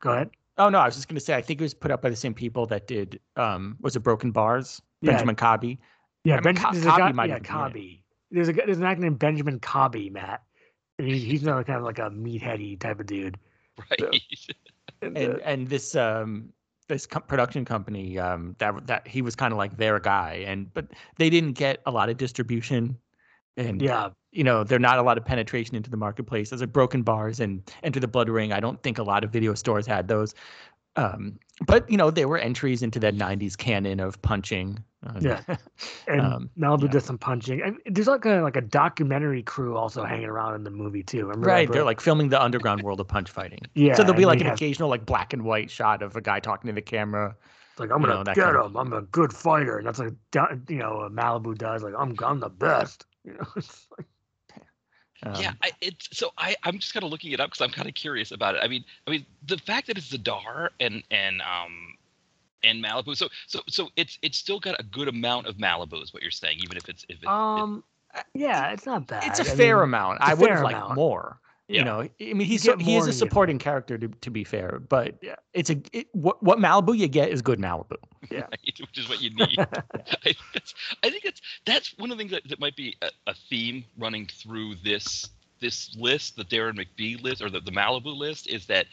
go 0.00 0.12
ahead. 0.12 0.30
Oh 0.60 0.68
no, 0.68 0.78
I 0.78 0.84
was 0.84 0.94
just 0.94 1.08
gonna 1.08 1.20
say 1.20 1.34
I 1.34 1.40
think 1.40 1.60
it 1.60 1.64
was 1.64 1.72
put 1.72 1.90
up 1.90 2.02
by 2.02 2.10
the 2.10 2.16
same 2.16 2.34
people 2.34 2.66
that 2.66 2.86
did 2.86 3.18
um 3.36 3.78
was 3.80 3.96
it 3.96 4.00
Broken 4.00 4.30
Bars? 4.30 4.82
Yeah. 5.00 5.12
Benjamin 5.12 5.34
Cobby. 5.34 5.80
Yeah, 6.24 6.34
I 6.34 6.36
mean, 6.36 6.42
Benjamin. 6.42 6.66
Co- 6.66 6.72
there's 6.72 6.84
a 6.84 6.88
Cobby 6.88 7.00
guy, 7.00 7.12
might 7.12 7.28
yeah, 7.30 7.36
even 7.36 7.42
be 7.42 7.48
in 7.48 7.54
it. 7.54 7.58
Cobby. 7.58 8.04
There's 8.30 8.48
a 8.50 8.52
there's 8.52 8.78
an 8.78 8.84
actor 8.84 9.00
named 9.02 9.18
Benjamin 9.18 9.58
Cobby, 9.58 10.10
Matt. 10.10 10.42
And 10.98 11.08
he, 11.08 11.18
he's 11.18 11.42
not 11.42 11.66
kind 11.66 11.78
of 11.78 11.84
like 11.84 11.98
a 11.98 12.10
meatheady 12.10 12.78
type 12.78 13.00
of 13.00 13.06
dude. 13.06 13.38
Right. 13.90 14.22
And, 15.02 15.16
uh, 15.16 15.20
and 15.20 15.40
and 15.40 15.68
this 15.68 15.96
um 15.96 16.52
this 16.88 17.06
co- 17.06 17.20
production 17.20 17.64
company 17.64 18.18
um 18.18 18.54
that 18.58 18.86
that 18.86 19.08
he 19.08 19.22
was 19.22 19.34
kind 19.34 19.50
of 19.50 19.56
like 19.56 19.78
their 19.78 19.98
guy 19.98 20.44
and 20.46 20.70
but 20.74 20.88
they 21.16 21.30
didn't 21.30 21.52
get 21.52 21.80
a 21.86 21.90
lot 21.90 22.10
of 22.10 22.18
distribution 22.18 22.98
and 23.56 23.82
yeah, 23.82 24.08
you 24.32 24.44
know 24.44 24.62
they're 24.64 24.78
not 24.78 24.98
a 24.98 25.02
lot 25.02 25.18
of 25.18 25.24
penetration 25.24 25.74
into 25.76 25.90
the 25.90 25.96
marketplace 25.96 26.50
those 26.50 26.62
are 26.62 26.66
broken 26.66 27.02
bars 27.02 27.40
and 27.40 27.62
enter 27.82 27.98
the 28.00 28.08
blood 28.08 28.28
ring 28.28 28.52
i 28.52 28.60
don't 28.60 28.82
think 28.82 28.98
a 28.98 29.02
lot 29.02 29.24
of 29.24 29.30
video 29.30 29.54
stores 29.54 29.86
had 29.86 30.06
those 30.08 30.34
um 30.96 31.38
but 31.66 31.88
you 31.90 31.96
know 31.96 32.10
they 32.10 32.24
were 32.26 32.38
entries 32.38 32.82
into 32.82 32.98
that 33.00 33.14
90s 33.14 33.56
canon 33.56 34.00
of 34.00 34.20
punching 34.22 34.82
uh, 35.06 35.18
Yeah. 35.20 35.40
and 36.08 36.20
Um, 36.20 36.50
Malibu 36.58 36.82
yeah. 36.82 36.88
does 36.90 37.04
some 37.04 37.16
punching. 37.16 37.62
And 37.62 37.78
there's 37.86 38.06
like 38.06 38.26
a 38.26 38.40
like 38.42 38.56
a 38.56 38.60
documentary 38.60 39.42
crew 39.42 39.74
also 39.76 40.04
hanging 40.04 40.26
around 40.28 40.56
in 40.56 40.64
the 40.64 40.70
movie 40.70 41.02
too. 41.02 41.22
Remember 41.26 41.46
right 41.48 41.70
they're 41.72 41.84
like 41.84 42.00
filming 42.00 42.28
the 42.28 42.42
underground 42.42 42.82
world 42.82 43.00
of 43.00 43.08
punch 43.08 43.30
fighting 43.30 43.60
yeah. 43.74 43.94
so 43.94 44.02
there'll 44.02 44.16
be 44.18 44.26
like 44.26 44.40
an 44.40 44.46
have- 44.46 44.56
occasional 44.56 44.88
like 44.90 45.06
black 45.06 45.32
and 45.32 45.42
white 45.42 45.70
shot 45.70 46.02
of 46.02 46.16
a 46.16 46.20
guy 46.20 46.38
talking 46.40 46.68
to 46.68 46.74
the 46.74 46.82
camera 46.82 47.34
It's 47.70 47.80
like 47.80 47.90
I'm 47.90 48.00
gonna 48.02 48.14
know, 48.16 48.24
that 48.24 48.34
get 48.34 48.44
kind 48.44 48.56
of- 48.56 48.66
him. 48.72 48.76
I'm 48.76 48.92
a 48.92 49.02
good 49.02 49.32
fighter, 49.32 49.78
and 49.78 49.86
that's 49.86 49.98
like 49.98 50.12
you 50.68 50.76
know 50.78 51.08
Malibu 51.12 51.56
does. 51.56 51.82
Like 51.82 51.94
I'm 51.96 52.14
I'm 52.24 52.40
the 52.40 52.50
best. 52.50 53.06
You 53.24 53.34
know, 53.34 53.46
it's 53.56 53.86
like, 53.96 54.06
yeah, 55.32 55.52
Um, 55.52 55.56
I, 55.62 55.70
it's 55.80 56.16
so 56.16 56.30
I 56.38 56.56
I'm 56.62 56.78
just 56.78 56.92
kind 56.94 57.04
of 57.04 57.10
looking 57.10 57.32
it 57.32 57.40
up 57.40 57.50
because 57.50 57.60
I'm 57.60 57.70
kind 57.72 57.88
of 57.88 57.94
curious 57.94 58.32
about 58.32 58.54
it. 58.54 58.62
I 58.62 58.68
mean, 58.68 58.84
I 59.06 59.10
mean 59.10 59.26
the 59.46 59.58
fact 59.58 59.86
that 59.88 59.98
it's 59.98 60.08
Z'Dar 60.10 60.70
and 60.80 61.02
and 61.10 61.40
um 61.42 61.96
and 62.62 62.82
Malibu, 62.82 63.16
so 63.16 63.28
so 63.46 63.60
so 63.68 63.88
it's 63.96 64.18
it's 64.22 64.38
still 64.38 64.58
got 64.60 64.80
a 64.80 64.82
good 64.84 65.08
amount 65.08 65.46
of 65.46 65.56
Malibu, 65.56 66.02
is 66.02 66.12
what 66.12 66.22
you're 66.22 66.30
saying, 66.30 66.58
even 66.60 66.76
if 66.76 66.88
it's 66.88 67.04
if 67.08 67.22
it's 67.22 67.30
Um, 67.30 67.84
yeah, 68.34 68.70
it's 68.72 68.86
not 68.86 69.06
bad. 69.06 69.22
it's 69.24 69.38
a 69.38 69.44
I 69.44 69.44
fair 69.44 69.76
mean, 69.76 69.84
amount. 69.84 70.20
it's 70.20 70.28
a 70.28 70.30
I 70.30 70.34
would 70.34 70.50
fair 70.50 70.56
have 70.56 70.62
liked 70.62 70.88
amount. 70.88 70.94
more. 70.94 71.40
Yeah. 71.70 71.78
You 71.78 71.84
know, 71.84 72.00
I 72.00 72.32
mean, 72.34 72.40
he's 72.40 72.64
so, 72.64 72.76
he 72.76 72.96
is 72.96 73.04
a 73.04 73.06
than 73.06 73.12
you 73.12 73.18
supporting 73.18 73.58
character 73.58 73.96
to, 73.96 74.08
to 74.08 74.30
be 74.30 74.42
fair, 74.42 74.80
but 74.88 75.14
yeah, 75.22 75.36
it's 75.54 75.70
a 75.70 75.80
it, 75.92 76.08
what 76.12 76.42
what 76.42 76.58
Malibu 76.58 76.98
you 76.98 77.06
get 77.06 77.30
is 77.30 77.42
good 77.42 77.60
Malibu. 77.60 77.94
Yeah. 78.28 78.40
right, 78.40 78.50
which 78.80 78.98
is 78.98 79.08
what 79.08 79.22
you 79.22 79.30
need. 79.30 79.56
I 79.58 79.66
think 80.24 80.36
that's 80.52 80.74
I 81.04 81.10
think 81.10 81.22
that's 81.22 81.40
that's 81.66 81.96
one 81.96 82.10
of 82.10 82.18
the 82.18 82.22
things 82.22 82.32
that, 82.32 82.48
that 82.48 82.58
might 82.58 82.74
be 82.74 82.96
a, 83.02 83.10
a 83.28 83.34
theme 83.48 83.84
running 83.96 84.26
through 84.26 84.76
this 84.84 85.30
this 85.60 85.94
list, 85.96 86.36
the 86.36 86.44
Deron 86.44 86.74
McBee 86.74 87.22
list 87.22 87.40
or 87.40 87.50
the, 87.50 87.60
the 87.60 87.70
Malibu 87.70 88.16
list, 88.16 88.48
is 88.48 88.66
that 88.66 88.86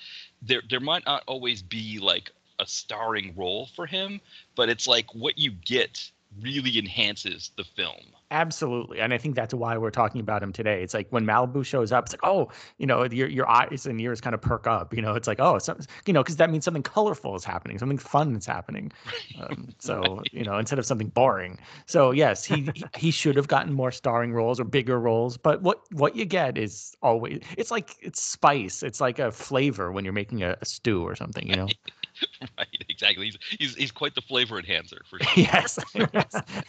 there 0.44 0.62
there 0.70 0.80
might 0.80 1.06
not 1.08 1.24
always 1.26 1.64
be 1.64 1.98
like 1.98 2.30
a 2.60 2.68
starring 2.68 3.34
role 3.36 3.70
for 3.76 3.88
him, 3.88 4.22
but 4.56 4.70
it's 4.70 4.88
like 4.88 5.16
what 5.16 5.40
you 5.40 5.50
get 5.50 6.12
really 6.42 6.78
enhances 6.78 7.50
the 7.58 7.64
film. 7.64 8.06
Absolutely, 8.30 9.00
and 9.00 9.14
I 9.14 9.18
think 9.18 9.36
that's 9.36 9.54
why 9.54 9.78
we're 9.78 9.90
talking 9.90 10.20
about 10.20 10.44
him 10.44 10.52
today. 10.52 10.84
It's 10.84 10.94
like 10.94 11.08
when 11.12 11.26
Malibu 11.26 11.66
shows 11.66 11.94
up, 11.94 12.04
it's 12.06 12.14
like, 12.14 12.26
oh, 12.26 12.50
you 12.78 12.86
know, 12.86 13.06
your 13.06 13.30
your 13.30 13.50
eyes 13.50 13.86
and 13.86 14.02
ears 14.02 14.20
kind 14.20 14.34
of 14.34 14.42
perk 14.42 14.68
up. 14.68 14.94
You 14.94 15.02
know, 15.02 15.14
it's 15.14 15.30
like, 15.30 15.40
oh, 15.40 15.60
some, 15.60 15.80
you 16.06 16.12
know, 16.12 16.24
because 16.24 16.36
that 16.36 16.50
means 16.50 16.66
something 16.66 16.84
colorful 16.84 17.36
is 17.38 17.46
happening, 17.46 17.80
something 17.80 17.98
fun 17.98 18.36
is 18.36 18.46
happening. 18.46 18.92
Um, 19.40 19.70
so 19.80 20.24
you 20.34 20.44
know, 20.44 20.58
instead 20.58 20.78
of 20.78 20.86
something 20.86 21.08
boring. 21.08 21.58
So 21.86 22.12
yes, 22.12 22.44
he 22.44 22.70
he- 22.76 22.84
he 22.98 23.12
should 23.12 23.38
have 23.38 23.48
gotten 23.48 23.72
more 23.72 23.92
starring 23.92 24.34
roles 24.34 24.60
or 24.60 24.66
bigger 24.66 25.00
roles. 25.00 25.38
But 25.38 25.62
what 25.62 25.80
what 25.94 26.18
you 26.18 26.26
get 26.26 26.58
is 26.58 26.98
always 27.02 27.40
it's 27.58 27.72
like 27.72 27.96
it's 28.02 28.22
spice. 28.22 28.84
It's 28.84 29.00
like 29.00 29.20
a 29.20 29.32
flavor 29.32 29.94
when 29.94 30.04
you're 30.04 30.14
making 30.14 30.44
a, 30.44 30.58
a 30.60 30.66
stew 30.66 31.02
or 31.02 31.16
something. 31.16 31.48
You 31.48 31.56
know. 31.56 31.68
right, 32.58 32.68
exactly. 32.90 33.26
He's, 33.26 33.38
he's 33.60 33.76
he's 33.76 33.92
quite 33.92 34.16
the 34.16 34.22
flavor 34.22 34.58
enhancer 34.60 35.02
for 35.10 35.20
sure. 35.24 35.44
yes, 35.44 35.80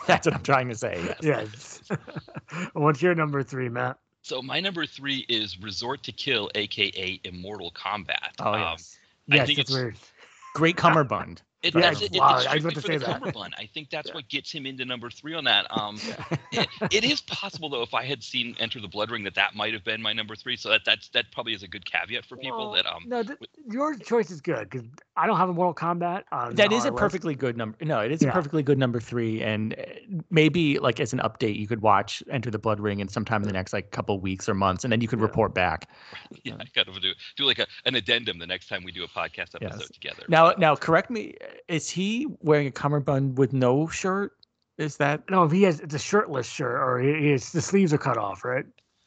that's 0.06 0.26
what 0.26 0.34
I'm 0.34 0.42
trying 0.42 0.68
to 0.68 0.74
say. 0.74 1.02
Yes. 1.04 1.16
Yes. 1.22 1.47
What's 2.72 3.02
your 3.02 3.14
number 3.14 3.42
three, 3.42 3.68
Matt? 3.68 3.98
So 4.22 4.42
my 4.42 4.60
number 4.60 4.84
three 4.86 5.24
is 5.28 5.58
Resort 5.60 6.02
to 6.04 6.12
Kill, 6.12 6.50
aka 6.54 7.20
Immortal 7.24 7.70
Combat. 7.70 8.32
Oh 8.40 8.52
Um, 8.52 8.60
yes. 8.60 8.98
I 9.30 9.36
Yes, 9.36 9.46
think 9.46 9.56
that's 9.58 9.74
it's- 9.74 10.12
Great 10.54 10.76
cummerbund. 10.76 11.42
It, 11.62 11.74
Yeah, 11.74 11.80
that's 11.80 12.02
it, 12.02 12.14
it- 12.14 12.18
wow, 12.20 12.36
it's 12.38 12.46
I 12.46 12.54
was 12.54 12.64
about 12.64 12.74
to 12.76 12.80
for 12.80 12.86
say 12.86 12.98
the 12.98 13.06
that. 13.06 13.18
cummerbund. 13.20 13.52
I 13.58 13.66
think 13.66 13.90
that's 13.90 14.08
Yeah. 14.08 14.14
what 14.14 14.28
gets 14.28 14.52
him 14.52 14.64
into 14.64 14.84
number 14.84 15.10
three 15.10 15.34
on 15.34 15.42
that. 15.44 15.66
Um, 15.70 15.98
it, 16.52 16.68
it 16.92 17.04
is 17.04 17.20
possible 17.22 17.68
though, 17.68 17.82
if 17.82 17.94
I 17.94 18.04
had 18.04 18.22
seen 18.22 18.54
Enter 18.60 18.80
the 18.80 18.86
Blood 18.86 19.10
Ring, 19.10 19.24
that 19.24 19.34
that 19.34 19.56
might 19.56 19.72
have 19.72 19.82
been 19.82 20.00
my 20.00 20.12
number 20.12 20.36
three. 20.36 20.56
So 20.56 20.68
that 20.68 20.82
that's 20.84 21.08
that 21.08 21.32
probably 21.32 21.54
is 21.54 21.64
a 21.64 21.68
good 21.68 21.84
caveat 21.84 22.24
for 22.26 22.36
people 22.36 22.58
Well, 22.70 22.72
that 22.74 22.86
um. 22.86 23.02
no, 23.06 23.24
th- 23.24 23.38
your 23.68 23.96
choice 23.96 24.30
is 24.30 24.40
good 24.40 24.70
because 24.70 24.86
I 25.16 25.26
don't 25.26 25.36
have 25.36 25.48
a 25.48 25.52
Mortal 25.52 25.74
Kombat. 25.74 26.22
On 26.30 26.54
That 26.54 26.72
is 26.72 26.84
our 26.84 26.90
a 26.90 26.92
list. 26.92 27.00
perfectly 27.00 27.34
good 27.34 27.56
number. 27.56 27.76
No, 27.84 27.98
it 28.00 28.12
is 28.12 28.22
a 28.22 28.30
perfectly 28.30 28.62
good 28.62 28.78
number 28.78 29.00
three, 29.00 29.42
and 29.42 29.74
uh, 29.74 29.82
maybe 30.30 30.78
like 30.78 31.00
as 31.00 31.12
an 31.12 31.18
update, 31.18 31.56
you 31.58 31.66
could 31.66 31.82
watch 31.82 32.22
Enter 32.30 32.52
the 32.52 32.58
Blood 32.60 32.78
Ring 32.78 33.00
in 33.00 33.08
sometime 33.08 33.42
in 33.42 33.48
the 33.48 33.52
next 33.52 33.72
like 33.72 33.90
couple 33.90 34.18
weeks 34.20 34.48
or 34.48 34.54
months, 34.54 34.84
and 34.84 34.92
then 34.92 35.00
you 35.00 35.08
could 35.08 35.18
Yeah. 35.18 35.24
report 35.24 35.54
back. 35.54 35.88
Yeah, 36.44 36.54
I 36.60 36.64
kind 36.74 36.86
of 36.88 37.00
do 37.02 37.12
do 37.36 37.44
like 37.46 37.58
a, 37.58 37.66
an 37.84 37.94
addendum 37.96 38.38
the 38.38 38.46
next 38.46 38.68
time 38.68 38.84
we 38.84 38.92
do 38.92 39.02
a 39.02 39.08
podcast 39.08 39.54
episode 39.56 39.80
Yes. 39.80 39.88
together. 39.90 40.22
Now, 40.28 40.48
But, 40.50 40.60
now, 40.60 40.76
correct 40.76 41.10
me. 41.10 41.34
Is 41.68 41.88
he 41.90 42.26
wearing 42.40 42.66
a 42.66 42.70
cummerbund 42.70 43.38
with 43.38 43.52
no 43.52 43.88
shirt? 43.88 44.32
Is 44.78 44.96
that 44.98 45.28
No, 45.28 45.44
if 45.44 45.52
he 45.52 45.62
has 45.64 45.80
it's 45.80 45.94
a 45.94 45.98
shirtless 45.98 46.46
shirt 46.46 46.80
or 46.80 46.98
he, 47.00 47.12
he 47.14 47.32
is, 47.32 47.50
the 47.52 47.60
sleeves 47.62 47.92
are 47.92 47.98
cut 47.98 48.16
off, 48.16 48.44
right? 48.44 48.64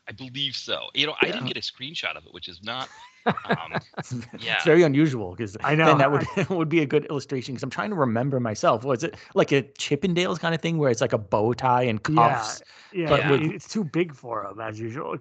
I 0.10 0.12
believe 0.14 0.56
so. 0.56 0.88
You 0.94 1.08
know, 1.08 1.16
I 1.22 1.28
didn't 1.28 1.46
get 1.46 1.56
a 1.58 1.62
screenshot 1.62 2.18
of 2.18 2.26
it, 2.26 2.34
which 2.34 2.50
is 2.50 2.62
not. 2.64 2.90
Um, 3.26 3.80
Yeah. 4.40 4.56
it's 4.56 4.66
very 4.66 4.82
unusual 4.84 5.32
because 5.32 5.56
I 5.64 5.76
know, 5.76 5.86
then 5.86 6.00
that 6.00 6.12
would 6.12 6.50
would 6.50 6.70
be 6.70 6.80
a 6.82 6.86
good 6.86 7.06
illustration. 7.06 7.54
Because 7.54 7.64
I'm 7.64 7.70
trying 7.70 7.92
to 7.92 7.96
remember 7.96 8.40
myself. 8.40 8.84
Was 8.84 9.04
it 9.04 9.16
like 9.36 9.52
a 9.54 9.62
Chippendales 9.64 10.40
kind 10.40 10.54
of 10.56 10.60
thing 10.62 10.78
where 10.80 10.90
it's 10.90 11.02
like 11.02 11.14
a 11.14 11.18
bow 11.20 11.54
tie 11.54 11.84
and 11.84 12.02
cuffs? 12.04 12.62
Yeah, 12.92 13.08
But 13.10 13.20
yeah, 13.22 13.32
with- 13.32 13.42
it's 13.52 13.70
too 13.70 13.84
big 13.86 14.14
for 14.14 14.44
him 14.46 14.60
as 14.60 14.80
usual. 14.80 15.16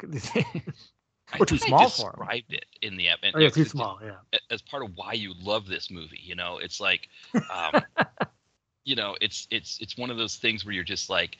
I 1.32 1.38
Or 1.38 1.46
too 1.46 1.58
small 1.58 1.88
for 1.88 2.06
'em. 2.08 2.12
described 2.12 2.52
it 2.52 2.66
in 2.82 2.96
the 2.96 3.08
ep- 3.08 3.20
oh, 3.34 3.38
yeah, 3.38 3.50
too 3.50 3.64
small. 3.64 4.00
Yeah. 4.02 4.38
as 4.50 4.62
part 4.62 4.82
of 4.84 4.96
why 4.96 5.12
you 5.12 5.34
love 5.40 5.66
this 5.66 5.90
movie. 5.90 6.20
You 6.22 6.34
know, 6.34 6.58
it's 6.58 6.80
like, 6.80 7.08
um, 7.50 7.82
you 8.84 8.96
know, 8.96 9.16
it's 9.20 9.46
it's 9.50 9.78
it's 9.80 9.96
one 9.96 10.10
of 10.10 10.16
those 10.16 10.36
things 10.36 10.64
where 10.64 10.74
you're 10.74 10.84
just 10.84 11.08
like, 11.10 11.36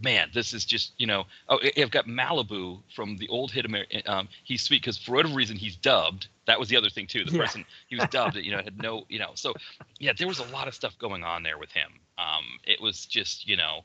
man, 0.00 0.30
this 0.34 0.52
is 0.52 0.64
just 0.64 0.92
you 0.98 1.06
know. 1.06 1.24
Oh, 1.48 1.58
I've 1.76 1.90
got 1.90 2.06
Malibu 2.06 2.82
from 2.94 3.16
the 3.16 3.28
old 3.28 3.50
hit. 3.50 3.64
Amer- 3.64 3.86
um, 4.06 4.28
he's 4.44 4.62
sweet 4.62 4.82
because 4.82 4.98
for 4.98 5.12
whatever 5.12 5.34
reason 5.34 5.56
he's 5.56 5.76
dubbed. 5.76 6.28
That 6.46 6.58
was 6.58 6.68
the 6.68 6.76
other 6.76 6.90
thing 6.90 7.06
too. 7.06 7.24
The 7.24 7.32
Yeah. 7.32 7.38
person 7.44 7.64
he 7.88 7.96
was 7.96 8.06
dubbed, 8.10 8.36
you 8.36 8.50
know, 8.50 8.58
had 8.62 8.76
no, 8.82 9.04
you 9.08 9.18
know. 9.18 9.32
So 9.34 9.54
yeah, 9.98 10.12
there 10.16 10.26
was 10.28 10.38
a 10.40 10.44
lot 10.46 10.68
of 10.68 10.74
stuff 10.74 10.96
going 10.98 11.24
on 11.24 11.42
there 11.42 11.58
with 11.58 11.70
him. 11.72 12.00
Um, 12.18 12.44
it 12.64 12.80
was 12.80 13.06
just 13.06 13.48
you 13.48 13.56
know. 13.56 13.84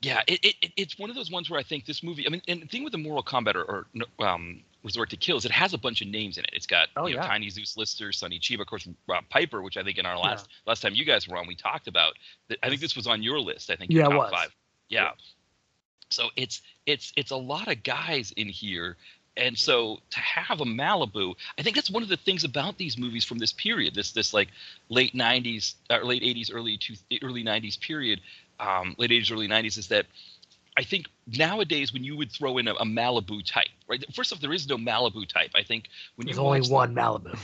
Yeah, 0.00 0.22
it, 0.28 0.44
it, 0.44 0.54
it- 0.62 0.72
it's 0.76 0.98
one 0.98 1.10
of 1.10 1.16
those 1.16 1.30
ones 1.30 1.50
where 1.50 1.58
I 1.58 1.62
think 1.64 1.84
this 1.86 2.02
movie. 2.02 2.26
I 2.26 2.30
mean, 2.30 2.42
and 2.46 2.62
the 2.62 2.66
thing 2.66 2.84
with 2.84 2.92
the 2.92 2.98
Mortal 2.98 3.22
Kombat 3.22 3.56
or, 3.56 3.86
or 4.20 4.26
um, 4.26 4.60
Resort 4.84 5.10
to 5.10 5.16
Kills, 5.16 5.44
it 5.44 5.50
has 5.50 5.74
a 5.74 5.78
bunch 5.78 6.02
of 6.02 6.08
names 6.08 6.38
in 6.38 6.44
it. 6.44 6.50
It's 6.52 6.66
got 6.66 6.88
Oh, 6.96 7.06
you 7.06 7.16
know, 7.16 7.22
yeah. 7.22 7.26
Tiny 7.28 7.50
Zeus 7.50 7.76
Lister, 7.76 8.12
Sonny 8.12 8.38
Chiba, 8.38 8.60
of 8.60 8.68
course, 8.68 8.86
Roddy 9.08 9.26
Piper, 9.28 9.60
which 9.60 9.76
I 9.76 9.82
think 9.82 9.98
in 9.98 10.06
our 10.06 10.16
last 10.16 10.48
last 10.66 10.82
time 10.82 10.94
you 10.94 11.04
guys 11.04 11.26
were 11.26 11.36
on, 11.36 11.48
we 11.48 11.56
talked 11.56 11.88
about. 11.88 12.12
I 12.62 12.68
think 12.68 12.80
this 12.80 12.94
was 12.94 13.06
on 13.08 13.22
your 13.24 13.40
list. 13.40 13.70
I 13.70 13.76
think 13.76 13.90
Yeah, 13.90 14.04
it 14.08 14.16
was. 14.16 14.30
five. 14.30 14.54
Yeah. 14.88 15.10
So 16.10 16.28
it's 16.36 16.62
it's 16.86 17.12
it's 17.16 17.32
a 17.32 17.36
lot 17.36 17.68
of 17.68 17.82
guys 17.82 18.32
in 18.36 18.48
here. 18.48 18.96
And 19.36 19.56
so 19.56 20.00
to 20.10 20.18
have 20.20 20.60
a 20.60 20.64
Malibu, 20.64 21.34
I 21.58 21.62
think 21.62 21.76
that's 21.76 21.90
one 21.90 22.02
of 22.02 22.08
the 22.08 22.16
things 22.16 22.42
about 22.42 22.76
these 22.76 22.98
movies 22.98 23.24
from 23.24 23.38
this 23.38 23.52
period, 23.52 23.94
this 23.94 24.10
this 24.12 24.32
like 24.34 24.48
late 24.88 25.14
'90s, 25.14 25.74
or 25.90 26.04
late 26.04 26.22
'80s, 26.22 26.50
early 26.52 26.76
two, 26.76 26.94
early 27.22 27.44
'90s 27.44 27.78
period, 27.80 28.20
um, 28.60 28.94
late 28.98 29.10
'80s, 29.10 29.32
early 29.32 29.48
'90s, 29.48 29.78
is 29.78 29.88
that 29.88 30.06
I 30.76 30.82
think 30.82 31.06
nowadays 31.36 31.92
when 31.92 32.04
you 32.04 32.16
would 32.16 32.32
throw 32.32 32.58
in 32.58 32.68
a, 32.68 32.74
a 32.74 32.84
Malibu 32.84 33.44
type, 33.44 33.68
right? 33.88 34.04
First 34.14 34.32
off, 34.32 34.40
there 34.40 34.52
is 34.52 34.68
no 34.68 34.76
Malibu 34.76 35.26
type. 35.28 35.50
I 35.54 35.62
think 35.62 35.88
when 36.16 36.26
There's 36.26 36.36
you 36.38 36.42
only 36.42 36.60
the- 36.60 36.68
one 36.72 36.94
Malibu. 36.94 37.34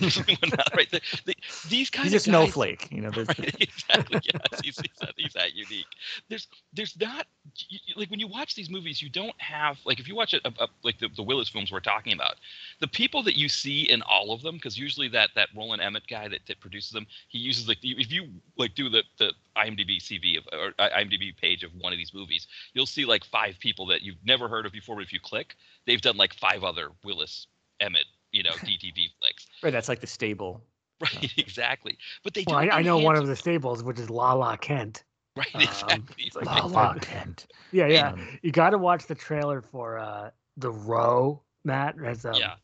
right? 0.76 0.90
The, 0.90 1.00
the, 1.26 1.34
these 1.68 1.90
kind 1.90 2.08
He's 2.08 2.14
a 2.14 2.16
of 2.16 2.20
guys, 2.20 2.24
snowflake. 2.24 2.88
You 2.90 3.02
know, 3.02 3.10
there's, 3.14 3.28
Right, 3.28 3.56
exactly. 3.60 4.20
Yes, 4.24 4.60
he's, 4.62 4.78
he's, 4.78 4.90
that, 5.00 5.12
he's 5.16 5.32
that 5.34 5.54
unique. 5.54 5.86
There's, 6.28 6.48
there's 6.72 6.98
not 7.00 7.26
you, 7.68 7.78
like 7.96 8.10
when 8.10 8.20
you 8.20 8.28
watch 8.28 8.54
these 8.54 8.70
movies, 8.70 9.02
you 9.02 9.10
don't 9.10 9.38
have 9.40 9.78
like 9.84 10.00
if 10.00 10.08
you 10.08 10.14
watch 10.14 10.32
a, 10.34 10.40
a, 10.46 10.52
a- 10.60 10.68
like 10.82 10.98
the, 10.98 11.08
the 11.14 11.22
Willis 11.22 11.48
films 11.48 11.70
we're 11.70 11.80
talking 11.80 12.12
about, 12.12 12.36
the 12.80 12.88
people 12.88 13.22
that 13.24 13.36
you 13.36 13.48
see 13.48 13.82
in 13.90 14.02
all 14.02 14.32
of 14.32 14.42
them, 14.42 14.54
because 14.56 14.78
usually 14.78 15.08
that 15.08 15.30
that 15.34 15.48
Roland 15.56 15.82
Emmett 15.82 16.06
guy 16.08 16.28
that, 16.28 16.40
that 16.46 16.60
produces 16.60 16.92
them, 16.92 17.06
he 17.28 17.38
uses 17.38 17.68
like 17.68 17.78
if 17.82 18.10
you 18.12 18.28
like 18.56 18.74
do 18.74 18.88
the 18.88 19.02
the 19.18 19.32
IMDb 19.56 19.98
CV 20.00 20.38
of 20.38 20.44
or 20.52 20.72
IMDb 20.78 21.36
page 21.36 21.62
of 21.62 21.70
one 21.78 21.92
of 21.92 21.98
these 21.98 22.12
movies, 22.14 22.46
you'll 22.72 22.86
see 22.86 23.04
like 23.04 23.24
five 23.24 23.56
people 23.60 23.73
that 23.86 24.02
you've 24.02 24.16
never 24.24 24.48
heard 24.48 24.66
of 24.66 24.72
before. 24.72 24.96
But 24.96 25.04
if 25.04 25.12
you 25.12 25.20
click, 25.20 25.54
they've 25.86 26.00
done 26.00 26.16
like 26.16 26.34
five 26.34 26.62
other 26.64 26.90
Willis 27.04 27.46
Emmett, 27.80 28.06
you 28.32 28.42
know, 28.42 28.50
DTV 28.52 29.08
flicks. 29.20 29.46
right, 29.62 29.70
that's 29.72 29.88
like 29.88 30.00
the 30.00 30.06
stable. 30.06 30.62
Right, 31.00 31.32
exactly. 31.36 31.98
But 32.22 32.34
they 32.34 32.44
well, 32.46 32.56
I, 32.56 32.68
I 32.68 32.82
know 32.82 32.98
one 32.98 33.16
of 33.16 33.26
the 33.26 33.36
stables, 33.36 33.82
which 33.82 33.98
is 33.98 34.08
La 34.10 34.32
La 34.32 34.56
Kent. 34.56 35.02
Right, 35.36 35.48
Um, 35.54 35.60
exactly. 35.62 36.24
it's 36.26 36.36
like- 36.36 36.46
La 36.46 36.64
La 36.66 36.94
Kent. 36.94 37.46
Yeah, 37.72 37.88
yeah. 37.88 38.08
Um, 38.12 38.38
You 38.42 38.52
got 38.52 38.70
to 38.70 38.78
watch 38.78 39.06
the 39.06 39.16
trailer 39.16 39.60
for 39.60 39.98
uh 39.98 40.30
the 40.56 40.70
Row, 40.70 41.42
Matt. 41.64 41.96
Has 41.98 42.24
um, 42.24 42.34
yeah. 42.34 42.54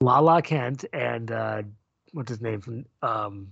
La 0.00 0.20
La 0.20 0.40
Kent 0.40 0.84
and 0.92 1.32
uh 1.32 1.62
what's 2.12 2.28
his 2.30 2.40
name 2.40 2.60
from 2.60 2.84
um 3.02 3.48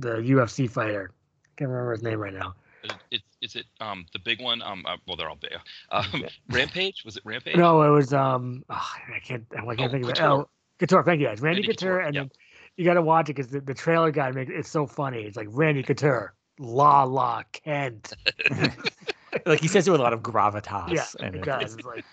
the 0.00 0.16
UFC 0.16 0.68
fighter. 0.68 1.12
Can't 1.56 1.70
remember 1.70 1.92
his 1.92 2.02
name 2.02 2.18
right 2.18 2.34
now. 2.34 2.54
Is 2.82 2.90
it, 3.12 3.22
is 3.44 3.54
it 3.56 3.66
um 3.80 4.06
the 4.12 4.18
big 4.18 4.40
one? 4.40 4.62
Um, 4.62 4.84
uh, 4.86 4.96
well, 5.06 5.16
they're 5.16 5.28
all 5.28 5.36
big. 5.36 5.52
Um, 5.92 6.04
Yeah. 6.14 6.28
Rampage 6.50 7.02
was 7.04 7.16
it 7.16 7.22
Rampage? 7.24 7.56
No, 7.56 7.82
it 7.82 7.90
was 7.90 8.12
um 8.12 8.64
oh, 8.70 8.74
I 9.14 9.18
can't 9.20 9.44
I 9.52 9.56
can't 9.76 9.80
Oh, 9.80 9.88
think 9.92 10.04
of 10.04 10.10
it. 10.10 10.16
Couture. 10.16 10.26
Oh, 10.28 10.48
Couture. 10.78 11.02
Thank 11.04 11.20
you 11.20 11.26
guys. 11.28 11.40
Randy, 11.40 11.60
Randy 11.60 11.68
Couture, 11.68 11.98
Couture, 11.98 12.00
and 12.00 12.14
yeah. 12.14 12.20
then 12.22 12.30
you 12.76 12.84
got 12.84 12.94
to 12.94 13.02
watch 13.02 13.28
it 13.28 13.36
because 13.36 13.52
the, 13.52 13.60
the 13.60 13.74
trailer 13.74 14.10
guy 14.10 14.30
makes 14.32 14.50
it's 14.52 14.68
so 14.70 14.86
funny. 14.86 15.22
It's 15.22 15.36
like 15.36 15.46
Randy 15.50 15.82
Couture, 15.84 16.34
La 16.58 17.04
La 17.04 17.42
Kent. 17.52 18.12
like 19.46 19.60
he 19.60 19.68
says 19.68 19.86
it 19.86 19.90
with 19.90 20.00
a 20.00 20.02
lot 20.04 20.12
of 20.12 20.20
gravitas. 20.22 20.90
yeah, 20.92 21.04
and 21.20 21.36
it 21.36 21.38
it- 21.40 21.44
does. 21.44 21.74
It's 21.78 21.84
like 21.86 22.04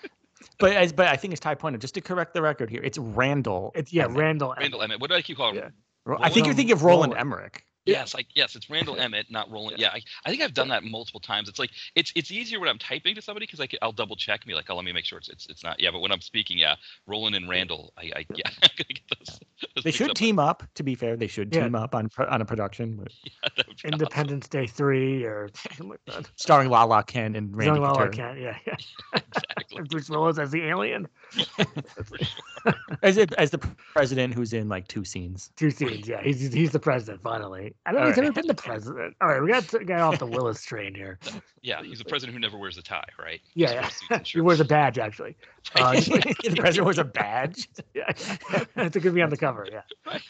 But 0.58 0.72
as 0.76 0.92
but 0.92 1.06
I 1.06 1.16
think 1.16 1.32
as 1.32 1.40
Ty 1.40 1.54
pointed, 1.56 1.80
just 1.80 1.94
to 1.94 2.00
correct 2.00 2.34
the 2.34 2.42
record 2.42 2.70
here, 2.70 2.82
it's 2.82 2.98
Randall. 2.98 3.72
it's 3.74 3.92
yeah, 3.92 4.04
Emmett. 4.04 4.18
Randall. 4.18 4.54
Randall 4.58 4.82
Emmett. 4.82 5.00
What 5.00 5.10
do 5.10 5.16
I 5.16 5.22
keep 5.22 5.36
calling? 5.36 5.56
Yeah. 5.56 5.66
him? 5.66 5.72
Ro- 6.04 6.18
I 6.20 6.30
think 6.30 6.46
you're 6.46 6.54
thinking 6.54 6.72
of 6.72 6.82
Roland 6.82 7.12
Roland. 7.14 7.20
Emmerich. 7.20 7.64
Yes, 7.84 8.14
like 8.14 8.26
yes, 8.34 8.54
it's 8.54 8.70
Randall 8.70 8.96
Emmett, 8.96 9.30
not 9.30 9.50
Roland. 9.50 9.78
Yeah, 9.80 9.88
I, 9.92 10.02
I 10.24 10.30
think 10.30 10.40
I've 10.42 10.54
done 10.54 10.68
that 10.68 10.84
multiple 10.84 11.18
times. 11.20 11.48
It's 11.48 11.58
like 11.58 11.70
it's 11.96 12.12
it's 12.14 12.30
easier 12.30 12.60
when 12.60 12.68
I'm 12.68 12.78
typing 12.78 13.14
to 13.16 13.22
somebody 13.22 13.46
because 13.46 13.58
I 13.60 13.66
can, 13.66 13.78
I'll 13.82 13.90
double 13.92 14.14
check 14.16 14.46
me 14.46 14.52
be 14.52 14.54
like, 14.54 14.66
oh, 14.70 14.76
let 14.76 14.84
me 14.84 14.92
make 14.92 15.04
sure 15.04 15.18
it's 15.18 15.28
it's, 15.28 15.46
it's 15.48 15.64
not. 15.64 15.80
Yeah, 15.80 15.90
but 15.90 16.00
when 16.00 16.12
I'm 16.12 16.20
speaking, 16.20 16.58
yeah, 16.58 16.76
Roland 17.06 17.34
and 17.34 17.48
Randall, 17.48 17.92
I, 17.98 18.12
I 18.16 18.26
yeah, 18.34 18.50
get 18.76 19.00
those. 19.18 19.40
those 19.74 19.84
They 19.84 19.90
should 19.90 20.10
up. 20.10 20.16
team 20.16 20.38
up. 20.38 20.62
To 20.74 20.82
be 20.82 20.94
fair, 20.94 21.16
they 21.16 21.26
should 21.26 21.52
Yeah. 21.54 21.64
team 21.64 21.74
up 21.74 21.94
on 21.94 22.08
on 22.28 22.40
a 22.40 22.44
production 22.44 22.96
but 22.96 23.12
Yeah, 23.24 23.30
that 23.56 23.66
would 23.66 23.66
be 23.66 23.72
awesome. 23.88 23.92
Independence 23.94 24.48
Day 24.48 24.66
three 24.66 25.24
or 25.24 25.50
like 25.80 26.00
starring 26.36 26.68
La 26.70 26.84
La 26.84 27.02
Kent 27.02 27.36
and 27.36 27.56
Randy 27.56 27.80
Young 27.80 27.80
La 27.82 27.92
La 27.92 28.06
Couture. 28.06 28.12
Kent. 28.12 28.38
Yeah, 28.38 28.56
yeah. 28.66 28.74
exactly. 29.14 29.22
exactly. 29.34 29.82
Bruce 29.90 30.08
Willis 30.10 30.38
as 30.38 30.50
the 30.50 30.62
alien. 30.68 31.08
For 31.56 32.18
sure. 32.18 32.74
As 33.02 33.16
it, 33.16 33.32
as 33.34 33.50
the 33.50 33.58
president 33.58 34.34
who's 34.34 34.52
in 34.52 34.68
like 34.68 34.86
two 34.86 35.04
scenes. 35.04 35.50
Two 35.56 35.70
scenes. 35.70 36.06
Yeah, 36.08 36.22
he's 36.22 36.52
he's 36.52 36.70
the 36.70 36.78
president 36.78 37.22
finally. 37.22 37.71
I 37.86 37.92
don't 37.92 38.00
know. 38.02 38.06
He's 38.08 38.18
All 38.18 38.22
never 38.24 38.32
right. 38.32 38.34
been 38.42 38.46
the 38.46 38.54
president. 38.54 39.16
All 39.20 39.28
right, 39.28 39.42
we 39.42 39.48
got 39.50 39.64
to 39.68 39.84
get 39.84 40.00
off 40.00 40.18
the 40.18 40.26
Willis 40.26 40.62
train 40.64 40.94
here. 40.94 41.18
Yeah, 41.64 41.80
he's 41.84 42.00
the 42.00 42.04
president 42.04 42.34
who 42.34 42.40
never 42.40 42.58
wears 42.58 42.76
a 42.76 42.82
tie, 42.82 43.04
right? 43.20 43.40
Yeah, 43.54 43.70
yeah. 43.70 43.80
wears 43.82 43.92
suits 43.94 44.10
and 44.10 44.26
he 44.26 44.40
wears 44.40 44.58
a 44.58 44.64
badge 44.64 44.98
actually. 44.98 45.36
Uh, 45.76 45.92
the 45.92 46.54
president 46.56 46.84
wears 46.84 46.98
a 46.98 47.04
badge. 47.04 47.68
yeah, 47.94 48.02
it's 48.08 48.96
gonna 48.98 49.12
be 49.12 49.22
on 49.22 49.30
the 49.30 49.36
cover. 49.36 49.68
Yeah. 49.70 49.82
Right. 50.04 50.22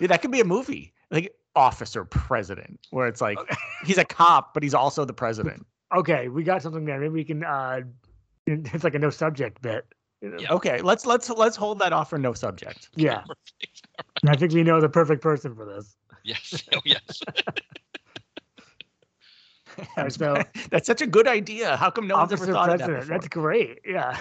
Yeah, 0.00 0.06
that 0.08 0.22
could 0.22 0.30
be 0.30 0.40
a 0.40 0.44
movie, 0.44 0.94
like 1.10 1.34
Officer 1.54 2.04
President, 2.06 2.80
where 2.90 3.06
it's 3.06 3.20
like 3.20 3.36
he's 3.84 3.98
a 3.98 4.06
cop, 4.06 4.54
but 4.54 4.62
he's 4.62 4.72
also 4.74 5.04
the 5.04 5.12
president. 5.12 5.66
Okay, 5.94 6.28
we 6.28 6.42
got 6.44 6.62
something 6.62 6.86
there. 6.86 6.98
Maybe 6.98 7.12
we 7.12 7.24
can. 7.24 7.44
uh 7.44 7.80
It's 8.46 8.84
like 8.84 8.94
a 8.94 8.98
no 8.98 9.10
subject 9.10 9.60
bit. 9.60 9.86
Yeah. 10.22 10.50
Okay, 10.50 10.80
let's 10.80 11.04
let's 11.04 11.28
let's 11.28 11.56
hold 11.56 11.78
that 11.80 11.92
off 11.92 12.08
for 12.08 12.18
no 12.18 12.32
subject. 12.32 12.88
Yeah. 12.96 13.22
Perfect. 14.24 14.26
And 14.26 14.30
I 14.30 14.36
think 14.36 14.52
we 14.52 14.62
know 14.62 14.80
the 14.80 14.88
perfect 14.88 15.22
person 15.22 15.54
for 15.54 15.64
this. 15.64 15.96
Yes. 16.24 16.62
Oh, 16.74 16.80
yes. 16.84 17.20
So 20.08 20.36
That's 20.70 20.86
such 20.86 21.02
a 21.02 21.06
good 21.06 21.26
idea. 21.26 21.76
How 21.76 21.90
come 21.90 22.06
no 22.06 22.16
one's 22.16 22.32
ever 22.32 22.42
officer 22.44 22.52
thought 22.52 22.70
of 22.70 22.78
that 22.78 22.86
before? 22.86 23.04
That's 23.06 23.26
great. 23.26 23.80
Yeah. 23.84 24.16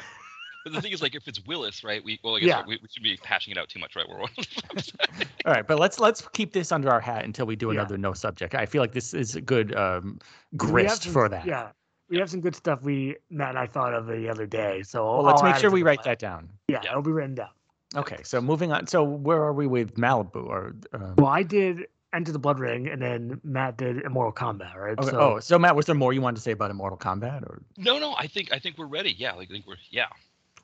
But 0.63 0.73
the 0.73 0.81
thing 0.81 0.93
is, 0.93 1.01
like, 1.01 1.13
if 1.13 1.27
it's 1.27 1.45
Willis, 1.45 1.83
right? 1.83 2.03
We 2.03 2.19
well, 2.23 2.37
I 2.37 2.39
guess 2.39 2.47
Yeah. 2.47 2.63
we, 2.65 2.79
we 2.81 2.87
should 2.91 3.03
be 3.03 3.19
hashing 3.23 3.51
it 3.51 3.57
out 3.59 3.69
too 3.69 3.79
much, 3.79 3.95
right? 3.95 4.05
We're 4.09 4.19
All 5.45 5.53
right, 5.53 5.67
but 5.67 5.77
let's 5.77 5.99
let's 5.99 6.27
keep 6.33 6.53
this 6.53 6.71
under 6.71 6.89
our 6.89 6.99
hat 6.99 7.23
until 7.23 7.45
we 7.45 7.55
do 7.55 7.67
Yeah. 7.67 7.73
another 7.81 7.99
no 7.99 8.13
subject. 8.13 8.55
I 8.55 8.65
feel 8.65 8.81
like 8.81 8.93
this 8.93 9.13
is 9.13 9.35
a 9.35 9.41
good 9.41 9.75
um, 9.75 10.17
grist 10.57 11.03
some- 11.03 11.13
for 11.13 11.29
that. 11.29 11.45
Yeah. 11.45 11.69
We 12.09 12.17
have 12.17 12.31
some 12.31 12.41
good 12.41 12.55
stuff 12.55 12.81
we 12.81 13.15
Matt 13.29 13.49
and 13.49 13.59
I 13.59 13.67
thought 13.67 13.93
of 13.93 14.07
the 14.07 14.27
other 14.29 14.47
day. 14.47 14.81
So 14.81 15.03
Well, 15.05 15.21
let's 15.23 15.43
make 15.43 15.55
sure 15.57 15.69
we 15.69 15.83
write 15.83 15.99
plan. 16.01 16.13
that 16.13 16.19
down. 16.19 16.49
Yeah, 16.67 16.81
Yeah. 16.83 16.91
it'll 16.91 17.03
be 17.03 17.11
written 17.11 17.35
down. 17.35 17.49
Okay, 17.95 18.17
so 18.23 18.41
moving 18.41 18.71
on. 18.71 18.87
So 18.87 19.03
where 19.03 19.41
are 19.41 19.53
we 19.53 19.67
with 19.67 19.95
Malibu? 19.95 20.45
Or 20.47 20.75
um, 20.93 21.15
Well, 21.17 21.27
I 21.27 21.43
did 21.43 21.85
Enter 22.13 22.31
the 22.31 22.39
Blood 22.39 22.59
Ring, 22.59 22.87
and 22.87 23.01
then 23.01 23.39
Matt 23.43 23.77
did 23.77 24.01
Immortal 24.03 24.31
Combat, 24.31 24.73
right? 24.77 24.97
okay, 24.97 25.09
so, 25.09 25.19
oh, 25.19 25.39
so 25.39 25.57
Matt, 25.59 25.75
was 25.75 25.85
there 25.85 25.95
more 25.95 26.13
you 26.13 26.21
wanted 26.21 26.35
to 26.37 26.41
say 26.41 26.51
about 26.51 26.71
Immortal 26.71 26.97
Combat? 26.97 27.43
Or 27.43 27.61
no, 27.77 27.97
no. 27.99 28.13
I 28.17 28.27
think 28.27 28.51
I 28.51 28.59
think 28.59 28.77
we're 28.77 28.85
ready. 28.87 29.15
Yeah, 29.17 29.33
like, 29.33 29.49
I 29.49 29.53
think 29.53 29.67
we're 29.67 29.77
yeah. 29.89 30.07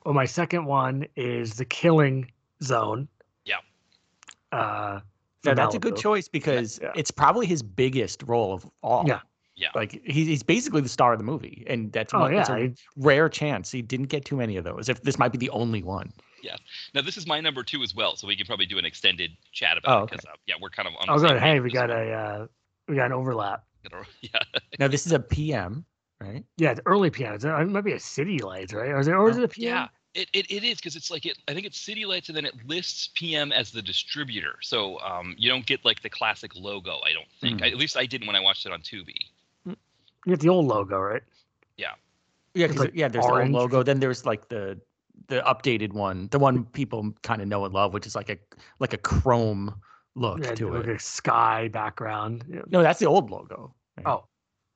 well, 0.04 0.14
my 0.14 0.26
second 0.26 0.64
one 0.66 1.06
is 1.16 1.54
The 1.54 1.64
Killing 1.64 2.30
Zone. 2.62 3.08
Yeah. 3.44 3.56
Uh, 4.52 5.00
yeah, 5.44 5.50
for 5.50 5.54
that's 5.54 5.74
a 5.74 5.78
good 5.78 5.96
choice 5.96 6.28
because 6.28 6.78
Yeah. 6.82 6.92
it's 6.94 7.10
probably 7.10 7.46
his 7.46 7.62
biggest 7.62 8.22
role 8.24 8.52
of 8.52 8.68
all. 8.82 9.04
Yeah. 9.06 9.20
Yeah. 9.56 9.68
Like 9.74 10.00
he's, 10.04 10.26
he's 10.26 10.42
basically 10.42 10.80
the 10.80 10.88
star 10.88 11.12
of 11.12 11.18
the 11.18 11.24
movie, 11.24 11.64
and 11.66 11.92
that's 11.92 12.14
Oh 12.14 12.20
one, 12.20 12.34
it's 12.34 12.48
yeah, 12.48 12.56
a 12.56 12.58
I- 12.64 12.74
rare 12.96 13.28
chance. 13.28 13.70
He 13.70 13.82
didn't 13.82 14.06
get 14.06 14.24
too 14.24 14.36
many 14.36 14.56
of 14.56 14.64
those. 14.64 14.88
If 14.88 15.02
this 15.02 15.18
might 15.18 15.32
be 15.32 15.38
the 15.38 15.50
only 15.50 15.82
one. 15.82 16.12
Now 16.94 17.02
this 17.02 17.16
is 17.16 17.26
my 17.26 17.40
number 17.40 17.62
two 17.62 17.82
as 17.82 17.94
well, 17.94 18.16
so 18.16 18.26
we 18.26 18.36
can 18.36 18.46
probably 18.46 18.66
do 18.66 18.78
an 18.78 18.84
extended 18.84 19.32
chat 19.52 19.76
Oh, 19.76 19.78
about 19.78 19.98
it 19.98 20.02
okay. 20.04 20.16
because 20.16 20.24
uh, 20.26 20.36
yeah, 20.46 20.54
we're 20.60 20.70
kind 20.70 20.88
of 20.88 20.94
on. 21.00 21.08
oh 21.08 21.18
the 21.18 21.28
same 21.28 21.36
good. 21.36 21.42
Hey, 21.42 21.60
we 21.60 21.70
got 21.70 21.86
this 21.88 21.96
a 21.96 22.12
uh, 22.12 22.46
we 22.88 22.96
got 22.96 23.06
an 23.06 23.12
overlap. 23.12 23.64
Yeah. 24.20 24.38
Now 24.78 24.88
this 24.88 25.06
is 25.06 25.12
a 25.12 25.18
PM, 25.20 25.84
right? 26.20 26.44
Yeah, 26.58 26.72
it's 26.72 26.80
early 26.84 27.08
PM. 27.10 27.34
It's, 27.34 27.44
it 27.44 27.68
might 27.68 27.84
be 27.84 27.92
a 27.92 28.00
City 28.00 28.38
Lights, 28.38 28.74
right? 28.74 28.90
Or 28.90 29.00
is 29.00 29.08
it, 29.08 29.12
or 29.14 29.30
is 29.30 29.38
Oh, 29.38 29.40
it 29.40 29.44
a 29.44 29.48
PM? 29.48 29.68
Yeah, 29.74 29.86
it, 30.14 30.28
it, 30.34 30.50
it 30.50 30.64
is 30.64 30.76
because 30.76 30.96
it's 30.96 31.10
like 31.10 31.24
it. 31.24 31.38
I 31.48 31.54
think 31.54 31.64
it's 31.66 31.78
City 31.78 32.04
Lights, 32.04 32.28
and 32.28 32.36
then 32.36 32.44
it 32.44 32.54
lists 32.66 33.08
PM 33.14 33.52
as 33.52 33.70
the 33.70 33.80
distributor. 33.80 34.56
So 34.60 34.98
um, 35.00 35.34
you 35.38 35.48
don't 35.48 35.64
get 35.64 35.82
like 35.84 36.02
the 36.02 36.10
classic 36.10 36.52
logo. 36.56 36.98
I 37.04 37.12
don't 37.14 37.28
think. 37.40 37.60
Hmm. 37.60 37.64
I, 37.64 37.68
at 37.68 37.76
least 37.76 37.96
I 37.96 38.04
didn't 38.04 38.26
when 38.26 38.36
I 38.36 38.40
watched 38.40 38.66
it 38.66 38.72
on 38.72 38.80
Tubi. 38.82 39.14
You 39.64 39.76
get 40.26 40.40
the 40.40 40.50
old 40.50 40.66
logo, 40.66 40.98
right? 40.98 41.22
Yeah, 41.78 41.92
Yeah, 42.52 42.66
like 42.76 42.90
yeah. 42.94 43.08
There's 43.08 43.24
the 43.24 43.32
old 43.32 43.48
logo. 43.50 43.82
Then 43.82 43.98
there's 44.00 44.26
like 44.26 44.48
the 44.50 44.78
the 45.30 45.40
updated 45.46 45.92
one, 45.94 46.28
the 46.30 46.38
one 46.38 46.64
people 46.66 47.14
kind 47.22 47.40
of 47.40 47.48
know 47.48 47.64
and 47.64 47.72
love, 47.72 47.94
which 47.94 48.06
is 48.06 48.14
like 48.14 48.28
a 48.28 48.36
like 48.80 48.92
a 48.92 48.98
chrome 48.98 49.74
look 50.16 50.44
Yeah, 50.44 50.54
to 50.56 50.68
like 50.68 50.84
it. 50.84 50.88
Like 50.88 50.96
a 50.96 50.98
sky 50.98 51.68
background. 51.68 52.44
Yeah. 52.52 52.62
No, 52.68 52.82
that's 52.82 52.98
the 52.98 53.06
old 53.06 53.30
logo. 53.30 53.72
right? 53.96 54.06
Oh, 54.06 54.24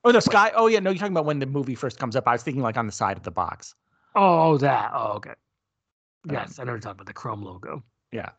oh, 0.05 0.11
the 0.11 0.21
sky. 0.21 0.51
Oh, 0.55 0.67
yeah. 0.67 0.79
No, 0.79 0.89
you're 0.89 0.97
talking 0.97 1.13
about 1.13 1.25
when 1.25 1.39
the 1.39 1.45
movie 1.45 1.75
first 1.75 1.99
comes 1.99 2.15
up. 2.15 2.27
I 2.27 2.31
was 2.31 2.41
thinking 2.41 2.63
like 2.63 2.77
on 2.77 2.85
the 2.87 2.93
side 2.93 3.17
of 3.17 3.23
the 3.23 3.31
box. 3.31 3.75
oh, 4.15 4.51
oh, 4.51 4.57
that. 4.57 4.91
Oh, 4.93 5.13
okay. 5.17 5.31
Um, 5.31 5.35
Yes, 6.31 6.57
I 6.57 6.63
never 6.63 6.79
you're 6.79 6.93
about 6.93 7.05
the 7.05 7.13
Chrome 7.13 7.43
logo. 7.43 7.83
Yeah. 8.11 8.29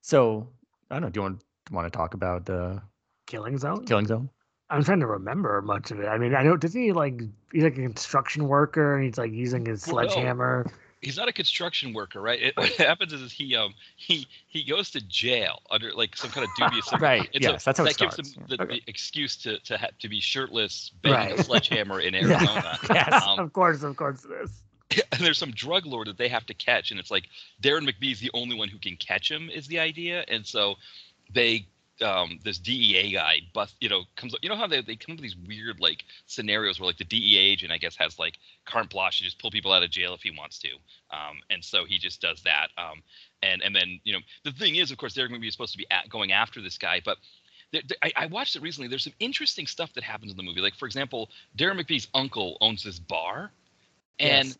So 0.00 0.48
I 0.90 0.94
don't 0.96 1.02
know. 1.02 1.10
Do 1.10 1.18
you 1.18 1.22
want 1.22 1.44
want 1.70 1.92
to 1.92 1.96
talk 1.96 2.14
about 2.14 2.48
uh, 2.50 2.80
Killing 3.26 3.58
Zone. 3.58 3.84
Killing 3.84 4.06
Zone? 4.06 4.30
I'm 4.70 4.82
trying 4.82 5.00
to 5.00 5.06
remember 5.06 5.62
much 5.62 5.92
of 5.92 6.00
it. 6.00 6.06
I 6.06 6.18
mean, 6.18 6.34
I 6.34 6.42
know 6.42 6.56
doesn't 6.56 6.80
he 6.80 6.92
like 6.92 7.20
he's 7.52 7.62
like 7.62 7.78
a 7.78 7.82
construction 7.82 8.48
worker 8.48 8.96
and 8.96 9.04
he's 9.04 9.18
like 9.18 9.30
using 9.32 9.66
his 9.66 9.86
Well, 9.86 9.96
no. 10.06 10.70
He's 11.06 11.16
not 11.16 11.28
a 11.28 11.32
construction 11.32 11.92
worker, 11.92 12.20
right? 12.20 12.42
It, 12.42 12.56
what 12.56 12.72
happens 12.72 13.12
is 13.12 13.30
he 13.30 13.54
um 13.54 13.74
he 13.96 14.26
he 14.48 14.64
goes 14.64 14.90
to 14.90 15.00
jail 15.00 15.62
under 15.70 15.92
like 15.92 16.16
some 16.16 16.30
kind 16.30 16.44
of 16.44 16.50
dubious. 16.58 16.92
Right. 17.00 17.28
And 17.32 17.44
so 17.44 17.52
yes, 17.52 17.64
that's 17.64 17.78
how 17.78 17.84
it 17.84 17.96
that 17.96 17.98
gives 17.98 18.18
him 18.18 18.44
the, 18.48 18.56
the 18.56 18.80
excuse 18.88 19.36
to 19.38 19.60
to 19.60 19.76
have 19.78 19.96
to 19.98 20.08
be 20.08 20.18
shirtless, 20.18 20.90
banging 21.02 21.38
a 21.38 21.44
sledgehammer 21.44 22.00
in 22.00 22.14
Arizona. 22.20 22.76
Yes. 22.90 23.22
Um, 23.24 23.38
of 23.38 23.52
course, 23.52 23.84
of 23.84 23.96
course 23.96 24.24
it 24.24 24.32
is. 24.32 25.04
and 25.12 25.20
there's 25.20 25.38
some 25.38 25.52
drug 25.52 25.86
lord 25.86 26.08
that 26.08 26.18
they 26.18 26.28
have 26.28 26.44
to 26.46 26.54
catch, 26.54 26.90
and 26.90 26.98
it's 26.98 27.10
like 27.12 27.28
Deron 27.62 27.88
McBee's 27.88 28.18
the 28.18 28.32
only 28.34 28.56
one 28.56 28.68
who 28.68 28.78
can 28.78 28.96
catch 28.96 29.30
him 29.30 29.48
is 29.48 29.68
the 29.68 29.78
idea, 29.78 30.24
and 30.26 30.44
so 30.44 30.74
they 31.32 31.68
um 32.02 32.38
this 32.44 32.58
DEA 32.58 33.12
guy 33.12 33.40
bust 33.54 33.74
you 33.80 33.88
know 33.88 34.02
comes 34.16 34.34
up 34.34 34.40
you 34.42 34.48
know 34.48 34.56
how 34.56 34.66
they, 34.66 34.82
they 34.82 34.96
come 34.96 35.12
up 35.14 35.18
with 35.18 35.22
these 35.22 35.36
weird 35.48 35.80
like 35.80 36.04
scenarios 36.26 36.78
where 36.78 36.86
like 36.86 36.98
the 36.98 37.04
DEA 37.04 37.38
agent 37.38 37.72
I 37.72 37.78
guess 37.78 37.96
has 37.96 38.18
like 38.18 38.38
carte 38.66 38.90
blanche 38.90 39.18
to 39.18 39.24
just 39.24 39.38
pull 39.38 39.50
people 39.50 39.72
out 39.72 39.82
of 39.82 39.90
jail 39.90 40.12
if 40.14 40.20
he 40.22 40.30
wants 40.30 40.58
to 40.60 40.68
um 41.10 41.40
and 41.50 41.64
so 41.64 41.84
he 41.86 41.96
just 41.98 42.20
does 42.20 42.42
that 42.42 42.68
um 42.76 43.02
and 43.42 43.62
and 43.62 43.74
then 43.74 44.00
you 44.04 44.12
know 44.12 44.18
the 44.44 44.52
thing 44.52 44.76
is 44.76 44.90
of 44.90 44.98
course 44.98 45.14
they're 45.14 45.28
going 45.28 45.40
to 45.40 45.44
be 45.44 45.50
supposed 45.50 45.72
to 45.72 45.78
be 45.78 45.86
at, 45.90 46.08
going 46.10 46.32
after 46.32 46.60
this 46.60 46.76
guy 46.78 47.00
but 47.04 47.16
there, 47.72 47.82
there- 47.88 47.98
I, 48.02 48.12
I 48.14 48.26
watched 48.26 48.54
it 48.54 48.62
recently. 48.62 48.86
There's 48.88 49.02
some 49.02 49.12
interesting 49.18 49.66
stuff 49.66 49.92
that 49.94 50.04
happens 50.04 50.30
in 50.30 50.36
the 50.36 50.42
movie. 50.44 50.60
Like, 50.60 50.76
for 50.76 50.86
example, 50.86 51.30
Deron 51.58 51.80
McBee's 51.80 52.06
uncle 52.14 52.56
owns 52.60 52.84
this 52.84 53.00
bar, 53.00 53.50
and 54.20 54.46
Yes, 54.46 54.58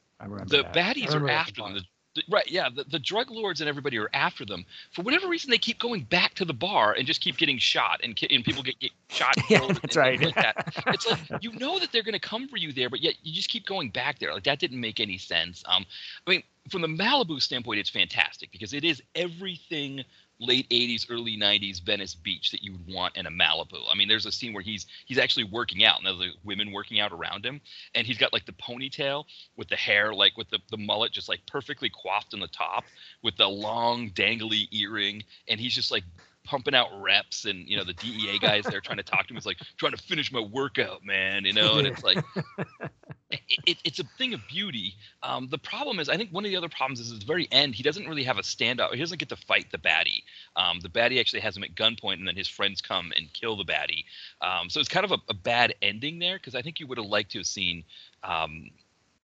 the 0.48 0.62
that. 0.64 0.72
baddies 0.74 1.14
are 1.14 1.30
after 1.30 1.62
them. 1.62 1.74
The, 1.74 1.80
the- 1.80 1.86
right, 2.28 2.50
yeah, 2.50 2.68
the, 2.74 2.84
the 2.84 2.98
drug 2.98 3.30
lords 3.30 3.60
and 3.60 3.68
everybody 3.68 3.98
are 3.98 4.10
after 4.12 4.44
them. 4.44 4.64
For 4.92 5.02
whatever 5.02 5.28
reason, 5.28 5.50
they 5.50 5.58
keep 5.58 5.78
going 5.78 6.02
back 6.02 6.34
to 6.34 6.44
the 6.44 6.54
bar 6.54 6.92
and 6.92 7.06
just 7.06 7.20
keep 7.20 7.36
getting 7.36 7.58
shot, 7.58 8.00
and, 8.02 8.18
and 8.30 8.44
people 8.44 8.62
get, 8.62 8.78
get 8.78 8.90
shot. 9.08 9.34
and 9.50 9.50
Yeah, 9.50 9.72
that's 9.72 9.96
right. 9.96 10.20
Like 10.20 10.34
that. 10.34 10.72
It's 10.88 11.06
like 11.06 11.20
you 11.42 11.52
know 11.52 11.78
that 11.78 11.92
they're 11.92 12.02
going 12.02 12.14
to 12.14 12.20
come 12.20 12.48
for 12.48 12.56
you 12.56 12.72
there, 12.72 12.88
but 12.88 13.00
yet 13.00 13.14
you 13.22 13.32
just 13.32 13.48
keep 13.48 13.66
going 13.66 13.90
back 13.90 14.18
there. 14.18 14.32
Like 14.32 14.44
that 14.44 14.58
didn't 14.58 14.80
make 14.80 15.00
any 15.00 15.18
sense. 15.18 15.62
Um, 15.66 15.84
I 16.26 16.30
mean, 16.30 16.42
from 16.70 16.82
the 16.82 16.88
Malibu 16.88 17.40
standpoint, 17.40 17.78
it's 17.78 17.90
fantastic 17.90 18.50
because 18.52 18.72
it 18.72 18.84
is 18.84 19.02
everything 19.14 20.04
late 20.38 20.68
80s 20.70 21.06
early 21.10 21.36
90s 21.36 21.82
venice 21.82 22.14
beach 22.14 22.50
that 22.50 22.62
you 22.62 22.72
would 22.72 22.92
want 22.92 23.16
in 23.16 23.26
a 23.26 23.30
malibu. 23.30 23.82
I 23.90 23.96
mean 23.96 24.08
there's 24.08 24.26
a 24.26 24.32
scene 24.32 24.52
where 24.52 24.62
he's 24.62 24.86
he's 25.06 25.18
actually 25.18 25.44
working 25.44 25.84
out 25.84 25.98
and 25.98 26.20
there's 26.20 26.36
women 26.44 26.72
working 26.72 27.00
out 27.00 27.12
around 27.12 27.44
him 27.44 27.60
and 27.94 28.06
he's 28.06 28.18
got 28.18 28.32
like 28.32 28.44
the 28.44 28.52
ponytail 28.52 29.24
with 29.56 29.68
the 29.68 29.76
hair 29.76 30.12
like 30.12 30.36
with 30.36 30.48
the, 30.50 30.58
the 30.70 30.76
mullet 30.76 31.12
just 31.12 31.28
like 31.28 31.40
perfectly 31.46 31.90
coiffed 31.90 32.34
in 32.34 32.40
the 32.40 32.48
top 32.48 32.84
with 33.22 33.36
the 33.36 33.48
long 33.48 34.10
dangly 34.10 34.68
earring 34.72 35.22
and 35.48 35.58
he's 35.58 35.74
just 35.74 35.90
like 35.90 36.04
pumping 36.44 36.74
out 36.74 36.88
reps 37.00 37.46
and 37.46 37.66
you 37.66 37.76
know 37.76 37.84
the 37.84 37.94
dea 37.94 38.38
guys 38.38 38.64
there 38.64 38.80
trying 38.80 38.98
to 38.98 39.02
talk 39.02 39.26
to 39.26 39.32
him. 39.32 39.38
Is 39.38 39.46
like 39.46 39.58
trying 39.78 39.92
to 39.92 40.02
finish 40.02 40.30
my 40.30 40.40
workout 40.40 41.04
man 41.04 41.44
you 41.44 41.52
know 41.52 41.78
and 41.78 41.86
it's 41.86 42.04
like 42.04 42.22
it, 43.30 43.40
it, 43.66 43.76
it's 43.84 43.98
a 43.98 44.04
thing 44.18 44.34
of 44.34 44.40
beauty. 44.48 44.94
Um, 45.22 45.48
the 45.50 45.58
problem 45.58 45.98
is, 45.98 46.08
I 46.08 46.16
think 46.16 46.30
one 46.30 46.44
of 46.44 46.50
the 46.50 46.56
other 46.56 46.68
problems 46.68 47.00
is 47.00 47.12
at 47.12 47.20
the 47.20 47.26
very 47.26 47.48
end, 47.50 47.74
he 47.74 47.82
doesn't 47.82 48.06
really 48.06 48.22
have 48.22 48.38
a 48.38 48.42
standout. 48.42 48.92
He 48.92 49.00
doesn't 49.00 49.18
get 49.18 49.28
to 49.30 49.36
fight 49.36 49.70
the 49.72 49.78
baddie. 49.78 50.22
Um, 50.54 50.80
the 50.80 50.88
baddie 50.88 51.18
actually 51.18 51.40
has 51.40 51.56
him 51.56 51.64
at 51.64 51.74
gunpoint, 51.74 52.14
and 52.14 52.28
then 52.28 52.36
his 52.36 52.48
friends 52.48 52.80
come 52.80 53.12
and 53.16 53.32
kill 53.32 53.56
the 53.56 53.64
baddie. 53.64 54.04
Um, 54.40 54.70
so 54.70 54.78
it's 54.80 54.88
kind 54.88 55.04
of 55.04 55.12
a, 55.12 55.18
a 55.28 55.34
bad 55.34 55.74
ending 55.82 56.18
there 56.18 56.38
because 56.38 56.54
I 56.54 56.62
think 56.62 56.78
you 56.78 56.86
would 56.86 56.98
have 56.98 57.06
liked 57.06 57.32
to 57.32 57.38
have 57.38 57.46
seen. 57.46 57.84
Um, 58.22 58.70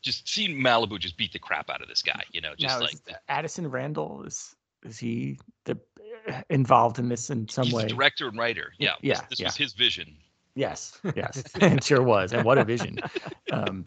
just 0.01 0.27
seen 0.27 0.59
Malibu 0.59 0.97
just 0.99 1.15
beat 1.15 1.31
the 1.31 1.39
crap 1.39 1.69
out 1.69 1.81
of 1.81 1.87
this 1.87 2.01
guy, 2.01 2.23
you 2.31 2.41
know, 2.41 2.55
just 2.57 2.79
now, 2.79 2.81
like 2.81 2.93
is 2.93 3.01
Addison 3.29 3.69
Randall 3.69 4.23
is 4.23 4.55
is 4.83 4.97
he 4.97 5.37
the 5.65 5.77
involved 6.49 6.99
in 6.99 7.07
this 7.07 7.29
in 7.29 7.47
some 7.47 7.65
he's 7.65 7.73
way? 7.73 7.87
director 7.87 8.27
and 8.27 8.37
writer. 8.37 8.73
Yeah, 8.79 8.93
Yeah, 9.01 9.15
this, 9.15 9.29
this 9.29 9.39
yeah. 9.39 9.47
was 9.47 9.55
his 9.55 9.73
vision. 9.73 10.15
Yes, 10.55 10.99
yes, 11.15 11.43
it 11.55 11.83
sure 11.83 12.03
was, 12.03 12.33
and 12.33 12.43
what 12.43 12.57
a 12.57 12.63
vision! 12.65 12.99
Um, 13.51 13.85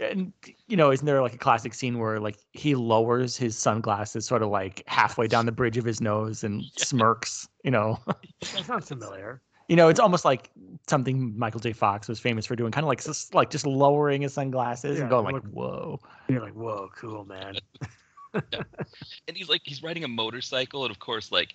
and 0.00 0.32
you 0.66 0.76
know, 0.76 0.90
isn't 0.90 1.04
there 1.04 1.20
like 1.20 1.34
a 1.34 1.38
classic 1.38 1.74
scene 1.74 1.98
where 1.98 2.18
like 2.20 2.38
he 2.52 2.74
lowers 2.74 3.36
his 3.36 3.56
sunglasses, 3.56 4.24
sort 4.26 4.42
of 4.42 4.48
like 4.48 4.82
halfway 4.86 5.26
down 5.26 5.44
the 5.46 5.52
bridge 5.52 5.76
of 5.76 5.84
his 5.84 6.00
nose, 6.00 6.42
and 6.42 6.64
smirks? 6.76 7.48
You 7.64 7.70
know, 7.70 7.98
That 8.06 8.64
sounds 8.64 8.88
familiar. 8.88 9.42
you 9.68 9.76
know, 9.76 9.88
it's 9.88 10.00
almost 10.00 10.24
like 10.24 10.50
something 10.88 11.36
Michael 11.38 11.60
J. 11.60 11.72
Fox 11.72 12.08
was 12.08 12.18
famous 12.18 12.46
for 12.46 12.56
doing, 12.56 12.72
kind 12.72 12.84
of 12.84 12.88
like 12.88 13.02
just 13.04 13.34
like 13.34 13.50
just 13.50 13.66
lowering 13.66 14.22
his 14.22 14.32
sunglasses 14.32 14.96
Yeah, 14.96 15.02
and 15.02 15.10
going 15.10 15.24
like, 15.26 15.34
look- 15.34 15.44
"Whoa!" 15.52 16.00
You're 16.28 16.40
like, 16.42 16.54
whoa, 16.54 16.88
cool, 16.96 17.24
man. 17.26 17.56
and 18.34 19.34
he's 19.36 19.48
like 19.48 19.62
he's 19.64 19.82
riding 19.82 20.04
a 20.04 20.08
motorcycle 20.08 20.84
and 20.84 20.90
of 20.90 20.98
course 20.98 21.32
like 21.32 21.54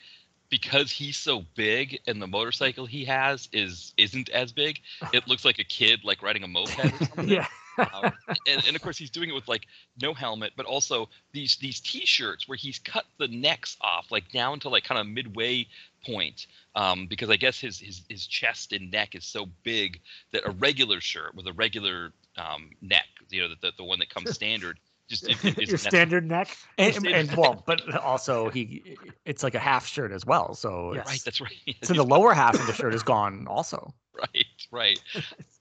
because 0.52 0.92
he's 0.92 1.18
so 1.18 1.44
big 1.56 2.00
and 2.06 2.22
the 2.22 2.28
motorcycle 2.28 2.86
he 2.86 3.06
has 3.06 3.50
is 3.52 3.94
isn't 3.98 4.30
as 4.30 4.52
big 4.52 4.80
it 5.14 5.28
looks 5.28 5.44
like 5.44 5.58
a 5.58 5.64
kid 5.64 6.02
like 6.04 6.22
riding 6.22 6.44
a 6.44 6.48
moped 6.48 6.78
or 6.78 6.90
something 7.06 7.28
yeah. 7.28 7.48
um, 7.80 8.12
and, 8.48 8.64
and 8.68 8.76
of 8.76 8.82
course 8.82 8.98
he's 8.98 9.10
doing 9.10 9.30
it 9.30 9.34
with 9.34 9.48
like 9.48 9.66
no 10.02 10.14
helmet, 10.14 10.52
but 10.56 10.66
also 10.66 11.10
these 11.32 11.56
these 11.58 11.80
T-shirts 11.80 12.48
where 12.48 12.58
he's 12.58 12.80
cut 12.80 13.06
the 13.18 13.28
necks 13.28 13.78
off 13.82 14.12
like 14.12 14.30
down 14.32 14.60
to 14.60 14.70
like 14.70 14.84
kind 14.84 15.00
of 15.00 15.08
midway 15.08 15.66
point 16.06 16.48
um, 16.76 17.08
because 17.08 17.30
I 17.30 17.38
guess 17.38 17.60
his, 17.60 17.80
his 17.80 18.02
his 18.10 18.28
chest 18.28 18.74
and 18.74 18.92
neck 18.92 19.16
is 19.16 19.26
so 19.26 19.48
big 19.64 20.02
that 20.32 20.44
a 20.46 20.52
regular 20.52 21.02
shirt 21.02 21.36
with 21.36 21.48
a 21.48 21.54
regular 21.54 22.12
um, 22.38 22.70
neck, 22.82 23.08
you 23.30 23.42
know, 23.42 23.50
the, 23.50 23.56
the, 23.62 23.72
the 23.78 23.84
one 23.84 24.00
that 24.00 24.10
comes 24.10 24.32
standard, 24.36 24.80
just 25.12 25.28
it, 25.30 25.58
it 25.58 25.68
Your 25.68 25.78
standard 25.78 26.28
neck. 26.28 26.58
and, 26.78 27.06
and 27.06 27.32
well, 27.38 27.64
but 27.66 27.96
also 27.98 28.50
he, 28.50 28.98
it's 29.26 29.44
like 29.44 29.54
a 29.54 29.60
half 29.60 29.86
shirt 29.86 30.12
as 30.12 30.26
well. 30.26 30.56
So 30.56 30.94
Yes. 30.94 31.08
right. 31.08 31.22
That's 31.24 31.42
right. 31.42 31.76
so 31.84 31.94
the 31.94 32.04
lower 32.16 32.34
half 32.34 32.56
of 32.56 32.66
the 32.66 32.74
shirt 32.74 32.96
is 32.96 33.04
gone 33.04 33.46
also. 33.48 33.94
right, 34.18 34.46
right. 34.72 35.00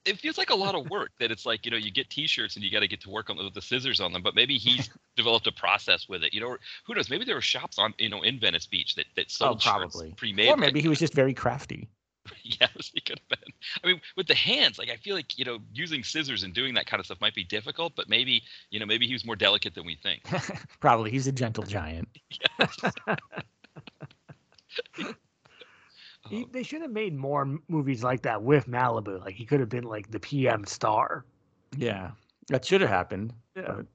It 0.04 0.18
feels 0.18 0.38
like 0.38 0.50
a 0.50 0.54
lot 0.54 0.74
of 0.74 0.88
work 0.88 1.10
that 1.18 1.30
it's 1.30 1.44
like 1.44 1.64
you 1.64 1.70
know 1.70 1.76
you 1.76 1.90
get 1.90 2.08
T-shirts 2.10 2.56
and 2.56 2.64
you 2.64 2.70
got 2.70 2.80
to 2.80 2.88
get 2.88 3.00
to 3.02 3.10
work 3.10 3.28
on 3.28 3.36
with 3.36 3.52
the 3.54 3.62
scissors 3.62 4.00
on 4.00 4.12
them, 4.12 4.22
but 4.22 4.34
maybe 4.34 4.56
he's 4.58 4.88
developed 5.16 5.46
a 5.46 5.52
process 5.52 6.08
with 6.08 6.22
it. 6.22 6.32
You 6.32 6.40
know, 6.40 6.56
who 6.86 6.94
knows? 6.94 7.10
Maybe 7.10 7.24
there 7.24 7.34
were 7.34 7.40
shops 7.40 7.78
on 7.78 7.92
you 7.98 8.08
know 8.08 8.22
in 8.22 8.38
Venice 8.38 8.66
Beach 8.66 8.94
that 8.94 9.06
that 9.16 9.30
sold 9.30 9.56
oh, 9.56 9.58
shirts 9.58 9.94
probably. 9.94 10.14
pre-made. 10.16 10.48
Or 10.48 10.52
like 10.52 10.60
maybe 10.60 10.80
he 10.80 10.88
was 10.88 10.98
just 10.98 11.14
very 11.14 11.34
crafty. 11.34 11.88
Yes, 12.60 12.90
he 12.94 13.00
could 13.00 13.20
have 13.20 13.28
been. 13.40 13.52
I 13.82 13.86
mean, 13.86 14.00
with 14.16 14.26
the 14.26 14.34
hands, 14.34 14.78
like 14.78 14.90
I 14.90 14.96
feel 14.96 15.14
like 15.14 15.38
you 15.38 15.44
know, 15.44 15.58
using 15.72 16.02
scissors 16.02 16.42
and 16.42 16.52
doing 16.54 16.74
that 16.74 16.86
kind 16.86 17.00
of 17.00 17.06
stuff 17.06 17.20
might 17.20 17.34
be 17.34 17.44
difficult, 17.44 17.94
but 17.96 18.08
maybe 18.08 18.42
you 18.70 18.80
know, 18.80 18.86
maybe 18.86 19.06
he 19.06 19.12
was 19.12 19.24
more 19.24 19.36
delicate 19.36 19.74
than 19.74 19.84
we 19.86 19.96
think. 19.96 20.22
Probably 20.80 21.10
he's 21.10 21.26
a 21.26 21.32
gentle 21.32 21.64
giant. 21.64 22.08
He, 26.28 26.42
Um, 26.42 26.50
they 26.52 26.62
should 26.62 26.82
have 26.82 26.90
made 26.90 27.16
more 27.16 27.58
movies 27.68 28.04
like 28.04 28.22
that 28.22 28.42
with 28.42 28.66
Malibu. 28.66 29.18
Like 29.20 29.34
he 29.34 29.46
could 29.46 29.58
have 29.58 29.70
been 29.70 29.84
like 29.84 30.10
the 30.10 30.20
PM 30.20 30.64
star. 30.66 31.24
Yeah, 31.76 32.10
that 32.48 32.64
should 32.64 32.82
have 32.82 32.90
happened. 32.90 33.32
Yeah. 33.56 33.62
but- 33.66 33.86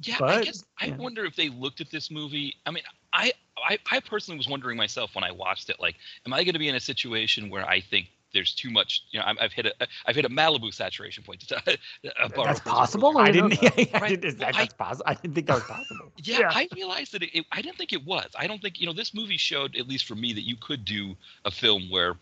yeah, 0.00 0.14
I 0.16 0.18
but, 0.18 0.44
guess 0.46 0.64
I 0.80 0.86
yeah. 0.86 0.96
wonder 0.96 1.24
if 1.24 1.36
they 1.36 1.48
looked 1.50 1.80
at 1.80 1.90
this 1.90 2.10
movie. 2.10 2.56
I 2.66 2.70
mean, 2.70 2.82
I, 3.12 3.32
I 3.58 3.78
I 3.90 4.00
personally 4.00 4.38
was 4.38 4.48
wondering 4.48 4.76
myself 4.76 5.14
when 5.14 5.24
I 5.24 5.30
watched 5.30 5.68
it, 5.70 5.76
like, 5.80 5.96
am 6.26 6.32
I 6.32 6.44
going 6.44 6.54
to 6.54 6.58
be 6.58 6.68
in 6.68 6.74
a 6.74 6.80
situation 6.80 7.50
where 7.50 7.68
I 7.68 7.80
think 7.80 8.08
there's 8.32 8.54
too 8.54 8.70
much? 8.70 9.04
You 9.10 9.20
know, 9.20 9.26
I'm, 9.26 9.36
I've 9.40 9.52
hit 9.52 9.66
a 9.66 9.74
I've 10.06 10.16
hit 10.16 10.24
a 10.24 10.28
Malibu 10.30 10.72
saturation 10.72 11.22
point. 11.22 11.44
To, 11.48 11.56
uh, 11.56 12.28
That's 12.44 12.60
possible? 12.60 13.18
I 13.18 13.24
I 13.28 13.30
didn't. 13.30 13.50
don't 13.60 13.62
know. 13.62 13.70
I 13.94 14.16
didn't, 14.16 14.38
Well, 14.40 14.52
that's 14.52 14.74
possible. 14.74 15.04
I 15.06 15.14
didn't 15.14 15.34
think 15.34 15.46
that 15.48 15.54
was 15.54 15.64
possible. 15.64 16.12
Yeah, 16.22 16.40
Yeah. 16.40 16.50
I 16.52 16.68
realized 16.74 17.12
that 17.12 17.22
it, 17.22 17.30
it- 17.38 17.46
I 17.52 17.60
didn't 17.62 17.76
think 17.76 17.92
it 17.92 18.04
was. 18.04 18.30
I 18.38 18.46
don't 18.46 18.60
think 18.62 18.80
you 18.80 18.86
know 18.86 18.92
this 18.94 19.12
movie 19.14 19.36
showed, 19.36 19.76
at 19.76 19.86
least 19.86 20.06
for 20.06 20.14
me, 20.14 20.32
that 20.32 20.42
you 20.42 20.56
could 20.56 20.84
do 20.84 21.14
a 21.44 21.50
film 21.50 21.90
where 21.90 22.16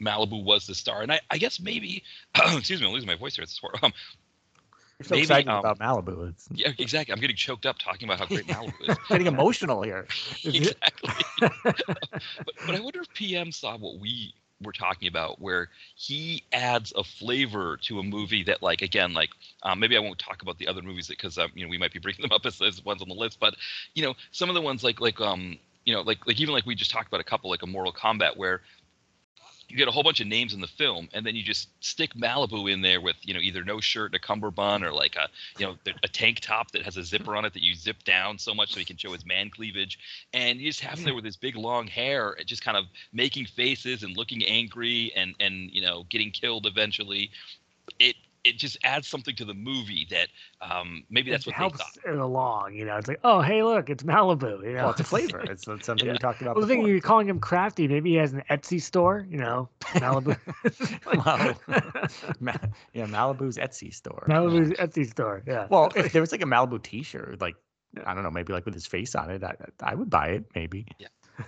Malibu 0.00 0.44
was 0.44 0.66
the 0.66 0.74
star, 0.74 1.02
and 1.02 1.10
I, 1.10 1.20
I 1.30 1.38
guess 1.38 1.58
maybe, 1.58 2.02
excuse 2.36 2.80
me, 2.80 2.86
I'm 2.86 2.92
losing 2.92 3.06
my 3.08 3.16
voice 3.16 3.34
here. 3.36 3.42
It's 3.42 3.58
hor- 3.58 3.72
um, 3.82 3.92
You're 4.98 5.06
so 5.06 5.14
Maybe, 5.14 5.22
excited 5.22 5.48
um, 5.48 5.58
about 5.58 5.78
Malibu. 5.78 6.30
It's 6.30 6.48
yeah, 6.54 6.72
exactly. 6.78 7.12
I'm 7.12 7.20
getting 7.20 7.36
choked 7.36 7.66
up 7.66 7.78
talking 7.78 8.08
about 8.08 8.18
how 8.18 8.26
great 8.26 8.46
Malibu 8.46 8.88
is. 8.88 8.96
getting 9.08 9.26
emotional 9.26 9.82
here. 9.82 10.06
exactly. 10.44 11.10
but, 11.40 11.80
but 12.66 12.74
I 12.74 12.80
wonder 12.80 13.02
if 13.02 13.12
PM 13.12 13.52
saw 13.52 13.76
what 13.76 13.98
we 13.98 14.34
were 14.62 14.72
talking 14.72 15.08
about, 15.08 15.38
where 15.38 15.68
he 15.96 16.44
adds 16.52 16.92
a 16.96 17.04
flavor 17.04 17.76
to 17.82 17.98
a 17.98 18.02
movie 18.02 18.42
that, 18.44 18.62
like, 18.62 18.80
again, 18.80 19.12
like 19.12 19.30
um, 19.62 19.80
maybe 19.80 19.98
I 19.98 20.00
won't 20.00 20.18
talk 20.18 20.40
about 20.40 20.56
the 20.58 20.66
other 20.66 20.80
movies 20.80 21.08
because 21.08 21.36
um, 21.36 21.50
you 21.54 21.64
know 21.64 21.68
we 21.68 21.76
might 21.76 21.92
be 21.92 21.98
bringing 21.98 22.22
them 22.22 22.32
up 22.32 22.46
as, 22.46 22.62
as 22.62 22.82
ones 22.82 23.02
on 23.02 23.08
the 23.08 23.14
list, 23.14 23.38
but 23.38 23.54
you 23.94 24.02
know 24.02 24.14
some 24.30 24.48
of 24.48 24.54
the 24.54 24.62
ones 24.62 24.82
like 24.82 25.00
like 25.00 25.20
um 25.20 25.58
you 25.84 25.94
know 25.94 26.00
like 26.00 26.26
like 26.26 26.40
even 26.40 26.54
like 26.54 26.64
we 26.64 26.74
just 26.74 26.90
talked 26.90 27.08
about 27.08 27.20
a 27.20 27.24
couple 27.24 27.50
like 27.50 27.62
a 27.62 27.66
Mortal 27.66 27.92
Kombat 27.92 28.36
where 28.36 28.62
you 29.68 29.76
get 29.76 29.88
a 29.88 29.90
whole 29.90 30.02
bunch 30.02 30.20
of 30.20 30.26
names 30.26 30.54
in 30.54 30.60
the 30.60 30.66
film 30.66 31.08
and 31.12 31.26
then 31.26 31.34
you 31.34 31.42
just 31.42 31.68
stick 31.84 32.14
Malibu 32.14 32.72
in 32.72 32.82
there 32.82 33.00
with 33.00 33.16
you 33.22 33.34
know 33.34 33.40
either 33.40 33.64
no 33.64 33.80
shirt 33.80 34.12
and 34.12 34.14
a 34.14 34.18
cummerbund 34.18 34.84
or 34.84 34.92
like 34.92 35.16
a 35.16 35.28
you 35.58 35.66
know 35.66 35.76
a 36.02 36.08
tank 36.08 36.40
top 36.40 36.70
that 36.72 36.82
has 36.82 36.96
a 36.96 37.04
zipper 37.04 37.36
on 37.36 37.44
it 37.44 37.52
that 37.52 37.62
you 37.62 37.74
zip 37.74 38.02
down 38.04 38.38
so 38.38 38.54
much 38.54 38.72
so 38.72 38.78
he 38.78 38.84
can 38.84 38.96
show 38.96 39.12
his 39.12 39.26
man 39.26 39.50
cleavage. 39.50 39.98
And 40.32 40.60
you 40.60 40.68
just 40.68 40.80
have 40.80 40.98
him 40.98 41.04
there 41.04 41.14
with 41.14 41.24
his 41.24 41.36
big 41.36 41.56
long 41.56 41.86
hair 41.86 42.36
just 42.44 42.64
kind 42.64 42.76
of 42.76 42.84
making 43.12 43.46
faces 43.46 44.02
and 44.02 44.16
looking 44.16 44.44
angry 44.44 45.12
and 45.16 45.34
and 45.40 45.70
you 45.70 45.82
know 45.82 46.04
getting 46.08 46.30
killed 46.30 46.66
eventually. 46.66 47.30
It 47.98 48.16
it 48.46 48.56
just 48.58 48.76
adds 48.84 49.08
something 49.08 49.34
to 49.36 49.44
the 49.44 49.54
movie 49.54 50.06
that 50.10 50.28
um 50.60 51.04
maybe 51.10 51.30
that's 51.30 51.46
it 51.46 51.50
what 51.50 51.56
they 51.56 51.58
helps 51.58 51.78
thought 51.78 52.12
it 52.12 52.18
along. 52.18 52.74
You 52.74 52.84
know, 52.84 52.96
it's 52.96 53.08
like, 53.08 53.20
oh, 53.24 53.40
hey, 53.40 53.62
look, 53.62 53.90
it's 53.90 54.02
Malibu. 54.04 54.62
You 54.64 54.72
know, 54.74 54.82
Well, 54.84 54.90
it's 54.90 55.00
a 55.00 55.04
flavor. 55.04 55.40
It's, 55.40 55.66
it's 55.66 55.86
something 55.86 56.06
Yeah. 56.06 56.12
we 56.12 56.18
talked 56.18 56.40
about. 56.40 56.56
Well, 56.56 56.66
the 56.66 56.68
thing 56.72 56.86
you're 56.86 57.00
calling 57.00 57.28
him 57.28 57.38
crafty. 57.40 57.88
Maybe 57.88 58.10
he 58.10 58.16
has 58.16 58.32
an 58.32 58.42
Etsy 58.50 58.80
store. 58.80 59.26
You 59.28 59.38
know, 59.38 59.68
Malibu. 59.80 60.36
Wow. 61.26 61.54
Ma- 62.40 62.52
yeah, 62.92 63.06
Malibu's 63.06 63.56
Etsy 63.56 63.92
store. 63.92 64.26
Malibu's 64.28 64.70
Etsy 64.78 65.08
store. 65.08 65.42
Yeah. 65.46 65.66
Well, 65.70 65.90
if 65.96 66.12
there 66.12 66.20
was 66.22 66.32
like 66.32 66.42
a 66.42 66.46
Malibu 66.46 66.82
T-shirt, 66.82 67.40
like 67.40 67.56
I 68.04 68.14
don't 68.14 68.22
know, 68.22 68.30
maybe 68.30 68.52
like 68.52 68.64
with 68.66 68.74
his 68.74 68.86
face 68.86 69.14
on 69.14 69.30
it, 69.30 69.42
I, 69.42 69.54
I 69.82 69.94
would 69.94 70.10
buy 70.10 70.28
it. 70.28 70.44
Maybe. 70.54 70.86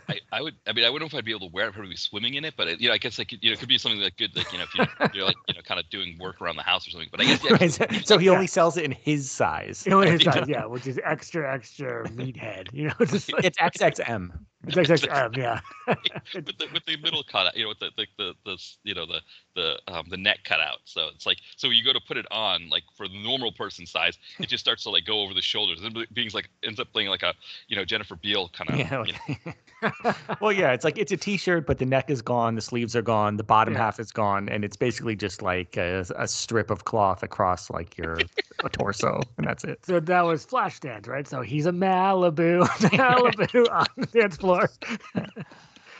I, 0.08 0.20
I 0.32 0.42
would 0.42 0.54
I 0.66 0.72
mean 0.72 0.84
I 0.84 0.90
wouldn't 0.90 1.12
know 1.12 1.16
if 1.16 1.20
I'd 1.20 1.24
be 1.24 1.32
able 1.32 1.48
to 1.48 1.52
wear 1.54 1.68
it 1.68 1.74
I'd 1.76 1.88
be 1.88 1.96
swimming 1.96 2.34
in 2.34 2.44
it 2.44 2.54
but 2.56 2.68
it, 2.68 2.80
you 2.80 2.88
know 2.88 2.94
I 2.94 2.98
guess 2.98 3.18
like 3.18 3.32
you 3.32 3.38
know 3.44 3.52
it 3.52 3.58
could 3.58 3.68
be 3.68 3.78
something 3.78 4.00
like 4.00 4.16
good 4.16 4.34
like 4.36 4.50
you 4.52 4.58
know 4.58 4.64
if 4.64 4.74
you're, 4.74 5.10
you're 5.14 5.24
like 5.24 5.36
you 5.48 5.54
know 5.54 5.60
kind 5.62 5.80
of 5.80 5.88
doing 5.90 6.18
work 6.18 6.40
around 6.40 6.56
the 6.56 6.62
house 6.62 6.86
or 6.86 6.90
something 6.90 7.08
but 7.10 7.20
I 7.20 7.24
guess 7.24 7.44
yeah, 7.44 7.56
Right, 7.60 7.72
so, 7.72 7.86
so 8.04 8.18
he 8.18 8.28
only 8.28 8.46
sells 8.46 8.76
it 8.76 8.84
in 8.84 8.92
his 8.92 9.30
size. 9.30 9.84
You 9.84 9.90
know 9.90 9.98
what 9.98 10.08
his 10.08 10.22
size, 10.22 10.48
yeah, 10.48 10.66
which 10.66 10.86
is 10.86 10.98
extra, 11.04 11.52
extra 11.52 12.04
meathead. 12.08 12.72
You 12.72 12.88
know, 12.88 12.94
it's 13.00 13.12
just 13.12 13.32
like, 13.32 13.44
It's 13.44 13.58
XXM. 13.58 14.30
It's 14.68 14.90
XXM, 14.90 15.36
yeah. 15.36 15.60
with 16.34 16.46
the 16.46 16.66
with 16.72 16.84
the 16.86 16.96
middle 16.98 17.22
cut 17.22 17.46
out, 17.46 17.56
you 17.56 17.64
know, 17.64 17.68
with 17.70 17.78
the 17.78 17.90
the 17.96 18.06
the, 18.16 18.34
the 18.44 18.58
you 18.84 18.94
know 18.94 19.06
the 19.06 19.20
the 19.54 19.78
um, 19.92 20.06
the 20.08 20.16
neck 20.16 20.40
cut 20.44 20.60
out. 20.60 20.78
So 20.84 21.08
it's 21.14 21.26
like 21.26 21.38
so 21.56 21.68
you 21.70 21.82
go 21.84 21.92
to 21.92 22.00
put 22.06 22.16
it 22.16 22.26
on 22.30 22.68
like 22.70 22.84
for 22.96 23.08
the 23.08 23.22
normal 23.22 23.52
person 23.52 23.86
size, 23.86 24.18
it 24.38 24.48
just 24.48 24.62
starts 24.62 24.84
to 24.84 24.90
like 24.90 25.04
go 25.04 25.20
over 25.20 25.34
the 25.34 25.42
shoulders. 25.42 25.80
And 25.82 26.06
being 26.12 26.30
like 26.32 26.48
ends 26.62 26.78
up 26.78 26.92
playing 26.92 27.08
like 27.08 27.22
a 27.22 27.34
you 27.68 27.76
know 27.76 27.84
Jennifer 27.84 28.16
Beal 28.16 28.48
kind 28.50 28.70
of. 28.70 28.78
Yeah. 28.78 29.04
you 29.04 29.36
know, 29.46 29.52
well, 30.40 30.52
yeah, 30.52 30.72
it's 30.72 30.84
like 30.84 30.98
it's 30.98 31.12
a 31.12 31.16
T-shirt, 31.16 31.66
but 31.66 31.78
the 31.78 31.86
neck 31.86 32.10
is 32.10 32.20
gone, 32.22 32.54
the 32.56 32.60
sleeves 32.60 32.96
are 32.96 33.02
gone, 33.02 33.36
the 33.36 33.44
bottom 33.44 33.74
Yeah. 33.74 33.80
half 33.80 34.00
is 34.00 34.10
gone, 34.10 34.48
and 34.48 34.64
it's 34.64 34.76
basically 34.76 35.14
just 35.14 35.40
like 35.42 35.76
a, 35.76 36.04
a 36.16 36.26
strip 36.26 36.70
of 36.70 36.84
cloth 36.84 37.22
across 37.22 37.70
like 37.70 37.96
your 37.96 38.18
torso, 38.72 39.20
and 39.36 39.46
that's 39.46 39.64
it. 39.64 39.78
So 39.86 40.00
that 40.00 40.22
was 40.22 40.44
Flashdance, 40.44 41.06
right? 41.06 41.26
So 41.28 41.42
he's 41.42 41.66
a 41.66 41.70
Malibu, 41.72 42.66
Malibu 42.66 43.70
on 43.70 43.86
the 43.96 44.06
dance 44.06 44.36
floor. 44.36 44.57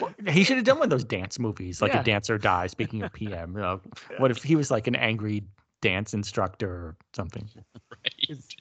Well, 0.01 0.15
he 0.29 0.45
should 0.45 0.57
have 0.57 0.65
done 0.65 0.79
one 0.79 0.85
of 0.87 0.91
those 0.91 1.03
dance 1.05 1.41
movies, 1.41 1.83
like 1.83 1.93
Yeah. 1.93 2.01
a 2.01 2.05
Dance 2.05 2.31
or 2.31 2.39
Die. 2.39 2.67
Speaking 2.69 3.03
of 3.03 3.13
PM, 3.13 3.55
you 3.55 3.61
know, 3.61 3.81
what 4.19 4.31
if 4.31 4.43
he 4.45 4.55
was 4.55 4.71
like 4.71 4.87
an 4.87 4.95
angry 4.95 5.43
dance 5.83 6.15
instructor 6.15 6.71
or 6.71 6.97
something? 7.15 7.49
right. 7.91 8.39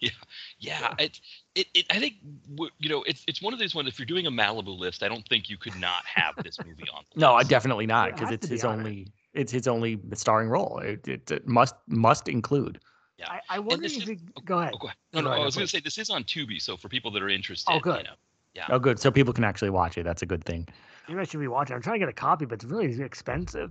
Yeah, 0.00 0.10
yeah. 0.58 0.94
It, 0.98 1.20
it, 1.54 1.66
it, 1.74 1.86
I 1.90 2.00
think 2.00 2.14
you 2.80 2.88
know, 2.88 3.02
it's 3.04 3.22
it's 3.28 3.40
one 3.42 3.52
of 3.52 3.60
those 3.60 3.74
ones. 3.74 3.86
If 3.88 3.98
you're 3.98 4.06
doing 4.06 4.26
a 4.26 4.30
Malibu 4.30 4.76
list, 4.76 5.02
I 5.02 5.08
don't 5.08 5.24
think 5.28 5.48
you 5.50 5.56
could 5.58 5.78
not 5.78 6.02
have 6.06 6.34
this 6.42 6.58
movie 6.64 6.84
on. 6.92 7.04
the 7.14 7.20
No, 7.20 7.34
I 7.34 7.38
list. 7.38 7.50
definitely 7.50 7.86
not 7.86 8.12
because 8.12 8.28
has 8.28 8.32
it's 8.32 8.46
to 8.46 8.48
be 8.48 8.54
his 8.56 8.64
on 8.64 8.78
it. 8.80 8.82
only 8.82 9.06
it's 9.34 9.52
his 9.52 9.68
only 9.68 10.00
starring 10.14 10.48
role. 10.48 10.78
It, 10.82 11.06
it, 11.06 11.30
it 11.30 11.46
must 11.46 11.74
must 11.88 12.26
include. 12.28 12.80
Yeah. 13.18 13.26
I, 13.30 13.40
I 13.50 13.58
wonder 13.60 13.82
this 13.82 13.96
if 13.98 14.02
is- 14.04 14.08
you, 14.08 14.16
oh, 14.36 14.40
go 14.44 14.58
ahead. 14.58 14.72
Oh, 14.74 14.78
go 14.78 14.86
ahead. 14.88 14.96
No, 15.12 15.20
Go 15.20 15.24
no. 15.26 15.30
ahead, 15.32 15.42
I 15.42 15.44
was 15.44 15.54
going 15.54 15.66
to 15.66 15.70
say 15.70 15.80
this 15.80 15.98
is 15.98 16.10
on 16.10 16.24
Tubi, 16.24 16.60
so 16.60 16.76
for 16.76 16.88
people 16.88 17.10
that 17.12 17.22
are 17.22 17.28
interested, 17.28 17.70
Oh, 17.70 17.78
good. 17.78 17.98
You 17.98 18.04
know, 18.04 18.10
yeah. 18.56 18.66
Oh, 18.70 18.78
good. 18.78 18.98
So 18.98 19.10
people 19.10 19.32
can 19.32 19.44
actually 19.44 19.70
watch 19.70 19.98
it. 19.98 20.04
That's 20.04 20.22
a 20.22 20.26
good 20.26 20.44
thing. 20.44 20.66
Maybe 21.08 21.20
I 21.20 21.24
should 21.24 21.40
be 21.40 21.48
watching. 21.48 21.76
I'm 21.76 21.82
trying 21.82 21.94
to 21.94 21.98
get 22.00 22.08
a 22.08 22.12
copy, 22.12 22.46
but 22.46 22.54
it's 22.54 22.64
really 22.64 23.00
expensive. 23.02 23.70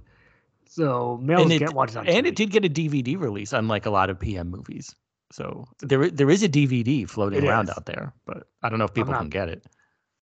So 0.67 1.19
males 1.21 1.43
and 1.43 1.51
it, 1.51 1.59
can't 1.59 1.73
watch 1.73 1.91
it 1.91 1.97
on 1.97 2.07
and 2.07 2.25
TV. 2.25 2.29
it 2.29 2.35
did 2.35 2.49
get 2.51 2.65
a 2.65 2.69
DVD 2.69 3.19
release, 3.19 3.53
unlike 3.53 3.85
a 3.85 3.89
lot 3.89 4.09
of 4.09 4.19
PM 4.19 4.49
movies. 4.49 4.95
So 5.31 5.65
there 5.81 6.09
there 6.09 6.29
is 6.29 6.43
a 6.43 6.49
DVD 6.49 7.07
floating 7.09 7.43
It 7.43 7.47
around 7.47 7.69
is. 7.69 7.75
out 7.77 7.85
there, 7.85 8.13
but 8.25 8.47
I 8.63 8.69
don't 8.69 8.79
know 8.79 8.85
if 8.85 8.93
people 8.93 9.11
not- 9.13 9.21
can 9.21 9.29
get 9.29 9.49
it. 9.49 9.65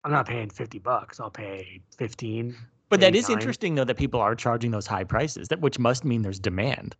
I'm 0.04 0.12
not 0.12 0.28
paying 0.28 0.50
50 0.50 0.80
bucks. 0.80 1.20
I'll 1.20 1.30
pay 1.30 1.82
15. 1.98 2.56
But 2.90 3.02
that 3.02 3.16
is 3.16 3.28
nine. 3.28 3.38
interesting 3.38 3.76
though 3.76 3.84
that 3.84 3.98
people 3.98 4.20
are 4.22 4.34
charging 4.34 4.72
those 4.72 4.88
high 4.88 5.04
prices. 5.04 5.50
That 5.50 5.62
which 5.62 5.78
must 5.78 6.06
mean 6.06 6.22
there's 6.22 6.40
demand. 6.40 6.96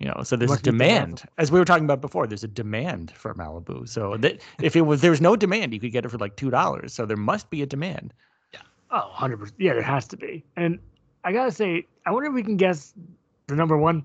You 0.00 0.08
know, 0.08 0.22
so 0.24 0.36
there's 0.36 0.50
must 0.50 0.64
be 0.64 0.70
demand 0.72 1.16
demand, 1.16 1.22
as 1.38 1.52
we 1.52 1.58
were 1.58 1.64
talking 1.64 1.84
about 1.84 2.00
before. 2.00 2.26
There's 2.26 2.42
a 2.44 2.48
demand 2.48 3.12
for 3.12 3.32
Malibu. 3.34 3.88
So 3.88 4.16
that 4.18 4.40
if 4.60 4.74
it 4.74 4.82
was 4.82 5.00
there 5.00 5.10
was 5.12 5.20
no 5.20 5.36
demand, 5.36 5.72
you 5.72 5.80
could 5.80 5.92
get 5.92 6.04
it 6.04 6.08
for 6.08 6.18
like 6.18 6.36
two 6.36 6.50
dollars. 6.50 6.92
So 6.92 7.06
there 7.06 7.16
must 7.16 7.48
be 7.50 7.62
a 7.62 7.66
demand. 7.66 8.12
Yeah. 8.52 8.60
Oh, 8.90 9.10
100%. 9.14 9.52
Yeah, 9.58 9.74
there 9.74 9.82
has 9.82 10.08
to 10.08 10.16
be. 10.16 10.44
And 10.56 10.78
I 11.22 11.32
got 11.32 11.44
to 11.44 11.52
say, 11.52 11.86
I 12.06 12.10
wonder 12.10 12.28
if 12.28 12.34
we 12.34 12.42
can 12.42 12.56
guess 12.56 12.92
the 13.46 13.54
number 13.54 13.76
one 13.76 14.04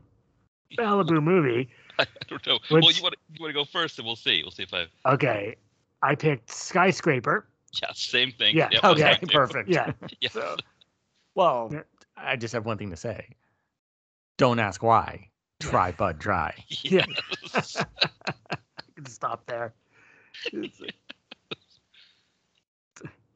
Malibu 0.77 1.21
movie. 1.23 1.69
I 1.97 2.05
don't 2.27 2.45
know. 2.45 2.59
Well, 2.69 2.91
you 2.91 3.03
want 3.03 3.15
to 3.15 3.19
you 3.33 3.41
want 3.41 3.49
to 3.49 3.53
go 3.53 3.65
first, 3.65 3.97
and 3.97 4.05
we'll 4.05 4.15
see. 4.15 4.41
We'll 4.43 4.51
see 4.51 4.63
if 4.63 4.73
I. 4.73 4.85
Okay. 5.05 5.55
I 6.01 6.15
picked 6.15 6.51
Skyscraper. 6.51 7.45
Yeah, 7.81 7.89
same 7.93 8.31
thing. 8.31 8.55
Yeah, 8.55 8.69
Yep, 8.71 8.83
Okay, 8.83 9.19
perfect. 9.31 9.69
Yeah. 9.69 9.91
Yeah. 10.21 10.29
So, 10.29 10.55
Well, 11.35 11.73
I 12.17 12.35
just 12.35 12.53
have 12.53 12.65
one 12.65 12.77
thing 12.77 12.89
to 12.91 12.95
say. 12.97 13.35
Don't 14.37 14.59
ask 14.59 14.81
why. 14.81 15.29
Try 15.59 15.91
Bud 15.91 16.19
Dry. 16.19 16.53
Yeah. 16.83 17.05
Yes. 17.53 17.77
I 17.77 18.55
can 18.95 19.05
stop 19.05 19.45
there. 19.45 19.73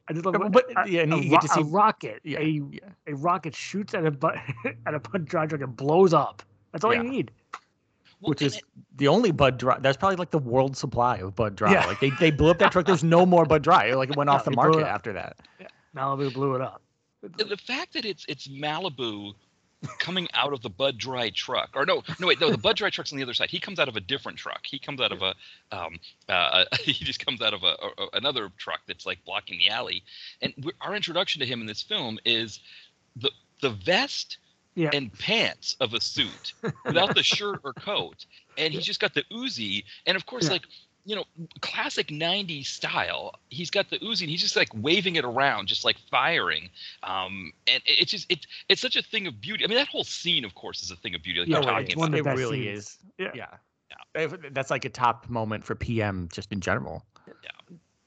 I 0.06 0.12
just 0.12 0.26
love 0.26 0.34
But- 0.34 0.46
it. 0.46 0.52
but, 0.74 0.86
a, 0.86 0.90
yeah, 0.90 1.02
and 1.02 1.14
a 1.14 1.16
you 1.16 1.32
ro- 1.32 1.38
get 1.38 1.40
to 1.42 1.60
a 1.60 1.64
see- 1.64 1.70
rocket. 1.70 2.20
Yeah, 2.24 2.40
A, 2.40 2.44
yeah. 2.44 2.78
a 3.06 3.14
rocket 3.14 3.54
shoots 3.54 3.94
at 3.94 4.04
a 4.04 4.10
bu- 4.10 4.28
at 4.86 4.94
a 4.94 5.00
punch 5.00 5.28
dry 5.28 5.46
truck 5.46 5.62
and 5.62 5.74
blows 5.74 6.12
up. 6.12 6.42
That's 6.72 6.84
all 6.84 6.92
Yeah. 6.94 7.02
you 7.02 7.08
need. 7.10 7.30
Well, 8.20 8.30
which 8.30 8.42
is 8.42 8.56
it- 8.56 8.64
the 8.96 9.08
only 9.08 9.32
Bud 9.32 9.58
Dry. 9.58 9.78
That's 9.78 9.96
probably 9.96 10.16
like 10.16 10.30
the 10.30 10.38
world 10.38 10.76
supply 10.76 11.16
of 11.18 11.34
Bud 11.34 11.56
Dry. 11.56 11.72
Yeah. 11.72 11.86
Like 11.86 12.00
they, 12.00 12.10
they 12.20 12.30
blew 12.30 12.50
up 12.50 12.58
that 12.58 12.72
truck. 12.72 12.86
There's 12.86 13.04
no 13.04 13.24
more 13.26 13.44
Bud 13.44 13.62
Dry. 13.62 13.92
Like 13.94 14.10
it 14.10 14.16
went 14.16 14.26
No, 14.28 14.34
off 14.34 14.44
the 14.44 14.50
they 14.50 14.54
blew 14.56 14.64
it 14.64 14.72
market 14.76 14.86
after 14.88 15.12
that. 15.14 15.36
Malibu 15.96 16.32
blew 16.34 16.54
it 16.54 16.60
up. 16.60 16.82
the 17.22 17.44
the 17.44 17.56
fact 17.56 17.92
that 17.94 18.04
it's 18.04 18.24
it's 18.28 18.46
Malibu 18.48 19.34
coming 19.98 20.28
out 20.34 20.52
of 20.52 20.62
the 20.62 20.70
Bud 20.70 20.98
Dry 20.98 21.30
truck, 21.30 21.70
or 21.74 21.84
no, 21.86 22.02
no 22.18 22.26
wait, 22.26 22.40
no, 22.40 22.50
the 22.50 22.58
Bud 22.58 22.76
Dry 22.76 22.90
truck's 22.90 23.12
on 23.12 23.16
the 23.18 23.22
other 23.24 23.34
side. 23.34 23.50
He 23.50 23.60
comes 23.60 23.78
out 23.78 23.88
of 23.88 23.96
a 23.96 24.00
different 24.00 24.38
truck. 24.38 24.60
He 24.64 24.78
comes 24.78 25.00
out 25.00 25.12
of 25.12 25.22
a, 25.22 25.34
um, 25.72 25.98
uh, 26.28 26.64
he 26.80 26.92
just 26.92 27.24
comes 27.24 27.40
out 27.40 27.54
of 27.54 27.62
a, 27.62 27.76
a, 28.02 28.06
another 28.14 28.50
truck 28.56 28.80
that's 28.86 29.06
like 29.06 29.24
blocking 29.24 29.58
the 29.58 29.68
alley. 29.68 30.02
And 30.42 30.72
our 30.80 30.94
introduction 30.94 31.40
to 31.40 31.46
him 31.46 31.60
in 31.60 31.66
this 31.66 31.82
film 31.82 32.18
is 32.24 32.60
the 33.16 33.30
the 33.60 33.70
vest 33.70 34.38
Yeah. 34.74 34.90
and 34.92 35.12
pants 35.18 35.76
of 35.80 35.94
a 35.94 36.00
suit 36.00 36.52
without 36.84 37.14
the 37.14 37.22
shirt 37.22 37.60
or 37.64 37.72
coat, 37.72 38.26
and 38.58 38.72
he's 38.74 38.84
just 38.84 39.00
got 39.00 39.14
the 39.14 39.22
Uzi, 39.32 39.84
and 40.06 40.16
of 40.16 40.26
course 40.26 40.44
Yeah. 40.46 40.52
like. 40.52 40.62
You 41.06 41.16
know, 41.16 41.24
classic 41.60 42.08
'90s 42.08 42.66
style. 42.66 43.34
He's 43.50 43.70
got 43.70 43.90
the 43.90 43.98
Uzi, 43.98 44.22
and 44.22 44.30
he's 44.30 44.40
just 44.40 44.56
like 44.56 44.70
waving 44.74 45.16
it 45.16 45.24
around, 45.24 45.66
just 45.68 45.84
like 45.84 45.96
firing 46.10 46.70
um, 47.02 47.52
and 47.66 47.82
it- 47.86 48.00
it's 48.00 48.10
just 48.10 48.30
it, 48.32 48.46
it's 48.70 48.80
such 48.80 48.96
a 48.96 49.02
thing 49.02 49.26
of 49.26 49.40
beauty. 49.40 49.64
I 49.64 49.68
mean, 49.68 49.76
that 49.76 49.88
whole 49.88 50.04
scene, 50.04 50.44
of 50.44 50.54
course, 50.54 50.82
is 50.82 50.90
a 50.90 50.96
thing 50.96 51.14
of 51.14 51.22
beauty. 51.22 51.40
Like 51.40 51.48
Yeah, 51.48 51.54
you're 51.56 51.62
it 51.62 51.72
talking 51.72 51.88
is. 51.90 51.96
One 51.96 52.14
of 52.14 52.20
about. 52.20 52.36
the 52.36 52.42
it 52.42 52.44
really 52.46 52.64
scenes. 52.64 52.78
is. 52.78 52.98
Yeah. 53.18 53.30
Yeah. 53.34 53.46
If- 54.14 54.54
That's 54.54 54.70
like 54.70 54.84
a 54.84 54.88
top 54.88 55.28
moment 55.28 55.64
for 55.64 55.74
PM 55.74 56.28
just 56.32 56.50
in 56.52 56.60
general. 56.60 57.04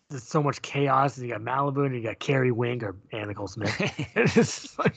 There's 0.10 0.24
so 0.24 0.42
much 0.42 0.62
chaos. 0.62 1.18
And 1.18 1.28
you 1.28 1.34
got 1.34 1.42
Malibu 1.42 1.86
and 1.86 1.94
you 1.94 2.02
got 2.02 2.20
Carrie 2.20 2.52
Wing 2.54 2.82
or 2.82 2.96
Anna 3.12 3.26
Nicole 3.28 3.48
Smith. 3.48 3.76
it's 4.16 4.34
just 4.36 4.80
like, 4.80 4.96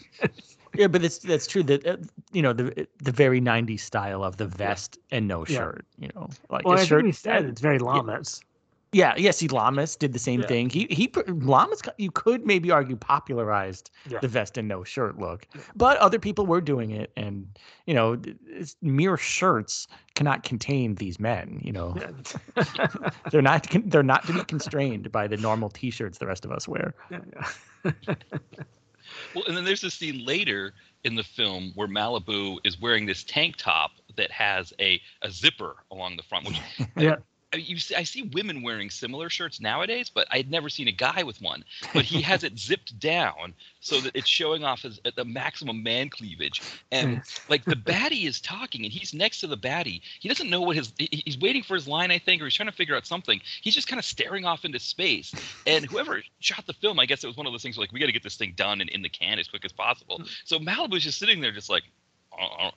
Yeah, 0.74 0.86
but 0.86 1.04
it's 1.04 1.18
that's 1.18 1.46
true. 1.46 1.62
That 1.64 1.86
uh, 1.86 1.96
you 2.32 2.42
know 2.42 2.52
the 2.52 2.86
the 3.02 3.12
very 3.12 3.40
'90s 3.40 3.80
style 3.80 4.22
of 4.22 4.36
the 4.36 4.46
vest 4.46 4.98
and 5.10 5.26
no 5.26 5.44
Yeah. 5.46 5.58
shirt. 5.58 5.84
You 5.98 6.08
know, 6.14 6.28
like 6.48 6.64
well, 6.64 6.76
a 6.78 6.80
I 6.80 6.84
shirt. 6.84 6.98
think 7.00 7.06
we 7.06 7.12
said 7.12 7.44
it's 7.46 7.60
very 7.60 7.78
Lamas. 7.78 8.40
Yeah, 8.92 9.14
yeah. 9.16 9.30
See, 9.30 9.46
Lamas 9.46 9.94
did 9.94 10.12
the 10.12 10.18
same 10.18 10.40
Yeah. 10.40 10.46
thing. 10.48 10.68
He 10.70 10.86
he 10.90 11.06
pr- 11.08 11.20
Lamas. 11.28 11.80
You 11.96 12.10
could 12.10 12.44
maybe 12.44 12.70
argue 12.72 12.96
popularized 12.96 13.90
Yeah. 14.08 14.18
the 14.20 14.26
vest 14.28 14.58
and 14.58 14.66
no 14.66 14.82
shirt 14.82 15.16
look, 15.18 15.46
Yeah. 15.54 15.60
but 15.76 15.96
other 15.98 16.18
people 16.18 16.44
were 16.44 16.60
doing 16.60 16.90
it, 16.90 17.12
and 17.16 17.46
you 17.86 17.94
know, 17.94 18.20
it's, 18.48 18.76
mere 18.82 19.16
shirts 19.16 19.86
cannot 20.16 20.42
contain 20.42 20.96
these 20.96 21.20
men. 21.20 21.60
You 21.62 21.72
know, 21.72 21.96
Yeah. 21.96 22.90
they're 23.30 23.42
not 23.42 23.66
they're 23.86 24.02
not 24.02 24.26
to 24.26 24.32
be 24.32 24.42
constrained 24.44 25.10
by 25.12 25.28
the 25.28 25.36
normal 25.36 25.68
T-shirts 25.68 26.18
the 26.18 26.26
rest 26.26 26.44
of 26.44 26.50
us 26.50 26.66
wear. 26.66 26.94
Yeah, 27.10 27.20
Well, 29.34 29.44
and 29.46 29.56
then 29.56 29.64
there's 29.64 29.80
this 29.80 29.94
scene 29.94 30.24
later 30.24 30.72
in 31.04 31.14
the 31.14 31.22
film 31.22 31.72
where 31.74 31.88
Malibu 31.88 32.58
is 32.64 32.80
wearing 32.80 33.06
this 33.06 33.24
tank 33.24 33.56
top 33.56 33.92
that 34.16 34.30
has 34.30 34.72
a, 34.80 35.00
a 35.22 35.30
zipper 35.30 35.76
along 35.90 36.16
the 36.16 36.22
front. 36.22 36.46
Which 36.46 36.60
Yeah. 36.96 37.16
I, 37.52 37.56
you 37.56 37.78
see, 37.78 37.94
I 37.94 38.04
see 38.04 38.22
women 38.22 38.62
wearing 38.62 38.90
similar 38.90 39.28
shirts 39.28 39.60
nowadays, 39.60 40.10
but 40.12 40.28
I 40.30 40.36
had 40.36 40.50
never 40.50 40.68
seen 40.68 40.88
a 40.88 40.92
guy 40.92 41.22
with 41.22 41.40
one. 41.40 41.64
But 41.92 42.04
he 42.04 42.22
has 42.22 42.44
it 42.44 42.58
zipped 42.58 42.98
down 42.98 43.54
so 43.80 44.00
that 44.00 44.14
it's 44.14 44.28
showing 44.28 44.62
off 44.62 44.82
his 44.82 45.00
at 45.04 45.16
the 45.16 45.24
maximum 45.24 45.82
man 45.82 46.10
cleavage. 46.10 46.62
And 46.92 47.22
like 47.48 47.64
the 47.64 47.74
baddie 47.74 48.26
is 48.26 48.40
talking 48.40 48.84
and 48.84 48.92
he's 48.92 49.12
next 49.12 49.40
to 49.40 49.46
the 49.46 49.56
baddie. 49.56 50.00
He 50.20 50.28
doesn't 50.28 50.48
know 50.48 50.60
what 50.60 50.76
his 50.76 50.92
he's 50.98 51.38
waiting 51.38 51.62
for 51.62 51.74
his 51.74 51.88
line 51.88 52.10
i 52.10 52.18
think 52.18 52.40
or 52.40 52.44
he's 52.44 52.54
trying 52.54 52.68
to 52.68 52.74
figure 52.74 52.96
out 52.96 53.06
something. 53.06 53.40
He's 53.62 53.74
just 53.74 53.88
kind 53.88 53.98
of 53.98 54.04
staring 54.04 54.44
off 54.44 54.64
into 54.64 54.78
space. 54.78 55.32
And 55.66 55.84
whoever 55.86 56.22
shot 56.40 56.66
the 56.66 56.74
film 56.74 57.00
i 57.00 57.06
guess 57.06 57.24
it 57.24 57.26
was 57.26 57.36
one 57.36 57.46
of 57.46 57.52
those 57.52 57.62
things 57.62 57.76
where, 57.76 57.82
like 57.82 57.92
we 57.92 58.00
got 58.00 58.06
to 58.06 58.12
get 58.12 58.22
this 58.22 58.36
thing 58.36 58.52
done 58.56 58.80
and 58.80 58.90
in 58.90 59.02
the 59.02 59.08
can 59.08 59.38
as 59.38 59.48
quick 59.48 59.64
as 59.64 59.72
possible. 59.72 60.18
Hmm. 60.18 60.24
So 60.44 60.58
malibu's 60.58 61.04
just 61.04 61.18
sitting 61.18 61.40
there 61.40 61.52
just 61.52 61.70
like 61.70 61.84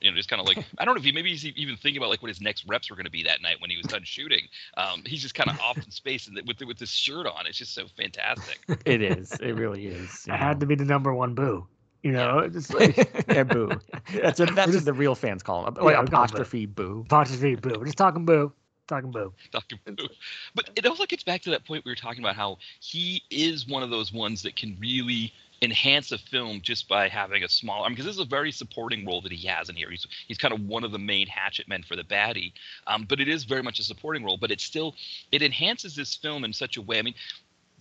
you 0.01 0.09
know, 0.11 0.17
just 0.17 0.29
kind 0.29 0.39
of 0.41 0.47
like 0.47 0.57
I 0.77 0.85
don't 0.85 0.95
know 0.95 0.99
if 0.99 1.05
he 1.05 1.11
maybe 1.11 1.29
he's 1.29 1.45
even 1.45 1.75
thinking 1.77 1.97
about 2.01 2.09
like 2.09 2.21
what 2.21 2.29
his 2.29 2.41
next 2.41 2.65
reps 2.67 2.89
were 2.89 2.95
going 2.95 3.05
to 3.05 3.11
be 3.11 3.23
that 3.23 3.41
night 3.41 3.57
when 3.59 3.69
he 3.69 3.77
was 3.77 3.85
done 3.85 4.03
shooting. 4.03 4.47
Um, 4.77 5.03
he's 5.05 5.21
just 5.21 5.35
kind 5.35 5.49
of 5.49 5.59
off 5.59 5.77
in 5.77 5.89
space 5.91 6.27
and 6.27 6.39
with 6.47 6.61
with 6.61 6.77
this 6.77 6.89
shirt 6.91 7.25
on. 7.27 7.45
It's 7.47 7.57
just 7.57 7.73
so 7.73 7.85
fantastic. 7.97 8.59
It 8.85 9.01
is. 9.01 9.31
It 9.33 9.53
really 9.53 9.87
is. 9.87 10.25
I 10.29 10.35
had 10.37 10.59
to 10.59 10.65
be 10.65 10.75
the 10.75 10.85
number 10.85 11.13
one 11.13 11.33
boo. 11.35 11.67
You 12.01 12.11
know, 12.11 12.39
it's 12.39 12.53
just 12.55 12.73
like 12.79 12.97
yeah, 13.29 13.43
boo. 13.43 13.71
That's 14.13 14.39
what 14.39 14.53
that's 14.55 14.73
what 14.73 14.83
the 14.85 14.93
real 14.93 15.15
fans 15.15 15.41
call 15.43 15.65
him. 15.65 15.75
Yeah, 15.77 15.83
Like 15.83 15.97
we 15.99 16.05
boo. 16.05 16.15
apostrophe 16.15 16.65
boo. 16.65 17.03
apostrophe 17.05 17.55
boo. 17.55 17.75
We're 17.79 17.85
just 17.85 17.97
talking 17.97 18.25
boo. 18.25 18.51
Talking 18.87 19.11
boo. 19.11 19.31
Talking 19.53 19.79
about- 19.87 20.09
But 20.53 20.69
it 20.75 20.85
also 20.85 21.05
gets 21.05 21.23
back 21.23 21.41
to 21.43 21.49
that 21.51 21.65
point 21.65 21.85
we 21.85 21.91
were 21.91 21.95
talking 21.95 22.21
about 22.21 22.35
how 22.35 22.57
he 22.81 23.23
is 23.31 23.65
one 23.65 23.81
of 23.81 23.89
those 23.89 24.11
ones 24.11 24.41
that 24.41 24.57
can 24.57 24.75
really 24.81 25.31
enhance 25.63 26.11
a 26.11 26.17
film 26.17 26.59
just 26.61 26.87
by 26.87 27.07
having 27.07 27.43
a 27.43 27.49
small. 27.49 27.83
I 27.83 27.87
mean, 27.87 27.93
because 27.95 28.05
this 28.05 28.15
is 28.15 28.21
a 28.21 28.25
very 28.25 28.51
supporting 28.51 29.05
role 29.05 29.21
that 29.21 29.31
he 29.31 29.47
has 29.47 29.69
in 29.69 29.75
here. 29.75 29.89
He's 29.89 30.05
he's 30.27 30.37
kind 30.37 30.53
of 30.53 30.61
one 30.67 30.83
of 30.83 30.91
the 30.91 30.99
main 30.99 31.27
hatchet 31.27 31.67
men 31.67 31.83
for 31.83 31.95
the 31.95 32.03
baddie, 32.03 32.51
um, 32.87 33.05
but 33.07 33.19
it 33.19 33.27
is 33.27 33.43
very 33.45 33.63
much 33.63 33.79
a 33.79 33.83
supporting 33.83 34.23
role. 34.23 34.37
But 34.37 34.51
it 34.51 34.61
still 34.61 34.95
it 35.31 35.41
enhances 35.41 35.95
this 35.95 36.15
film 36.15 36.43
in 36.43 36.53
such 36.53 36.77
a 36.77 36.81
way. 36.81 36.99
I 36.99 37.01
mean, 37.01 37.15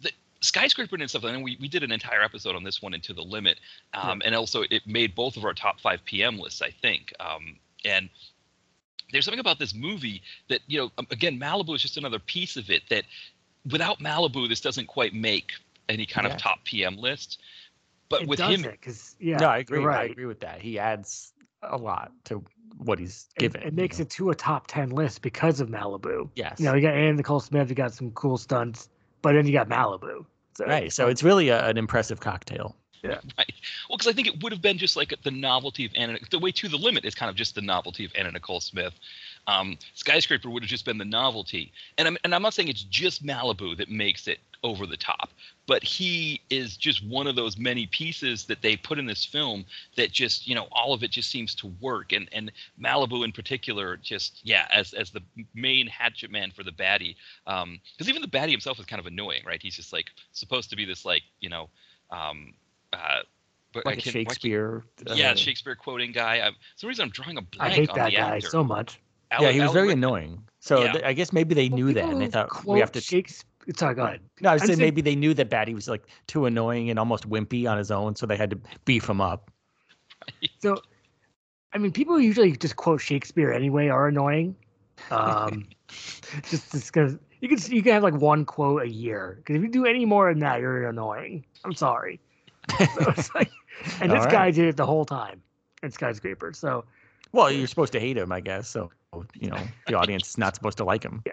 the 0.01 0.13
skyscraper 0.41 0.97
and 0.97 1.11
stuff. 1.11 1.25
I 1.25 1.33
mean, 1.33 1.43
we, 1.43 1.59
we 1.61 1.69
did 1.69 1.83
an 1.83 1.93
entire 1.93 2.23
episode 2.23 2.55
on 2.57 2.63
this 2.65 2.81
one 2.81 2.95
into 2.95 3.13
the 3.13 3.23
limit, 3.23 3.59
um, 3.95 4.23
and 4.25 4.35
also 4.35 4.63
it 4.71 4.87
made 4.87 5.15
both 5.15 5.37
of 5.37 5.45
our 5.45 5.55
top 5.55 5.81
five 5.81 6.05
PM 6.05 6.39
lists, 6.39 6.63
I 6.63 6.71
think. 6.71 7.13
Um, 7.21 7.57
and 7.85 8.09
there's 9.13 9.25
something 9.25 9.41
about 9.41 9.59
this 9.59 9.75
movie 9.75 10.23
that 10.49 10.61
you 10.67 10.79
know 10.79 10.91
um, 10.99 11.07
again 11.11 11.39
malibu 11.39 11.75
is 11.75 11.83
just 11.83 11.97
another 11.97 12.19
piece 12.19 12.57
of 12.57 12.71
it 12.71 12.83
that 12.89 13.05
without 13.71 13.99
malibu 13.99 14.49
this 14.49 14.61
doesn't 14.61 14.87
quite 14.87 15.13
make 15.15 15.53
any 15.89 16.07
kind 16.07 16.27
Yeah. 16.27 16.35
of 16.35 16.41
top 16.41 16.65
pm 16.65 16.97
list 16.97 17.39
but 18.13 18.23
it 18.23 18.29
with 18.29 18.39
does 18.39 18.55
him 18.55 18.63
because 18.71 19.17
yeah, 19.19 19.39
no, 19.39 19.47
I 19.49 19.65
you're 19.69 19.81
agree. 19.81 19.95
I 19.95 20.05
agree 20.05 20.27
with 20.27 20.41
that. 20.41 20.61
He 20.61 20.79
adds 20.79 21.33
a 21.63 21.77
lot 21.77 22.13
to 22.25 22.45
what 22.79 22.99
he's 22.99 23.29
given. 23.39 23.63
it 23.63 23.75
makes 23.75 24.01
it 24.01 24.11
to 24.11 24.31
a 24.31 24.35
top 24.35 24.67
ten 24.67 24.91
list 24.91 25.23
because 25.23 25.61
of 25.61 25.69
Malibu. 25.69 26.29
Yes. 26.35 26.59
You 26.59 26.67
know, 26.67 26.75
you 26.75 26.83
got 26.83 26.95
Anna 26.95 27.15
Nicole 27.15 27.41
Smith, 27.41 27.69
you 27.69 27.75
got 27.75 27.95
some 27.95 28.11
cool 28.13 28.37
stunts, 28.37 28.89
but 29.23 29.33
then 29.33 29.47
you 29.47 29.53
got 29.53 29.69
Malibu. 29.69 30.25
So, 30.55 30.67
right. 30.67 30.93
So 30.93 31.09
it's 31.09 31.23
really 31.23 31.49
a, 31.49 31.67
an 31.67 31.79
impressive 31.79 32.21
cocktail. 32.21 32.77
Yeah. 33.03 33.19
Well 33.89 33.99
because 33.99 34.07
i 34.07 34.13
think 34.13 34.29
it 34.29 34.43
would 34.43 34.53
have 34.53 34.63
been 34.63 34.79
just 34.79 34.97
like 34.97 35.13
the 35.23 35.31
novelty 35.31 35.85
of 35.85 35.91
anna 35.97 36.19
the 36.31 36.39
way 36.39 36.53
to 36.53 36.69
the 36.69 36.77
limit 36.77 37.05
is 37.05 37.17
kind 37.17 37.29
of 37.29 37.35
just 37.35 37.57
the 37.57 37.61
novelty 37.61 38.05
of 38.05 38.13
anna 38.15 38.31
nicole 38.31 38.61
smith 38.61 38.95
um, 39.47 39.77
skyscraper 39.95 40.49
would 40.51 40.63
have 40.63 40.71
just 40.71 40.85
been 40.85 40.99
the 40.99 41.05
novelty 41.05 41.73
and 41.99 42.07
I'm, 42.07 42.17
and 42.25 42.35
I'm 42.35 42.43
not 42.43 42.55
saying 42.55 42.69
it's 42.69 42.85
just 42.85 43.25
malibu 43.27 43.77
that 43.77 43.91
makes 43.91 44.29
it 44.29 44.39
over 44.63 44.87
the 44.87 44.97
top 44.97 45.31
but 45.67 45.83
he 45.83 46.41
is 46.51 46.77
just 46.77 47.05
one 47.05 47.27
of 47.27 47.35
those 47.35 47.59
many 47.59 47.87
pieces 47.87 48.45
that 48.45 48.63
they 48.63 48.77
put 48.77 48.99
in 49.01 49.07
this 49.07 49.25
film 49.25 49.65
that 49.97 50.13
just 50.13 50.47
you 50.47 50.55
know 50.55 50.69
all 50.71 50.93
of 50.95 51.03
it 51.03 51.11
just 51.11 51.29
seems 51.31 51.55
to 51.57 51.67
work 51.81 52.13
and 52.13 52.29
and 52.33 52.53
malibu 52.81 53.25
in 53.25 53.33
particular 53.33 53.97
just 53.97 54.39
yeah 54.45 54.69
as 54.73 54.93
as 54.95 55.11
the 55.11 55.21
main 55.55 55.89
hatchet 55.89 56.31
man 56.31 56.53
for 56.53 56.63
the 56.63 56.71
baddie 56.71 57.17
um 57.49 57.81
because 57.95 58.09
even 58.09 58.23
the 58.23 58.29
baddie 58.29 58.53
himself 58.53 58.79
is 58.79 58.87
kind 58.87 59.01
of 59.01 59.07
annoying 59.07 59.43
right 59.45 59.61
he's 59.61 59.75
just 59.75 59.93
like 59.93 60.11
supposed 60.31 60.71
to 60.71 60.77
be 60.77 60.85
this 60.85 61.05
like 61.05 61.23
you 61.41 61.49
know 61.49 61.69
um 62.13 62.55
uh 62.93 63.23
but 63.75 63.87
Like 63.87 63.99
a 63.99 64.03
can't- 64.03 64.15
why 64.15 64.23
can't- 64.25 64.29
Shakespeare. 64.35 64.85
yeah, 65.15 65.31
uh, 65.31 65.35
Shakespeare 65.35 65.75
quoting 65.75 66.13
guy. 66.13 66.47
I, 66.47 66.51
some 66.77 66.89
reason, 66.89 67.05
I'm 67.05 67.11
drawing 67.11 67.39
a 67.39 67.41
blank 67.41 67.73
I 67.73 67.75
hate 67.75 67.89
on 67.89 67.97
that 67.97 68.11
the 68.11 68.17
guy 68.17 68.37
actor. 68.37 68.51
so 68.51 68.63
much. 68.63 69.01
Alan- 69.33 69.45
yeah, 69.47 69.53
he 69.53 69.61
was 69.61 69.65
Alan 69.69 69.75
very 69.75 69.87
Rick- 69.89 69.97
annoying. 69.97 70.43
So 70.61 70.83
Yeah. 70.85 70.93
th- 70.93 71.05
I 71.05 71.13
guess 71.13 71.33
maybe 71.33 71.55
they 71.55 71.69
Well, 71.69 71.77
knew 71.77 71.93
that, 71.95 72.05
and 72.05 72.21
they 72.21 72.29
thought 72.29 72.65
we 72.65 72.79
have 72.81 72.93
to. 72.93 72.99
quote 73.01 73.05
Shakespeare. 73.05 73.49
Sorry, 73.77 73.95
go 73.95 74.03
ahead. 74.05 74.21
No, 74.41 74.51
I 74.51 74.55
was 74.55 74.63
I'm 74.63 74.67
saying 74.69 74.77
saying- 74.79 74.87
maybe 74.87 75.01
they 75.03 75.15
knew 75.17 75.35
that 75.35 75.49
Batty 75.51 75.75
was 75.75 75.89
like 75.89 76.05
too 76.27 76.47
annoying 76.47 76.91
and 76.91 76.99
almost 76.99 77.29
wimpy 77.29 77.69
on 77.71 77.79
his 77.79 77.91
own, 77.91 78.15
so 78.17 78.27
they 78.27 78.37
had 78.37 78.51
to 78.51 78.59
beef 78.85 79.09
him 79.09 79.21
up. 79.21 79.51
So, 80.61 80.77
I 81.73 81.79
mean, 81.79 81.93
people 81.93 82.15
who 82.17 82.21
usually 82.21 82.53
just 82.57 82.77
quote 82.77 83.01
Shakespeare 83.01 83.53
anyway 83.53 83.89
are 83.89 84.07
annoying. 84.09 84.55
Um, 85.11 85.65
just 86.51 86.71
because 86.87 87.19
you 87.41 87.49
can 87.49 87.59
you 87.73 87.83
can 87.83 87.93
have 87.93 88.03
like 88.03 88.15
one 88.15 88.45
quote 88.45 88.83
a 88.83 88.89
year. 88.89 89.37
Because 89.39 89.57
if 89.57 89.63
you 89.63 89.69
do 89.69 89.87
any 89.87 90.05
more 90.05 90.31
than 90.33 90.41
that, 90.41 90.61
you're 90.61 90.89
annoying. 90.89 91.45
I'm 91.65 91.73
sorry. 91.75 92.21
So 92.79 93.15
like, 93.35 93.51
and 94.01 94.11
All 94.13 94.17
this 94.19 94.27
right. 94.27 94.31
guy 94.31 94.51
did 94.53 94.67
it 94.67 94.77
the 94.77 94.87
whole 94.87 95.05
time 95.05 95.43
in 95.83 95.91
Skyscraper. 95.91 96.53
So 96.53 96.85
Well, 97.33 97.51
you're 97.51 97.67
supposed 97.67 97.93
to 97.95 98.01
hate 98.01 98.17
him, 98.17 98.31
I 98.33 98.41
guess. 98.41 98.69
So 98.69 98.91
you 99.39 99.49
know 99.51 99.59
the 99.87 99.95
audience 99.95 100.31
is 100.31 100.39
not 100.39 100.55
supposed 100.55 100.79
to 100.79 100.85
like 100.85 101.03
him. 101.05 101.23
Yeah. 101.27 101.33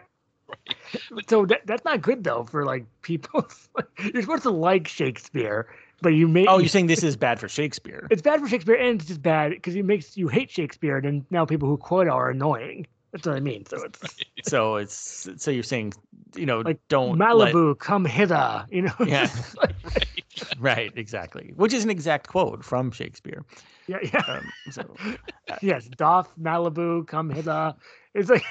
So 1.27 1.45
that, 1.45 1.61
that's 1.65 1.85
not 1.85 2.01
good 2.01 2.23
though 2.23 2.43
for 2.43 2.65
like 2.65 2.85
people. 3.01 3.47
you're 4.13 4.21
supposed 4.21 4.43
to 4.43 4.49
like 4.49 4.87
Shakespeare, 4.87 5.67
but 6.01 6.09
you 6.09 6.27
make 6.27 6.47
Oh, 6.49 6.57
you're 6.57 6.67
saying 6.69 6.87
this 6.87 7.03
is 7.03 7.15
bad 7.15 7.39
for 7.39 7.47
Shakespeare? 7.47 8.07
it's 8.09 8.21
bad 8.21 8.39
for 8.39 8.47
Shakespeare 8.47 8.75
and 8.75 8.99
it's 8.99 9.07
just 9.07 9.21
bad 9.21 9.51
because 9.51 9.75
it 9.75 9.85
makes 9.85 10.17
you 10.17 10.27
hate 10.27 10.49
Shakespeare. 10.49 10.97
And 10.97 11.25
now 11.29 11.45
people 11.45 11.67
who 11.69 11.77
quote 11.77 12.07
are 12.07 12.29
annoying. 12.29 12.87
That's 13.11 13.25
what 13.27 13.35
I 13.35 13.39
mean. 13.39 13.65
So 13.65 13.83
it's 13.83 13.99
So 14.43 14.75
it's 14.75 15.29
so 15.37 15.51
you're 15.51 15.63
saying 15.63 15.93
you 16.35 16.45
know 16.45 16.61
Like, 16.61 16.79
don't 16.89 17.17
let- 17.17 17.53
Malibu, 17.53 17.77
come 17.77 18.05
hither. 18.05 18.65
You 18.69 18.83
know. 18.83 18.93
Yeah. 19.05 19.29
like- 19.57 20.18
right 20.59 20.91
exactly, 20.95 21.53
which 21.55 21.73
is 21.73 21.83
an 21.83 21.89
exact 21.89 22.27
quote 22.27 22.63
from 22.63 22.91
Shakespeare. 22.91 23.45
yeah, 23.87 23.97
yeah. 24.01 24.23
Um, 24.27 24.51
so 24.71 24.95
yes, 25.61 25.87
doff 25.87 26.35
Malibu, 26.37 27.07
come 27.07 27.29
hither. 27.29 27.75
It's 28.13 28.29
like 28.29 28.43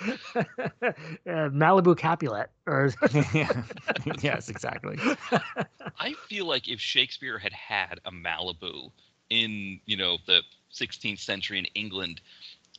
uh, 0.06 0.14
Malibu 1.26 1.96
Capulet, 1.96 2.50
or 2.66 2.92
yeah. 3.32 3.62
yes, 4.20 4.48
exactly. 4.48 4.98
I 5.98 6.14
feel 6.28 6.46
like 6.46 6.68
if 6.68 6.80
Shakespeare 6.80 7.38
had 7.38 7.52
had 7.52 8.00
a 8.04 8.10
Malibu 8.10 8.90
in 9.30 9.80
you 9.86 9.96
know 9.96 10.18
the 10.26 10.42
16th 10.72 11.20
century 11.20 11.58
in 11.58 11.66
England, 11.74 12.20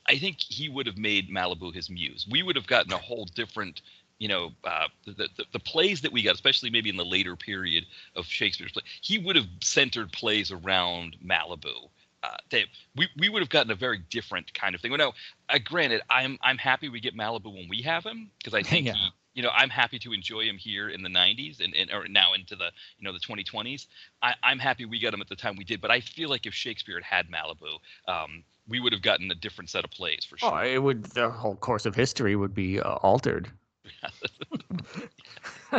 I 0.07 0.17
think 0.17 0.38
he 0.39 0.69
would 0.69 0.86
have 0.86 0.97
made 0.97 1.30
Malibu 1.30 1.73
his 1.73 1.89
muse. 1.89 2.28
We 2.30 2.43
would 2.43 2.55
have 2.55 2.67
gotten 2.67 2.93
a 2.93 2.97
whole 2.97 3.26
different, 3.26 3.82
you 4.20 4.28
know, 4.28 4.51
uh, 4.63 4.88
the, 5.05 5.28
the 5.38 5.45
the 5.53 5.59
plays 5.59 6.01
that 6.01 6.11
we 6.11 6.24
got, 6.24 6.36
especially 6.36 6.70
maybe 6.70 6.89
in 6.89 6.97
the 6.97 7.05
later 7.05 7.36
period 7.36 7.86
of 8.16 8.26
Shakespeare's 8.26 8.72
play. 8.72 8.84
He 9.01 9.18
would 9.18 9.36
have 9.36 9.47
centered 9.61 10.11
plays 10.11 10.51
around 10.51 11.18
Malibu. 11.26 11.89
Uh, 12.24 12.38
they, 12.49 12.66
we 12.95 13.07
we 13.18 13.30
would 13.30 13.41
have 13.41 13.49
gotten 13.49 13.72
a 13.72 13.76
very 13.76 13.99
different 14.09 14.53
kind 14.53 14.74
of 14.74 14.82
thing. 14.82 14.91
Well, 14.91 14.97
no, 14.97 15.13
uh, 15.49 15.59
granted, 15.63 16.01
I'm 16.09 16.38
I'm 16.41 16.57
happy 16.57 16.89
we 16.89 16.99
get 16.99 17.16
Malibu 17.16 17.53
when 17.53 17.68
we 17.70 17.82
have 17.82 18.03
him 18.03 18.32
because 18.38 18.53
I 18.53 18.63
think 18.70 18.86
Yeah. 18.86 18.93
he, 18.93 19.09
you 19.36 19.43
know, 19.43 19.51
I'm 19.53 19.70
happy 19.70 19.99
to 19.99 20.13
enjoy 20.13 20.45
him 20.45 20.57
here 20.57 20.88
in 20.88 21.03
the 21.03 21.09
90s 21.09 21.59
and, 21.61 21.76
and 21.76 21.91
or 21.91 22.07
now 22.07 22.34
into 22.34 22.55
the 22.55 22.72
you 22.97 23.03
know 23.03 23.11
the 23.11 23.20
2020s. 23.20 23.88
I, 24.22 24.34
I'm 24.41 24.59
happy 24.59 24.86
we 24.86 24.99
got 24.99 25.13
him 25.13 25.22
at 25.22 25.28
the 25.28 25.36
time 25.36 25.57
we 25.57 25.66
did, 25.66 25.82
but 25.82 25.91
I 25.91 25.99
feel 25.99 26.30
like 26.30 26.45
if 26.45 26.53
Shakespeare 26.53 26.95
had 27.01 27.03
had 27.03 27.30
Malibu, 27.30 27.80
um, 28.07 28.43
we 28.68 28.80
would 28.80 28.93
have 28.93 29.01
gotten 29.01 29.30
a 29.30 29.36
different 29.36 29.70
set 29.70 29.84
of 29.84 29.91
plays 29.91 30.26
for 30.26 30.38
sure. 30.38 30.53
Oh, 30.53 30.63
it 30.63 30.82
would. 30.82 31.03
The 31.03 31.30
whole 31.30 31.55
course 31.55 31.86
of 31.86 31.95
history 31.95 32.36
would 32.38 32.53
be 32.53 32.80
uh, 32.80 32.93
altered. 32.95 33.51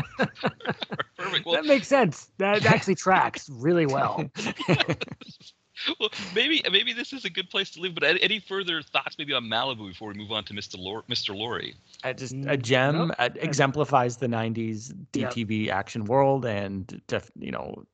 Perfect. 1.16 1.46
Well, 1.46 1.54
that 1.54 1.66
makes 1.66 1.88
sense. 1.88 2.30
That 2.38 2.64
actually 2.66 2.94
tracks 2.96 3.48
really 3.50 3.86
well. 3.86 4.24
well, 6.00 6.10
maybe 6.34 6.62
maybe 6.70 6.92
this 6.92 7.12
is 7.12 7.24
a 7.24 7.30
good 7.30 7.48
place 7.50 7.70
to 7.70 7.80
leave. 7.80 7.94
But 7.94 8.04
any 8.04 8.22
any 8.22 8.40
further 8.40 8.82
thoughts, 8.82 9.16
maybe 9.18 9.32
on 9.32 9.44
Malibu 9.44 9.88
before 9.88 10.08
we 10.08 10.14
move 10.14 10.32
on 10.32 10.44
to 10.44 10.54
Mr. 10.54 10.76
Lor- 10.78 11.04
Mr. 11.08 11.34
Lurie? 11.34 11.74
I 12.04 12.12
just 12.12 12.34
a 12.34 12.56
Mm, 12.56 12.62
gem 12.62 12.98
nope. 12.98 13.16
uh, 13.18 13.30
exemplifies 13.36 14.16
the 14.18 14.28
'90s 14.28 14.92
Yep. 15.14 15.32
DTV 15.32 15.68
action 15.70 16.04
world, 16.04 16.44
and 16.44 17.00
to 17.08 17.22
you 17.38 17.50
know 17.50 17.84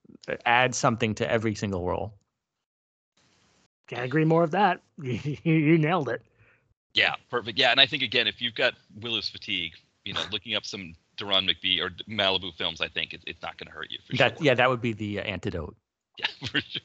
add 0.44 0.74
something 0.74 1.14
to 1.16 1.30
every 1.30 1.54
single 1.54 1.84
role. 1.84 2.14
Can't 3.88 4.04
agree 4.04 4.24
more 4.24 4.42
of 4.42 4.50
that. 4.52 4.80
You, 5.00 5.18
you 5.44 5.78
nailed 5.78 6.08
it. 6.08 6.22
Yeah, 6.94 7.14
perfect. 7.30 7.58
Yeah, 7.58 7.70
and 7.70 7.80
I 7.80 7.86
think 7.86 8.02
again, 8.02 8.26
if 8.26 8.40
you've 8.40 8.54
got 8.54 8.74
Willis 9.00 9.28
fatigue, 9.28 9.72
you 10.04 10.14
know, 10.14 10.22
looking 10.30 10.54
up 10.54 10.64
some 10.64 10.94
Deron 11.16 11.48
McBee 11.48 11.80
or 11.80 11.90
Malibu 12.08 12.54
films, 12.54 12.80
I 12.80 12.88
think 12.88 13.12
it, 13.12 13.22
it's 13.26 13.42
not 13.42 13.56
going 13.58 13.66
to 13.66 13.72
hurt 13.72 13.90
you 13.90 13.98
for 14.06 14.16
That 14.16 14.38
sure. 14.38 14.46
yeah, 14.46 14.54
that 14.54 14.68
would 14.68 14.80
be 14.80 14.92
the 14.92 15.20
uh, 15.20 15.22
antidote. 15.22 15.76
Yeah, 16.18 16.26
for 16.46 16.60
sure. 16.60 16.82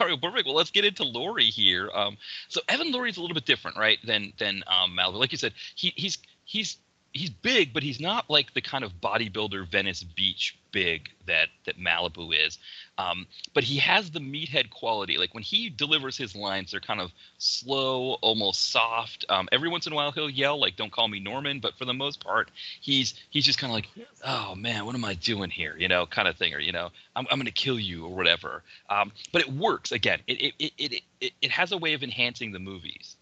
All 0.00 0.06
right, 0.06 0.20
perfect. 0.20 0.46
Well, 0.46 0.54
let's 0.54 0.70
get 0.70 0.84
into 0.84 1.02
Lurie 1.04 1.48
here. 1.48 1.90
Um, 1.94 2.16
so 2.48 2.60
Evan 2.68 2.92
Lurie's 2.92 3.16
a 3.16 3.20
little 3.20 3.34
bit 3.34 3.46
different, 3.46 3.76
right, 3.76 3.98
than 4.04 4.32
than 4.38 4.62
um, 4.66 4.96
Malibu. 4.96 5.14
Like 5.14 5.32
you 5.32 5.38
said, 5.38 5.54
he 5.74 5.92
he's 5.96 6.18
he's 6.44 6.76
he's 7.14 7.30
big, 7.30 7.72
but 7.72 7.82
he's 7.82 8.00
not 8.00 8.28
like 8.28 8.52
the 8.52 8.60
kind 8.60 8.84
of 8.84 9.00
bodybuilder 9.00 9.70
Venice 9.70 10.02
Beach 10.02 10.58
big 10.72 11.08
that 11.26 11.48
that 11.64 11.78
Malibu 11.78 12.34
is. 12.46 12.58
Um, 12.98 13.26
but 13.54 13.62
he 13.62 13.76
has 13.78 14.10
the 14.10 14.18
meathead 14.18 14.70
quality. 14.70 15.16
Like 15.16 15.32
when 15.32 15.44
he 15.44 15.70
delivers 15.70 16.16
his 16.18 16.34
lines, 16.34 16.72
they're 16.72 16.80
kind 16.80 17.00
of 17.00 17.12
slow, 17.38 18.14
almost 18.14 18.72
soft. 18.72 19.24
Um, 19.28 19.48
every 19.52 19.68
once 19.68 19.86
in 19.86 19.92
a 19.92 19.96
while, 19.96 20.10
he'll 20.12 20.28
yell 20.28 20.58
like 20.58 20.76
"Don't 20.76 20.92
call 20.92 21.08
me 21.08 21.20
Norman," 21.20 21.60
but 21.60 21.78
for 21.78 21.84
the 21.84 21.94
most 21.94 22.22
part, 22.22 22.50
he's 22.80 23.14
he's 23.30 23.44
just 23.46 23.58
kind 23.58 23.70
of 23.70 23.74
like, 23.74 23.88
"Oh 24.24 24.54
man, 24.56 24.84
what 24.84 24.94
am 24.96 25.04
I 25.04 25.14
doing 25.14 25.50
here?" 25.50 25.76
You 25.78 25.88
know, 25.88 26.06
kind 26.06 26.28
of 26.28 26.36
thing, 26.36 26.52
or 26.52 26.58
you 26.58 26.72
know, 26.72 26.90
"I'm 27.16 27.26
I'm 27.30 27.40
to 27.44 27.52
kill 27.52 27.78
you" 27.78 28.04
or 28.04 28.14
whatever. 28.14 28.62
Um, 28.90 29.12
but 29.32 29.40
it 29.40 29.52
works. 29.52 29.92
Again, 29.92 30.18
it, 30.26 30.54
it 30.58 30.72
it 30.78 31.02
it 31.20 31.32
it 31.40 31.50
has 31.52 31.70
a 31.70 31.78
way 31.78 31.94
of 31.94 32.02
enhancing 32.02 32.50
the 32.52 32.58
movies. 32.58 33.16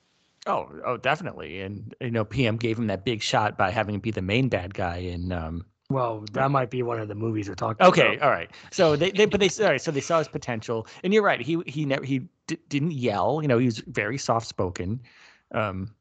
Oh, 0.47 0.69
oh, 0.85 0.97
definitely. 0.97 1.61
And 1.61 1.95
you 2.01 2.11
know, 2.11 2.25
PM 2.25 2.57
gave 2.57 2.79
him 2.79 2.89
that 2.89 3.05
big 3.05 3.23
shot 3.23 3.57
by 3.57 3.71
having 3.71 3.95
him 3.95 4.01
be 4.01 4.11
the 4.11 4.23
main 4.23 4.49
bad 4.49 4.75
guy 4.75 4.97
in. 4.97 5.31
Um, 5.33 5.65
Well, 5.89 6.25
that 6.33 6.51
might 6.51 6.71
be 6.71 6.83
one 6.83 6.99
of 6.99 7.09
the 7.09 7.15
movies 7.15 7.49
we're 7.49 7.55
talking 7.55 7.77
about. 7.79 7.89
okay, 7.91 8.17
about. 8.17 8.23
all 8.27 8.31
right. 8.31 8.51
So 8.71 8.97
they, 8.97 9.11
they, 9.13 9.27
but 9.27 9.41
they, 9.41 9.49
all 9.63 9.71
right. 9.71 9.81
So 9.81 9.91
they 9.91 10.01
saw 10.01 10.19
his 10.19 10.29
potential, 10.29 10.87
and 11.05 11.13
you're 11.15 11.23
right. 11.23 11.41
He, 11.41 11.63
he 11.67 11.85
never, 11.85 12.05
he 12.05 12.23
d- 12.49 12.59
didn't 12.69 12.93
yell. 12.93 13.41
You 13.41 13.49
know, 13.49 13.59
he 13.59 13.67
was 13.67 13.79
very 13.79 14.19
soft 14.19 14.49
spoken. 14.49 15.01
Um, 15.53 15.95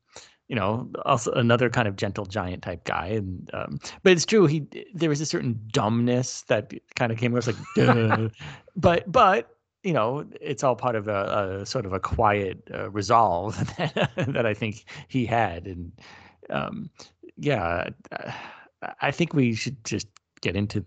you 0.48 0.56
know, 0.56 0.90
also 1.06 1.32
another 1.34 1.70
kind 1.70 1.88
of 1.88 1.96
gentle 1.96 2.26
giant 2.26 2.62
type 2.64 2.84
guy. 2.84 3.08
And 3.08 3.50
um, 3.54 3.80
but 4.04 4.12
it's 4.12 4.26
true. 4.26 4.48
He 4.48 4.68
there 4.94 5.08
was 5.08 5.22
a 5.22 5.26
certain 5.26 5.58
dumbness 5.72 6.42
that 6.48 6.74
kind 6.96 7.12
of 7.12 7.18
came 7.18 7.34
across 7.36 7.48
like, 7.78 8.32
but 8.76 9.10
but 9.10 9.56
you 9.84 9.94
know, 9.94 10.26
it's 10.40 10.64
all 10.64 10.76
part 10.76 10.96
of 10.96 11.08
a, 11.08 11.60
a 11.62 11.66
sort 11.66 11.86
of 11.86 11.94
a 11.94 12.00
quiet 12.00 12.62
uh, 12.74 12.90
resolve 12.92 13.58
that, 13.78 14.12
that 14.16 14.46
I 14.46 14.54
think 14.54 14.86
he 15.08 15.26
had. 15.26 15.66
And 15.66 15.92
um, 16.50 16.90
yeah, 17.38 17.90
uh, 18.12 18.32
I 19.02 19.12
think 19.12 19.34
we 19.34 19.54
should 19.56 19.84
just 19.84 20.08
get 20.42 20.56
into 20.56 20.84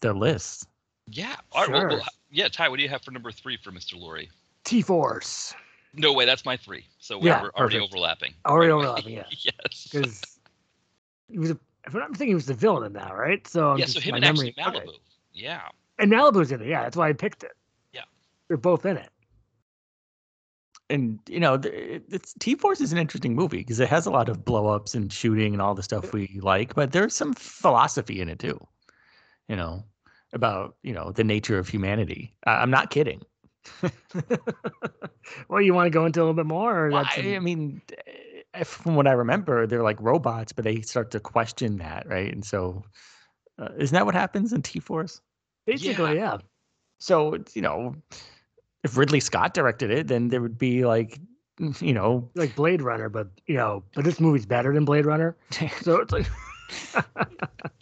the 0.00 0.12
list. 0.12 0.66
Yeah. 1.08 1.36
All 1.52 1.66
right. 1.66 1.72
Well, 1.88 1.96
well, 1.98 2.06
yeah, 2.30 2.48
Ty, 2.48 2.68
what 2.68 2.76
do 2.78 2.82
you 2.82 2.88
have 2.88 3.02
for 3.02 3.10
number 3.10 3.30
three 3.30 3.56
for 3.56 3.70
Mr. 3.70 3.94
Lurie? 3.94 4.28
T 4.64 4.82
Force. 4.82 5.54
No 5.94 6.12
way, 6.12 6.24
that's 6.24 6.44
my 6.46 6.56
three. 6.56 6.86
So 6.98 7.18
we're, 7.18 7.26
Yeah, 7.28 7.42
we're 7.42 7.50
already 7.50 7.78
overlapping. 7.78 8.32
Already 8.46 8.72
Right 8.72 8.78
overlapping, 8.78 9.12
yeah. 9.12 9.24
yes. 9.30 9.88
Because 9.90 10.22
he 11.28 11.38
was 11.38 11.50
a, 11.50 11.58
if 11.86 11.94
I'm 11.94 12.08
thinking 12.14 12.28
he 12.28 12.34
was 12.34 12.46
the 12.46 12.54
villain 12.54 12.84
in 12.84 12.92
that, 12.94 13.14
right? 13.14 13.46
So 13.46 13.72
I'm 13.72 13.78
Yeah. 13.78 13.84
just- 13.84 13.96
So 13.96 14.00
him 14.00 14.12
my 14.12 14.16
and 14.18 14.24
actually 14.24 14.54
memory- 14.56 14.80
Malibu. 14.80 14.88
okay. 14.88 14.98
Yeah. 15.34 15.60
And 15.98 16.10
Malibu's 16.10 16.50
in 16.50 16.62
it. 16.62 16.66
Yeah, 16.68 16.82
that's 16.82 16.96
why 16.96 17.08
I 17.08 17.12
picked 17.12 17.42
it. 17.44 17.52
Yeah. 18.52 18.56
They're 18.56 18.58
both 18.58 18.84
in 18.84 18.96
it. 18.98 19.08
And 20.90 21.20
you 21.26 21.40
know, 21.40 21.58
it's 21.64 22.34
T 22.38 22.54
Force 22.54 22.82
is 22.82 22.92
an 22.92 22.98
interesting 22.98 23.34
movie 23.34 23.58
because 23.58 23.80
it 23.80 23.88
has 23.88 24.04
a 24.04 24.10
lot 24.10 24.28
of 24.28 24.44
blow 24.44 24.66
ups 24.66 24.94
and 24.94 25.10
shooting 25.10 25.54
and 25.54 25.62
all 25.62 25.74
the 25.74 25.82
stuff 25.82 26.12
we 26.12 26.38
like, 26.42 26.74
but 26.74 26.92
there's 26.92 27.14
some 27.14 27.32
philosophy 27.32 28.20
in 28.20 28.28
it 28.28 28.38
too. 28.38 28.60
You 29.48 29.56
know, 29.56 29.84
about 30.34 30.76
you 30.82 30.92
know 30.92 31.12
the 31.12 31.24
nature 31.24 31.58
of 31.58 31.66
humanity. 31.66 32.34
I, 32.46 32.56
I'm 32.56 32.70
not 32.70 32.90
kidding. 32.90 33.22
well, 35.48 35.62
you 35.62 35.72
want 35.72 35.86
to 35.86 35.90
go 35.90 36.04
into 36.04 36.20
a 36.20 36.22
little 36.22 36.34
bit 36.34 36.46
more? 36.46 36.86
Or 36.86 36.90
Well, 36.90 37.06
I, 37.08 37.36
I 37.36 37.38
mean, 37.38 37.80
eh, 38.52 38.64
from 38.64 38.94
what 38.94 39.06
I 39.06 39.12
remember, 39.12 39.66
they're 39.66 39.82
like 39.82 40.00
robots, 40.00 40.52
but 40.52 40.64
they 40.64 40.82
start 40.82 41.10
to 41.12 41.20
question 41.20 41.78
that, 41.78 42.06
right? 42.06 42.30
And 42.32 42.44
so, 42.44 42.84
uh, 43.58 43.68
isn't 43.78 43.94
that 43.94 44.04
what 44.04 44.14
happens 44.14 44.52
in 44.52 44.60
T 44.60 44.78
Force? 44.78 45.22
basically, 45.66 46.16
yeah. 46.16 46.38
So 46.98 47.34
it's, 47.34 47.56
you 47.56 47.62
know, 47.62 47.96
if 48.84 48.96
Ridley 48.96 49.20
Scott 49.20 49.54
directed 49.54 49.90
it, 49.90 50.08
then 50.08 50.28
there 50.28 50.40
would 50.40 50.58
be 50.58 50.84
like, 50.84 51.20
you 51.80 51.92
know, 51.92 52.28
Like 52.34 52.56
Blade 52.56 52.82
Runner, 52.82 53.08
but 53.08 53.28
you 53.46 53.56
know, 53.56 53.84
but 53.94 54.04
this 54.04 54.20
movie's 54.20 54.46
better 54.46 54.72
than 54.72 54.84
Blade 54.84 55.06
Runner. 55.06 55.36
So 55.82 56.00
it's 56.00 56.12
like, 56.12 56.26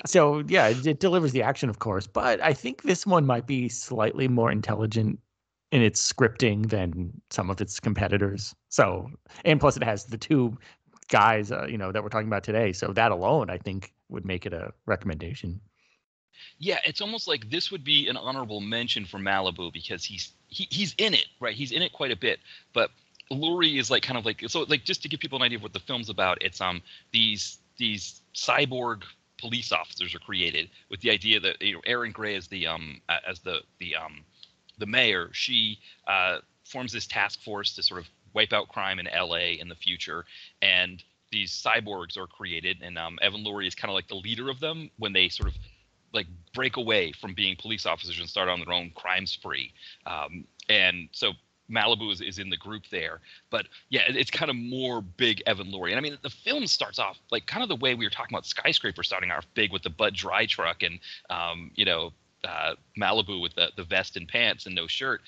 so 0.07 0.43
yeah, 0.49 0.69
it, 0.69 0.87
it 0.87 1.01
delivers 1.01 1.33
the 1.33 1.43
action, 1.43 1.71
of 1.71 1.79
course, 1.79 2.07
but 2.07 2.41
I 2.41 2.53
think 2.53 2.83
this 2.83 3.07
one 3.07 3.25
might 3.25 3.47
be 3.47 3.69
slightly 3.69 4.29
more 4.29 4.51
intelligent 4.51 5.19
in 5.73 5.83
its 5.83 6.13
scripting 6.13 6.69
than 6.71 7.13
some 7.31 7.51
of 7.51 7.61
its 7.61 7.79
competitors. 7.79 8.55
So, 8.69 9.09
and 9.45 9.61
plus, 9.61 9.77
it 9.77 9.85
has 9.85 10.05
the 10.05 10.19
two 10.19 10.59
guys, 11.09 11.53
uh, 11.53 11.67
you 11.67 11.79
know, 11.79 11.93
that 11.93 12.03
we're 12.03 12.09
talking 12.09 12.27
about 12.27 12.43
today. 12.43 12.73
So 12.73 12.89
that 12.89 13.13
alone, 13.13 13.51
I 13.51 13.59
think, 13.59 13.93
would 14.09 14.25
make 14.25 14.47
it 14.47 14.53
a 14.53 14.73
recommendation. 14.87 15.61
Yeah, 16.59 16.79
it's 16.85 17.01
almost 17.01 17.29
like 17.29 17.51
this 17.51 17.71
would 17.71 17.85
be 17.85 18.09
an 18.09 18.17
honorable 18.17 18.61
mention 18.61 19.05
for 19.05 19.19
Malibu 19.19 19.73
because 19.73 20.05
he's 20.05 20.33
he, 20.49 20.67
he's 20.71 20.95
in 20.99 21.15
it, 21.15 21.27
right? 21.41 21.55
He's 21.55 21.73
in 21.73 21.83
it 21.83 21.93
quite 21.93 22.11
a 22.11 22.17
bit. 22.17 22.41
But 22.73 22.91
Lurie 23.31 23.79
is 23.79 23.91
like 23.91 24.03
kind 24.03 24.19
of 24.19 24.25
like 24.25 24.43
so 24.49 24.63
like 24.69 24.85
just 24.85 25.03
to 25.03 25.09
give 25.09 25.21
people 25.21 25.37
an 25.39 25.43
idea 25.43 25.59
of 25.59 25.63
what 25.63 25.73
the 25.73 25.81
film's 25.81 26.09
about, 26.09 26.39
it's 26.43 26.61
um 26.61 26.83
these 27.13 27.59
these 27.77 28.21
cyborg 28.35 29.03
police 29.39 29.73
officers 29.73 30.15
are 30.15 30.19
created 30.19 30.69
with 30.91 31.01
the 31.01 31.11
idea 31.11 31.41
that 31.41 31.61
you 31.63 31.75
know 31.75 31.81
Erin 31.87 32.13
Gray 32.13 32.37
as 32.37 32.49
the 32.49 32.67
um 32.67 33.01
as 33.27 33.41
the 33.41 33.61
the 33.79 33.97
um 33.97 34.25
the 34.81 34.87
mayor, 34.87 35.29
she 35.33 35.79
uh, 36.09 36.39
forms 36.65 36.93
this 36.93 37.07
task 37.07 37.41
force 37.43 37.75
to 37.75 37.83
sort 37.83 38.01
of 38.01 38.09
wipe 38.33 38.53
out 38.53 38.69
crime 38.69 38.99
in 38.99 39.07
LA 39.07 39.57
in 39.61 39.69
the 39.69 39.75
future 39.75 40.25
and 40.63 41.03
these 41.31 41.53
cyborgs 41.53 42.17
are 42.17 42.27
created 42.27 42.79
and 42.83 42.99
um, 42.99 43.19
Evan 43.23 43.45
Lurie 43.45 43.67
is 43.67 43.75
kind 43.75 43.91
of 43.91 43.95
like 43.95 44.09
the 44.09 44.15
leader 44.15 44.49
of 44.51 44.59
them 44.61 44.91
when 44.99 45.13
they 45.13 45.29
sort 45.29 45.49
of 45.49 45.55
like 46.13 46.27
break 46.55 46.77
away 46.77 47.13
from 47.13 47.35
being 47.35 47.57
police 47.57 47.87
officers 47.87 48.19
and 48.19 48.29
start 48.29 48.49
on 48.49 48.61
their 48.61 48.73
own 48.73 48.91
crime 48.95 49.27
spree. 49.27 49.73
Um, 50.07 50.45
and 50.69 51.09
so 51.13 51.33
Malibu 51.71 52.13
is, 52.13 52.21
is 52.21 52.39
in 52.39 52.51
the 52.51 52.57
group 52.57 52.83
there. 52.91 53.21
But 53.51 53.67
yeah, 53.91 54.03
it- 54.09 54.17
it's 54.17 54.31
kind 54.31 54.51
of 54.51 54.57
more 54.57 55.01
big 55.03 55.43
Evan 55.47 55.71
Lurie. 55.71 55.91
And 55.91 55.99
I 55.99 56.01
mean, 56.01 56.19
the 56.23 56.31
film 56.31 56.67
starts 56.67 56.99
off 56.99 57.19
like 57.31 57.47
kind 57.47 57.63
of 57.63 57.69
the 57.69 57.77
way 57.77 57.95
we 57.95 58.05
were 58.05 58.11
talking 58.11 58.35
about 58.35 58.47
Skyscraper 58.47 59.03
starting 59.03 59.31
off 59.31 59.47
big 59.55 59.73
with 59.73 59.83
the 59.83 59.91
Bud 59.91 60.15
Dry 60.15 60.47
truck 60.47 60.83
and, 60.83 60.99
um, 61.31 61.71
you 61.75 61.85
know, 61.85 62.13
uh, 62.43 62.75
Malibu 62.99 63.41
with 63.41 63.55
the, 63.55 63.71
the 63.77 63.85
vest 63.85 64.17
and 64.17 64.27
pants 64.27 64.67
and 64.67 64.75
no 64.75 64.87
shirt. 64.87 65.21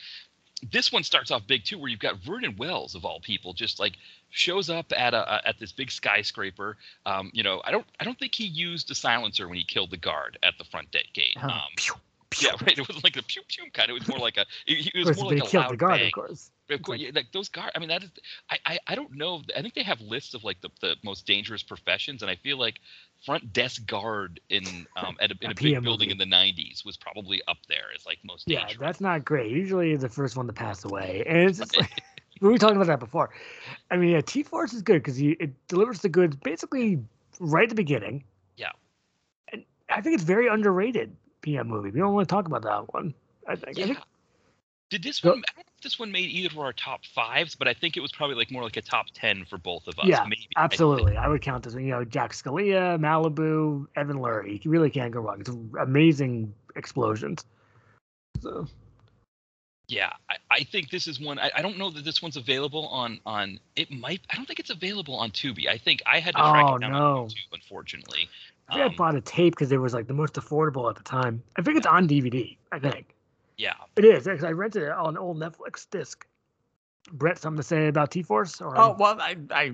This 0.70 0.92
one 0.92 1.02
starts 1.02 1.30
off 1.30 1.46
big 1.46 1.64
too, 1.64 1.78
where 1.78 1.88
you've 1.90 2.00
got 2.00 2.18
Vernon 2.18 2.54
Wells 2.56 2.94
of 2.94 3.04
all 3.04 3.20
people, 3.20 3.52
just 3.52 3.80
like 3.80 3.94
shows 4.30 4.70
up 4.70 4.92
at 4.96 5.12
a, 5.14 5.40
at 5.46 5.58
this 5.58 5.72
big 5.72 5.90
skyscraper. 5.90 6.76
Um, 7.04 7.30
you 7.34 7.42
know, 7.42 7.60
I 7.64 7.70
don't 7.70 7.86
I 8.00 8.04
don't 8.04 8.18
think 8.18 8.34
he 8.34 8.44
used 8.44 8.90
a 8.90 8.94
silencer 8.94 9.48
when 9.48 9.58
he 9.58 9.64
killed 9.64 9.90
the 9.90 9.96
guard 9.96 10.38
at 10.42 10.54
the 10.58 10.64
front 10.64 10.90
gate. 10.90 11.12
gate. 11.12 11.36
Huh. 11.36 11.48
Um, 11.48 11.60
Pew, 11.76 11.94
yeah, 12.40 12.50
right. 12.62 12.78
It 12.78 12.88
wasn't 12.88 13.04
like 13.04 13.16
a 13.16 13.22
pew 13.22 13.42
pew 13.48 13.64
kind. 13.72 13.90
It 13.90 13.94
was 13.94 14.08
more 14.08 14.18
like 14.18 14.36
a. 14.36 14.46
It, 14.66 14.90
it 14.94 15.00
of 15.02 15.08
was 15.08 15.16
course, 15.16 15.18
more 15.18 15.32
like 15.32 15.44
a 15.44 15.46
killed 15.46 15.64
loud 15.64 15.72
the 15.72 15.76
guard, 15.76 15.98
bang. 15.98 16.06
of 16.06 16.12
course. 16.12 16.50
Of 16.74 16.82
course, 16.82 17.00
like- 17.00 17.14
like 17.14 17.32
those 17.32 17.48
guards. 17.48 17.72
I 17.74 17.78
mean, 17.78 17.88
that 17.88 18.02
is. 18.02 18.10
I, 18.50 18.58
I 18.66 18.78
I 18.88 18.94
don't 18.94 19.12
know. 19.16 19.42
I 19.56 19.62
think 19.62 19.74
they 19.74 19.82
have 19.82 20.00
lists 20.00 20.34
of 20.34 20.44
like 20.44 20.60
the, 20.60 20.70
the 20.80 20.96
most 21.02 21.26
dangerous 21.26 21.62
professions, 21.62 22.22
and 22.22 22.30
I 22.30 22.36
feel 22.36 22.58
like 22.58 22.80
front 23.24 23.52
desk 23.52 23.86
guard 23.86 24.40
in 24.48 24.64
um 24.96 25.16
at 25.20 25.30
a, 25.30 25.36
in 25.40 25.48
A 25.48 25.50
a 25.52 25.54
big 25.54 25.56
PM 25.56 25.82
building 25.82 26.08
movie. 26.08 26.22
in 26.22 26.30
the 26.30 26.36
'90s 26.36 26.84
was 26.84 26.96
probably 26.96 27.40
up 27.48 27.58
there 27.68 27.86
as 27.94 28.04
like 28.06 28.18
most 28.24 28.48
Yeah, 28.48 28.60
dangerous. 28.60 28.78
that's 28.80 29.00
not 29.00 29.24
great. 29.24 29.50
Usually, 29.50 29.94
the 29.96 30.08
first 30.08 30.36
one 30.36 30.46
to 30.46 30.52
pass 30.52 30.84
away, 30.84 31.24
and 31.26 31.38
it's 31.48 31.58
just 31.58 31.76
like, 31.76 32.02
we 32.40 32.48
were 32.48 32.58
talking 32.58 32.76
about 32.76 32.88
that 32.88 33.00
before. 33.00 33.30
I 33.90 33.96
mean, 33.96 34.10
yeah, 34.10 34.20
T 34.20 34.42
Force 34.42 34.72
is 34.72 34.82
good 34.82 35.02
because 35.02 35.20
it 35.20 35.50
delivers 35.68 36.00
the 36.00 36.08
goods 36.08 36.36
basically 36.36 36.98
right 37.40 37.64
at 37.64 37.68
the 37.68 37.74
beginning. 37.74 38.24
Yeah. 38.56 38.70
And 39.52 39.64
I 39.88 40.00
think 40.00 40.14
it's 40.14 40.24
very 40.24 40.48
underrated 40.48 41.14
PM 41.42 41.68
movie. 41.68 41.90
We 41.90 42.00
don't 42.00 42.14
want 42.14 42.28
to 42.28 42.32
talk 42.32 42.46
about 42.46 42.62
that 42.62 42.92
one. 42.92 43.14
I 43.46 43.56
think. 43.56 43.76
I 43.78 43.80
Yeah. 43.80 43.86
think 43.86 43.98
Did 44.92 45.02
this 45.02 45.24
one? 45.24 45.30
I 45.48 45.52
don't 45.56 45.66
know 45.66 45.72
if 45.74 45.82
this 45.82 45.98
one 45.98 46.12
made 46.12 46.28
either 46.28 46.48
of 46.52 46.58
our 46.58 46.74
top 46.74 47.06
fives, 47.14 47.54
but 47.54 47.66
I 47.66 47.72
think 47.72 47.96
it 47.96 48.00
was 48.00 48.12
probably 48.12 48.36
like 48.36 48.50
more 48.50 48.62
like 48.62 48.76
a 48.76 48.82
top 48.82 49.06
ten 49.14 49.46
for 49.46 49.56
both 49.56 49.86
of 49.86 49.98
us. 49.98 50.04
Yeah, 50.04 50.22
maybe. 50.24 50.46
Absolutely. 50.54 51.16
I 51.16 51.28
would 51.28 51.40
count 51.40 51.64
this 51.64 51.72
one. 51.72 51.82
You 51.84 51.92
know, 51.92 52.04
Jack 52.04 52.32
Scalia, 52.32 53.00
Malibu, 53.00 53.86
Evan 53.96 54.18
Lurie. 54.18 54.62
You 54.62 54.70
really 54.70 54.90
can't 54.90 55.10
go 55.10 55.20
wrong. 55.20 55.40
It's 55.40 55.48
amazing 55.80 56.52
explosions. 56.76 57.42
So 58.42 58.66
Yeah, 59.88 60.12
I, 60.28 60.36
I 60.50 60.62
think 60.64 60.90
this 60.90 61.06
is 61.06 61.18
one. 61.18 61.38
I, 61.38 61.50
I 61.56 61.62
don't 61.62 61.78
know 61.78 61.88
that 61.88 62.04
this 62.04 62.20
one's 62.20 62.36
available 62.36 62.86
on 62.88 63.18
on. 63.24 63.58
It 63.76 63.90
might. 63.90 64.20
I 64.28 64.36
don't 64.36 64.44
think 64.44 64.60
it's 64.60 64.68
available 64.68 65.14
on 65.14 65.30
Tubi. 65.30 65.68
I 65.68 65.78
think 65.78 66.02
I 66.04 66.20
had 66.20 66.34
to 66.34 66.42
track 66.42 66.66
Oh, 66.66 66.76
it 66.76 66.80
down 66.82 66.92
no. 66.92 66.98
on 66.98 67.28
YouTube, 67.28 67.52
unfortunately. 67.54 68.28
I 68.68 68.74
think 68.74 68.84
I 68.84 68.88
Um, 68.88 68.96
bought 68.96 69.14
a 69.16 69.22
tape 69.22 69.54
because 69.54 69.72
it 69.72 69.78
was 69.78 69.94
like 69.94 70.06
the 70.06 70.12
most 70.12 70.34
affordable 70.34 70.90
at 70.90 70.96
the 70.96 71.02
time. 71.02 71.42
I 71.56 71.62
think 71.62 71.78
it's 71.78 71.86
on 71.86 72.06
DVD. 72.06 72.58
I 72.70 72.78
think 72.78 73.14
yeah, 73.56 73.74
it 73.96 74.04
is. 74.04 74.26
Actually, 74.26 74.48
I 74.48 74.52
rented 74.52 74.82
it 74.84 74.90
on 74.90 75.16
old 75.16 75.38
Netflix 75.38 75.88
disc. 75.90 76.26
Brett, 77.12 77.36
something 77.36 77.56
to 77.56 77.62
say 77.64 77.88
about 77.88 78.10
T 78.12 78.22
Force? 78.22 78.60
Oh 78.62 78.94
well, 78.98 79.20
I, 79.20 79.36
I, 79.50 79.72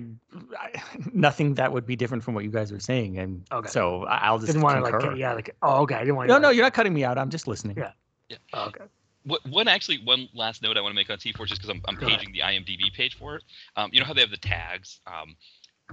I, 0.59 0.71
nothing 1.13 1.53
that 1.55 1.71
would 1.71 1.85
be 1.85 1.95
different 1.95 2.23
from 2.23 2.33
what 2.33 2.43
you 2.43 2.49
guys 2.49 2.71
are 2.71 2.79
saying, 2.79 3.19
and 3.19 3.43
Okay. 3.51 3.69
so 3.69 4.03
I- 4.05 4.17
I'll 4.27 4.39
just 4.39 4.47
didn't 4.47 4.63
want 4.63 4.83
to 4.83 4.91
concur. 4.91 5.09
like 5.11 5.19
yeah 5.19 5.33
like 5.33 5.55
oh 5.61 5.81
okay 5.83 5.95
I 5.95 5.99
didn't 5.99 6.15
want 6.15 6.27
no, 6.29 6.39
no, 6.39 6.49
you're 6.49 6.63
not 6.63 6.73
cutting 6.73 6.93
me 6.93 7.03
out. 7.03 7.17
I'm 7.19 7.29
just 7.29 7.47
listening. 7.47 7.77
Yeah. 7.77 8.37
oh, 8.53 8.65
okay 8.67 8.85
What, 9.23 9.45
one 9.47 9.67
actually, 9.67 9.99
one 10.03 10.27
last 10.33 10.63
note 10.63 10.75
I 10.75 10.81
want 10.81 10.91
to 10.93 10.95
make 10.95 11.09
on 11.11 11.19
T 11.19 11.31
Force 11.31 11.49
just 11.49 11.61
because 11.61 11.69
I'm, 11.75 11.81
I'm 11.87 11.97
paging 11.97 12.31
the 12.31 12.39
IMDb 12.39 12.91
page 12.93 13.15
for 13.17 13.35
it. 13.35 13.43
Um, 13.75 13.91
you 13.93 13.99
know 13.99 14.05
how 14.07 14.13
they 14.13 14.21
have 14.21 14.31
the 14.31 14.37
tags? 14.37 14.99
Um, 15.05 15.35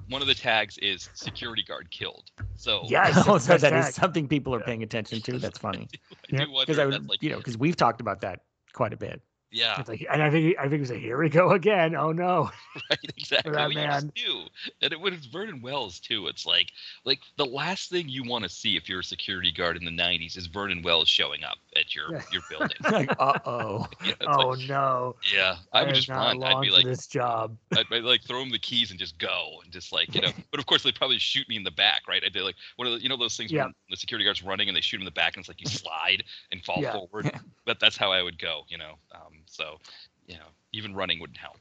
one 0.09 0.22
of 0.22 0.28
the 0.28 0.34
tags 0.34 0.78
is 0.78 1.11
security 1.14 1.62
guard 1.62 1.90
killed. 1.90 2.30
So 2.55 2.82
yes 2.88 3.26
Oh, 3.26 3.34
that's 3.34 3.47
so 3.47 3.57
that 3.59 3.70
best 3.70 3.88
is 3.90 3.94
something 3.94 4.28
people 4.28 4.55
are 4.55 4.61
paying 4.61 4.82
attention 4.82 5.20
to. 5.22 5.38
That's 5.38 5.59
funny 5.59 5.88
I 6.28 6.32
Yep. 6.32 6.47
do 6.47 6.51
wonder 6.51 6.66
because 6.66 6.78
I 6.78 6.86
that's 6.86 7.01
would, 7.01 7.09
like, 7.09 7.22
you 7.22 7.30
know, 7.30 7.36
because 7.38 7.59
we've 7.59 7.76
talked 7.76 8.01
about 8.01 8.20
that 8.22 8.40
quite 8.72 8.92
a 8.92 8.97
bit. 8.97 9.22
yeah, 9.51 9.80
It's 9.80 9.88
like, 9.88 10.07
and 10.11 10.22
I 10.22 10.30
think 10.30 10.57
I 10.59 10.62
think 10.64 10.74
it 10.74 10.80
was 10.80 10.90
a 10.90 10.99
here 10.99 11.18
we 11.18 11.28
go 11.28 11.53
again. 11.53 11.94
Oh 11.94 12.12
no! 12.12 12.51
right, 12.90 12.99
exactly. 13.16 13.53
that 13.53 13.68
We 13.68 13.74
man. 13.74 14.12
just. 14.16 14.51
And 14.82 14.92
it 14.92 15.01
was 15.01 15.26
Vernon 15.26 15.62
Wells 15.62 16.01
too. 16.01 16.26
It's 16.26 16.44
like, 16.47 16.72
like 17.05 17.20
the 17.36 17.47
last 17.47 17.90
thing 17.90 18.09
you 18.09 18.24
want 18.24 18.44
to 18.44 18.51
see 18.51 18.76
if 18.76 18.88
you're 18.88 19.01
a 19.01 19.05
security 19.05 19.53
guard 19.53 19.76
in 19.76 19.84
the 19.84 19.90
'90s 19.90 20.36
is 20.36 20.47
Vernon 20.47 20.82
Wells 20.82 21.09
showing 21.09 21.44
up 21.44 21.59
at 21.76 21.94
your 21.94 22.06
your 22.32 22.42
building. 22.48 22.76
like, 22.90 23.10
uh 23.18 23.38
oh. 23.46 23.86
You 24.04 24.14
know, 24.20 24.26
Oh 24.28 24.48
like, 24.48 24.68
no! 24.68 25.16
yeah, 25.32 25.56
I 25.72 25.84
would 25.84 25.94
just 25.94 26.08
run. 26.08 26.42
I'd 26.42 26.62
be 26.62 26.70
like, 26.70 26.84
this 26.84 27.06
job. 27.06 27.56
I'd, 27.76 27.86
I'd 27.92 28.02
like 28.04 28.22
throw 28.22 28.40
him 28.42 28.50
the 28.50 28.58
keys 28.58 28.90
and 28.90 28.98
just 28.98 29.18
go 29.18 29.60
and 29.62 29.72
just 29.72 29.92
like 29.92 30.14
you 30.14 30.20
know. 30.20 30.30
But 30.50 30.60
of 30.60 30.66
course 30.66 30.82
they'd 30.82 30.94
probably 30.94 31.18
shoot 31.18 31.48
me 31.48 31.56
in 31.56 31.62
the 31.64 31.70
back, 31.70 32.02
right? 32.08 32.22
I 32.24 32.28
did 32.28 32.42
like 32.42 32.56
one 32.76 32.88
of 32.88 32.94
the 32.94 33.02
you 33.02 33.08
know 33.08 33.16
those 33.16 33.36
things 33.36 33.52
Yeah. 33.52 33.68
the 33.90 33.96
security 33.96 34.24
guard's 34.24 34.42
running 34.42 34.68
and 34.68 34.76
they 34.76 34.80
shoot 34.80 34.96
him 34.96 35.02
in 35.02 35.06
the 35.06 35.10
back 35.10 35.36
and 35.36 35.42
it's 35.42 35.48
like 35.48 35.60
you 35.60 35.66
slide 35.68 36.24
and 36.52 36.64
fall 36.64 36.80
Yeah. 36.82 36.92
forward. 36.92 37.30
But 37.64 37.80
that's 37.80 37.96
how 37.96 38.12
I 38.12 38.22
would 38.22 38.38
go, 38.38 38.62
you 38.68 38.78
know. 38.78 38.94
Um, 39.12 39.42
so 39.46 39.78
you 40.26 40.34
know, 40.36 40.46
even 40.72 40.94
running 40.94 41.20
wouldn't 41.20 41.38
help. 41.38 41.58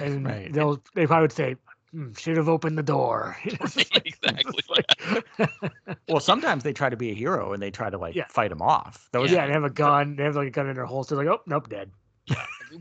And 0.00 0.24
Right. 0.24 0.52
they'll 0.52 0.82
they 0.94 1.06
probably 1.06 1.22
would 1.22 1.32
say, 1.32 1.56
hmm, 1.92 2.12
"Should 2.18 2.36
have 2.36 2.48
opened 2.48 2.76
the 2.78 2.82
door." 2.82 3.36
Like- 3.76 4.06
exactly. 4.06 4.62
like- 4.68 5.98
Well, 6.08 6.20
sometimes 6.32 6.62
they 6.64 6.72
try 6.72 6.88
to 6.90 6.96
be 6.96 7.10
a 7.10 7.14
hero 7.14 7.52
and 7.52 7.62
they 7.62 7.70
try 7.70 7.90
to 7.90 7.98
like 7.98 8.14
Yeah. 8.14 8.26
fight 8.28 8.52
him 8.52 8.62
off. 8.62 9.08
Those, 9.12 9.30
yeah, 9.32 9.46
they 9.46 9.52
have 9.52 9.64
a 9.64 9.70
gun. 9.70 10.16
They 10.16 10.24
have 10.24 10.36
like 10.36 10.48
a 10.48 10.50
gun 10.50 10.68
in 10.68 10.74
their 10.76 10.86
holster. 10.86 11.16
Like, 11.16 11.26
oh 11.28 11.40
nope, 11.46 11.68
dead. 11.68 11.90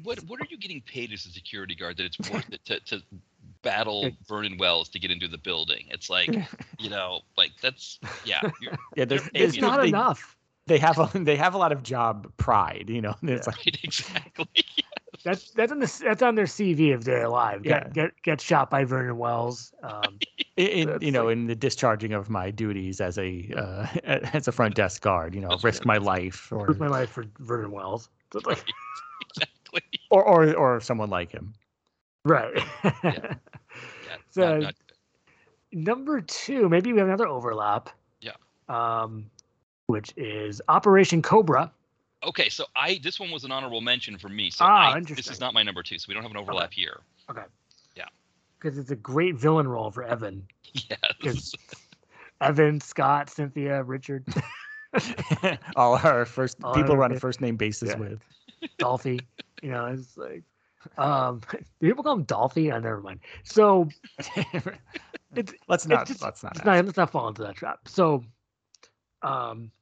What 0.04 0.20
what 0.26 0.42
are 0.42 0.48
you 0.50 0.58
getting 0.58 0.82
paid 0.82 1.14
as 1.14 1.26
a 1.26 1.30
security 1.30 1.74
guard 1.76 1.96
that 1.98 2.06
it's 2.06 2.20
worth 2.30 2.52
it 2.52 2.66
to, 2.66 2.80
to 2.82 3.02
battle 3.62 4.10
Vernon 4.28 4.58
Wells 4.58 4.90
to 4.90 5.00
get 5.00 5.10
into 5.12 5.28
the 5.30 5.38
building? 5.38 5.86
It's 5.90 6.10
like 6.10 6.36
you 6.80 6.90
know, 6.90 7.22
like 7.38 7.52
that's 7.62 8.00
yeah. 8.26 8.42
You're, 8.62 8.74
yeah. 8.98 9.06
There's, 9.06 9.22
It's 9.22 9.32
there's 9.34 9.54
It's 9.54 9.62
not 9.62 9.82
they, 9.82 9.88
enough. 9.88 10.36
They 10.66 10.78
have 10.80 11.00
a, 11.00 11.10
they 11.18 11.38
have 11.38 11.54
a 11.54 11.58
lot 11.58 11.72
of 11.72 11.82
job 11.82 12.30
pride. 12.36 12.90
You 12.90 13.02
know, 13.02 13.16
it's 13.24 13.48
like 13.48 13.56
right, 13.66 13.78
exactly. 13.84 14.48
That's 15.24 15.52
that's 15.52 15.72
on 15.72 15.80
the 15.80 16.02
that's 16.04 16.22
on 16.22 16.36
their 16.36 16.46
CV 16.46 16.94
if 16.94 17.04
they're 17.04 17.24
alive. 17.26 17.64
Get 17.64 17.84
Yeah. 17.88 17.90
get 17.94 18.22
get 18.24 18.42
shot 18.42 18.70
by 18.70 18.84
Vernon 18.84 19.18
Wells. 19.18 19.74
Um, 19.84 20.20
in, 20.58 20.98
you 21.02 21.12
know 21.12 21.26
like- 21.26 21.34
in 21.34 21.48
the 21.48 21.56
discharging 21.56 22.14
of 22.14 22.30
my 22.30 22.52
duties 22.52 23.02
as 23.02 23.18
a 23.18 23.52
uh, 23.58 23.88
as 24.34 24.48
a 24.48 24.52
front 24.52 24.76
desk 24.76 25.02
guard. 25.02 25.34
You 25.36 25.42
know, 25.42 25.58
risk 25.64 25.86
my 25.86 25.98
life 25.98 26.52
or 26.52 26.68
Lose 26.68 26.80
my 26.80 26.88
life 26.88 27.10
for 27.10 27.26
Vernon 27.40 27.72
Wells. 27.72 28.10
Like, 28.46 28.64
exactly. 29.36 29.82
or 30.12 30.24
or 30.24 30.54
or 30.56 30.80
someone 30.80 31.10
like 31.10 31.32
him. 31.32 31.54
right. 32.26 32.54
Yeah, 33.04 33.36
So 34.32 34.58
not- 34.58 34.62
not- 34.62 34.76
number 35.72 36.22
two, 36.22 36.70
maybe 36.70 36.92
we 36.94 37.00
have 37.00 37.08
another 37.08 37.28
overlap. 37.28 37.90
Yeah. 38.22 38.32
Um, 38.70 39.30
which 39.88 40.14
is 40.18 40.62
Operation 40.68 41.22
Cobra. 41.22 41.72
Okay, 42.26 42.50
so 42.50 42.66
I 42.76 43.00
this 43.04 43.20
one 43.20 43.30
was 43.32 43.44
an 43.44 43.52
honorable 43.52 43.82
mention 43.82 44.18
for 44.18 44.30
me. 44.30 44.50
So 44.50 44.66
Ah, 44.66 44.94
I, 44.94 45.00
this 45.00 45.30
is 45.30 45.40
not 45.40 45.54
my 45.54 45.64
number 45.64 45.84
two, 45.84 46.00
so 46.00 46.06
we 46.08 46.14
don't 46.14 46.24
have 46.24 46.32
an 46.32 46.38
overlap 46.38 46.74
here. 46.74 47.02
Okay. 47.30 47.44
Yeah. 47.96 48.06
Because 48.60 48.78
it's 48.78 48.90
a 48.92 48.96
great 48.96 49.36
villain 49.36 49.68
role 49.68 49.92
for 49.92 50.04
Evan. 50.04 50.48
Yes. 51.24 51.54
Evan, 52.42 52.80
Scott, 52.82 53.30
Cynthia, 53.30 53.82
Richard, 53.84 54.26
All 55.76 55.96
our 55.96 56.26
first 56.26 56.58
All 56.64 56.74
people 56.74 56.92
our- 56.92 56.98
we're 56.98 57.04
on 57.06 57.12
a 57.12 57.20
first 57.20 57.42
name 57.42 57.56
basis 57.56 57.90
yeah. 57.90 57.98
with. 57.98 58.22
Dolphy. 58.80 59.22
You 59.64 59.72
know, 59.72 59.86
it's 59.88 60.18
like, 60.18 60.44
um, 60.98 61.42
do 61.52 61.88
people 61.88 62.04
call 62.04 62.14
him 62.14 62.26
Dolphy? 62.26 62.72
Oh, 62.74 62.80
never 62.80 63.02
mind. 63.02 63.20
So 63.44 63.90
it's 65.36 65.54
let's 65.68 65.88
not 65.88 66.08
just- 66.08 66.22
let's 66.22 66.44
not. 66.44 66.56
let's 66.56 66.66
not 66.66 66.86
let's 66.86 66.98
not 66.98 67.10
fall 67.12 67.28
into 67.28 67.42
that 67.44 67.56
trap. 67.56 67.88
So, 67.88 68.24
um, 69.24 69.72
I 69.74 69.77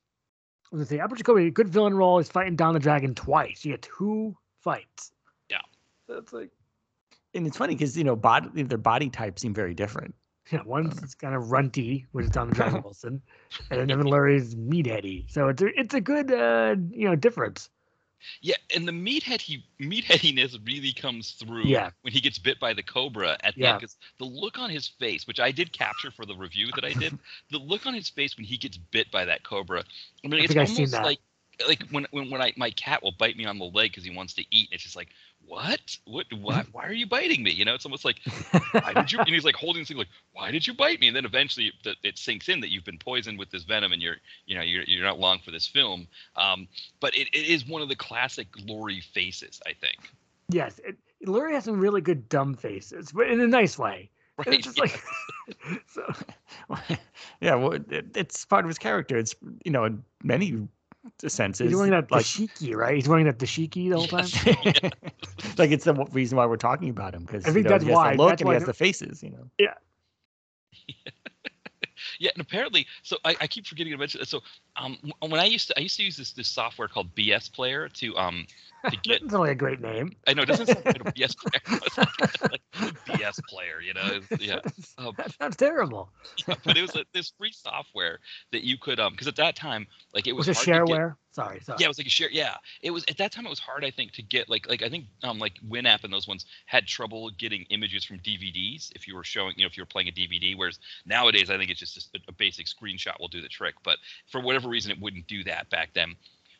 was 0.75 0.87
gonna 0.87 0.97
say 0.97 1.03
Operation 1.03 1.23
Cobra, 1.23 1.49
good 1.51 1.69
villain 1.69 1.95
role. 1.95 2.17
He's 2.17 2.29
fighting 2.29 2.55
Don 2.55 2.73
the 2.73 2.79
Dragon 2.79 3.15
twice. 3.15 3.63
You 3.63 3.71
get 3.73 3.81
two 3.81 4.35
fights. 4.61 5.11
Yeah. 5.49 5.57
That's 6.07 6.33
like 6.33 6.51
and 7.35 7.45
it's 7.45 7.57
funny 7.57 7.75
because 7.75 7.97
you 7.97 8.03
know 8.03 8.15
body 8.15 8.63
their 8.63 8.77
body 8.77 9.09
types 9.09 9.41
seem 9.41 9.53
very 9.53 9.73
different. 9.73 10.15
Yeah, 10.51 10.61
one's 10.63 11.15
kind 11.15 11.33
of 11.33 11.51
runty, 11.51 12.05
which 12.11 12.25
is 12.25 12.31
Don 12.31 12.49
the 12.49 12.55
Dragon 12.55 12.81
Wilson, 12.83 13.21
and 13.69 13.79
then 13.79 13.89
Evan 13.91 14.05
Lurie's 14.05 14.55
meatheady. 14.55 15.29
So 15.29 15.47
it's 15.47 15.61
a, 15.61 15.79
it's 15.79 15.93
a 15.95 16.01
good 16.01 16.31
uh, 16.31 16.75
you 16.91 17.07
know 17.09 17.15
difference. 17.15 17.69
Yeah, 18.41 18.55
and 18.75 18.87
the 18.87 18.91
meathead 18.91 19.41
he 19.41 19.65
meatheadiness 19.79 20.57
really 20.65 20.93
comes 20.93 21.31
through 21.31 21.65
Yeah. 21.67 21.91
when 22.01 22.13
he 22.13 22.21
gets 22.21 22.37
bit 22.37 22.59
by 22.59 22.73
the 22.73 22.83
cobra 22.83 23.37
at 23.43 23.55
the 23.59 23.61
Yeah. 23.61 23.73
Because 23.73 23.95
the 24.19 24.25
look 24.25 24.57
on 24.59 24.69
his 24.69 24.87
face, 24.87 25.27
which 25.27 25.39
I 25.39 25.51
did 25.51 25.71
capture 25.71 26.11
for 26.11 26.25
the 26.25 26.35
review 26.35 26.71
that 26.73 26.85
I 26.85 26.93
did, 26.93 27.17
the 27.51 27.59
look 27.59 27.85
on 27.85 27.93
his 27.93 28.09
face 28.09 28.37
when 28.37 28.45
he 28.45 28.57
gets 28.57 28.77
bit 28.77 29.11
by 29.11 29.25
that 29.25 29.43
cobra. 29.43 29.83
I 30.23 30.27
mean, 30.27 30.41
I 30.41 30.43
it's 30.43 30.47
think 30.47 30.59
I've 30.59 30.69
seen 30.69 30.91
almost 30.91 31.01
like 31.01 31.19
like 31.67 31.83
when 31.91 32.05
when 32.11 32.29
when 32.29 32.41
I 32.41 32.53
my 32.57 32.69
cat 32.71 33.01
will 33.03 33.11
bite 33.11 33.37
me 33.37 33.45
on 33.45 33.57
the 33.59 33.65
leg 33.65 33.91
because 33.91 34.03
he 34.03 34.15
wants 34.15 34.33
to 34.35 34.43
eat. 34.51 34.69
It's 34.71 34.83
just 34.83 34.95
like 34.95 35.09
what 35.47 35.97
what 36.05 36.25
what 36.39 36.67
why 36.71 36.85
are 36.85 36.93
you 36.93 37.07
biting 37.07 37.43
me? 37.43 37.51
You 37.51 37.65
know, 37.65 37.73
it's 37.73 37.85
almost 37.85 38.05
like 38.05 38.19
why 38.71 38.93
did 38.93 39.11
you? 39.11 39.19
And 39.19 39.29
he's 39.29 39.45
like 39.45 39.55
holding 39.55 39.81
this 39.81 39.89
thing 39.89 39.97
like 39.97 40.09
why 40.33 40.51
did 40.51 40.65
you 40.65 40.73
bite 40.73 40.99
me? 40.99 41.07
And 41.07 41.15
then 41.15 41.25
eventually 41.25 41.71
it, 41.83 41.97
it 42.03 42.17
sinks 42.17 42.49
in 42.49 42.59
that 42.61 42.71
you've 42.71 42.85
been 42.85 42.99
poisoned 42.99 43.39
with 43.39 43.49
this 43.49 43.63
venom 43.63 43.91
and 43.91 44.01
you're 44.01 44.17
you 44.45 44.55
know 44.55 44.61
you're 44.61 44.83
you're 44.83 45.03
not 45.03 45.19
long 45.19 45.39
for 45.39 45.51
this 45.51 45.67
film. 45.67 46.07
Um, 46.35 46.67
but 46.99 47.15
it, 47.15 47.27
it 47.33 47.45
is 47.45 47.67
one 47.67 47.81
of 47.81 47.89
the 47.89 47.95
classic 47.95 48.51
Lurie 48.53 49.03
faces, 49.03 49.61
I 49.65 49.73
think. 49.73 49.97
yes, 50.49 50.79
it, 50.83 50.97
Lurie 51.25 51.53
has 51.53 51.63
some 51.63 51.79
really 51.79 52.01
good 52.01 52.29
dumb 52.29 52.53
faces, 52.53 53.11
but 53.11 53.27
in 53.27 53.39
a 53.41 53.47
nice 53.47 53.77
way. 53.77 54.09
Right? 54.37 54.47
It's 54.47 54.65
just 54.65 54.79
like 54.79 55.01
so. 55.87 56.03
yeah, 57.39 57.55
well, 57.55 57.73
it, 57.73 58.05
it's 58.15 58.43
part 58.45 58.65
of 58.65 58.69
his 58.69 58.77
character. 58.77 59.17
It's 59.17 59.35
you 59.63 59.71
know 59.71 59.85
in 59.85 60.69
many 61.05 61.29
senses 61.29 61.67
He's 61.69 61.75
wearing 61.75 61.91
that 61.91 62.11
like 62.11 62.25
dashiki, 62.25 62.75
right? 62.75 62.95
He's 62.95 63.07
wearing 63.07 63.25
that 63.25 63.37
dashiki 63.37 63.89
the 63.89 63.95
whole 63.97 64.07
time. 64.07 64.91
like 65.57 65.71
it's 65.71 65.85
the 65.85 65.93
reason 66.11 66.37
why 66.37 66.45
we're 66.45 66.57
talking 66.57 66.89
about 66.89 67.13
him 67.13 67.23
because 67.23 67.45
I 67.45 67.51
think 67.51 67.65
know, 67.65 67.69
that's 67.71 67.83
he 67.83 67.89
has 67.91 67.95
why- 67.97 68.11
the 68.11 68.17
look 68.17 68.29
that's 68.29 68.41
and 68.41 68.47
why 68.47 68.53
he 68.53 68.55
has 68.55 68.63
the- 68.63 68.67
the 68.67 68.73
faces. 68.73 69.23
You 69.23 69.29
know, 69.31 69.49
Yeah, 69.59 69.73
yeah, 72.19 72.31
and 72.35 72.41
apparently, 72.41 72.85
so 73.03 73.17
I, 73.23 73.35
I 73.41 73.47
keep 73.47 73.65
forgetting 73.65 73.91
to 73.93 73.97
mention. 73.97 74.19
That 74.19 74.27
so, 74.27 74.41
um, 74.75 74.97
when 75.19 75.39
I 75.39 75.45
used 75.45 75.67
to, 75.69 75.77
I 75.77 75.81
used 75.81 75.97
to 75.97 76.03
use 76.03 76.17
this 76.17 76.31
this 76.33 76.47
software 76.47 76.87
called 76.87 77.13
BS 77.15 77.51
Player 77.51 77.87
to 77.89 78.17
um 78.17 78.45
to 78.91 78.97
get. 78.97 79.21
That's 79.21 79.33
only 79.33 79.51
a 79.51 79.55
great 79.55 79.81
name. 79.81 80.13
I 80.27 80.33
know 80.33 80.43
it 80.43 80.47
doesn't 80.47 80.67
sound 80.67 80.85
like 80.85 81.01
a 81.01 81.11
BS 81.11 81.35
Player, 81.37 82.07
like 82.51 82.61
BS 83.05 83.39
Player, 83.47 83.81
you 83.81 83.93
know? 83.93 84.19
Yeah, 84.39 84.59
um, 84.97 85.13
that 85.17 85.33
sounds 85.39 85.55
terrible. 85.55 86.09
but 86.47 86.77
it 86.77 86.81
was 86.81 86.95
a, 86.95 87.05
this 87.13 87.33
free 87.37 87.51
software 87.51 88.19
that 88.51 88.63
you 88.63 88.77
could 88.77 88.99
um 88.99 89.13
because 89.13 89.27
at 89.27 89.35
that 89.37 89.55
time 89.55 89.87
like 90.13 90.27
it 90.27 90.33
was, 90.35 90.47
Was 90.47 90.57
it 90.57 90.71
hard 90.71 90.87
to 90.87 90.93
get- 90.93 90.99
shareware? 90.99 91.15
Sorry, 91.31 91.59
sorry. 91.59 91.75
Yeah, 91.81 91.87
it 91.87 91.89
was 91.89 91.97
like 91.97 92.07
a 92.07 92.09
share. 92.09 92.29
Yeah, 92.31 92.55
it 92.81 92.91
was 92.91 93.03
at 93.09 93.17
that 93.17 93.33
time. 93.33 93.45
It 93.45 93.49
was 93.49 93.59
hard, 93.59 93.83
I 93.83 93.91
think, 93.91 94.13
to 94.13 94.21
get 94.21 94.47
like 94.47 94.69
like 94.69 94.81
I 94.81 94.87
think 94.87 95.07
um 95.21 95.37
like 95.37 95.55
Winamp 95.67 96.05
and 96.05 96.13
those 96.13 96.29
ones 96.29 96.45
had 96.65 96.87
trouble 96.87 97.29
getting 97.29 97.63
images 97.69 98.05
from 98.05 98.19
DVDs 98.19 98.89
if 98.95 99.05
you 99.05 99.15
were 99.15 99.23
showing 99.25 99.53
you 99.57 99.65
know 99.65 99.67
if 99.67 99.75
you 99.75 99.83
were 99.83 99.87
playing 99.87 100.07
a 100.07 100.13
DVD. 100.13 100.55
Whereas 100.55 100.79
nowadays, 101.05 101.49
I 101.49 101.57
think 101.57 101.71
it's 101.71 101.81
just 101.81 102.15
a, 102.15 102.19
a 102.29 102.31
basic 102.31 102.67
screenshot 102.67 103.19
will 103.19 103.27
do 103.27 103.41
the 103.41 103.49
trick. 103.49 103.75
But 103.83 103.97
for 104.31 104.39
whatever 104.39 104.69
reason, 104.69 104.91
it 104.91 105.01
wouldn't 105.01 105.27
do 105.27 105.43
that 105.43 105.69
back 105.69 105.89
then. 105.93 106.15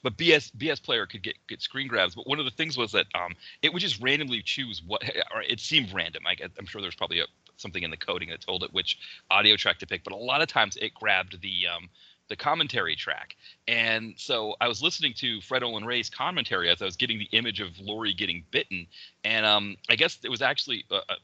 But 0.05 0.17
BS 0.17 0.51
BS 0.51 0.83
player 0.83 1.07
could 1.07 1.23
get 1.23 1.35
get 1.47 1.63
screen 1.63 1.87
grabs. 1.87 2.13
But 2.13 2.27
one 2.27 2.37
of 2.37 2.45
the 2.45 2.51
things 2.51 2.77
was 2.77 2.91
that 2.91 3.07
um, 3.15 3.33
it 3.63 3.73
would 3.73 3.79
just 3.79 3.99
randomly 3.99 4.43
choose 4.43 4.83
what, 4.85 5.03
or 5.33 5.41
it 5.41 5.59
seemed 5.59 5.91
random. 5.91 6.27
I, 6.27 6.35
I'm 6.59 6.67
sure 6.67 6.79
there's 6.79 6.93
probably 6.93 7.21
a, 7.21 7.25
something 7.57 7.81
in 7.81 7.89
the 7.89 7.97
coding 7.97 8.29
that 8.29 8.39
told 8.39 8.63
it 8.63 8.71
which 8.71 8.99
audio 9.31 9.55
track 9.55 9.79
to 9.79 9.87
pick, 9.87 10.03
but 10.03 10.13
a 10.13 10.15
lot 10.15 10.43
of 10.43 10.47
times 10.47 10.77
it 10.77 10.93
grabbed 10.93 11.41
the 11.41 11.65
um, 11.75 11.89
the 12.27 12.35
commentary 12.35 12.95
track. 12.95 13.35
And 13.67 14.13
so 14.15 14.55
I 14.61 14.67
was 14.67 14.83
listening 14.83 15.15
to 15.15 15.41
Fred 15.41 15.63
Olen 15.63 15.85
Ray's 15.85 16.11
commentary 16.11 16.69
as 16.69 16.83
I 16.83 16.85
was 16.85 16.97
getting 16.97 17.17
the 17.17 17.29
image 17.31 17.59
of 17.59 17.69
Lurie 17.69 18.15
getting 18.15 18.43
bitten, 18.51 18.85
and 19.23 19.43
um, 19.43 19.75
I 19.89 19.95
guess 19.95 20.19
it 20.23 20.29
was 20.29 20.43
actually 20.43 20.85
uh, 20.91 20.97
uh, 21.09 21.15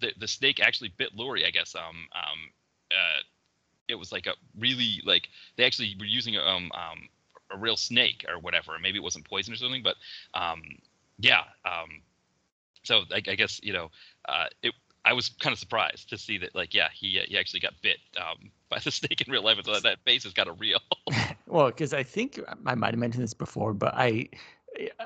the 0.00 0.12
the 0.18 0.26
snake 0.26 0.58
actually 0.58 0.92
bit 0.96 1.16
Lurie. 1.16 1.46
I 1.46 1.50
guess 1.50 1.76
um 1.76 2.08
um 2.16 2.50
uh, 2.90 3.22
it 3.86 3.94
was 3.94 4.10
like 4.10 4.26
a 4.26 4.32
really 4.58 5.02
like 5.04 5.28
they 5.54 5.64
actually 5.64 5.94
were 6.00 6.04
using 6.04 6.36
um 6.36 6.72
um 6.74 7.08
a 7.50 7.56
real 7.56 7.76
snake 7.76 8.24
or 8.28 8.38
whatever. 8.38 8.72
Maybe 8.80 8.98
it 8.98 9.02
wasn't 9.02 9.28
poison 9.28 9.52
or 9.54 9.56
something, 9.56 9.82
but 9.82 9.96
um 10.34 10.62
yeah 11.18 11.42
um 11.64 12.02
so 12.82 13.02
I, 13.12 13.16
I 13.16 13.34
guess 13.34 13.60
you 13.62 13.72
know 13.72 13.90
uh, 14.28 14.46
it 14.62 14.74
I 15.04 15.12
was 15.12 15.28
kind 15.28 15.52
of 15.52 15.58
surprised 15.58 16.08
to 16.10 16.18
see 16.18 16.38
that, 16.38 16.54
like, 16.54 16.72
yeah, 16.72 16.88
he 16.92 17.20
he 17.26 17.36
actually 17.36 17.60
got 17.60 17.74
bit 17.82 17.98
um, 18.18 18.50
by 18.70 18.78
the 18.78 18.90
snake 18.90 19.20
in 19.20 19.30
real 19.30 19.42
life, 19.42 19.58
so 19.64 19.78
that 19.78 19.98
face 20.04 20.24
has 20.24 20.32
got 20.32 20.48
a 20.48 20.52
real. 20.52 20.80
well, 21.46 21.66
because 21.66 21.92
I 21.92 22.02
think 22.02 22.40
I 22.66 22.74
might 22.74 22.92
have 22.92 22.98
mentioned 22.98 23.22
this 23.22 23.34
before, 23.34 23.74
but 23.74 23.94
I 23.94 24.28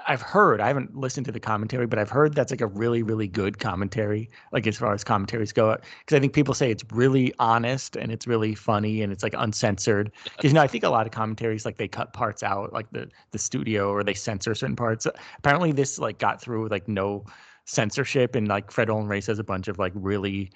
I've 0.06 0.22
heard 0.22 0.60
I 0.60 0.68
haven't 0.68 0.96
listened 0.96 1.26
to 1.26 1.32
the 1.32 1.40
commentary, 1.40 1.86
but 1.86 1.98
I've 1.98 2.10
heard 2.10 2.34
that's 2.34 2.50
like 2.50 2.60
a 2.60 2.66
really 2.66 3.02
really 3.02 3.28
good 3.28 3.58
commentary, 3.58 4.30
like 4.52 4.66
as 4.66 4.78
far 4.78 4.92
as 4.94 5.04
commentaries 5.04 5.52
go. 5.52 5.76
Because 6.00 6.16
I 6.16 6.20
think 6.20 6.32
people 6.32 6.54
say 6.54 6.70
it's 6.70 6.84
really 6.92 7.32
honest 7.38 7.96
and 7.96 8.10
it's 8.10 8.26
really 8.26 8.54
funny 8.54 9.02
and 9.02 9.12
it's 9.12 9.22
like 9.22 9.34
uncensored. 9.36 10.12
Because 10.36 10.52
you 10.52 10.54
know 10.54 10.62
I 10.62 10.68
think 10.68 10.84
a 10.84 10.88
lot 10.88 11.06
of 11.06 11.12
commentaries 11.12 11.64
like 11.64 11.76
they 11.78 11.88
cut 11.88 12.12
parts 12.12 12.42
out, 12.42 12.72
like 12.72 12.90
the 12.92 13.08
the 13.32 13.38
studio 13.38 13.90
or 13.90 14.04
they 14.04 14.14
censor 14.14 14.54
certain 14.54 14.76
parts. 14.76 15.06
Apparently 15.38 15.72
this 15.72 15.98
like 15.98 16.18
got 16.18 16.40
through 16.40 16.62
with 16.62 16.72
like 16.72 16.88
no 16.88 17.24
censorship 17.68 18.34
and 18.34 18.48
like 18.48 18.70
Fred 18.70 18.88
Olen 18.88 19.06
Ray 19.08 19.20
says 19.20 19.38
a 19.38 19.44
bunch 19.44 19.68
of 19.68 19.78
like 19.78 19.92
really 19.94 20.50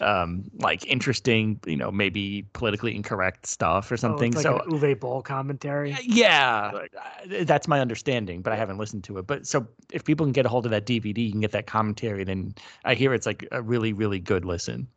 um 0.00 0.44
like 0.58 0.84
interesting, 0.86 1.60
you 1.64 1.76
know, 1.76 1.92
maybe 1.92 2.44
politically 2.54 2.94
incorrect 2.96 3.46
stuff 3.46 3.90
or 3.90 3.94
Oh, 3.94 3.96
something. 3.96 4.28
it's 4.34 4.36
like 4.36 4.42
so 4.42 4.58
an 4.58 4.70
Uwe 4.72 4.98
Boll 4.98 5.22
commentary. 5.22 5.96
yeah, 6.02 6.72
uh, 6.74 7.44
that's 7.44 7.68
my 7.68 7.80
understanding, 7.80 8.42
but 8.42 8.52
I 8.52 8.56
haven't 8.56 8.78
listened 8.78 9.04
to 9.04 9.18
it. 9.18 9.26
But 9.28 9.46
so 9.46 9.66
if 9.92 10.04
people 10.04 10.26
can 10.26 10.32
get 10.32 10.44
a 10.44 10.48
hold 10.48 10.64
of 10.66 10.70
that 10.72 10.86
DVD, 10.86 11.18
you 11.26 11.30
can 11.30 11.40
get 11.40 11.52
that 11.52 11.66
commentary. 11.68 12.24
Then 12.24 12.52
I 12.84 12.94
hear 12.94 13.14
it's 13.14 13.26
like 13.26 13.46
a 13.52 13.62
really, 13.62 13.92
really 13.92 14.18
good 14.18 14.44
listen. 14.44 14.88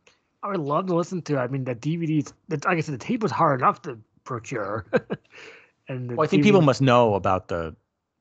I 0.42 0.48
would 0.50 0.60
love 0.62 0.88
to 0.88 0.96
listen 0.96 1.22
to. 1.24 1.36
it. 1.36 1.40
I 1.40 1.48
mean, 1.48 1.66
the 1.66 1.76
DVDs. 1.76 2.34
Like 2.50 2.66
I 2.66 2.80
said, 2.80 2.96
the 2.96 2.98
tape 2.98 3.22
was 3.22 3.32
hard 3.32 3.60
enough 3.62 3.82
to 3.84 4.00
procure. 4.24 4.86
and 5.88 6.10
the 6.10 6.16
Well, 6.16 6.24
I 6.24 6.28
think 6.28 6.44
people 6.44 6.62
must 6.62 6.82
know 6.82 7.14
about 7.14 7.50
the 7.50 7.76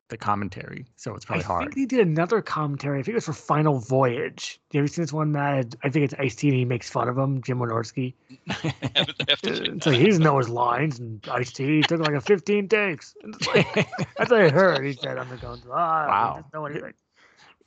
the 0.09 0.17
commentary, 0.17 0.87
so 0.97 1.15
it's 1.15 1.25
probably 1.25 1.45
I 1.45 1.47
hard. 1.47 1.63
think 1.75 1.75
they 1.91 1.97
did 1.97 2.07
another 2.07 2.41
commentary. 2.41 2.99
I 2.99 3.03
think 3.03 3.13
it 3.13 3.17
was 3.17 3.27
for 3.27 3.33
Final 3.35 3.79
Voyage. 3.79 4.61
You 4.73 4.81
ever 4.81 4.87
seen 4.89 5.03
this 5.03 5.13
one, 5.13 5.33
Matt? 5.33 5.75
I 5.85 5.91
think 5.91 6.05
it's 6.05 6.15
Ice 6.19 6.35
T 6.35 6.49
and 6.49 6.57
he 6.57 6.65
makes 6.65 6.89
fun 6.89 7.09
of 7.09 7.19
him, 7.19 7.43
Jim 7.43 7.59
Wynorski. 7.59 8.15
I 8.49 8.53
have 8.53 8.73
to- 8.73 8.75
I 8.97 9.31
have 9.31 9.41
to 9.43 9.51
check 9.57 9.67
It's 9.75 9.85
that 9.85 9.87
like 9.91 9.99
he 10.01 10.07
doesn't 10.07 10.23
know 10.23 10.39
his 10.39 10.49
lines, 10.49 10.99
and 10.99 11.23
Ice 11.31 11.53
T 11.53 11.83
took 11.83 12.01
like 12.01 12.15
a 12.15 12.21
15 12.21 12.69
takes. 12.69 13.15
And 13.23 13.35
it's 13.39 13.47
that's 14.17 14.31
what 14.31 14.41
I 14.41 14.49
heard. 14.49 14.85
He 14.85 14.95
said 14.95 15.19
I'm 15.19 15.29
going, 15.39 15.63
ah, 15.71 16.07
Wow. 16.09 16.33
He 16.37 16.37
doesn't 16.43 16.55
know 16.55 16.67
anything. 16.67 16.95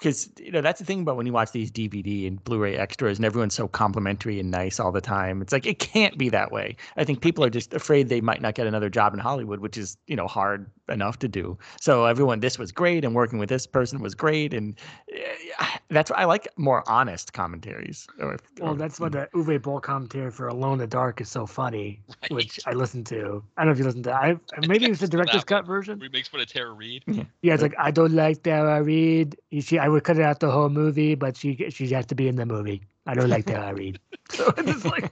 Because 0.02 0.30
you 0.40 0.52
know 0.52 0.62
that's 0.62 0.80
the 0.80 0.86
thing 0.86 1.02
about 1.02 1.16
when 1.16 1.28
you 1.28 1.32
watch 1.34 1.52
these 1.52 1.72
DVD 1.72 2.28
and 2.28 2.44
Blu-ray 2.44 2.76
extras, 2.76 3.20
and 3.20 3.26
everyone's 3.26 3.54
so 3.54 3.68
complimentary 3.68 4.40
and 4.40 4.50
nice 4.50 4.80
all 4.80 4.92
the 4.92 5.00
time. 5.02 5.42
It's 5.44 5.54
like 5.54 5.68
it 5.68 5.78
can't 5.78 6.18
be 6.18 6.28
that 6.30 6.52
way. 6.52 6.76
I 6.98 7.04
think 7.04 7.22
people 7.22 7.44
are 7.44 7.52
just 7.52 7.72
afraid 7.74 8.10
they 8.10 8.20
might 8.20 8.42
not 8.42 8.56
get 8.56 8.66
another 8.66 8.90
job 8.90 9.14
in 9.14 9.20
Hollywood, 9.20 9.60
which 9.60 9.78
is 9.78 9.98
you 10.08 10.16
know 10.16 10.28
hard 10.28 10.70
enough 10.90 11.20
to 11.20 11.28
do. 11.28 11.58
So 11.80 12.06
everyone, 12.06 12.40
this 12.40 12.58
was 12.58 12.72
great, 12.72 13.06
and 13.06 13.14
working 13.14 13.38
with 13.38 13.48
this 13.50 13.68
person 13.68 14.02
was 14.02 14.16
great, 14.16 14.54
and 14.56 14.76
eh, 15.14 15.68
that's 15.90 16.10
why 16.10 16.18
I 16.18 16.26
like 16.26 16.48
more 16.58 16.84
honest 16.90 17.34
commentaries. 17.34 18.08
Or, 18.20 18.38
Well, 18.60 18.72
or- 18.72 18.76
that's 18.76 19.00
what 19.00 19.12
the 19.12 19.30
Uwe 19.36 19.62
Boll 19.62 19.80
commentary 19.80 20.32
for 20.32 20.48
Alone 20.48 20.74
in 20.74 20.80
the 20.80 20.88
Dark 20.88 21.22
is 21.22 21.30
so 21.30 21.46
funny, 21.46 22.02
which 22.32 22.60
I 22.66 22.72
listened 22.74 23.06
to. 23.08 23.44
I 23.58 23.62
don't 23.62 23.68
know 23.68 23.72
if 23.74 23.78
you 23.78 23.86
listened 23.86 24.06
to. 24.06 24.14
I 24.14 24.36
maybe 24.68 24.86
it's 24.86 25.00
the 25.00 25.06
listened 25.06 25.12
to 25.12 25.18
that 25.18 25.24
director's 25.28 25.44
cut 25.44 25.64
one. 25.64 25.66
version. 25.68 26.00
Where 26.00 26.10
he 26.10 26.12
makes 26.12 26.28
fun 26.28 26.42
of 26.42 26.48
Tara 26.48 26.72
Reid. 26.72 27.04
Yeah, 27.42 27.54
it's 27.54 27.62
like 27.62 27.76
I 27.78 27.92
don't 27.92 28.14
like 28.14 28.42
Tara 28.44 28.82
Reid. 28.82 29.38
She, 29.60 29.78
I 29.78 29.91
would 29.92 30.04
cut 30.04 30.18
it 30.18 30.24
out 30.24 30.40
the 30.40 30.50
whole 30.52 30.70
movie, 30.70 31.16
but 31.16 31.38
she 31.38 31.56
she 31.70 31.88
has 31.90 32.06
to 32.08 32.16
be 32.16 32.28
in 32.28 32.36
the 32.36 32.46
movie. 32.46 32.82
I 33.06 33.14
don't 33.14 33.30
like 33.30 33.46
Tara 33.46 33.74
Reid. 33.80 34.00
So 34.32 34.54
it's 34.58 34.86
like, 34.86 35.12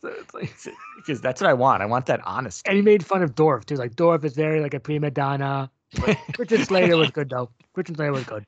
so 0.00 0.08
it's 0.08 0.34
like, 0.34 0.52
because 0.96 1.20
that's 1.20 1.40
what 1.40 1.48
I 1.48 1.54
want. 1.54 1.82
I 1.82 1.86
want 1.86 2.06
that 2.06 2.20
honesty. 2.26 2.68
and 2.68 2.76
he 2.76 2.82
made 2.82 3.06
fun 3.06 3.22
of 3.22 3.34
Dorff 3.36 3.64
too. 3.64 3.76
Like 3.76 3.94
Dorff 3.94 4.24
is 4.24 4.34
very 4.34 4.60
like 4.60 4.74
a 4.74 4.80
prima 4.80 5.10
donna. 5.10 5.70
Richard 6.38 6.66
Slater 6.66 6.96
was 6.96 7.10
good 7.10 7.30
though. 7.30 7.50
Richard 7.76 7.96
Slater 7.96 8.12
was 8.12 8.24
good. 8.24 8.44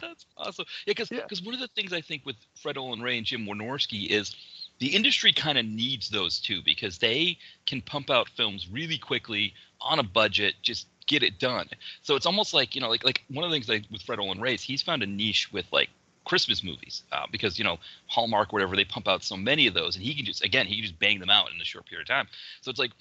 That's 0.00 0.26
awesome. 0.36 0.64
Yeah, 0.86 0.92
because 0.92 1.10
Yeah. 1.10 1.20
one 1.44 1.54
of 1.54 1.60
the 1.60 1.68
things 1.76 1.92
I 1.92 2.00
think 2.00 2.26
with 2.26 2.36
Fred 2.60 2.76
Olen 2.76 3.00
Ray 3.00 3.16
and 3.16 3.24
Jim 3.26 3.46
Wynorski 3.46 4.08
is 4.08 4.34
the 4.80 4.88
industry 4.88 5.32
kind 5.32 5.56
of 5.56 5.64
needs 5.64 6.10
those 6.10 6.40
two 6.40 6.60
because 6.64 6.98
they 6.98 7.38
can 7.66 7.80
pump 7.82 8.10
out 8.10 8.28
films 8.30 8.68
really 8.70 8.98
quickly 8.98 9.54
on 9.84 9.98
a 9.98 10.02
budget, 10.02 10.54
just 10.62 10.86
get 11.06 11.22
it 11.22 11.38
done. 11.38 11.68
So 12.02 12.16
it's 12.16 12.26
almost 12.26 12.54
like 12.54 12.74
you 12.74 12.80
know, 12.80 12.88
like 12.88 13.04
like 13.04 13.22
one 13.28 13.44
of 13.44 13.50
the 13.50 13.54
things 13.54 13.68
like 13.68 13.84
with 13.90 14.02
Fred 14.02 14.18
Olen 14.18 14.40
Ray 14.40 14.54
is 14.54 14.62
he's 14.62 14.82
found 14.82 15.02
a 15.02 15.06
niche 15.06 15.52
with 15.52 15.66
like 15.72 15.90
Christmas 16.24 16.62
movies 16.62 17.02
uh, 17.12 17.26
because 17.30 17.58
you 17.58 17.64
know 17.64 17.78
Hallmark, 18.06 18.52
whatever, 18.52 18.76
they 18.76 18.84
pump 18.84 19.08
out 19.08 19.22
so 19.22 19.36
many 19.36 19.66
of 19.66 19.74
those, 19.74 19.96
and 19.96 20.04
he 20.04 20.14
can 20.14 20.24
just 20.24 20.44
again 20.44 20.66
he 20.66 20.76
can 20.76 20.84
just 20.84 20.98
bang 20.98 21.18
them 21.18 21.30
out 21.30 21.50
in 21.54 21.60
a 21.60 21.64
short 21.64 21.86
period 21.86 22.08
of 22.08 22.14
time. 22.14 22.28
So 22.60 22.70
it's 22.70 22.78
like 22.78 22.92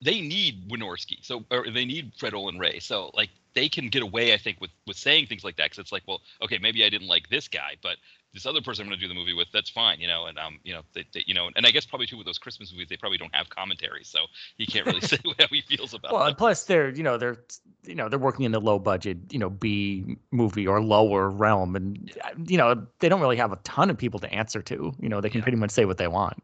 they 0.00 0.20
need 0.20 0.68
Wynorski, 0.68 1.18
so 1.22 1.44
or 1.50 1.70
they 1.70 1.84
need 1.84 2.12
Fred 2.16 2.34
Olen 2.34 2.58
Ray, 2.58 2.78
so 2.80 3.10
like 3.14 3.30
they 3.54 3.68
can 3.68 3.88
get 3.88 4.02
away, 4.02 4.32
I 4.34 4.38
think, 4.38 4.60
with 4.60 4.70
with 4.86 4.96
saying 4.96 5.26
things 5.26 5.44
like 5.44 5.56
that 5.56 5.64
because 5.64 5.78
it's 5.78 5.92
like, 5.92 6.04
well, 6.06 6.20
okay, 6.42 6.58
maybe 6.58 6.84
I 6.84 6.88
didn't 6.88 7.08
like 7.08 7.28
this 7.28 7.48
guy, 7.48 7.76
but 7.82 7.96
this 8.38 8.46
other 8.46 8.62
person 8.62 8.82
I'm 8.84 8.88
going 8.88 8.98
to 9.00 9.04
do 9.04 9.08
the 9.08 9.18
movie 9.18 9.34
with, 9.34 9.48
that's 9.52 9.70
fine, 9.70 10.00
you 10.00 10.06
know, 10.08 10.26
and 10.26 10.38
um, 10.38 10.58
you 10.64 10.72
know, 10.74 10.82
they, 10.94 11.04
they, 11.12 11.24
you 11.26 11.34
know, 11.34 11.50
and 11.56 11.66
I 11.66 11.70
guess 11.70 11.86
probably 11.86 12.06
too 12.06 12.16
with 12.16 12.26
those 12.26 12.38
Christmas 12.38 12.72
movies, 12.72 12.88
they 12.88 12.96
probably 12.96 13.18
don't 13.18 13.34
have 13.34 13.48
commentary, 13.50 14.04
so 14.04 14.20
he 14.56 14.66
can't 14.66 14.86
really 14.86 15.00
say 15.12 15.18
how 15.38 15.46
he 15.50 15.60
feels 15.62 15.94
about 15.94 16.12
Well, 16.12 16.20
them. 16.20 16.28
and 16.28 16.36
plus 16.38 16.64
they're 16.64 16.88
you 16.90 17.02
know 17.02 17.18
they're 17.18 17.36
you 17.84 17.94
know 17.94 18.08
they're 18.08 18.18
working 18.18 18.44
in 18.46 18.52
the 18.52 18.60
low 18.60 18.78
budget 18.78 19.18
you 19.30 19.38
know 19.38 19.50
B 19.50 20.16
movie 20.30 20.66
or 20.66 20.80
lower 20.82 21.30
realm, 21.30 21.76
and 21.76 22.10
you 22.46 22.56
know 22.56 22.86
they 23.00 23.08
don't 23.08 23.20
really 23.20 23.36
have 23.36 23.52
a 23.52 23.56
ton 23.56 23.90
of 23.90 23.98
people 23.98 24.18
to 24.20 24.32
answer 24.32 24.62
to. 24.62 24.92
You 25.00 25.08
know 25.08 25.20
they 25.20 25.30
can 25.30 25.40
Yeah. 25.40 25.42
pretty 25.42 25.58
much 25.58 25.70
say 25.70 25.84
what 25.84 25.98
they 25.98 26.08
want. 26.08 26.42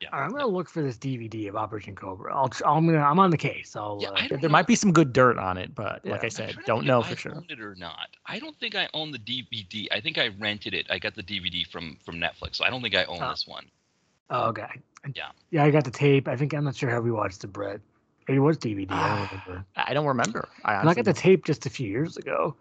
Yeah, 0.00 0.10
right, 0.12 0.24
I'm 0.24 0.30
gonna 0.30 0.46
look 0.46 0.68
for 0.68 0.80
this 0.80 0.96
DVD 0.96 1.48
of 1.48 1.56
Operation 1.56 1.96
Cobra. 1.96 2.32
I'll, 2.32 2.50
I'm 2.64 2.86
gonna, 2.86 2.98
I'm 3.00 3.18
on 3.18 3.30
the 3.30 3.36
case. 3.36 3.74
I'll, 3.74 3.98
Yeah, 4.00 4.10
uh, 4.10 4.28
There 4.28 4.38
know. 4.38 4.48
might 4.48 4.68
be 4.68 4.76
some 4.76 4.92
good 4.92 5.12
dirt 5.12 5.38
on 5.38 5.58
it, 5.58 5.74
but 5.74 6.04
like 6.04 6.04
Yeah. 6.04 6.14
I 6.22 6.24
I'm 6.26 6.30
said, 6.30 6.56
don't 6.66 6.86
know 6.86 7.02
for 7.02 7.12
I 7.12 7.16
sure. 7.16 7.34
own 7.34 7.46
it 7.48 7.60
or 7.60 7.74
not. 7.74 8.10
I 8.26 8.38
don't 8.38 8.56
think 8.60 8.76
I 8.76 8.88
own 8.94 9.10
the 9.10 9.18
DVD. 9.18 9.88
I 9.90 10.00
think 10.00 10.16
I 10.16 10.28
rented 10.38 10.72
it. 10.72 10.86
I 10.88 11.00
got 11.00 11.16
the 11.16 11.22
DVD 11.24 11.66
from 11.66 11.96
from 12.04 12.16
Netflix, 12.16 12.56
so 12.56 12.64
I 12.64 12.70
don't 12.70 12.80
think 12.80 12.94
I 12.94 13.04
own 13.04 13.18
Oh. 13.20 13.30
this 13.30 13.46
one. 13.48 13.64
oh, 14.30 14.48
okay. 14.50 14.68
Yeah. 15.16 15.30
Yeah, 15.50 15.64
I 15.64 15.70
got 15.72 15.84
the 15.84 15.90
tape. 15.90 16.28
I 16.28 16.36
think 16.36 16.52
I'm 16.54 16.62
not 16.64 16.76
sure 16.76 16.90
how 16.90 17.00
we 17.00 17.10
watched 17.10 17.42
it, 17.42 17.48
Brett. 17.48 17.80
It 18.28 18.38
was 18.38 18.56
DVD. 18.56 18.92
I 18.92 19.18
don't 19.18 19.30
remember. 19.46 19.64
I 19.76 19.94
don't 19.94 20.06
remember. 20.06 20.48
I, 20.64 20.74
I 20.76 20.94
got 20.94 21.06
the 21.06 21.12
tape 21.12 21.44
just 21.44 21.66
a 21.66 21.70
few 21.70 21.88
years 21.88 22.16
ago. 22.16 22.54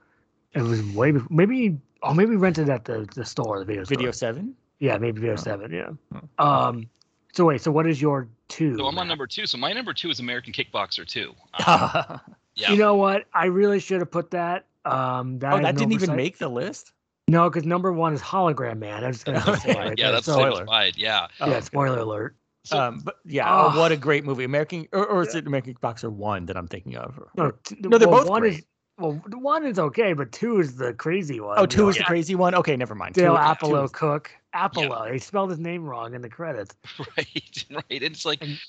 It 0.53 0.61
was 0.63 0.81
way 0.95 1.11
before. 1.11 1.27
Maybe. 1.29 1.77
Oh, 2.01 2.13
maybe 2.15 2.35
rented 2.35 2.69
it 2.69 2.71
at 2.71 2.85
the 2.85 3.07
the 3.13 3.25
store, 3.25 3.59
the 3.59 3.65
video 3.65 3.83
store. 3.83 3.95
video 3.97 4.11
seven. 4.11 4.55
Yeah, 4.79 4.97
maybe 4.97 5.19
video 5.19 5.33
Oh. 5.33 5.37
seven. 5.37 5.71
Yeah. 5.71 5.89
Oh. 6.39 6.47
Um. 6.47 6.89
So 7.37 7.45
wait. 7.45 7.61
So 7.61 7.69
what 7.69 7.85
is 7.85 8.01
your 8.01 8.27
two? 8.47 8.75
So 8.77 8.87
I'm 8.87 8.97
on 8.97 9.07
number 9.07 9.27
two. 9.27 9.45
So 9.45 9.59
my 9.59 9.71
number 9.71 9.93
two 9.93 10.09
is 10.09 10.19
American 10.19 10.51
Kickboxer 10.53 11.05
2. 11.07 11.33
Um, 11.67 12.19
yeah. 12.55 12.71
You 12.71 12.77
know 12.77 12.95
what? 12.95 13.25
I 13.35 13.45
really 13.45 13.79
should 13.79 13.99
have 13.99 14.09
put 14.09 14.31
that. 14.31 14.65
Um. 14.85 15.37
That 15.37 15.53
oh, 15.53 15.61
that 15.61 15.75
didn't 15.75 15.91
no 15.91 15.95
even 15.95 16.15
make 16.15 16.39
the 16.39 16.47
list. 16.49 16.93
No, 17.27 17.47
because 17.47 17.63
number 17.67 17.93
one 17.93 18.15
is 18.15 18.21
hologram 18.21 18.79
man. 18.79 19.03
I 19.03 19.07
was 19.09 19.17
just 19.17 19.25
gonna 19.27 19.37
Okay. 19.47 19.73
say 19.73 19.73
right 19.79 19.93
yeah, 19.99 20.05
there. 20.05 20.11
that's 20.13 20.25
so, 20.25 20.31
spoiler. 20.33 20.63
spoiler. 20.65 20.91
Yeah. 20.95 21.27
Oh, 21.39 21.45
yeah. 21.45 21.51
okay. 21.53 21.61
Spoiler 21.61 21.99
alert. 21.99 22.35
So 22.63 22.79
um, 22.79 23.01
but 23.05 23.17
yeah, 23.23 23.45
Oh. 23.47 23.71
oh, 23.75 23.79
what 23.79 23.91
a 23.91 23.97
great 23.97 24.25
movie, 24.25 24.43
American, 24.43 24.87
or, 24.91 25.05
or 25.05 25.21
is 25.21 25.35
it 25.35 25.45
American 25.45 25.75
Kickboxer 25.75 26.09
one 26.11 26.47
that 26.47 26.57
I'm 26.57 26.67
thinking 26.67 26.95
of? 26.97 27.19
Or- 27.19 27.29
No, 27.37 27.51
t- 27.63 27.75
No, 27.81 27.99
they're 27.99 28.07
well, 28.09 28.21
both 28.21 28.29
one 28.29 28.41
great. 28.41 28.53
Is, 28.59 28.65
well, 28.97 29.11
one 29.31 29.63
is 29.63 29.77
okay, 29.77 30.13
but 30.13 30.31
two 30.31 30.59
is 30.59 30.77
the 30.77 30.93
crazy 30.93 31.39
one. 31.39 31.59
oh, 31.59 31.67
two 31.67 31.83
you 31.83 31.89
is 31.89 31.97
know. 31.97 31.99
the 31.99 32.05
crazy 32.05 32.33
one. 32.33 32.55
Okay, 32.55 32.75
never 32.75 32.95
mind. 32.95 33.13
Dale 33.13 33.33
Two- 33.35 33.37
two 33.43 33.51
Apollo 33.51 33.83
is- 33.83 33.91
Cook. 33.91 34.31
Apollo. 34.65 35.09
They 35.11 35.17
spelled 35.19 35.49
his 35.49 35.59
name 35.59 35.85
wrong 35.85 36.13
in 36.13 36.21
the 36.21 36.29
credits. 36.29 36.75
right, 37.17 37.65
right. 37.71 37.83
It's 37.89 38.25
like, 38.25 38.41
And- 38.41 38.59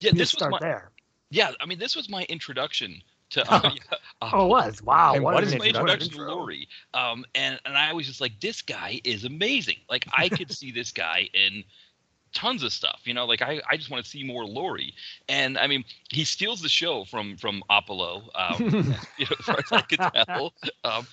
yeah, 0.00 0.10
this 0.12 0.18
just 0.18 0.34
was 0.34 0.38
start 0.38 0.52
my 0.52 0.58
there. 0.60 0.90
yeah. 1.30 1.50
I 1.60 1.66
mean, 1.66 1.78
this 1.78 1.96
was 1.96 2.08
my 2.08 2.22
introduction 2.28 3.02
to. 3.30 3.52
Uh, 3.52 3.60
yeah, 3.74 3.96
uh, 4.22 4.30
Oh, 4.32 4.46
it 4.46 4.48
was. 4.48 4.82
Wow. 4.82 5.14
And 5.14 5.24
what 5.24 5.34
what 5.34 5.42
an 5.44 5.50
this 5.50 5.54
an 5.54 5.58
was 5.60 5.64
my 5.64 5.68
introduction. 5.68 6.12
introduction 6.12 6.26
to 6.28 6.34
Lurie. 6.34 6.66
Um, 6.94 7.24
and 7.34 7.58
and 7.64 7.76
I 7.76 7.92
was 7.92 8.06
just 8.06 8.20
like, 8.20 8.38
this 8.40 8.62
guy 8.62 9.00
is 9.04 9.24
amazing. 9.24 9.76
Like 9.90 10.06
I 10.16 10.28
could 10.28 10.52
see 10.52 10.70
this 10.70 10.92
guy 10.92 11.28
in 11.34 11.64
tons 12.34 12.62
of 12.62 12.72
stuff. 12.72 13.00
You 13.04 13.14
know, 13.14 13.24
like 13.26 13.42
I, 13.42 13.60
I 13.68 13.76
just 13.76 13.90
want 13.90 14.04
to 14.04 14.08
see 14.08 14.22
more 14.22 14.44
Lurie. 14.44 14.92
And 15.28 15.58
I 15.58 15.66
mean, 15.66 15.84
he 16.10 16.24
steals 16.24 16.60
the 16.62 16.68
show 16.68 17.04
from 17.04 17.36
from 17.36 17.62
Apollo. 17.70 18.28
Um, 18.34 18.94
you 19.18 19.26
know, 19.26 19.36
as 19.38 19.44
far 19.44 19.58
as 19.58 19.72
I 19.72 19.80
could 19.82 20.00
tell. 20.26 20.52
Um, 20.84 21.06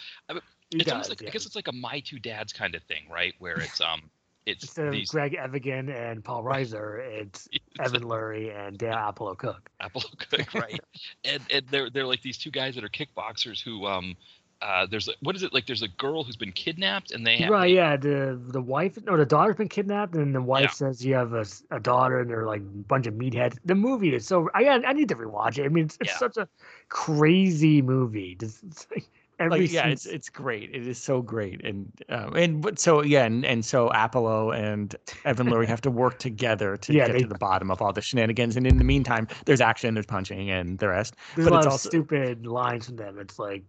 He 0.72 0.78
it's 0.78 0.86
does, 0.86 0.94
almost 0.94 1.10
like 1.10 1.22
I 1.28 1.30
guess 1.32 1.46
it's 1.46 1.56
like 1.56 1.68
a 1.68 1.72
my 1.72 2.00
two 2.00 2.20
dads 2.20 2.54
kind 2.54 2.76
of 2.76 2.84
thing, 2.84 3.04
right? 3.10 3.34
Where 3.40 3.58
it's 3.62 3.82
um 3.82 4.10
it's 4.46 4.64
Instead 4.64 4.88
of 4.88 5.08
Greg 5.08 5.34
Evigan 5.36 5.90
and 5.90 6.24
Paul 6.24 6.44
Reiser, 6.44 7.00
it's 7.00 7.48
Evan 7.80 8.04
Lurie 8.04 8.56
and 8.56 8.78
Dan 8.78 8.94
Apollo 8.98 9.36
Cook. 9.36 9.70
Apollo 9.80 10.06
Cook, 10.30 10.54
right? 10.54 10.80
and 11.24 11.42
and 11.52 11.66
they're 11.70 11.90
they're 11.90 12.06
like 12.06 12.22
these 12.22 12.38
two 12.38 12.52
guys 12.52 12.76
that 12.76 12.84
are 12.84 12.90
kickboxers 12.90 13.62
who 13.62 13.86
um 13.86 14.16
uh 14.62 14.86
there's 14.86 15.08
a, 15.08 15.14
what 15.22 15.36
is 15.36 15.44
it 15.44 15.54
like? 15.54 15.66
There's 15.66 15.82
a 15.82 15.88
girl 15.88 16.24
who's 16.24 16.36
been 16.38 16.52
kidnapped 16.52 17.12
and 17.12 17.26
they 17.26 17.38
have 17.38 17.50
Right, 17.50 17.74
yeah. 17.74 17.98
The 17.98 18.40
the 18.48 18.62
wife 18.62 18.98
no, 19.04 19.18
the 19.18 19.26
daughter's 19.26 19.56
been 19.58 19.68
kidnapped, 19.70 20.16
and 20.16 20.34
the 20.34 20.42
wife 20.42 20.64
Yeah. 20.64 20.70
says 20.72 21.06
you 21.06 21.16
have 21.16 21.34
a, 21.34 21.46
a 21.72 21.80
daughter, 21.80 22.20
and 22.20 22.30
they're 22.30 22.46
like 22.46 22.62
a 22.62 22.64
bunch 22.64 23.08
of 23.08 23.16
meatheads. 23.16 23.58
The 23.66 23.76
movie 23.76 24.14
is 24.14 24.26
so 24.28 24.50
I 24.54 24.66
I 24.68 24.94
need 24.94 25.10
to 25.10 25.16
rewatch 25.16 25.58
it. 25.58 25.66
I 25.66 25.70
mean, 25.70 25.86
it's, 25.86 25.98
it's 26.00 26.12
Yeah. 26.14 26.18
such 26.18 26.38
a 26.38 26.48
crazy 26.90 27.82
movie. 27.82 28.36
Just, 28.40 28.64
it's 28.64 28.88
like 28.92 29.06
every 29.40 29.62
like 29.62 29.72
yeah 29.72 29.88
it's 29.88 30.06
it's 30.06 30.30
great 30.30 30.70
it 30.74 30.88
is 30.88 30.98
so 30.98 31.22
great 31.22 31.64
and 31.66 31.92
um, 32.10 32.36
and 32.36 32.62
but 32.62 32.80
so 32.80 33.02
yeah 33.04 33.26
and, 33.26 33.44
and 33.46 33.66
so 33.66 33.90
apollo 33.90 34.52
and 34.52 34.96
evan 35.26 35.48
lurie 35.48 35.68
have 35.68 35.82
to 35.82 35.92
work 35.92 36.18
together 36.20 36.78
to 36.78 36.94
Yeah, 36.94 37.08
get 37.08 37.14
they- 37.14 37.22
to 37.22 37.28
the 37.28 37.38
bottom 37.38 37.70
of 37.70 37.82
all 37.82 37.92
the 37.92 38.02
shenanigans 38.02 38.56
and 38.56 38.66
in 38.66 38.78
the 38.78 38.84
meantime 38.84 39.28
there's 39.46 39.62
action 39.62 39.94
there's 39.94 40.06
punching 40.06 40.50
and 40.50 40.80
the 40.80 40.88
rest 40.88 41.16
there's 41.36 41.48
a 41.48 41.50
lot 41.50 41.58
it's 41.60 41.66
of 41.68 41.72
also 41.74 41.90
stupid 41.90 42.46
lines 42.48 42.86
from 42.88 42.96
them. 42.96 43.20
It's 43.20 43.38
like 43.40 43.64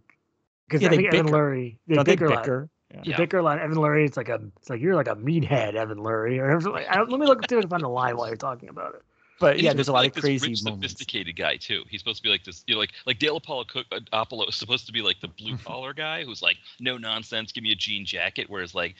because 0.67 0.81
Yeah, 0.81 0.87
I 0.87 0.91
they 0.91 0.97
think 0.97 1.13
Evan 1.13 1.25
bicker. 1.25 1.37
Lurie 1.37 1.77
they 1.87 1.95
don't 1.95 2.05
they 2.05 2.15
bicker, 2.15 2.27
a 2.27 2.67
yeah. 2.93 3.01
They 3.03 3.11
Yeah. 3.11 3.17
bicker 3.17 3.37
a 3.37 3.43
lot. 3.43 3.59
Evan 3.59 3.77
Lurie, 3.77 4.05
it's 4.05 4.17
like 4.17 4.29
a 4.29 4.39
it's 4.57 4.69
like 4.69 4.81
you're 4.81 4.95
like 4.95 5.07
a 5.07 5.15
meathead, 5.15 5.75
Evan 5.75 5.97
Lurie, 5.99 6.39
or 6.41 6.51
something 6.61 6.71
like, 6.81 6.89
I 6.89 6.95
don't, 6.95 7.09
let 7.09 7.19
me 7.19 7.25
look 7.27 7.41
see 7.49 7.55
if 7.55 7.59
I 7.59 7.61
can 7.61 7.69
find 7.69 7.83
a 7.83 7.89
line 7.89 8.15
while 8.17 8.27
you're 8.27 8.35
talking 8.37 8.69
about 8.69 8.95
it. 8.95 9.01
But 9.39 9.59
yeah 9.59 9.73
there's 9.73 9.87
a 9.87 9.93
lot 9.93 10.01
to 10.01 10.07
of 10.07 10.15
be, 10.15 10.21
crazy 10.21 10.49
this 10.49 10.59
rich, 10.61 10.63
moments 10.65 10.91
sophisticated 10.91 11.35
guy 11.35 11.57
too. 11.57 11.83
He's 11.89 12.01
supposed 12.01 12.17
to 12.17 12.23
be 12.23 12.29
like 12.29 12.43
this, 12.43 12.63
you 12.67 12.75
know, 12.75 12.79
like 12.79 12.91
like 13.05 13.19
Dale 13.19 13.37
Apollo 13.37 13.65
Cook 13.65 13.85
uh, 13.91 13.99
Apollo 14.13 14.47
is 14.47 14.55
supposed 14.55 14.85
to 14.87 14.91
be 14.91 15.01
like 15.01 15.19
the 15.21 15.27
blue 15.27 15.57
collar 15.57 15.93
guy 15.93 16.23
who's 16.23 16.41
like 16.41 16.57
no 16.79 16.97
nonsense, 16.97 17.51
give 17.51 17.63
me 17.63 17.71
a 17.71 17.75
jean 17.75 18.05
jacket. 18.05 18.49
Whereas 18.49 18.73
like, 18.73 18.95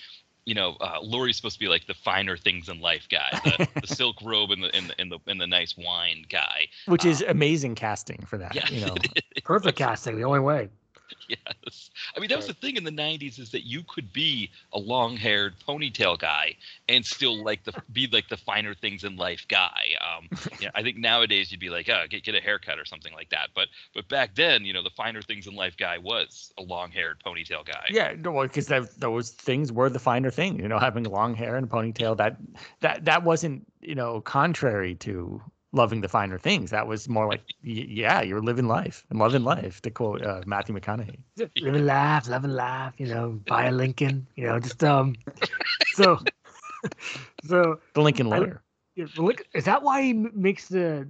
you 0.46 0.56
know, 0.56 0.78
uh, 0.80 1.00
Lurie's 1.02 1.36
supposed 1.36 1.56
to 1.56 1.60
be 1.60 1.68
like 1.68 1.88
the 1.88 1.94
finer 1.94 2.38
things 2.38 2.70
in 2.70 2.80
life 2.80 3.08
guy, 3.10 3.30
the, 3.44 3.68
the 3.82 3.88
silk 3.96 4.18
robe 4.24 4.52
and 4.52 4.64
the 4.64 4.76
and 4.76 4.90
the 4.90 4.96
and 5.00 5.12
the, 5.12 5.20
and 5.28 5.42
the 5.42 5.48
nice 5.48 5.76
wine 5.78 6.26
guy. 6.30 6.68
which 6.86 7.06
is 7.06 7.22
Um, 7.22 7.30
amazing 7.30 7.76
casting 7.76 8.24
for 8.26 8.38
that 8.38 8.56
Yeah, 8.56 8.68
you 8.70 8.86
know 8.86 8.96
Perfect 9.44 9.78
casting, 9.78 10.18
the 10.18 10.24
only 10.24 10.40
way. 10.40 10.70
Yes. 11.30 11.89
I 12.16 12.20
mean, 12.20 12.30
that 12.30 12.38
was 12.38 12.47
the 12.47 12.53
thing 12.53 12.78
in 12.78 12.86
the 12.86 12.91
90s 12.91 13.38
is 13.38 13.51
that 13.51 13.66
you 13.66 13.84
could 13.84 14.14
be 14.14 14.49
a 14.72 14.80
long-haired 14.80 15.55
ponytail 15.68 16.18
guy 16.18 16.55
and 16.88 17.05
still 17.05 17.43
like 17.43 17.66
the 17.66 17.74
be 17.91 18.08
like 18.08 18.30
the 18.30 18.38
finer 18.38 18.74
things 18.74 19.03
in 19.03 19.18
life 19.18 19.45
guy. 19.49 19.89
Um, 19.99 20.30
yeah, 20.62 20.70
I 20.74 20.84
think 20.84 20.97
nowadays 20.97 21.51
you'd 21.51 21.60
be 21.60 21.70
like, 21.70 21.89
oh, 21.89 22.05
get 22.10 22.24
get 22.24 22.36
a 22.36 22.39
haircut 22.39 22.80
or 22.80 22.86
something 22.86 23.14
like 23.14 23.30
that. 23.32 23.49
But 23.53 23.68
but 23.93 24.08
back 24.08 24.36
then, 24.36 24.64
you 24.64 24.72
know, 24.72 24.84
the 24.84 24.89
finer 24.91 25.22
things 25.22 25.47
in 25.47 25.55
life 25.55 25.76
guy 25.76 25.97
was 25.97 26.53
a 26.58 26.62
long-haired 26.62 27.22
ponytail 27.26 27.66
guy. 27.66 27.86
yeah 27.89 28.14
no 28.18 28.41
because 28.43 28.68
those 28.97 29.32
things 29.32 29.72
were 29.72 29.89
the 29.89 29.99
finer 29.99 30.32
thing 30.32 30.60
you 30.60 30.68
know 30.68 30.80
having 30.80 31.03
long 31.03 31.36
hair 31.36 31.55
and 31.55 31.66
a 31.66 31.70
ponytail 31.70 32.16
that 32.18 32.38
that 32.80 33.03
that 33.05 33.24
wasn't 33.24 33.66
you 33.82 33.95
know 33.95 34.22
contrary 34.22 34.95
to 34.95 35.41
loving 35.74 36.01
the 36.01 36.07
finer 36.07 36.38
things 36.38 36.72
that 36.72 36.88
was 36.88 37.09
more 37.09 37.28
like 37.28 37.41
yeah 37.61 38.22
you're 38.22 38.41
living 38.41 38.68
life 38.68 39.05
and 39.09 39.20
loving 39.20 39.43
life 39.43 39.82
to 39.82 39.89
quote 39.91 40.24
uh, 40.24 40.41
matthew 40.45 40.74
mcconaughey 40.74 41.20
Live 41.38 41.76
and 41.76 41.86
laugh, 41.86 42.28
love 42.28 42.43
and 42.45 42.55
laugh, 42.55 42.93
you 42.97 43.05
know, 43.07 43.39
buy 43.47 43.65
a 43.65 43.72
Lincoln, 43.72 44.26
you 44.36 44.45
know, 44.45 44.59
just 44.59 44.84
um 44.84 45.15
so 45.93 46.18
so 47.43 47.80
the 47.93 48.01
lincoln 48.01 48.30
lawyer 48.30 48.61
yeah, 48.95 49.05
is 49.53 49.65
that 49.65 49.84
why 49.84 50.01
he 50.01 50.13
makes 50.13 50.68
the 50.70 51.07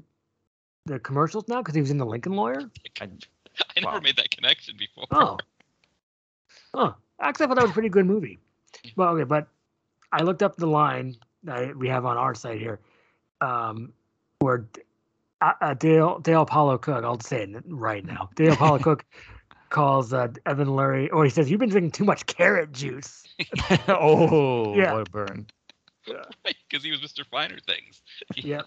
the 0.87 0.99
commercials 0.99 1.47
now? 1.47 1.61
Because 1.61 1.75
he 1.75 1.81
was 1.81 1.91
in 1.91 1.97
the 1.97 2.05
Lincoln 2.05 2.33
Lawyer? 2.33 2.69
I 2.99 3.07
never 3.77 3.93
Wow. 3.93 3.99
made 3.99 4.15
that 4.17 4.31
connection 4.31 4.75
before. 4.77 5.05
Oh. 5.11 5.37
Oh. 6.73 6.95
Actually, 7.21 7.45
I 7.45 7.47
thought 7.47 7.55
that 7.55 7.61
was 7.63 7.71
a 7.71 7.73
pretty 7.73 7.89
good 7.89 8.05
movie. 8.05 8.39
Well, 8.95 9.09
okay, 9.09 9.23
but 9.23 9.47
I 10.11 10.23
looked 10.23 10.43
up 10.43 10.55
the 10.55 10.67
line 10.67 11.15
that 11.43 11.75
we 11.75 11.87
have 11.87 12.05
on 12.05 12.17
our 12.17 12.33
site 12.35 12.59
here, 12.59 12.79
um, 13.41 13.93
where 14.39 14.67
uh, 15.41 15.53
uh, 15.61 15.73
Dale 15.73 16.19
Dale 16.19 16.41
Apollo 16.41 16.79
Cook. 16.79 17.03
I'll 17.03 17.19
say 17.19 17.43
it 17.43 17.63
right 17.67 18.05
now. 18.05 18.29
Dale 18.35 18.53
Apollo 18.53 18.79
Cook 18.83 19.05
calls 19.69 20.13
uh, 20.13 20.29
Evan 20.45 20.69
Lurie, 20.69 21.09
or 21.11 21.23
he 21.23 21.29
says, 21.29 21.49
"You've 21.49 21.59
been 21.59 21.69
drinking 21.69 21.91
too 21.91 22.05
much 22.05 22.25
carrot 22.25 22.71
juice." 22.71 23.23
oh 23.87 24.75
Yeah. 24.75 24.93
what 24.93 25.07
a 25.07 25.11
burn 25.11 25.47
Because 26.43 26.83
he 26.83 26.91
was 26.91 27.01
Mr. 27.01 27.25
Finer 27.25 27.59
Things. 27.59 28.01
Yep. 28.35 28.65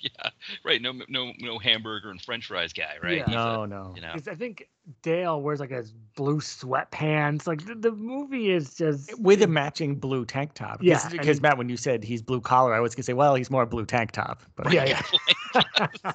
yeah. 0.02 0.30
Right. 0.64 0.80
No 0.80 0.92
no 1.08 1.32
no 1.38 1.58
hamburger 1.58 2.10
and 2.10 2.20
French 2.20 2.46
fries 2.46 2.72
guy. 2.72 2.96
Right. 3.02 3.18
Yeah. 3.18 3.24
He's 3.26 3.34
a- 3.34 3.38
no 3.38 3.64
no 3.66 3.92
you 3.94 4.02
know. 4.02 4.12
'Cause 4.12 4.28
I 4.28 4.34
think 4.34 4.68
Dale 5.02 5.40
wears 5.40 5.60
like 5.60 5.70
his 5.70 5.92
blue 5.92 6.38
sweatpants. 6.40 7.46
Like 7.46 7.64
the, 7.66 7.74
the 7.74 7.92
movie 7.92 8.50
is 8.50 8.74
just 8.74 9.18
with 9.20 9.42
a 9.42 9.46
matching 9.46 9.96
blue 9.96 10.24
tank 10.24 10.54
top 10.54 10.82
Yeah, 10.82 10.96
because, 10.96 11.12
because 11.12 11.36
he- 11.38 11.42
matt 11.42 11.58
when 11.58 11.68
you 11.68 11.76
said 11.76 12.02
he's 12.04 12.22
blue 12.22 12.40
collar 12.40 12.74
i 12.74 12.80
was 12.80 12.94
gonna 12.94 13.04
say 13.04 13.12
well 13.12 13.34
he's 13.34 13.50
more 13.50 13.66
blue 13.66 13.84
tank 13.86 14.12
top 14.12 14.42
but 14.56 14.72
yeah, 14.72 14.84
yeah. 15.54 16.12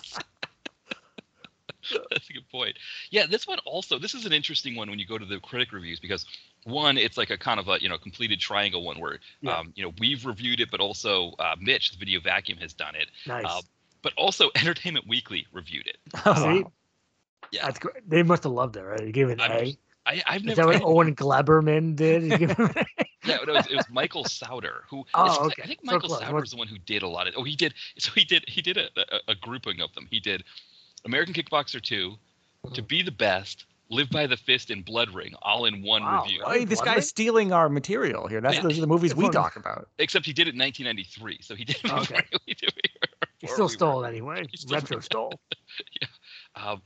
That's 2.09 2.29
a 2.29 2.33
good 2.33 2.49
point. 2.49 2.75
Yeah, 3.11 3.27
this 3.27 3.47
one 3.47 3.59
also. 3.65 3.99
This 3.99 4.15
is 4.15 4.25
an 4.25 4.33
interesting 4.33 4.75
one 4.75 4.89
when 4.89 4.97
you 4.97 5.05
go 5.05 5.19
to 5.19 5.25
the 5.25 5.39
critic 5.39 5.71
reviews 5.71 5.99
because 5.99 6.25
one, 6.63 6.97
it's 6.97 7.15
like 7.15 7.29
a 7.29 7.37
kind 7.37 7.59
of 7.59 7.67
a 7.67 7.77
you 7.79 7.89
know 7.89 7.97
completed 7.99 8.39
triangle 8.39 8.83
one 8.83 8.99
where 8.99 9.19
Yeah. 9.41 9.59
um, 9.59 9.71
you 9.75 9.83
know 9.85 9.93
we've 9.99 10.25
reviewed 10.25 10.59
it, 10.61 10.71
but 10.71 10.79
also 10.79 11.33
uh, 11.37 11.55
Mitch, 11.59 11.91
the 11.91 11.97
Video 11.99 12.19
Vacuum, 12.19 12.57
has 12.57 12.73
done 12.73 12.95
it. 12.95 13.09
Nice. 13.27 13.45
Uh, 13.47 13.61
But 14.05 14.13
also 14.17 14.51
Entertainment 14.55 15.07
Weekly 15.07 15.47
reviewed 15.51 15.87
it. 15.87 15.97
Oh, 16.27 16.35
See? 16.35 16.61
wow. 16.61 16.71
Yeah, 17.51 17.65
That's 17.65 17.79
great. 17.79 18.07
They 18.07 18.21
must 18.21 18.43
have 18.43 18.51
loved 18.51 18.77
it, 18.77 18.83
right? 18.83 18.99
They 18.99 19.11
gave 19.11 19.29
it 19.29 19.33
an 19.33 19.41
I'm- 19.41 19.51
A. 19.51 19.77
I, 20.07 20.21
I've 20.27 20.41
Is 20.41 20.55
never. 20.55 20.61
that 20.61 20.67
what 20.67 20.75
I- 20.75 20.79
Owen 20.83 21.15
Gleiberman 21.15 21.95
did? 21.95 22.21
He 22.21 22.29
gave 22.29 22.51
it 22.51 22.59
an 22.59 22.65
A? 22.77 22.85
yeah, 23.25 23.37
no, 23.37 23.53
it 23.53 23.55
was, 23.55 23.65
it 23.67 23.75
was 23.75 23.89
Michael 23.89 24.23
Sauter 24.25 24.83
who. 24.87 25.03
Oh, 25.15 25.47
okay. 25.47 25.63
I 25.63 25.65
think 25.65 25.79
Michael 25.83 26.01
close. 26.09 26.19
Sauter 26.19 26.33
What- 26.33 26.41
was 26.41 26.51
the 26.51 26.57
one 26.57 26.67
who 26.67 26.77
did 26.77 27.01
a 27.01 27.07
lot 27.07 27.27
of. 27.27 27.33
Oh, 27.35 27.43
he 27.43 27.55
did. 27.55 27.73
So 27.97 28.11
he 28.13 28.23
did. 28.23 28.45
He 28.47 28.61
did 28.61 28.77
a, 28.77 28.87
a, 28.95 29.19
a 29.29 29.35
grouping 29.35 29.81
of 29.81 29.91
them. 29.95 30.07
He 30.11 30.19
did 30.19 30.43
American 31.05 31.33
Kickboxer 31.33 31.81
2, 31.81 32.15
To 32.73 32.81
Mhm. 32.83 32.87
Be 32.87 33.01
the 33.01 33.11
Best, 33.11 33.65
Live 33.89 34.11
by 34.11 34.27
the 34.27 34.37
Fist, 34.37 34.69
and 34.69 34.85
Blood 34.85 35.09
Ring, 35.11 35.33
all 35.41 35.65
in 35.65 35.81
one 35.81 36.03
Wow, 36.03 36.21
review. 36.23 36.41
really? 36.41 36.59
Hey, 36.59 36.65
this 36.65 36.77
Wonderful. 36.77 36.95
guy's 36.97 37.07
stealing 37.09 37.51
our 37.51 37.69
material 37.69 38.27
here. 38.27 38.41
That's 38.41 38.55
Yeah. 38.57 38.61
those 38.61 38.77
are 38.77 38.81
the 38.81 38.87
movies 38.87 39.15
we 39.15 39.29
talk 39.29 39.55
about. 39.55 39.87
Except 39.97 40.23
he 40.25 40.33
did 40.33 40.47
it 40.47 40.53
in 40.53 40.59
1993, 40.59 41.39
so 41.41 41.55
he 41.55 41.63
did. 41.65 41.77
it 41.83 41.91
Okay. 41.91 42.21
before 42.31 42.39
still 43.55 43.69
stole 43.69 44.03
it 44.03 44.07
anyway. 44.09 44.45
Retro 44.69 44.99
stole. 45.01 45.33
Um, 46.55 46.81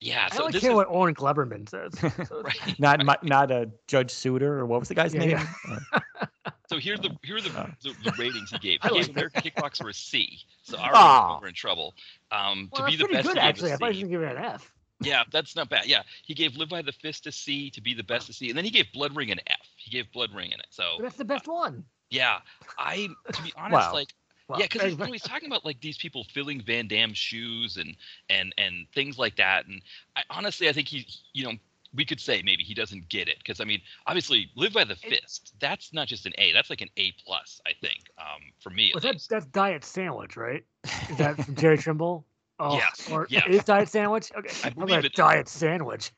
yeah, 0.00 0.28
I 0.30 0.34
so 0.34 0.42
don't 0.44 0.52
this 0.52 0.62
care 0.62 0.70
is 0.70 0.76
what 0.76 0.88
Owen 0.88 1.14
Gleiberman 1.14 1.68
says. 1.68 1.92
So- 2.28 2.42
right. 2.42 2.78
Not 2.78 3.04
my, 3.04 3.16
not 3.22 3.50
a 3.50 3.70
Judge 3.86 4.10
Souter 4.10 4.58
or 4.58 4.66
what 4.66 4.80
was 4.80 4.88
the 4.88 4.94
guy's 4.94 5.12
Yeah, 5.14 5.20
name? 5.20 5.30
yeah. 5.30 5.46
Uh, 5.92 6.26
So 6.70 6.78
here 6.78 6.94
are 6.94 6.98
the 6.98 7.10
here 7.24 7.36
are 7.36 7.40
the, 7.40 7.50
Oh. 7.58 7.68
the, 7.82 7.94
the 8.04 8.12
ratings 8.16 8.50
he 8.52 8.58
gave. 8.58 8.78
I 8.82 8.88
He 8.90 8.94
like 8.94 9.06
gave 9.08 9.16
American 9.16 9.42
Kickboxer 9.42 9.90
a 9.90 9.92
C. 9.92 10.38
So 10.62 10.76
Aw. 10.78 10.84
already 11.26 11.40
we're 11.42 11.48
in 11.48 11.54
trouble. 11.54 11.94
Um, 12.30 12.70
Well, 12.72 12.82
to 12.82 12.90
be 12.92 12.96
that's 12.96 12.98
the 12.98 13.04
pretty 13.06 13.14
best, 13.14 13.26
good, 13.26 13.36
he 13.36 13.40
gave 13.40 13.48
actually. 13.48 13.70
a 13.70 13.74
I 13.74 13.76
thought 13.78 13.92
he 13.92 13.98
C. 13.98 14.04
was 14.04 14.10
going 14.12 14.22
to 14.22 14.28
give 14.28 14.36
it 14.36 14.40
an 14.46 14.52
F. 14.54 14.72
Yeah, 15.00 15.22
that's 15.32 15.56
not 15.56 15.68
bad. 15.68 15.86
Yeah, 15.86 16.02
he 16.24 16.32
gave 16.34 16.54
Live 16.56 16.68
by 16.68 16.82
the 16.82 16.92
Fist 16.92 17.26
a 17.26 17.32
C. 17.32 17.70
To 17.70 17.80
be 17.80 17.92
the 17.92 18.04
best 18.04 18.28
a 18.28 18.32
C, 18.32 18.50
and 18.50 18.56
then 18.56 18.64
he 18.64 18.70
gave 18.70 18.86
Blood 18.92 19.16
Ring 19.16 19.32
an 19.32 19.40
F. 19.48 19.56
He 19.78 19.90
gave 19.90 20.12
Blood 20.12 20.32
Ring 20.32 20.52
in 20.52 20.60
it. 20.60 20.66
So 20.70 20.84
But 20.98 21.02
that's 21.04 21.16
the 21.16 21.24
best 21.24 21.48
one. 21.48 21.84
yeah, 22.10 22.38
I 22.78 23.08
to 23.32 23.42
be 23.42 23.52
honest, 23.56 23.72
Wow. 23.88 23.92
like 23.92 24.14
Wow. 24.50 24.56
yeah, 24.58 24.66
because 24.70 24.92
you 24.92 24.96
know, 24.98 25.04
he's 25.06 25.22
talking 25.22 25.46
about 25.48 25.64
like 25.64 25.80
these 25.80 25.96
people 25.96 26.24
filling 26.24 26.60
Van 26.60 26.88
Damme's 26.88 27.16
shoes 27.18 27.76
and 27.76 27.96
and 28.28 28.52
and 28.58 28.86
things 28.94 29.16
like 29.18 29.36
that. 29.36 29.66
And 29.66 29.80
I, 30.16 30.22
honestly, 30.30 30.68
I 30.68 30.72
think 30.72 30.88
he, 30.88 31.06
you 31.32 31.44
know, 31.44 31.52
we 31.94 32.04
could 32.04 32.20
say 32.20 32.42
maybe 32.44 32.62
he 32.64 32.74
doesn't 32.74 33.08
get 33.08 33.28
it 33.28 33.38
because 33.38 33.60
I 33.60 33.64
mean, 33.64 33.80
obviously, 34.06 34.50
live 34.56 34.72
by 34.72 34.82
the 34.84 34.96
fist. 34.96 35.54
That's 35.60 35.92
not 35.92 36.08
just 36.08 36.26
an 36.26 36.32
A. 36.38 36.52
That's 36.52 36.68
like 36.68 36.80
an 36.80 36.90
A 36.96 37.12
plus, 37.24 37.60
I 37.66 37.70
think, 37.80 38.10
um, 38.18 38.42
for 38.60 38.70
me. 38.70 38.90
Was 38.94 39.04
at 39.04 39.08
that 39.08 39.14
least. 39.14 39.30
that's 39.30 39.46
Diet 39.46 39.84
Sandwich, 39.84 40.36
right? 40.36 40.64
Is 41.10 41.16
that 41.18 41.36
from 41.44 41.54
Jerry 41.56 41.78
Trimble? 41.78 42.26
Oh, 42.58 42.74
Yes, 42.76 43.08
Or 43.10 43.26
yes. 43.30 43.44
is 43.48 43.64
Diet 43.64 43.88
Sandwich? 43.88 44.30
Okay. 44.36 44.54
I 44.64 44.70
believe 44.70 45.04
it- 45.04 45.14
Diet 45.14 45.48
Sandwich. 45.48 46.10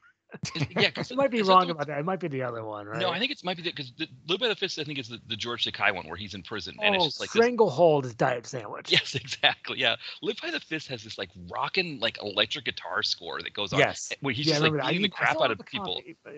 Yeah, 0.70 0.90
'cause 0.90 1.10
It 1.10 1.16
might 1.16 1.30
be 1.30 1.42
wrong 1.42 1.62
also- 1.62 1.72
about 1.72 1.86
that. 1.88 1.98
It 1.98 2.04
might 2.04 2.20
be 2.20 2.28
the 2.28 2.42
other 2.42 2.64
one, 2.64 2.86
right? 2.86 3.00
No, 3.00 3.10
I 3.10 3.18
think 3.18 3.30
it's 3.32 3.44
might 3.44 3.56
be 3.56 3.62
because 3.62 3.92
live 4.28 4.40
by 4.40 4.48
the 4.48 4.56
fist. 4.56 4.78
I 4.78 4.84
think 4.84 4.98
is 4.98 5.08
the, 5.08 5.20
the 5.26 5.36
George 5.36 5.64
Takei 5.64 5.94
one 5.94 6.06
where 6.06 6.16
he's 6.16 6.34
in 6.34 6.42
prison 6.42 6.76
and 6.82 6.94
it's 6.94 7.02
oh, 7.04 7.06
just 7.08 7.20
like 7.20 7.30
Stranglehold 7.30 8.06
is 8.06 8.14
Diet 8.14 8.46
Sandwich. 8.46 8.90
Yes, 8.90 9.14
exactly. 9.14 9.78
Yeah, 9.78 9.96
Live 10.22 10.36
by 10.42 10.50
the 10.50 10.60
Fist 10.60 10.88
has 10.88 11.02
this 11.04 11.18
like 11.18 11.30
rockin' 11.48 11.98
like 12.00 12.18
electric 12.22 12.64
guitar 12.64 13.02
score 13.02 13.40
that 13.42 13.52
goes 13.54 13.72
on. 13.72 13.78
yes. 13.78 14.12
where 14.20 14.32
he's 14.34 14.46
Yeah, 14.46 14.54
just 14.54 14.62
like 14.62 14.72
that. 14.72 14.84
I 14.84 14.88
beating 14.90 15.02
the 15.02 15.08
crap 15.08 15.40
out 15.40 15.50
of 15.50 15.58
the 15.58 15.64
people. 15.64 16.02
yeah. 16.26 16.32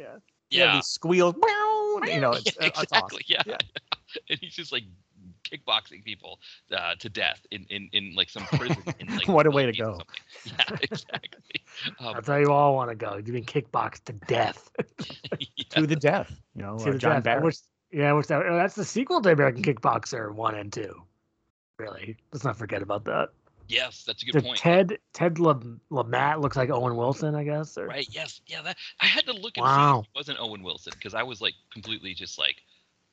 Yeah, 0.50 0.74
Yeah, 0.74 0.80
squeals. 0.80 1.34
You 2.06 2.20
know, 2.20 2.32
it's, 2.32 2.44
Yeah, 2.46 2.64
uh, 2.64 2.66
it's 2.66 2.82
exactly. 2.82 3.22
awesome. 3.38 3.50
Yeah. 3.52 3.56
and 4.28 4.38
he's 4.40 4.54
just 4.54 4.72
like 4.72 4.82
kickboxing 5.44 6.02
people 6.04 6.40
uh, 6.76 6.94
to 6.96 7.08
death 7.08 7.46
in, 7.50 7.64
in 7.70 7.88
in 7.92 8.14
like 8.14 8.28
some 8.30 8.42
prison. 8.52 8.82
In, 8.98 9.14
like, 9.14 9.28
What 9.28 9.46
a 9.46 9.50
way 9.50 9.66
to 9.66 9.72
go. 9.72 9.98
something. 9.98 10.56
Yeah, 10.70 10.76
exactly. 10.82 11.62
Um, 12.00 12.14
That's 12.14 12.28
how 12.28 12.36
you 12.36 12.52
all 12.52 12.74
want 12.76 12.90
to 12.90 12.94
go. 12.96 13.16
You've 13.16 13.26
been 13.26 13.44
kickboxed 13.44 14.04
to 14.04 14.12
death. 14.12 14.70
yeah. 15.56 15.64
To 15.70 15.86
the 15.86 15.96
death. 15.96 16.40
You 16.54 16.62
know, 16.62 16.78
to 16.78 16.88
uh, 16.90 16.92
the 16.92 16.98
John 16.98 17.14
death. 17.16 17.24
Barrett. 17.24 17.58
yeah, 17.90 18.10
I 18.10 18.12
wish 18.12 18.26
that, 18.26 18.42
oh, 18.46 18.56
that's 18.56 18.74
the 18.76 18.84
sequel 18.84 19.20
to 19.22 19.32
American 19.32 19.62
Kickboxer 19.62 20.32
one 20.32 20.54
and 20.54 20.72
two. 20.72 21.02
Really, 21.78 22.16
let's 22.32 22.44
not 22.44 22.56
forget 22.56 22.80
about 22.82 23.04
that. 23.06 23.30
Yes, 23.66 24.04
that's 24.06 24.22
a 24.22 24.26
good 24.26 24.34
The 24.36 24.42
point. 24.42 24.58
Ted 24.58 24.98
Ted 25.14 25.38
Lam- 25.40 25.80
Lamette 25.90 26.40
looks 26.40 26.56
like 26.56 26.70
Owen 26.70 26.94
Wilson, 26.96 27.34
I 27.34 27.42
guess. 27.44 27.76
Or, 27.76 27.86
Right. 27.86 28.06
Yes. 28.10 28.40
Yeah. 28.46 28.62
That 28.62 28.76
I 29.00 29.06
had 29.06 29.24
to 29.26 29.32
look 29.32 29.56
and 29.56 29.64
Wow. 29.64 29.94
see 29.94 30.00
if 30.00 30.06
it 30.14 30.18
wasn't 30.18 30.38
Owen 30.40 30.62
Wilson 30.62 30.92
because 30.94 31.14
I 31.14 31.22
was 31.24 31.40
like 31.40 31.54
completely 31.72 32.14
just 32.14 32.38
like, 32.38 32.62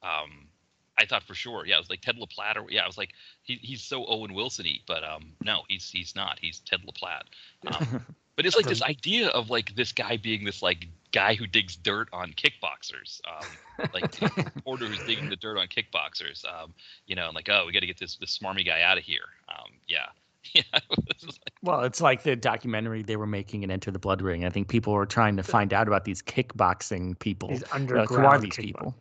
um, 0.04 0.48
I 0.98 1.06
thought 1.06 1.24
for 1.24 1.34
sure. 1.34 1.66
Yeah, 1.66 1.76
it 1.76 1.80
was 1.80 1.90
like 1.90 2.02
Ted 2.02 2.18
LaPlatte. 2.18 2.58
Or, 2.58 2.70
yeah, 2.70 2.82
I 2.82 2.88
was 2.88 2.98
like, 2.98 3.12
he, 3.44 3.56
he's 3.62 3.82
so 3.82 4.06
Owen 4.06 4.34
Wilson-y, 4.34 4.80
but 4.88 5.04
um, 5.04 5.32
no, 5.44 5.62
he's 5.68 5.90
he's 5.90 6.16
not. 6.16 6.38
He's 6.40 6.60
Ted 6.60 6.82
LaPlatte. 6.82 7.28
Um, 7.68 8.06
but 8.36 8.46
it's 8.46 8.56
like 8.56 8.66
this 8.66 8.82
idea 8.82 9.30
of 9.30 9.50
like 9.50 9.76
this 9.76 9.92
guy 9.92 10.18
being 10.18 10.44
this 10.44 10.62
like 10.62 10.88
guy 11.12 11.36
who 11.36 11.48
digs 11.48 11.76
dirt 11.76 12.08
on 12.14 12.34
kickboxers, 12.34 13.22
um, 13.28 13.88
like 13.94 14.20
reporter 14.38 14.86
who's 14.86 15.04
digging 15.06 15.30
the 15.30 15.36
dirt 15.36 15.58
on 15.58 15.68
kickboxers. 15.68 16.46
Um, 16.46 16.74
you 17.08 17.16
know, 17.16 17.28
and 17.28 17.36
like, 17.36 17.50
oh, 17.50 17.66
we 17.66 17.74
got 17.74 17.80
to 17.82 17.88
get 17.88 18.00
this 18.00 18.18
this 18.18 18.38
smarmy 18.38 18.66
guy 18.66 18.82
out 18.82 18.98
of 18.98 19.04
here. 19.04 19.26
Um, 19.50 19.72
yeah. 19.88 20.08
Yeah, 20.54 20.64
it 20.74 20.84
like, 21.24 21.54
Well, 21.62 21.82
it's 21.82 22.02
like 22.02 22.24
the 22.24 22.36
documentary 22.36 23.04
they 23.04 23.16
were 23.16 23.28
making 23.28 23.62
in 23.62 23.70
Enter 23.70 23.92
the 23.92 24.00
Blood 24.00 24.24
Ring. 24.24 24.44
I 24.44 24.50
think 24.50 24.70
people 24.70 24.92
were 24.92 25.06
trying 25.06 25.38
to 25.38 25.44
find 25.44 25.72
out 25.72 25.88
about 25.88 26.04
these 26.04 26.24
kickboxing 26.24 27.18
people. 27.20 27.50
These 27.50 27.60
They're 27.60 27.68
like, 27.68 27.76
underground. 27.76 28.10
who 28.10 28.16
are 28.26 28.40
these 28.40 28.54
kickbox- 28.54 28.62
people? 28.64 28.96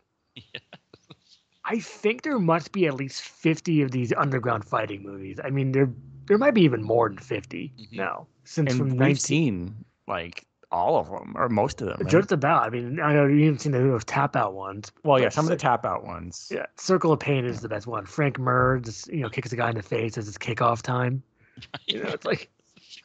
I 1.65 1.79
think 1.79 2.23
there 2.23 2.39
must 2.39 2.71
be 2.71 2.87
at 2.87 2.95
least 2.95 3.21
fifty 3.21 3.81
of 3.81 3.91
these 3.91 4.11
underground 4.17 4.65
fighting 4.65 5.03
movies. 5.03 5.39
I 5.43 5.49
mean, 5.49 5.71
there 5.71 5.89
there 6.27 6.37
might 6.37 6.53
be 6.53 6.61
even 6.61 6.81
more 6.83 7.09
than 7.09 7.17
50 7.17 7.71
Mhm. 7.77 7.91
now 7.97 8.27
since 8.45 8.71
And 8.71 8.77
from 8.79 8.89
we've 8.91 8.97
19 8.99 9.15
seen 9.17 9.85
like 10.07 10.45
all 10.71 10.97
of 10.97 11.09
them 11.09 11.33
or 11.35 11.49
most 11.49 11.81
of 11.81 11.87
them. 11.87 11.97
right? 11.99 12.09
just 12.09 12.31
about. 12.31 12.63
I 12.63 12.69
mean, 12.69 12.99
I 13.01 13.13
know 13.13 13.25
you 13.25 13.45
haven't 13.45 13.59
seen 13.59 13.73
the 13.73 14.01
tap 14.05 14.35
out 14.37 14.53
ones. 14.53 14.91
well, 15.03 15.19
yeah, 15.19 15.27
some 15.29 15.45
of 15.45 15.49
the 15.49 15.57
tap 15.57 15.85
out 15.85 16.05
ones. 16.05 16.49
Yeah, 16.53 16.67
Circle 16.77 17.11
of 17.11 17.19
Pain 17.19 17.43
is 17.43 17.59
the 17.61 17.67
best 17.69 17.87
one. 17.87 18.05
Frank 18.05 18.39
Mir 18.39 18.79
just 18.79 19.07
you 19.11 19.21
know 19.21 19.29
kicks 19.29 19.49
the 19.49 19.55
guy 19.57 19.69
in 19.69 19.75
the 19.75 19.81
face 19.83 20.17
as 20.17 20.27
it's 20.27 20.37
kickoff 20.37 20.81
time. 20.81 21.21
You 21.87 22.01
know, 22.01 22.09
it's 22.09 22.25
like 22.25 22.49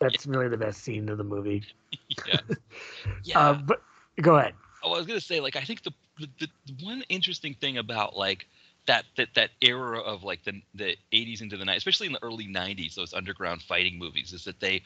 that's 0.01 0.27
really 0.27 0.49
the 0.49 0.57
best 0.57 0.83
scene 0.83 1.09
of 1.09 1.19
the 1.19 1.25
movie. 1.25 1.65
yeah, 2.27 2.41
yeah. 3.25 3.39
Uh, 3.41 3.55
but 3.55 3.83
go 4.23 4.37
ahead. 4.37 4.55
Oh, 4.87 4.95
I 4.95 4.99
was 4.99 5.09
gonna 5.09 5.21
say, 5.21 5.41
like, 5.41 5.57
I 5.57 5.63
think 5.63 5.83
the, 5.85 5.93
the 6.19 6.29
the 6.67 6.85
one 6.87 7.03
interesting 7.11 7.55
thing 7.55 7.79
about 7.79 8.17
like 8.17 8.47
that 8.87 9.05
that 9.19 9.31
that 9.35 9.51
era 9.61 10.01
of 10.01 10.25
like 10.25 10.45
the 10.45 10.63
the 10.75 10.97
80s 11.13 11.43
into 11.43 11.59
the 11.59 11.65
90s, 11.67 11.79
especially 11.79 12.09
in 12.09 12.15
the 12.15 12.23
early 12.25 12.47
90s, 12.49 12.95
those 12.95 13.15
underground 13.15 13.63
fighting 13.63 13.99
movies, 13.99 14.33
is 14.33 14.45
that 14.45 14.61
they 14.61 14.83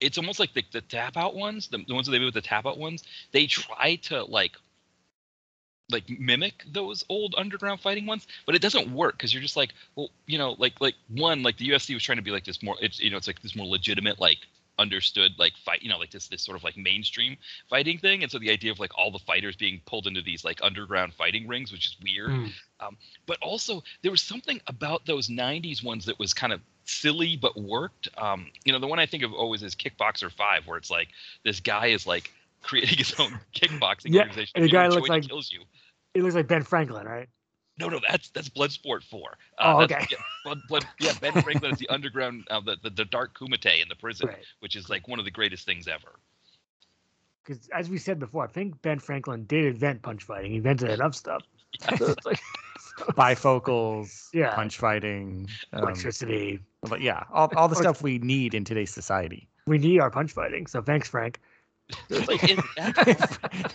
it's 0.00 0.18
almost 0.18 0.40
like 0.40 0.54
the, 0.54 0.64
the 0.72 0.82
tap 0.82 1.16
out 1.16 1.36
ones, 1.36 1.68
the, 1.68 1.78
the 1.88 1.94
ones 1.94 2.06
that 2.06 2.12
they 2.12 2.20
made 2.20 2.26
with 2.26 2.34
the 2.34 2.42
tap 2.42 2.66
out 2.66 2.78
ones, 2.78 3.04
they 3.32 3.46
try 3.46 3.96
to 4.04 4.24
like 4.24 4.56
like 5.90 6.08
mimic 6.20 6.64
those 6.72 7.04
old 7.08 7.34
underground 7.36 7.80
fighting 7.80 8.06
ones, 8.06 8.26
but 8.46 8.54
it 8.54 8.62
doesn't 8.62 8.92
work 8.94 9.14
because 9.16 9.34
you're 9.34 9.42
just 9.42 9.56
like, 9.56 9.74
well, 9.96 10.10
you 10.26 10.38
know, 10.38 10.56
like 10.58 10.80
like 10.80 10.94
one 11.08 11.42
like 11.42 11.58
the 11.58 11.66
UFC 11.68 11.94
was 11.94 12.04
trying 12.04 12.18
to 12.18 12.22
be 12.22 12.32
like 12.32 12.44
this 12.44 12.62
more, 12.62 12.76
it's 12.80 13.00
you 13.00 13.10
know, 13.10 13.18
it's 13.18 13.26
like 13.26 13.42
this 13.42 13.56
more 13.56 13.66
legitimate 13.66 14.20
like 14.20 14.38
understood 14.80 15.32
like 15.38 15.52
fight, 15.64 15.82
you 15.82 15.88
know, 15.88 15.98
like 15.98 16.10
this 16.10 16.26
this 16.28 16.42
sort 16.42 16.56
of 16.56 16.64
like 16.64 16.76
mainstream 16.76 17.36
fighting 17.68 17.98
thing, 17.98 18.22
and 18.22 18.32
so 18.32 18.38
the 18.38 18.50
idea 18.50 18.72
of 18.72 18.80
like 18.80 18.90
all 18.98 19.10
the 19.12 19.18
fighters 19.20 19.54
being 19.54 19.80
pulled 19.86 20.06
into 20.06 20.22
these 20.22 20.44
like 20.44 20.58
underground 20.62 21.14
fighting 21.14 21.46
rings, 21.46 21.70
which 21.70 21.86
is 21.86 21.96
weird. 22.02 22.30
Mm. 22.30 22.50
Um, 22.80 22.96
but 23.26 23.36
also 23.42 23.82
there 24.02 24.10
was 24.10 24.22
something 24.22 24.60
about 24.66 25.06
those 25.06 25.28
'90s 25.28 25.84
ones 25.84 26.04
that 26.06 26.18
was 26.18 26.34
kind 26.34 26.52
of 26.52 26.60
silly 26.84 27.36
but 27.36 27.56
worked. 27.56 28.08
Um, 28.18 28.46
you 28.64 28.72
know, 28.72 28.78
the 28.80 28.88
one 28.88 28.98
I 28.98 29.06
think 29.06 29.22
of 29.22 29.32
always 29.32 29.62
is 29.62 29.74
Kickboxer 29.76 30.32
Five, 30.32 30.66
where 30.66 30.78
it's 30.78 30.90
like 30.90 31.08
this 31.44 31.60
guy 31.60 31.86
is 31.88 32.06
like 32.06 32.32
creating 32.62 32.98
his 32.98 33.14
own 33.20 33.38
kickboxing 33.54 34.06
Yeah, 34.12 34.22
organization. 34.22 34.52
and 34.56 34.64
the 34.64 34.68
guy 34.70 34.88
looks 34.88 35.06
he 35.06 35.12
like- 35.12 35.28
kills 35.28 35.52
you. 35.52 35.60
It 36.14 36.22
looks 36.24 36.34
like 36.34 36.48
Ben 36.48 36.64
Franklin, 36.64 37.06
right? 37.06 37.28
No, 37.80 37.88
no, 37.88 37.98
that's 38.08 38.28
that's 38.28 38.48
Bloodsport 38.48 39.02
Four. 39.02 39.38
Oh, 39.58 39.82
okay. 39.82 40.06
Yeah, 40.10 40.18
Blood, 40.44 40.60
Blood, 40.68 40.86
yeah, 41.00 41.12
Ben 41.20 41.32
Franklin 41.42 41.72
is 41.72 41.78
the 41.78 41.88
underground, 41.88 42.46
uh, 42.50 42.60
the, 42.60 42.76
the 42.82 42.90
the 42.90 43.04
Dark 43.06 43.36
Kumite 43.38 43.82
in 43.82 43.88
the 43.88 43.94
prison, 43.96 44.28
Right. 44.28 44.44
which 44.60 44.76
is 44.76 44.88
like 44.90 45.08
one 45.08 45.18
of 45.18 45.24
the 45.24 45.30
greatest 45.30 45.64
things 45.64 45.88
ever. 45.88 46.18
Because 47.42 47.68
as 47.74 47.88
we 47.88 47.96
said 47.98 48.18
before, 48.18 48.44
I 48.44 48.48
think 48.48 48.80
Ben 48.82 48.98
Franklin 48.98 49.44
did 49.46 49.64
invent 49.64 50.02
punch 50.02 50.22
fighting. 50.24 50.50
He 50.52 50.58
invented 50.58 50.90
enough 50.90 51.14
stuff. 51.14 51.42
So 51.98 52.06
it's 52.10 52.26
like 52.26 52.40
Bifocals, 53.16 54.28
Yeah. 54.34 54.54
punch 54.54 54.76
fighting, 54.76 55.48
um, 55.72 55.84
electricity. 55.84 56.60
but 56.82 57.00
yeah, 57.00 57.24
all, 57.32 57.50
all 57.56 57.68
the 57.68 57.76
stuff 57.76 58.02
we 58.02 58.18
need 58.18 58.54
in 58.54 58.64
today's 58.64 58.90
society. 58.92 59.48
We 59.66 59.78
need 59.78 60.00
our 60.00 60.10
punch 60.10 60.32
fighting. 60.32 60.66
So 60.66 60.82
thanks, 60.82 61.08
Frank. 61.08 61.40
It's 62.10 62.28
like 62.28 62.44
in 62.44 62.58
that, 62.76 62.98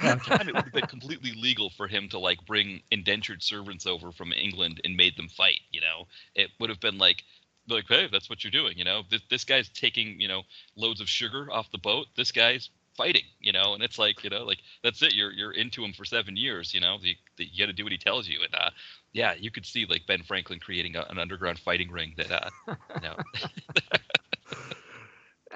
that 0.00 0.24
time, 0.24 0.48
it 0.48 0.54
would 0.54 0.64
have 0.64 0.72
been 0.72 0.86
completely 0.86 1.32
legal 1.32 1.70
for 1.70 1.86
him 1.88 2.08
to 2.10 2.18
like 2.18 2.44
bring 2.46 2.82
indentured 2.90 3.42
servants 3.42 3.86
over 3.86 4.12
from 4.12 4.32
England 4.32 4.80
and 4.84 4.96
made 4.96 5.16
them 5.16 5.28
fight. 5.28 5.60
You 5.70 5.80
know, 5.80 6.06
it 6.34 6.50
would 6.60 6.70
have 6.70 6.80
been 6.80 6.98
like, 6.98 7.24
like, 7.68 7.86
hey, 7.88 8.08
that's 8.10 8.30
what 8.30 8.44
you're 8.44 8.50
doing. 8.50 8.78
You 8.78 8.84
know, 8.84 9.02
this 9.10 9.22
this 9.30 9.44
guy's 9.44 9.68
taking 9.68 10.20
you 10.20 10.28
know 10.28 10.42
loads 10.76 11.00
of 11.00 11.08
sugar 11.08 11.48
off 11.52 11.70
the 11.70 11.78
boat. 11.78 12.06
This 12.16 12.32
guy's 12.32 12.70
fighting. 12.96 13.24
You 13.40 13.52
know, 13.52 13.74
and 13.74 13.82
it's 13.82 13.98
like 13.98 14.24
you 14.24 14.30
know, 14.30 14.44
like 14.44 14.58
that's 14.82 15.02
it. 15.02 15.14
You're 15.14 15.32
you're 15.32 15.52
into 15.52 15.84
him 15.84 15.92
for 15.92 16.04
seven 16.04 16.36
years. 16.36 16.74
You 16.74 16.80
know, 16.80 16.98
you, 17.00 17.14
you 17.38 17.58
got 17.64 17.66
to 17.66 17.72
do 17.72 17.84
what 17.84 17.92
he 17.92 17.98
tells 17.98 18.28
you. 18.28 18.40
And 18.42 18.54
uh, 18.54 18.70
yeah, 19.12 19.34
you 19.38 19.50
could 19.50 19.66
see 19.66 19.86
like 19.86 20.06
Ben 20.06 20.22
Franklin 20.22 20.60
creating 20.60 20.96
a, 20.96 21.06
an 21.08 21.18
underground 21.18 21.58
fighting 21.58 21.90
ring 21.90 22.14
that 22.18 22.30
uh, 22.30 22.50
you 22.94 23.00
know, 23.02 23.16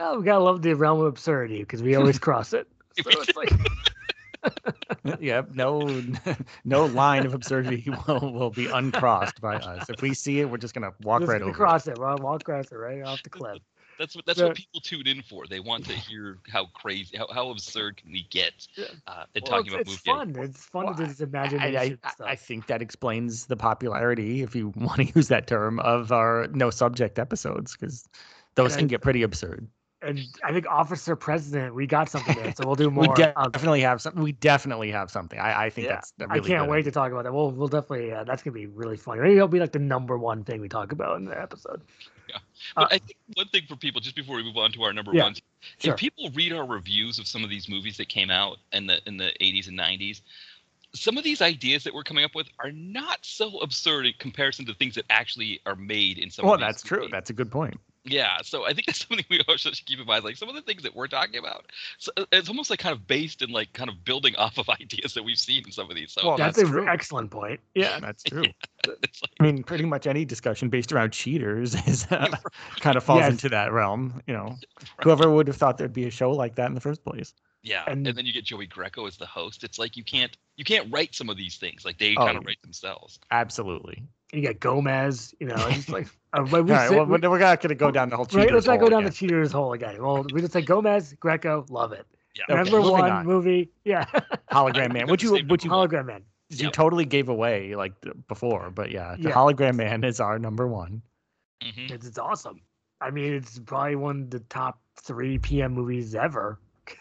Oh, 0.05 0.19
we 0.19 0.25
gotta 0.25 0.43
love 0.43 0.63
the 0.63 0.75
realm 0.75 1.01
of 1.01 1.07
absurdity 1.07 1.61
because 1.61 1.83
we 1.83 1.95
always 1.95 2.19
cross 2.19 2.53
it. 2.53 2.67
So 3.03 3.09
it's 3.11 3.37
like 3.37 3.51
yep, 5.21 5.51
no, 5.55 5.89
no 6.65 6.87
line 6.87 7.25
of 7.25 7.33
absurdity 7.33 7.89
will, 8.07 8.33
will 8.33 8.51
be 8.51 8.67
uncrossed 8.67 9.41
by 9.41 9.55
us. 9.57 9.89
If 9.89 10.03
we 10.03 10.13
see 10.15 10.41
it, 10.41 10.51
we're 10.51 10.59
just 10.59 10.75
gonna 10.75 10.91
walk 11.03 11.21
just 11.21 11.31
right 11.31 11.39
gonna 11.39 11.51
over. 11.53 11.57
it. 11.63 11.67
cross 11.67 11.87
it. 11.87 11.99
We'll 11.99 12.17
walk 12.19 12.43
across 12.43 12.71
it 12.73 12.75
right 12.77 13.03
off 13.03 13.23
the 13.23 13.31
cliff. 13.31 13.59
That's 13.99 14.17
what 14.17 14.27
that's 14.27 14.39
So- 14.41 14.49
what 14.49 14.57
people 14.57 14.81
tune 14.81 15.07
in 15.07 15.23
for. 15.23 15.47
They 15.47 15.61
want 15.61 15.87
to 15.87 15.93
hear 15.95 16.39
how 16.51 16.67
crazy, 16.75 17.17
how, 17.17 17.29
how 17.33 17.51
absurd 17.51 17.97
can 17.99 18.11
we 18.11 18.27
get 18.31 18.67
Yeah. 18.75 18.87
uh, 19.07 19.25
in 19.35 19.43
Well, 19.49 19.63
talking 19.63 19.67
it's, 19.67 19.75
about 19.75 19.81
it's 19.95 20.07
movie. 20.07 20.35
fun. 20.35 20.45
It's 20.45 20.65
fun 20.65 20.85
Well, 20.87 20.95
to 20.97 21.07
just 21.07 21.21
I, 21.21 21.25
imagination 21.25 21.99
I, 22.03 22.11
stuff. 22.11 22.27
I 22.27 22.35
think 22.37 22.67
that 22.67 22.83
explains 22.83 23.47
the 23.47 23.57
popularity, 23.57 24.43
if 24.43 24.55
you 24.57 24.73
want 24.77 24.97
to 25.01 25.13
use 25.15 25.29
that 25.29 25.47
term, 25.47 25.79
of 25.81 26.11
our 26.13 26.49
no 26.49 26.71
subject 26.71 27.19
episodes 27.19 27.77
because 27.77 28.09
those 28.57 28.73
And 28.73 28.81
can 28.81 28.87
I- 28.87 28.89
get 28.89 29.03
pretty 29.03 29.23
absurd. 29.23 29.67
And 30.03 30.29
I 30.45 30.53
think 30.53 30.67
Officer 30.69 31.17
President, 31.17 31.75
we 31.75 31.87
got 31.87 32.09
something 32.09 32.35
there, 32.35 32.51
so 32.53 32.65
we'll 32.65 32.77
do 32.77 32.91
We 32.95 33.09
more. 33.09 33.17
um, 33.37 33.53
definitely 33.53 33.81
have 33.83 34.01
something. 34.03 34.23
We 34.23 34.33
definitely 34.33 34.91
have 34.91 35.11
something. 35.11 35.39
I, 35.39 35.67
I 35.67 35.71
think 35.71 35.87
Yeah, 35.87 35.95
that's. 35.95 36.13
a 36.21 36.27
I 36.29 36.35
really 36.35 36.53
I 36.53 36.55
can't 36.57 36.67
good 36.67 36.71
wait 36.71 36.83
to 36.85 36.91
talk 36.91 37.13
about 37.13 37.25
that. 37.25 37.33
We'll 37.35 37.51
we'll 37.51 37.69
definitely 37.69 38.13
uh, 38.13 38.25
that's 38.25 38.43
gonna 38.43 38.55
be 38.55 38.67
really 38.67 38.97
funny. 38.97 39.21
Maybe 39.23 39.37
it'll 39.37 39.49
be 39.49 39.61
like 39.61 39.73
the 39.73 39.79
number 39.79 40.19
one 40.19 40.45
thing 40.45 40.61
we 40.61 40.69
talk 40.69 40.93
about 40.93 41.17
in 41.19 41.25
the 41.25 41.41
episode. 41.41 41.83
But 42.77 42.85
uh, 42.85 42.87
I 42.91 42.99
think 42.99 43.17
one 43.35 43.49
thing 43.49 43.63
for 43.69 43.77
people, 43.77 44.01
just 44.01 44.17
before 44.17 44.37
we 44.37 44.43
move 44.43 44.57
on 44.57 44.73
to 44.73 44.83
our 44.85 44.93
number 44.93 45.13
Yeah, 45.13 45.25
ones, 45.25 45.41
sure. 45.79 45.95
if 45.95 45.97
people 45.99 46.31
read 46.35 46.53
our 46.53 46.67
reviews 46.67 47.19
of 47.19 47.27
some 47.27 47.45
of 47.45 47.51
these 47.51 47.69
movies 47.69 47.97
that 47.99 48.09
came 48.09 48.31
out 48.31 48.59
in 48.73 48.87
the 48.87 49.01
in 49.07 49.17
the 49.17 49.33
80s 49.41 49.69
and 49.69 49.79
90s, 49.79 50.23
some 50.95 51.19
of 51.19 51.25
these 51.25 51.43
ideas 51.43 51.85
that 51.85 51.95
we're 51.95 52.03
coming 52.05 52.25
up 52.25 52.35
with 52.35 52.49
are 52.59 52.73
not 52.73 53.19
so 53.25 53.59
absurd 53.61 54.07
in 54.07 54.13
comparison 54.19 54.65
to 54.67 54.75
things 54.75 54.95
that 54.95 55.05
actually 55.11 55.61
are 55.67 55.77
made 55.77 56.19
in 56.19 56.31
some. 56.31 56.47
Well, 56.47 56.55
of 56.55 56.61
these 56.61 56.67
that's 56.67 56.83
true. 56.83 56.99
movies. 57.01 57.11
That's 57.11 57.31
a 57.31 57.35
good 57.35 57.51
point. 57.51 57.81
Yeah, 58.05 58.39
so 58.43 58.65
I 58.65 58.73
think 58.73 58.87
that's 58.87 59.07
something 59.07 59.25
we 59.31 59.41
also 59.49 59.71
should 59.71 59.87
keep 59.87 60.01
in 60.01 60.07
mind. 60.07 60.25
Like 60.25 60.37
some 60.37 60.49
of 60.49 60.55
the 60.55 60.63
things 60.63 60.83
that 60.83 60.95
we're 60.95 61.07
talking 61.09 61.39
about, 61.39 61.67
so 61.99 62.11
uh, 62.17 62.25
it's 62.33 62.49
almost 62.49 62.69
like 62.71 62.79
kind 62.81 62.93
of 62.95 63.07
based 63.07 63.43
in 63.43 63.51
like 63.51 63.73
kind 63.73 63.89
of 63.89 64.05
building 64.05 64.35
off 64.39 64.59
of 64.59 64.69
ideas 64.69 65.15
that 65.15 65.23
we've 65.23 65.39
seen 65.39 65.63
in 65.67 65.73
some 65.73 65.89
of 65.89 65.97
these. 65.97 66.13
So 66.13 66.27
Well, 66.27 66.37
that's 66.37 66.57
that's 66.57 66.69
an 66.71 66.89
excellent 66.89 67.31
point. 67.31 67.61
Yeah, 67.75 68.01
That's 68.01 68.23
true. 68.25 68.43
it's 68.85 69.23
like, 69.23 69.31
I 69.41 69.43
mean, 69.45 69.63
pretty 69.63 69.85
much 69.85 70.07
any 70.07 70.25
discussion 70.25 70.69
based 70.69 70.93
around 70.93 71.13
cheaters 71.13 71.75
is 71.87 72.07
uh, 72.11 72.29
kind 72.81 72.97
of 72.97 73.05
falls 73.05 73.21
Yes. 73.21 73.31
into 73.31 73.49
that 73.51 73.73
realm. 73.73 74.21
You 74.27 74.35
know, 74.35 74.57
whoever 75.03 75.31
would 75.31 75.47
have 75.47 75.57
thought 75.57 75.79
there'd 75.79 75.93
be 75.93 76.07
a 76.07 76.11
show 76.11 76.33
like 76.33 76.57
that 76.57 76.67
in 76.67 76.75
the 76.75 76.81
first 76.81 77.05
place? 77.05 77.35
yeah, 77.65 77.85
And- 77.87 78.05
and, 78.09 78.19
then 78.19 78.27
you 78.27 78.33
get 78.33 78.45
Joey 78.45 78.67
Greco 78.67 79.07
as 79.07 79.17
the 79.17 79.27
host. 79.27 79.63
It's 79.63 79.79
like 79.79 79.97
you 79.97 80.03
can't 80.03 80.37
you 80.57 80.65
can't 80.65 80.93
write 80.93 81.15
some 81.15 81.29
of 81.31 81.37
these 81.37 81.57
things. 81.57 81.85
Like 81.85 81.99
they 81.99 82.17
Oh, 82.17 82.25
kind 82.27 82.37
of 82.37 82.45
write 82.45 82.61
themselves. 82.63 83.21
Absolutely. 83.31 84.03
You 84.33 84.43
got 84.43 84.61
Gomez. 84.61 85.35
You 85.41 85.49
know, 85.49 85.55
it's 85.69 85.77
just 85.77 85.89
like 85.91 86.09
uh, 86.33 86.43
we 86.51 86.61
right. 86.61 86.89
sit- 86.89 86.97
Well, 86.97 87.07
we- 87.07 87.29
we're 87.29 87.39
not 87.39 87.61
going 87.61 87.69
to 87.69 87.75
go 87.75 87.91
down 87.91 88.09
the 88.09 88.17
whole. 88.17 88.27
right. 88.33 88.53
Let's 88.53 88.67
not 88.67 88.81
go 88.81 88.89
down 88.89 89.01
again. 89.01 89.11
the 89.11 89.17
cheaters 89.17 89.53
hole 89.53 89.73
again. 89.73 90.03
Well, 90.03 90.25
we 90.33 90.41
just 90.41 90.53
say 90.53 90.63
Gomez, 90.63 91.15
Greco, 91.21 91.65
love 91.69 91.93
it. 91.93 92.07
Yeah. 92.49 92.55
Number 92.57 92.79
moving 92.79 92.93
one 92.93 93.11
on. 93.11 93.27
movie. 93.27 93.71
Yeah, 93.85 94.05
hologram 94.51 94.93
man. 94.95 95.07
Would 95.09 95.23
you? 95.23 95.37
Same 95.37 95.49
Would 95.49 95.63
you? 95.65 95.71
hologram 95.71 96.07
man. 96.07 96.23
You 96.49 96.65
Yep. 96.65 96.73
totally 96.73 97.05
gave 97.05 97.29
away 97.29 97.75
like 97.75 97.93
before, 98.29 98.71
but 98.71 98.91
yeah, 98.91 99.17
the 99.19 99.29
Yeah. 99.29 99.35
hologram 99.35 99.75
man 99.77 100.05
is 100.05 100.21
our 100.21 100.39
number 100.39 100.67
one. 100.69 101.03
hmm 101.63 101.87
It's, 101.93 102.07
it's 102.07 102.19
awesome. 102.19 102.61
I 103.01 103.11
mean, 103.11 103.33
it's 103.35 103.59
probably 103.59 103.97
one 103.97 104.23
of 104.23 104.31
the 104.31 104.41
top 104.41 104.81
three 105.01 105.39
PM 105.39 105.73
movies 105.73 106.15
ever. 106.15 106.59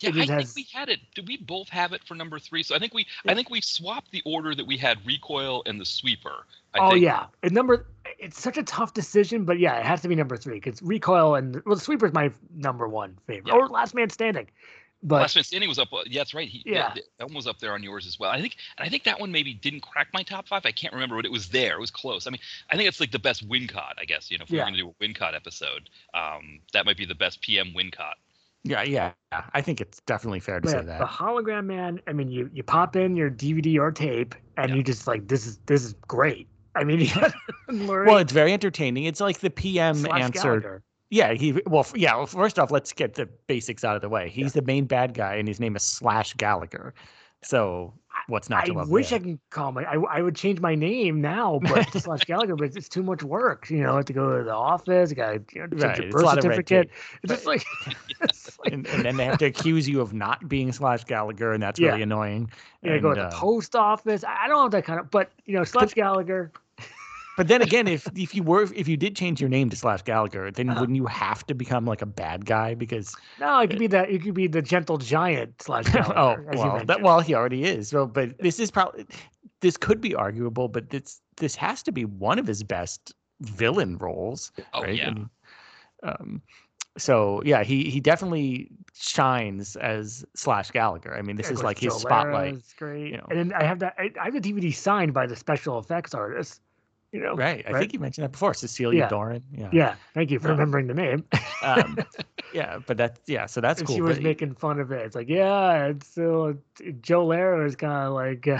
'Cause 0.00 0.08
it's 0.08 0.16
just- 0.16 0.28
Yeah, 0.28 0.36
I 0.36 0.40
just 0.42 0.54
think 0.54 0.68
we 0.72 0.78
had 0.78 0.88
it. 0.88 1.00
Did 1.14 1.28
we 1.28 1.36
both 1.36 1.68
have 1.68 1.92
it 1.92 2.02
for 2.04 2.14
number 2.14 2.38
three? 2.38 2.62
So 2.62 2.74
I 2.74 2.78
think 2.78 2.92
we. 2.94 3.06
I 3.26 3.34
think 3.34 3.48
we 3.50 3.60
swapped 3.60 4.10
the 4.10 4.22
order 4.26 4.54
that 4.54 4.66
we 4.66 4.76
had 4.76 5.04
recoil 5.06 5.62
and 5.66 5.80
the 5.80 5.84
sweeper. 5.86 6.46
I 6.74 6.78
oh 6.80 6.90
think. 6.90 7.02
yeah, 7.04 7.26
and 7.42 7.52
number. 7.52 7.86
It's 8.18 8.40
such 8.40 8.58
a 8.58 8.62
tough 8.64 8.94
decision, 8.94 9.44
but 9.44 9.58
yeah, 9.58 9.76
it 9.78 9.86
has 9.86 10.02
to 10.02 10.08
be 10.08 10.14
number 10.14 10.36
three 10.36 10.54
because 10.54 10.82
Recoil 10.82 11.36
and 11.36 11.62
well, 11.64 11.76
the 11.76 11.80
sweeper 11.80 12.06
is 12.06 12.12
my 12.12 12.30
number 12.54 12.88
one 12.88 13.16
favorite, 13.26 13.48
Yeah. 13.52 13.58
or 13.60 13.68
Last 13.68 13.94
Man 13.94 14.10
Standing. 14.10 14.48
But 15.02 15.20
Last 15.20 15.34
Man 15.36 15.44
Standing 15.44 15.68
was 15.68 15.78
up. 15.78 15.92
uh, 15.92 16.02
Yeah, 16.06 16.20
that's 16.20 16.32
right. 16.34 16.48
He, 16.48 16.62
Yeah. 16.64 16.94
that 17.18 17.26
one 17.26 17.34
was 17.34 17.46
up 17.46 17.58
there 17.58 17.72
on 17.74 17.82
yours 17.82 18.06
as 18.06 18.18
well. 18.18 18.30
I 18.30 18.40
think, 18.40 18.56
and 18.78 18.86
I 18.86 18.88
think 18.88 19.04
that 19.04 19.20
one 19.20 19.30
maybe 19.30 19.52
didn't 19.52 19.80
crack 19.82 20.08
my 20.14 20.22
top 20.22 20.48
five. 20.48 20.64
I 20.64 20.72
can't 20.72 20.94
remember, 20.94 21.16
but 21.16 21.26
it 21.26 21.32
was 21.32 21.50
there. 21.50 21.74
It 21.76 21.80
was 21.80 21.90
close. 21.90 22.26
I 22.26 22.30
mean, 22.30 22.40
I 22.70 22.76
think 22.76 22.88
it's 22.88 23.00
like 23.00 23.10
the 23.10 23.18
best 23.18 23.46
Wincott. 23.48 23.94
I 23.98 24.04
guess 24.06 24.30
you 24.30 24.38
know 24.38 24.44
if 24.44 24.50
we 24.50 24.56
Yeah. 24.56 24.64
we're 24.64 24.70
gonna 24.70 24.76
do 24.78 24.94
a 24.98 25.04
Wincott 25.04 25.34
episode, 25.34 25.90
um, 26.14 26.60
that 26.72 26.86
might 26.86 26.96
be 26.96 27.04
the 27.04 27.14
best 27.14 27.40
PM 27.42 27.72
Wincott. 27.74 28.14
Yeah, 28.64 28.82
yeah. 28.82 29.12
I 29.52 29.60
think 29.60 29.80
it's 29.80 30.00
definitely 30.06 30.40
fair 30.40 30.58
to 30.60 30.68
Yeah, 30.68 30.80
say 30.80 30.86
that. 30.86 30.98
the 30.98 31.04
hologram 31.06 31.66
man. 31.66 32.00
I 32.06 32.12
mean, 32.12 32.28
you 32.28 32.48
you 32.52 32.62
pop 32.62 32.96
in 32.96 33.14
your 33.14 33.30
DVD 33.30 33.78
or 33.78 33.92
tape, 33.92 34.34
and 34.56 34.70
Yeah. 34.70 34.76
you 34.76 34.82
just 34.82 35.06
like 35.06 35.28
this 35.28 35.46
is 35.46 35.58
this 35.66 35.84
is 35.84 35.92
great. 36.08 36.48
I 36.74 36.82
mean, 36.84 37.06
Well, 37.68 38.18
it's 38.18 38.32
very 38.32 38.52
entertaining. 38.52 39.04
It's 39.04 39.20
like 39.20 39.40
the 39.40 39.50
PM 39.50 39.94
slash 39.96 40.22
answer. 40.22 40.40
Gallagher. 40.42 40.82
Yeah, 41.10 41.34
he 41.34 41.60
well, 41.66 41.86
yeah. 41.94 42.16
Well, 42.16 42.26
first 42.26 42.58
off, 42.58 42.70
let's 42.70 42.92
get 42.92 43.14
the 43.14 43.26
basics 43.46 43.84
out 43.84 43.94
of 43.96 44.02
the 44.02 44.08
way. 44.08 44.28
He's 44.30 44.54
the 44.54 44.62
main 44.62 44.86
bad 44.86 45.14
guy, 45.14 45.34
and 45.34 45.46
his 45.46 45.60
name 45.60 45.76
is 45.76 45.82
Slash 45.82 46.32
Gallagher. 46.34 46.94
So 47.42 47.92
what's 48.26 48.50
not 48.50 48.64
I 48.64 48.66
to 48.66 48.74
love? 48.74 48.90
wish 48.90 49.10
there? 49.10 49.12
I 49.12 49.18
can 49.18 49.40
call 49.50 49.72
my. 49.72 49.82
I, 49.84 49.96
I 49.96 50.22
would 50.22 50.36
change 50.36 50.60
my 50.60 50.74
name 50.76 51.20
now, 51.20 51.58
but 51.66 51.92
slash 51.92 52.24
Gallagher, 52.24 52.56
but 52.56 52.74
it's 52.76 52.88
too 52.88 53.02
much 53.02 53.22
work. 53.22 53.68
You 53.68 53.82
know, 53.82 53.94
I 53.94 53.96
have 53.96 54.04
to 54.06 54.12
go 54.12 54.38
to 54.38 54.44
the 54.44 54.54
office. 54.54 55.10
I 55.10 55.14
got 55.14 55.48
to 55.48 55.56
you 55.56 55.66
know, 55.68 55.68
Right, 55.70 55.96
your 55.96 56.04
birth 56.04 56.26
lot 56.26 56.38
of 56.38 56.46
red 56.46 56.66
certificate. 56.66 56.90
It's 57.22 57.30
just 57.32 57.46
like, 57.46 57.66
it's 58.20 58.58
like 58.58 58.72
and, 58.72 58.86
and 58.86 59.04
then 59.04 59.16
they 59.16 59.24
have 59.26 59.36
to 59.38 59.46
accuse 59.46 59.88
you 59.88 60.00
of 60.00 60.12
not 60.14 60.48
being 60.48 60.72
Slash 60.72 61.04
Gallagher, 61.04 61.52
and 61.52 61.62
that's 61.62 61.82
Yeah. 61.82 61.82
really 61.82 62.02
annoying. 62.02 62.50
you 62.82 62.90
know, 62.92 63.00
go 63.00 63.10
And, 63.10 63.14
to 63.14 63.20
the 63.20 63.26
uh, 63.26 63.28
post 63.28 63.74
office. 63.76 64.24
I 64.24 64.44
I 64.44 64.48
don't 64.48 64.62
have 64.62 64.70
that 64.72 64.84
kind 64.84 65.00
of, 65.00 65.10
but 65.10 65.30
you 65.46 65.54
know, 65.54 65.64
slash 65.64 65.94
Gallagher. 65.94 66.52
But 67.36 67.48
then 67.48 67.62
again, 67.62 67.88
if 67.88 68.08
if 68.16 68.34
you 68.34 68.42
were 68.42 68.62
if 68.74 68.86
you 68.86 68.96
did 68.96 69.16
change 69.16 69.40
your 69.40 69.50
name 69.50 69.68
to 69.70 69.76
Slash 69.76 70.02
Gallagher, 70.02 70.50
then 70.50 70.68
Uh-huh. 70.68 70.80
wouldn't 70.80 70.96
you 70.96 71.06
have 71.06 71.44
to 71.46 71.54
become 71.54 71.84
like 71.84 72.00
a 72.02 72.06
bad 72.06 72.46
guy 72.46 72.74
because 72.74 73.16
No, 73.38 73.58
it 73.60 73.70
could 73.70 73.78
be 73.78 73.86
that. 73.88 74.08
It 74.10 74.22
could 74.22 74.34
be 74.34 74.46
the 74.46 74.62
gentle 74.62 74.98
giant 74.98 75.60
slash 75.60 75.86
Gallagher. 75.90 76.18
oh 76.20 76.56
well 76.56 76.80
that 76.86 77.00
well 77.02 77.20
he 77.20 77.34
already 77.34 77.64
is. 77.64 77.88
So 77.88 78.06
but 78.06 78.38
this 78.38 78.60
is 78.60 78.70
probably 78.70 79.06
this 79.60 79.76
could 79.76 80.00
be 80.00 80.14
arguable, 80.14 80.68
but 80.68 80.90
this 80.90 81.20
this 81.36 81.56
has 81.56 81.82
to 81.84 81.92
be 81.92 82.04
one 82.04 82.38
of 82.38 82.46
his 82.46 82.62
best 82.62 83.12
villain 83.40 83.98
roles. 83.98 84.52
Oh 84.72 84.82
right? 84.82 84.94
yeah. 84.98 85.08
I 85.08 85.14
mean, 85.14 85.30
um, 86.04 86.42
so 86.96 87.42
yeah, 87.44 87.64
he 87.64 87.90
he 87.90 88.00
definitely 88.00 88.70
shines 88.94 89.74
as 89.76 90.24
Slash 90.36 90.70
Gallagher. 90.70 91.14
I 91.16 91.22
mean, 91.22 91.36
this 91.36 91.46
Yeah, 91.46 91.52
is 91.54 91.58
course, 91.58 91.64
like 91.64 91.78
his 91.78 91.94
Joe 91.94 91.98
spotlight, 91.98 92.54
Lara's 92.54 92.74
great. 92.78 93.10
you 93.10 93.16
know. 93.16 93.26
And 93.30 93.38
then 93.38 93.52
I 93.54 93.64
have 93.64 93.80
that. 93.80 93.94
I, 93.98 94.10
I 94.20 94.24
have 94.26 94.34
the 94.34 94.40
DVD 94.40 94.70
signed 94.72 95.12
by 95.12 95.26
the 95.26 95.36
special 95.36 95.78
effects 95.78 96.14
artist. 96.14 96.60
You 97.14 97.20
know, 97.20 97.34
right? 97.36 97.64
I 97.68 97.70
right? 97.70 97.78
think 97.78 97.92
you 97.92 98.00
mentioned 98.00 98.24
that 98.24 98.32
before, 98.32 98.54
Cecilia 98.54 98.98
Yeah. 98.98 99.08
Doran. 99.08 99.40
Yeah, 99.52 99.68
Yeah, 99.72 99.94
thank 100.14 100.32
you 100.32 100.40
for 100.40 100.48
remembering 100.48 100.88
the 100.88 100.94
name. 100.94 101.24
um, 101.62 101.96
yeah, 102.52 102.78
but 102.88 102.96
that's 102.96 103.20
yeah, 103.28 103.46
so 103.46 103.60
that's 103.60 103.78
and 103.78 103.86
cool. 103.86 103.94
she 103.94 104.02
was 104.02 104.16
but- 104.16 104.24
making 104.24 104.54
fun 104.56 104.80
of 104.80 104.90
it. 104.90 105.00
It's 105.06 105.14
like, 105.14 105.28
yeah, 105.28 105.84
it's 105.86 106.08
so 106.08 106.56
Joe 107.00 107.26
Lara 107.26 107.64
is 107.66 107.76
kind 107.86 108.08
of 108.08 108.14
like 108.14 108.48
uh, 108.48 108.58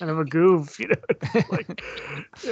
I'm 0.00 0.18
a 0.18 0.24
goof, 0.24 0.80
you 0.80 0.88
know. 0.88 1.42
Like 1.52 1.80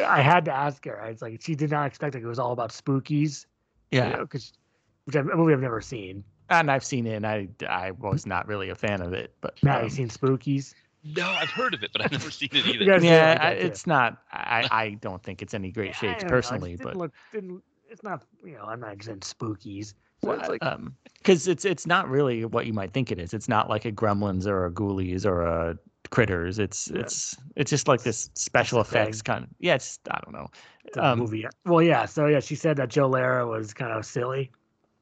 I 0.07 0.21
had 0.23 0.45
to 0.45 0.53
ask 0.53 0.85
her. 0.85 1.01
It's 1.07 1.23
like 1.23 1.43
she 1.43 1.57
did 1.57 1.73
not 1.73 1.89
expect 1.89 2.15
like, 2.15 2.23
it 2.23 2.27
was 2.29 2.39
all 2.39 2.53
about 2.53 2.71
spookies. 2.71 3.47
yeah, 3.91 4.11
you 4.11 4.17
know, 4.19 4.27
which 4.31 5.17
I, 5.17 5.19
a 5.19 5.25
movie 5.25 5.53
I've 5.55 5.61
never 5.61 5.81
seen. 5.81 6.23
and 6.51 6.71
I've 6.71 6.85
seen 6.85 7.05
it, 7.09 7.15
and 7.17 7.27
I 7.27 7.49
I 7.69 7.91
was 7.91 8.27
not 8.27 8.47
really 8.47 8.69
a 8.71 8.77
fan 8.77 9.01
of 9.03 9.13
it, 9.13 9.35
but 9.41 9.55
now 9.65 9.79
um, 9.79 9.85
you 9.85 9.91
seen 9.91 10.09
Spookies? 10.09 10.73
No, 11.03 11.27
I've 11.29 11.51
heard 11.51 11.73
of 11.75 11.83
it, 11.83 11.91
but 11.93 12.03
I've 12.05 12.13
never 12.13 12.31
seen 12.31 12.51
it 12.53 12.67
either. 12.67 12.85
You 12.85 12.87
guys- 12.87 13.05
yeah, 13.05 13.39
I- 13.41 13.51
it's 13.53 13.87
not. 13.87 14.19
I 14.33 14.69
I 14.71 14.91
don't 15.01 15.23
think 15.23 15.41
it's 15.43 15.55
any 15.55 15.71
great 15.73 15.89
Yeah, 15.89 15.93
shakes 15.93 16.23
don't 16.23 16.31
know, 16.31 16.37
it 16.37 16.43
personally, 16.43 16.77
but 16.77 16.85
didn't 16.89 16.99
look, 16.99 17.13
didn't, 17.33 17.63
it's 17.89 18.03
not. 18.03 18.23
You 18.45 18.53
know, 18.55 18.65
I'm 18.65 18.81
not 18.81 18.97
just 18.99 19.09
in 19.09 19.21
Spookies. 19.21 19.95
So 20.23 20.33
it's 20.33 20.49
like, 20.51 20.63
um, 20.63 20.95
because 21.19 21.49
it's 21.49 21.65
it's 21.65 21.87
not 21.87 22.09
really 22.09 22.45
what 22.45 22.67
you 22.67 22.75
might 22.75 22.93
think 22.93 23.11
it 23.11 23.19
is. 23.19 23.33
It's 23.33 23.49
not 23.49 23.71
like 23.71 23.87
a 23.87 23.93
Gremlins 23.93 24.47
or 24.47 24.67
a 24.67 24.71
Ghoulies 24.71 25.25
or 25.25 25.43
a 25.43 25.79
Critters. 26.11 26.59
It's 26.59 26.91
Yeah. 26.93 27.01
it's 27.01 27.37
it's 27.57 27.71
just 27.71 27.89
like 27.89 28.03
this 28.03 28.29
special 28.35 28.79
a 28.79 28.83
effects 28.83 29.23
kind 29.23 29.45
of. 29.45 29.51
Yeah, 29.61 29.77
it's 29.77 29.99
I 30.11 30.21
don't 30.23 30.35
know. 30.35 30.49
it's 30.85 30.99
a 30.99 31.05
um, 31.07 31.21
movie. 31.21 31.47
Well, 31.65 31.81
yeah. 31.83 32.05
So 32.05 32.27
yeah, 32.27 32.41
she 32.41 32.55
said 32.55 32.77
that 32.77 32.91
Joe 32.91 33.09
Lara 33.09 33.47
was 33.47 33.73
kind 33.73 33.93
of 33.93 34.05
silly, 34.05 34.51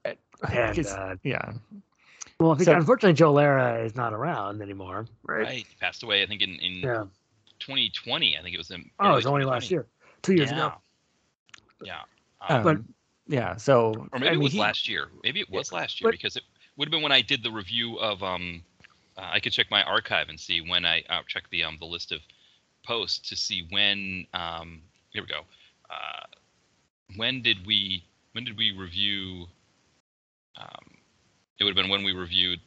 and 0.04 0.16
'Cause- 0.76 0.92
uh, 0.92 1.16
yeah, 1.24 1.52
well, 2.40 2.58
so- 2.58 2.74
unfortunately, 2.74 3.14
Joe 3.14 3.32
Lara 3.32 3.84
is 3.84 3.94
not 3.96 4.12
around 4.12 4.62
anymore, 4.62 5.06
right? 5.22 5.42
Right, 5.44 5.56
he 5.58 5.66
passed 5.80 6.02
away. 6.02 6.22
I 6.22 6.26
think 6.26 6.42
in, 6.42 6.54
in 6.56 6.72
Yeah. 6.80 7.04
2020. 7.58 8.38
I 8.38 8.42
think 8.42 8.54
it 8.54 8.58
was 8.58 8.70
in. 8.70 8.88
Oh, 9.00 9.12
it 9.12 9.16
was 9.16 9.26
only 9.26 9.44
last 9.44 9.70
year, 9.70 9.86
two 10.22 10.34
years 10.34 10.50
yeah. 10.50 10.66
ago. 10.66 10.74
Yeah. 11.82 12.00
um, 12.48 12.62
But- 12.62 12.78
yeah. 13.26 13.56
So 13.56 14.08
or 14.12 14.18
maybe 14.18 14.28
I 14.28 14.32
it 14.32 14.34
mean, 14.34 14.42
was 14.44 14.52
he- 14.52 14.60
last 14.60 14.88
year. 14.88 15.08
Maybe 15.24 15.40
it 15.40 15.50
was 15.50 15.72
last 15.72 16.00
year 16.00 16.08
but- 16.08 16.12
because 16.12 16.36
it 16.36 16.44
would 16.76 16.86
have 16.86 16.92
been 16.92 17.02
when 17.02 17.12
I 17.12 17.20
did 17.22 17.42
the 17.42 17.50
review 17.50 17.98
of. 17.98 18.22
Um, 18.22 18.62
uh, 19.16 19.30
I 19.32 19.40
could 19.40 19.52
check 19.52 19.66
my 19.68 19.82
archive 19.82 20.28
and 20.28 20.38
see 20.38 20.60
when 20.60 20.84
I 20.84 21.02
uh, 21.10 21.22
check 21.26 21.50
the 21.50 21.64
um 21.64 21.76
the 21.80 21.86
list 21.86 22.12
of 22.12 22.20
posts 22.86 23.28
to 23.30 23.36
see 23.36 23.66
when. 23.70 24.26
Um, 24.32 24.80
here 25.10 25.22
we 25.22 25.28
go. 25.28 25.40
Uh, 25.90 26.26
when 27.16 27.42
did 27.42 27.66
we 27.66 28.04
when 28.32 28.44
did 28.44 28.56
we 28.56 28.70
review? 28.70 29.46
Um, 30.56 30.97
it 31.58 31.64
would 31.64 31.76
have 31.76 31.82
been 31.82 31.90
when 31.90 32.04
we 32.04 32.12
reviewed 32.12 32.60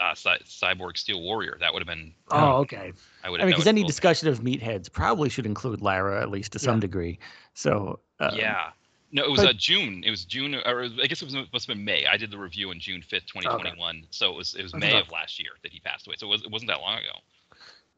uh, 0.00 0.14
Cy- 0.14 0.38
Cyborg 0.44 0.96
Steel 0.96 1.20
Warrior. 1.20 1.56
That 1.60 1.72
would 1.72 1.80
have 1.80 1.86
been. 1.86 2.12
Oh, 2.30 2.56
okay. 2.58 2.92
I 3.24 3.30
would. 3.30 3.40
I 3.40 3.44
mean, 3.44 3.52
because 3.52 3.66
any 3.66 3.82
have- 3.82 3.86
discussion 3.88 4.28
of 4.28 4.40
meatheads 4.40 4.90
probably 4.90 5.28
should 5.28 5.46
include 5.46 5.80
Lara 5.82 6.20
at 6.22 6.30
least 6.30 6.52
to 6.52 6.58
some 6.58 6.76
Yeah. 6.76 6.80
degree. 6.80 7.18
So 7.54 8.00
um, 8.20 8.34
yeah. 8.34 8.70
No, 9.10 9.24
it 9.24 9.30
was 9.30 9.40
but- 9.40 9.50
uh, 9.50 9.52
June. 9.54 10.02
It 10.04 10.10
was 10.10 10.24
June, 10.24 10.54
or 10.54 10.82
I 10.84 11.06
guess 11.06 11.22
it 11.22 11.24
was 11.26 11.34
it 11.34 11.46
must 11.52 11.66
have 11.66 11.76
been 11.76 11.84
May. 11.84 12.06
I 12.06 12.16
did 12.16 12.30
the 12.30 12.38
review 12.38 12.70
on 12.70 12.78
June 12.78 13.02
fifth, 13.02 13.26
twenty 13.26 13.48
twenty 13.48 13.78
one. 13.78 14.04
So 14.10 14.30
it 14.30 14.36
was 14.36 14.54
it 14.54 14.62
was 14.62 14.72
That's 14.72 14.80
May 14.80 14.90
about- 14.90 15.06
of 15.06 15.12
last 15.12 15.38
year 15.38 15.52
that 15.62 15.72
he 15.72 15.80
passed 15.80 16.06
away. 16.06 16.16
So 16.18 16.26
it, 16.26 16.30
was, 16.30 16.42
it 16.42 16.50
wasn't 16.50 16.70
that 16.70 16.80
long 16.80 16.98
ago. 16.98 17.18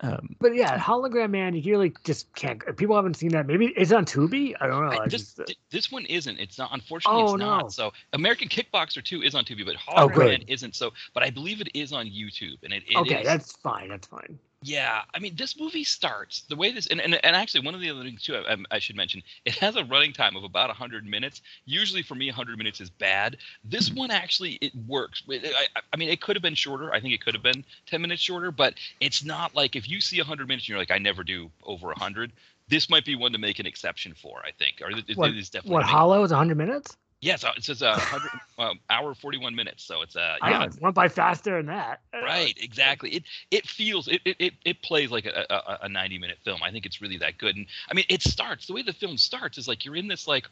Um, 0.03 0.35
But 0.41 0.55
yeah, 0.55 0.79
hologram 0.79 1.31
man, 1.31 1.55
you 1.55 1.73
really 1.73 1.93
just 2.05 2.33
can't. 2.35 2.61
People 2.77 2.97
haven't 2.97 3.15
seen 3.15 3.31
that. 3.31 3.47
Maybe 3.47 3.67
it's 3.77 3.93
on 3.93 4.05
Tubi. 4.05 4.55
I 4.61 4.67
don't 4.67 4.85
know. 4.85 4.99
I- 5.01 5.07
just, 5.09 5.39
uh, 5.41 5.45
this 5.71 5.93
one 5.93 6.05
isn't. 6.07 6.39
It's 6.39 6.59
not. 6.59 6.71
Unfortunately, 6.73 7.23
Oh, 7.23 7.35
it's 7.35 7.41
no. 7.41 7.47
not. 7.59 7.73
So 7.73 7.93
American 8.13 8.49
Kickboxer 8.49 9.03
two 9.05 9.23
is 9.23 9.35
on 9.35 9.45
Tubi, 9.45 9.65
but 9.65 9.77
Oh, 9.89 10.09
Hologram 10.09 10.15
good. 10.15 10.29
Man 10.41 10.43
isn't. 10.49 10.75
So, 10.75 10.93
but 11.15 11.23
I 11.23 11.31
believe 11.31 11.61
it 11.61 11.69
is 11.75 11.93
on 11.93 12.07
YouTube, 12.07 12.57
and 12.63 12.73
it, 12.73 12.83
it 12.89 12.97
okay, 12.97 13.21
is- 13.21 13.27
that's 13.27 13.53
fine. 13.57 13.89
That's 13.89 14.07
fine. 14.07 14.39
Yeah, 14.63 15.03
I 15.15 15.19
mean, 15.21 15.37
this 15.37 15.59
movie 15.59 15.85
starts 15.85 16.43
the 16.43 16.57
way 16.57 16.71
this, 16.71 16.87
and, 16.89 17.01
and, 17.01 17.15
and 17.25 17.35
actually, 17.35 17.65
one 17.65 17.75
of 17.75 17.81
the 17.81 17.89
other 17.89 18.03
things 18.03 18.23
too, 18.23 18.37
I, 18.37 18.57
I 18.71 18.79
should 18.79 18.95
mention, 18.95 19.23
it 19.47 19.55
has 19.55 19.75
a 19.77 19.85
running 19.85 20.13
time 20.13 20.37
of 20.37 20.45
about 20.45 20.69
100 20.69 21.07
minutes. 21.07 21.41
Usually, 21.65 22.03
for 22.03 22.15
me, 22.15 22.27
100 22.27 22.59
minutes 22.59 22.79
is 22.79 22.91
bad. 22.91 23.39
This 23.65 23.89
mm-hmm. 23.89 24.01
one 24.01 24.11
actually 24.11 24.59
it 24.61 24.73
works. 24.87 25.23
I, 25.31 25.67
I 25.93 25.97
mean, 25.97 26.11
it 26.11 26.21
could 26.21 26.37
have 26.37 26.43
been 26.43 26.55
shorter. 26.55 26.93
I 26.93 27.01
think 27.01 27.15
it 27.15 27.25
could 27.25 27.33
have 27.33 27.43
been 27.43 27.65
10 27.87 28.03
minutes 28.03 28.21
shorter, 28.21 28.51
but 28.51 28.75
it's 29.01 29.25
not 29.25 29.55
like 29.55 29.77
if 29.77 29.89
you 29.89 29.99
see 30.01 30.19
100 30.19 30.47
minutes 30.47 30.65
and 30.65 30.69
you're 30.69 30.79
like, 30.79 30.91
I 30.91 30.99
never 30.99 31.25
do 31.25 31.51
over 31.65 31.87
100. 31.87 32.31
This 32.69 32.91
might 32.91 33.07
be 33.07 33.17
one 33.17 33.33
to 33.33 33.39
make 33.39 33.61
an 33.61 33.67
exception 33.67 34.15
for. 34.15 34.43
I 34.45 34.53
think, 34.53 34.83
or 34.83 34.91
it, 34.91 35.05
it 35.09 35.17
What- 35.17 35.35
is 35.35 35.49
definitely. 35.49 35.75
What 35.75 35.85
Hollow 35.85 36.23
is 36.23 36.33
100 36.33 36.57
minutes? 36.57 36.99
Yes, 37.21 37.45
uh, 37.45 37.53
it 37.57 37.65
says 37.65 37.83
a 37.83 37.95
hundred 37.95 38.31
uh, 38.59 38.75
hour 38.89 39.15
41 39.15 39.55
minutes. 39.55 39.85
So 39.85 40.01
it's 40.03 40.17
uh, 40.17 40.37
yeah, 40.43 40.65
it 40.65 40.81
went 40.81 40.95
by 40.95 41.09
faster 41.09 41.57
than 41.59 41.67
that. 41.67 42.01
Uh, 42.15 42.23
Right, 42.23 42.57
exactly. 42.61 43.11
It 43.11 43.25
it 43.51 43.67
feels 43.67 44.09
it 44.09 44.23
it, 44.25 44.55
it, 44.65 44.83
plays 44.83 45.11
like 45.11 45.27
a, 45.27 45.45
a, 45.51 45.79
a 45.83 45.89
90 45.89 46.19
minute 46.19 46.39
film. 46.45 46.63
I 46.63 46.71
think 46.71 46.87
it's 46.87 47.01
really 47.03 47.19
that 47.19 47.37
good. 47.39 47.57
And 47.57 47.67
I 47.91 47.95
mean, 47.95 48.07
it 48.09 48.23
starts 48.23 48.67
the 48.67 48.73
way 48.73 48.83
the 48.83 48.93
film 48.93 49.19
starts 49.19 49.59
is 49.59 49.69
like 49.69 49.85
you're 49.85 49.97
in 49.97 50.09
this 50.09 50.27
like, 50.27 50.47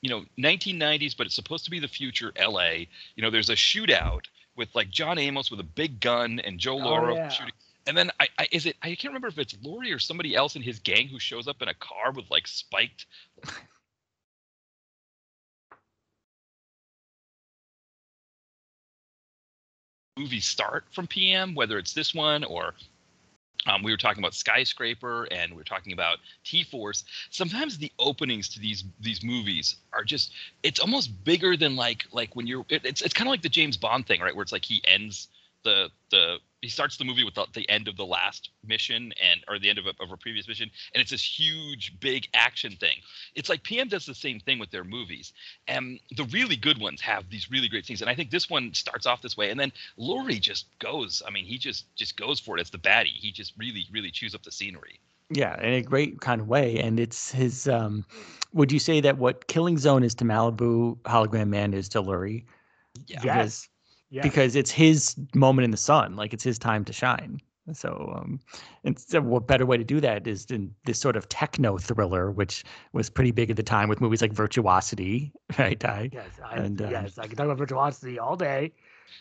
you 0.00 0.08
know, 0.10 0.24
1990s, 0.38 1.16
but 1.16 1.26
it's 1.26 1.34
supposed 1.34 1.64
to 1.66 1.70
be 1.70 1.78
the 1.78 1.88
future 1.88 2.32
LA. 2.38 2.86
You 3.16 3.22
know, 3.22 3.30
there's 3.30 3.50
a 3.50 3.54
shootout 3.54 4.24
with 4.56 4.74
like 4.74 4.90
John 4.90 5.18
Amos 5.18 5.50
with 5.50 5.60
a 5.60 5.64
big 5.64 6.00
gun 6.00 6.40
and 6.40 6.58
Joe 6.58 6.78
Oh, 6.80 7.14
yeah. 7.14 7.28
shooting. 7.28 7.52
And 7.86 7.96
then 7.96 8.10
I, 8.18 8.28
I 8.38 8.48
is 8.50 8.64
it 8.64 8.76
I 8.82 8.88
can't 8.94 9.10
remember 9.10 9.28
if 9.28 9.38
it's 9.38 9.52
Lurie 9.54 9.94
or 9.94 9.98
somebody 9.98 10.34
else 10.34 10.56
in 10.56 10.62
his 10.62 10.78
gang 10.78 11.08
who 11.08 11.18
shows 11.18 11.46
up 11.48 11.60
in 11.60 11.68
a 11.68 11.74
car 11.74 12.12
with 12.12 12.30
like 12.30 12.46
spiked 12.46 13.04
movies 20.16 20.46
start 20.46 20.84
from 20.92 21.06
PM, 21.06 21.54
whether 21.54 21.78
it's 21.78 21.92
this 21.92 22.14
one 22.14 22.44
or 22.44 22.74
um, 23.66 23.82
we 23.82 23.90
were 23.90 23.96
talking 23.96 24.22
about 24.22 24.34
Skyscraper 24.34 25.26
and 25.30 25.50
we 25.50 25.56
were 25.56 25.64
talking 25.64 25.92
about 25.92 26.18
T 26.44 26.64
Force. 26.64 27.04
Sometimes 27.30 27.78
the 27.78 27.90
openings 27.98 28.48
to 28.50 28.60
these 28.60 28.84
these 29.00 29.24
movies 29.24 29.76
are 29.92 30.04
just 30.04 30.32
it's 30.62 30.78
almost 30.80 31.24
bigger 31.24 31.56
than 31.56 31.74
like 31.74 32.04
like 32.12 32.36
when 32.36 32.46
you're 32.46 32.64
it, 32.68 32.84
it's 32.84 33.00
it's 33.00 33.14
kind 33.14 33.26
of 33.26 33.30
like 33.30 33.42
the 33.42 33.48
James 33.48 33.76
Bond 33.76 34.06
thing, 34.06 34.20
right? 34.20 34.34
Where 34.34 34.42
it's 34.42 34.52
like 34.52 34.64
he 34.64 34.82
ends 34.84 35.28
the 35.62 35.90
the 36.10 36.36
he 36.64 36.70
starts 36.70 36.96
the 36.96 37.04
movie 37.04 37.24
with 37.24 37.34
the, 37.34 37.46
the 37.54 37.68
end 37.68 37.88
of 37.88 37.96
the 37.96 38.04
last 38.04 38.50
mission 38.66 39.12
and 39.22 39.44
or 39.48 39.58
the 39.58 39.68
end 39.68 39.78
of 39.78 39.86
a, 39.86 39.92
of 40.02 40.10
a 40.12 40.16
previous 40.16 40.48
mission 40.48 40.70
and 40.94 41.00
it's 41.00 41.10
this 41.10 41.22
huge 41.22 41.98
big 42.00 42.28
action 42.34 42.72
thing 42.76 42.96
it's 43.34 43.48
like 43.48 43.62
pm 43.62 43.88
does 43.88 44.06
the 44.06 44.14
same 44.14 44.40
thing 44.40 44.58
with 44.58 44.70
their 44.70 44.84
movies 44.84 45.32
and 45.68 46.00
the 46.16 46.24
really 46.24 46.56
good 46.56 46.78
ones 46.80 47.00
have 47.00 47.28
these 47.30 47.50
really 47.50 47.68
great 47.68 47.84
things 47.86 48.00
and 48.00 48.10
i 48.10 48.14
think 48.14 48.30
this 48.30 48.48
one 48.50 48.72
starts 48.74 49.06
off 49.06 49.22
this 49.22 49.36
way 49.36 49.50
and 49.50 49.58
then 49.60 49.72
Lurie 49.98 50.40
just 50.40 50.66
goes 50.78 51.22
i 51.26 51.30
mean 51.30 51.44
he 51.44 51.58
just 51.58 51.94
just 51.96 52.16
goes 52.16 52.40
for 52.40 52.56
it 52.56 52.60
it's 52.60 52.70
the 52.70 52.78
baddie 52.78 53.06
he 53.06 53.30
just 53.30 53.52
really 53.58 53.86
really 53.92 54.10
chews 54.10 54.34
up 54.34 54.42
the 54.42 54.52
scenery 54.52 55.00
Yeah, 55.30 55.58
in 55.60 55.72
a 55.74 55.82
great 55.82 56.20
kind 56.20 56.40
of 56.40 56.48
way. 56.48 56.78
And 56.78 57.00
it's 57.00 57.30
his 57.30 57.66
um 57.68 58.04
would 58.52 58.70
you 58.70 58.78
say 58.78 59.00
that 59.00 59.18
what 59.18 59.48
Killing 59.48 59.78
Zone 59.78 60.04
is 60.04 60.14
to 60.16 60.24
Malibu, 60.24 60.96
Hologram 61.02 61.48
Man 61.48 61.74
is 61.74 61.88
to 61.90 62.02
Lurie? 62.02 62.44
yeah 63.06 63.20
Yes. 63.24 63.68
Yeah. 64.14 64.22
Because 64.22 64.54
it's 64.54 64.70
his 64.70 65.16
moment 65.34 65.64
in 65.64 65.72
the 65.72 65.76
sun, 65.76 66.14
like 66.14 66.32
it's 66.32 66.44
his 66.44 66.56
time 66.56 66.84
to 66.84 66.92
shine. 66.92 67.40
So 67.72 68.14
um 68.16 68.38
and 68.84 68.96
so 68.98 69.20
what 69.22 69.46
better 69.48 69.66
way 69.66 69.76
to 69.76 69.82
do 69.84 69.98
that 70.00 70.26
is 70.26 70.44
in 70.50 70.72
this 70.84 71.00
sort 71.00 71.16
of 71.16 71.28
techno 71.28 71.78
thriller, 71.78 72.30
which 72.30 72.62
was 72.92 73.10
pretty 73.10 73.32
big 73.32 73.50
at 73.50 73.56
the 73.56 73.62
time 73.62 73.88
with 73.88 74.00
movies 74.00 74.22
like 74.22 74.32
Virtuosity, 74.32 75.32
right, 75.58 75.80
Ty? 75.80 76.10
Yes, 76.12 76.28
I, 76.44 76.56
And, 76.56 76.80
um, 76.80 76.90
yes, 76.90 77.18
I 77.18 77.26
can 77.26 77.36
talk 77.36 77.46
about 77.46 77.58
virtuosity 77.58 78.18
all 78.20 78.36
day. 78.36 78.72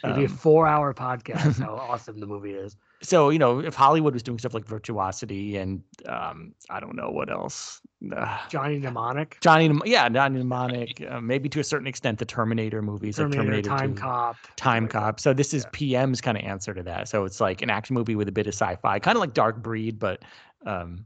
It'd 0.03 0.15
be 0.15 0.25
a 0.25 0.27
Um, 0.27 0.37
four-hour 0.37 0.93
podcast. 0.93 1.59
How 1.65 1.73
awesome 1.75 2.19
the 2.19 2.27
movie 2.27 2.53
is. 2.53 2.77
So 3.03 3.29
you 3.29 3.39
know, 3.39 3.59
if 3.59 3.75
Hollywood 3.75 4.13
was 4.13 4.23
doing 4.23 4.39
stuff 4.39 4.53
like 4.53 4.65
Virtuosity 4.65 5.57
and 5.57 5.83
um, 6.05 6.53
I 6.69 6.79
don't 6.79 6.95
know 6.95 7.09
what 7.09 7.29
else, 7.29 7.81
uh, 8.15 8.39
Johnny 8.49 8.79
Mnemonic, 8.79 9.37
Johnny, 9.41 9.71
yeah, 9.85 10.09
Johnny 10.09 10.37
Mnemonic, 10.37 11.05
uh, 11.09 11.21
maybe 11.21 11.49
to 11.49 11.59
a 11.59 11.63
certain 11.63 11.87
extent, 11.87 12.19
the 12.19 12.25
Terminator 12.25 12.81
movies, 12.81 13.17
like 13.19 13.31
Terminator, 13.31 13.61
Terminator 13.61 13.69
Time 13.69 13.95
2, 13.95 14.01
Cop, 14.01 14.37
Time. 14.55 14.87
Cop. 14.87 15.19
So 15.19 15.33
this 15.33 15.53
is 15.53 15.63
Yeah. 15.63 15.69
PM's 15.73 16.21
kind 16.21 16.37
of 16.37 16.43
answer 16.43 16.73
to 16.73 16.83
that. 16.83 17.07
So 17.07 17.25
it's 17.25 17.39
like 17.39 17.61
an 17.61 17.69
action 17.69 17.93
movie 17.93 18.15
with 18.15 18.27
a 18.27 18.31
bit 18.31 18.47
of 18.47 18.53
sci-fi, 18.53 18.99
kind 18.99 19.15
of 19.15 19.19
like 19.19 19.33
Dark 19.33 19.61
Breed, 19.61 19.99
but 19.99 20.23
um, 20.65 21.05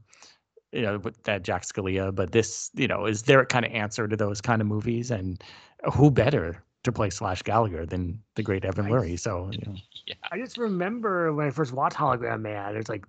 you 0.72 0.82
know, 0.82 0.98
with 0.98 1.22
that 1.24 1.42
Jack 1.42 1.62
Scalia. 1.62 2.14
But 2.14 2.32
this, 2.32 2.70
you 2.74 2.86
know, 2.86 3.06
is 3.06 3.22
their 3.24 3.44
kind 3.44 3.64
of 3.64 3.72
answer 3.72 4.06
to 4.06 4.16
those 4.16 4.40
kind 4.40 4.60
of 4.60 4.68
movies, 4.68 5.10
and 5.10 5.42
who 5.92 6.10
better 6.10 6.62
to 6.84 6.92
play 6.92 7.10
Slash 7.10 7.42
Gallagher 7.42 7.84
than 7.86 8.20
the 8.36 8.42
great 8.42 8.64
Evan 8.64 8.86
Right. 8.86 8.92
Lurie? 9.10 9.18
So 9.18 9.50
you 9.52 9.58
know, 9.66 9.74
Yeah. 10.06 10.14
I 10.32 10.38
just 10.38 10.56
remember 10.58 11.32
when 11.34 11.46
I 11.46 11.50
first 11.50 11.72
watched 11.72 11.96
Hologram 11.96 12.40
Man, 12.40 12.76
it's 12.76 12.88
like, 12.88 13.04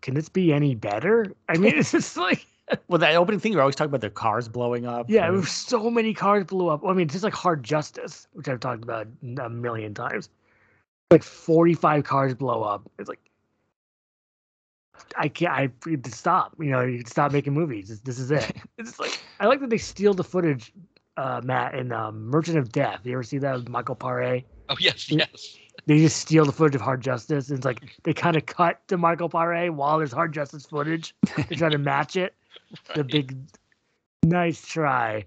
can 0.00 0.14
this 0.14 0.28
be 0.28 0.52
any 0.52 0.74
better? 0.74 1.26
I 1.48 1.56
mean, 1.58 1.74
it's 1.76 1.92
just 1.92 2.16
like, 2.16 2.44
well, 2.88 2.98
that 2.98 3.14
opening 3.14 3.38
thing, 3.40 3.52
you're 3.52 3.60
always 3.60 3.76
talking 3.76 3.90
about 3.90 4.00
the 4.00 4.10
cars 4.10 4.48
blowing 4.48 4.86
up. 4.86 5.08
yeah, 5.08 5.26
it 5.28 5.34
or- 5.34 5.46
so 5.46 5.90
many 5.90 6.12
cars 6.14 6.44
blew 6.44 6.68
up. 6.68 6.84
I 6.84 6.92
mean, 6.92 7.06
it's 7.06 7.12
just 7.14 7.24
like 7.24 7.34
Hard 7.34 7.62
Justice, 7.62 8.26
which 8.32 8.48
I've 8.48 8.60
talked 8.60 8.82
about 8.82 9.06
a 9.40 9.48
million 9.48 9.94
times. 9.94 10.28
Like 11.10 11.22
45 11.22 12.04
cars 12.04 12.34
blow 12.34 12.62
up. 12.62 12.82
It's 12.98 13.08
like, 13.08 13.20
I 15.16 15.28
can't, 15.28 15.52
I 15.52 15.70
need 15.88 16.04
to 16.04 16.10
stop. 16.12 16.54
You 16.58 16.70
know, 16.70 16.80
you 16.82 17.02
stop 17.06 17.32
making 17.32 17.54
movies. 17.54 17.88
This, 17.88 18.00
this 18.00 18.18
is 18.18 18.30
it. 18.30 18.56
It's 18.78 18.98
like, 19.00 19.18
I 19.40 19.46
like 19.46 19.60
that 19.60 19.70
they 19.70 19.78
steal 19.78 20.14
the 20.14 20.22
footage, 20.24 20.72
uh, 21.18 21.40
Matt, 21.42 21.74
in 21.74 21.92
um, 21.92 22.26
Merchant 22.26 22.56
of 22.56 22.70
Death. 22.70 23.00
You 23.02 23.14
ever 23.14 23.24
see 23.24 23.38
that 23.38 23.56
with 23.56 23.68
Michael 23.68 23.96
Paré? 23.96 24.44
Oh 24.68 24.76
yes, 24.78 25.10
yes. 25.10 25.58
they 25.86 25.98
just 25.98 26.18
steal 26.18 26.44
the 26.44 26.52
footage 26.52 26.76
of 26.76 26.80
Hard 26.80 27.00
Justice. 27.00 27.48
And 27.48 27.58
it's 27.58 27.64
like 27.64 27.96
they 28.04 28.14
kind 28.14 28.36
of 28.36 28.46
cut 28.46 28.86
to 28.88 28.96
Michael 28.96 29.28
Paré 29.28 29.68
while 29.70 29.98
there's 29.98 30.12
Hard 30.12 30.32
Justice 30.32 30.64
footage. 30.66 31.14
They 31.48 31.56
try 31.56 31.68
to 31.68 31.78
match 31.78 32.16
it. 32.16 32.34
The 32.94 33.02
big, 33.02 33.34
nice 34.22 34.60
try. 34.60 35.24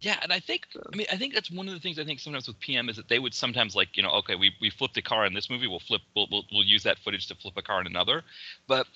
Yeah, 0.00 0.16
and 0.22 0.32
I 0.32 0.38
think 0.38 0.68
I 0.92 0.96
mean 0.96 1.06
I 1.12 1.16
think 1.16 1.34
that's 1.34 1.50
one 1.50 1.66
of 1.66 1.74
the 1.74 1.80
things 1.80 1.98
I 1.98 2.04
think 2.04 2.20
sometimes 2.20 2.46
with 2.46 2.60
PM 2.60 2.88
is 2.88 2.96
that 2.96 3.08
they 3.08 3.18
would 3.18 3.34
sometimes 3.34 3.74
like 3.74 3.96
you 3.96 4.04
know 4.04 4.10
okay 4.10 4.36
we 4.36 4.52
we 4.60 4.70
flipped 4.70 4.96
a 4.96 5.02
car 5.02 5.26
in 5.26 5.34
this 5.34 5.50
movie 5.50 5.66
we'll 5.66 5.80
flip 5.80 6.00
we'll 6.14 6.28
we'll, 6.30 6.44
we'll 6.52 6.64
use 6.64 6.84
that 6.84 6.98
footage 7.00 7.26
to 7.26 7.34
flip 7.34 7.54
a 7.56 7.62
car 7.62 7.80
in 7.80 7.86
another, 7.88 8.22
but 8.68 8.86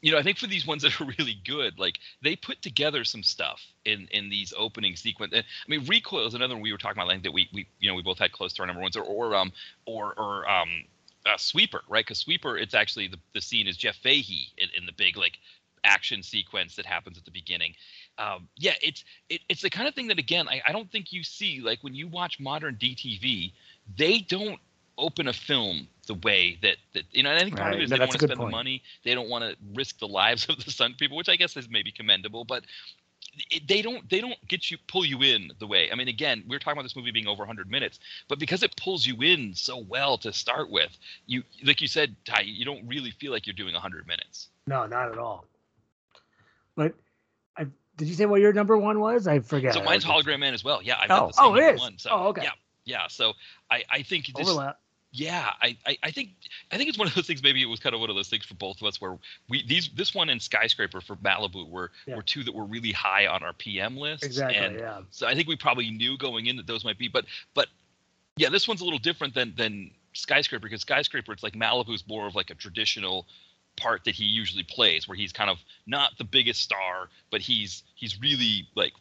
you 0.00 0.12
know 0.12 0.18
I 0.18 0.22
think 0.22 0.38
for 0.38 0.46
these 0.46 0.66
ones 0.66 0.82
that 0.82 1.00
are 1.00 1.04
really 1.18 1.40
good 1.44 1.78
like 1.78 1.98
they 2.22 2.36
put 2.36 2.62
together 2.62 3.04
some 3.04 3.22
stuff 3.22 3.60
in 3.84 4.08
in 4.10 4.28
these 4.28 4.52
opening 4.56 4.96
sequence. 4.96 5.32
I 5.34 5.44
mean 5.68 5.84
Recoil 5.86 6.26
is 6.26 6.34
another 6.34 6.54
one 6.54 6.62
we 6.62 6.72
were 6.72 6.78
talking 6.78 6.98
about 6.98 7.08
like 7.08 7.22
that 7.22 7.32
we 7.32 7.48
we 7.52 7.66
you 7.78 7.88
know 7.88 7.94
we 7.94 8.02
both 8.02 8.18
had 8.18 8.32
close 8.32 8.52
to 8.54 8.62
our 8.62 8.66
number 8.66 8.82
ones 8.82 8.96
or 8.96 9.04
or 9.04 9.34
um 9.34 9.52
or 9.86 10.14
or 10.18 10.50
um 10.50 10.68
uh, 11.26 11.36
Sweeper 11.36 11.82
right 11.88 12.04
because 12.04 12.18
Sweeper 12.18 12.56
it's 12.56 12.74
actually 12.74 13.08
the 13.08 13.18
the 13.34 13.40
scene 13.40 13.66
is 13.66 13.76
Jeff 13.76 13.96
Fahey 13.96 14.48
in, 14.56 14.68
in 14.76 14.86
the 14.86 14.92
big 14.92 15.16
like 15.16 15.38
action 15.84 16.22
sequence 16.22 16.76
that 16.76 16.86
happens 16.86 17.16
at 17.18 17.24
the 17.24 17.30
beginning 17.30 17.74
um, 18.20 18.48
yeah, 18.56 18.74
it's 18.82 19.04
it, 19.30 19.40
it's 19.48 19.62
the 19.62 19.70
kind 19.70 19.88
of 19.88 19.94
thing 19.94 20.08
that 20.08 20.18
again 20.18 20.46
I, 20.48 20.60
I 20.66 20.72
don't 20.72 20.90
think 20.92 21.12
you 21.12 21.22
see 21.22 21.60
like 21.60 21.82
when 21.82 21.94
you 21.94 22.06
watch 22.06 22.38
modern 22.38 22.76
DTV, 22.76 23.52
they 23.96 24.18
don't 24.18 24.60
open 25.00 25.26
a 25.28 25.32
film 25.32 25.88
the 26.06 26.14
way 26.14 26.58
that 26.62 26.76
that 26.94 27.04
you 27.12 27.22
know. 27.22 27.30
And 27.30 27.38
I 27.38 27.42
think 27.42 27.56
part 27.56 27.72
of 27.72 27.78
Right. 27.78 27.80
it 27.80 27.84
is 27.84 27.90
No, 27.90 27.96
they 27.96 28.00
want 28.06 28.12
to 28.12 28.26
spend 28.26 28.40
the 28.40 28.46
money. 28.46 28.82
They 29.04 29.14
don't 29.14 29.28
want 29.28 29.44
to 29.44 29.56
risk 29.74 29.98
the 29.98 30.08
lives 30.08 30.46
of 30.48 30.64
the 30.64 30.70
Sun 30.70 30.94
people, 30.98 31.16
which 31.16 31.28
I 31.28 31.36
guess 31.36 31.56
is 31.56 31.68
maybe 31.68 31.90
commendable, 31.90 32.44
but. 32.44 32.64
It, 33.52 33.68
they 33.68 33.80
don't 33.80 34.10
they 34.10 34.20
don't 34.20 34.36
get 34.48 34.72
you 34.72 34.76
pull 34.88 35.04
you 35.04 35.22
in 35.22 35.52
the 35.60 35.66
way 35.66 35.88
i 35.92 35.94
mean 35.94 36.08
again 36.08 36.42
we 36.48 36.56
are 36.56 36.58
talking 36.58 36.72
about 36.72 36.82
this 36.82 36.96
movie 36.96 37.12
being 37.12 37.28
over 37.28 37.42
100 37.42 37.70
minutes 37.70 38.00
but 38.26 38.40
because 38.40 38.64
it 38.64 38.74
pulls 38.76 39.06
you 39.06 39.14
in 39.22 39.54
so 39.54 39.78
well 39.78 40.18
to 40.18 40.32
start 40.32 40.68
with 40.68 40.90
you 41.26 41.44
like 41.64 41.80
you 41.80 41.86
said 41.86 42.16
ty 42.24 42.40
you 42.40 42.64
don't 42.64 42.84
really 42.88 43.12
feel 43.12 43.30
like 43.30 43.46
you're 43.46 43.54
doing 43.54 43.72
100 43.72 44.06
minutes 44.08 44.48
no, 44.66 44.84
not 44.86 45.12
at 45.12 45.18
all. 45.18 45.44
But 46.74 46.94
I 47.56 47.66
did 47.96 48.08
you 48.08 48.14
say 48.14 48.26
what 48.26 48.40
your 48.40 48.52
number 48.52 48.76
one 48.76 48.98
was? 48.98 49.28
I 49.28 49.38
forget. 49.38 49.74
so 49.74 49.82
mine's 49.82 50.04
hologram 50.04 50.40
man 50.40 50.52
as 50.54 50.64
well 50.64 50.82
yeah 50.82 50.96
i've 50.98 51.10
Oh. 51.10 51.16
got 51.20 51.26
the 51.28 51.32
same 51.34 51.46
Oh, 51.46 51.54
it 51.54 51.74
is. 51.74 51.80
one 51.80 51.98
so 51.98 52.10
Oh, 52.12 52.28
okay. 52.30 52.42
yeah 52.42 52.50
yeah 52.84 53.06
so 53.06 53.34
i 53.70 53.84
i 53.90 54.02
think 54.02 54.26
this 54.34 54.48
Overlap. 54.48 54.80
Yeah 55.12 55.50
I, 55.60 55.76
I 55.86 55.98
i 56.04 56.10
think 56.10 56.30
i 56.70 56.76
think 56.76 56.88
it's 56.88 56.98
one 56.98 57.08
of 57.08 57.14
those 57.14 57.26
things 57.26 57.42
maybe 57.42 57.60
it 57.62 57.66
was 57.66 57.80
kind 57.80 57.94
of 57.94 58.00
one 58.00 58.10
of 58.10 58.16
those 58.16 58.28
things 58.28 58.44
for 58.44 58.54
both 58.54 58.80
of 58.80 58.86
us 58.86 59.00
where 59.00 59.18
we 59.48 59.66
these 59.66 59.88
this 59.96 60.14
one 60.14 60.28
and 60.30 60.40
skyscraper 60.40 61.00
for 61.00 61.16
malibu 61.16 61.68
were 61.68 61.90
Yeah. 62.06 62.16
were 62.16 62.22
two 62.22 62.44
that 62.44 62.54
were 62.54 62.64
really 62.64 62.92
high 62.92 63.26
on 63.26 63.42
our 63.42 63.52
pm 63.52 63.96
list 63.96 64.24
Exactly. 64.24 64.56
and 64.56 64.78
yeah. 64.78 65.00
so 65.10 65.26
i 65.26 65.34
think 65.34 65.48
we 65.48 65.56
probably 65.56 65.90
knew 65.90 66.16
going 66.16 66.46
in 66.46 66.56
that 66.56 66.66
those 66.66 66.84
might 66.84 66.98
be 66.98 67.08
but 67.08 67.24
but 67.54 67.66
yeah 68.36 68.50
this 68.50 68.68
one's 68.68 68.80
a 68.80 68.84
little 68.84 68.98
different 69.00 69.34
than 69.34 69.52
than 69.56 69.90
skyscraper 70.12 70.62
because 70.62 70.82
skyscraper 70.82 71.32
it's 71.32 71.42
like 71.42 71.54
malibu's 71.54 72.06
more 72.06 72.26
of 72.26 72.34
like 72.36 72.50
a 72.50 72.54
traditional 72.54 73.26
part 73.76 74.04
that 74.04 74.14
he 74.14 74.24
usually 74.24 74.64
plays 74.64 75.08
where 75.08 75.16
he's 75.16 75.32
kind 75.32 75.48
of 75.50 75.58
not 75.86 76.12
the 76.18 76.24
biggest 76.24 76.60
star 76.60 77.08
but 77.30 77.40
he's 77.40 77.82
he's 77.94 78.20
really 78.20 78.68
like 78.76 78.92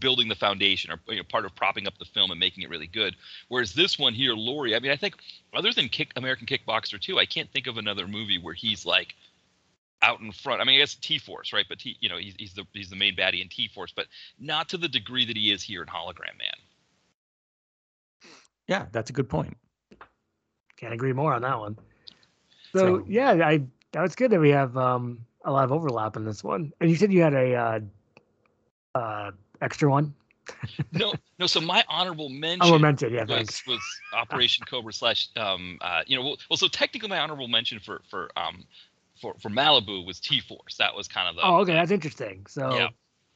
building 0.00 0.28
the 0.28 0.34
foundation 0.34 0.90
or 0.90 1.00
you 1.08 1.16
know, 1.16 1.22
part 1.24 1.44
of 1.44 1.54
propping 1.54 1.86
up 1.86 1.98
the 1.98 2.04
film 2.04 2.30
and 2.30 2.40
making 2.40 2.62
it 2.62 2.70
really 2.70 2.86
good 2.86 3.16
whereas 3.48 3.72
this 3.72 3.98
one 3.98 4.12
here 4.14 4.34
Lurie 4.34 4.76
I 4.76 4.80
mean 4.80 4.90
I 4.90 4.96
think 4.96 5.14
other 5.54 5.72
than 5.72 5.88
kick 5.88 6.12
American 6.16 6.46
Kickboxer 6.46 7.00
2 7.00 7.18
I 7.18 7.26
can't 7.26 7.50
think 7.52 7.66
of 7.66 7.76
another 7.76 8.06
movie 8.08 8.38
where 8.38 8.54
he's 8.54 8.84
like 8.84 9.14
out 10.02 10.20
in 10.20 10.32
front 10.32 10.60
I 10.60 10.64
mean 10.64 10.76
I 10.76 10.78
guess 10.78 10.94
T-Force 10.96 11.52
right 11.52 11.66
but 11.68 11.78
T, 11.78 11.96
you 12.00 12.08
know 12.08 12.18
he's, 12.18 12.34
he's 12.38 12.54
the 12.54 12.64
he's 12.72 12.90
the 12.90 12.96
main 12.96 13.16
baddie 13.16 13.42
in 13.42 13.48
T-Force 13.48 13.92
but 13.94 14.06
not 14.38 14.68
to 14.70 14.76
the 14.76 14.88
degree 14.88 15.24
that 15.24 15.36
he 15.36 15.52
is 15.52 15.62
here 15.62 15.82
in 15.82 15.88
Hologram 15.88 16.36
Man 16.38 16.54
yeah, 18.66 18.86
that's 18.92 19.10
a 19.10 19.12
good 19.12 19.28
point. 19.28 19.56
Can't 20.76 20.92
agree 20.92 21.12
more 21.12 21.32
on 21.32 21.42
that 21.42 21.58
one. 21.58 21.78
So, 22.72 22.78
So- 22.78 23.04
yeah, 23.08 23.32
I 23.32 23.62
that 23.92 24.02
was 24.02 24.14
good 24.14 24.30
that 24.32 24.40
we 24.40 24.50
have 24.50 24.76
um 24.76 25.24
a 25.44 25.52
lot 25.52 25.64
of 25.64 25.72
overlap 25.72 26.16
in 26.16 26.24
this 26.24 26.42
one. 26.42 26.72
And 26.80 26.90
you 26.90 26.96
said 26.96 27.12
you 27.12 27.22
had 27.22 27.34
a 27.34 27.54
uh, 27.54 27.80
uh 28.94 29.30
extra 29.60 29.90
one. 29.90 30.14
no 30.92 31.12
no 31.38 31.46
so 31.46 31.60
my 31.60 31.84
honorable 31.88 32.28
mention 32.28 32.74
Oh, 32.74 32.78
mentioned. 32.78 33.12
Yeah, 33.12 33.24
was 33.24 33.36
thanks. 33.36 33.66
was 33.66 33.80
Operation 34.12 34.64
Cobra 34.70 34.92
slash 34.92 35.28
um 35.36 35.78
uh 35.80 36.02
you 36.06 36.16
know 36.16 36.22
well, 36.24 36.36
well 36.48 36.56
so 36.56 36.68
technically 36.68 37.08
my 37.08 37.18
honorable 37.18 37.48
mention 37.48 37.78
for 37.80 38.00
for 38.08 38.30
um 38.36 38.64
for 39.20 39.34
for 39.40 39.48
Malibu 39.48 40.06
was 40.06 40.20
T 40.20 40.40
Force 40.40 40.76
that 40.78 40.94
was 40.94 41.08
kind 41.08 41.28
of 41.28 41.36
the 41.36 41.42
Oh, 41.44 41.60
okay, 41.60 41.72
that's 41.74 41.90
interesting. 41.90 42.46
So 42.48 42.70
Yeah. 42.72 42.88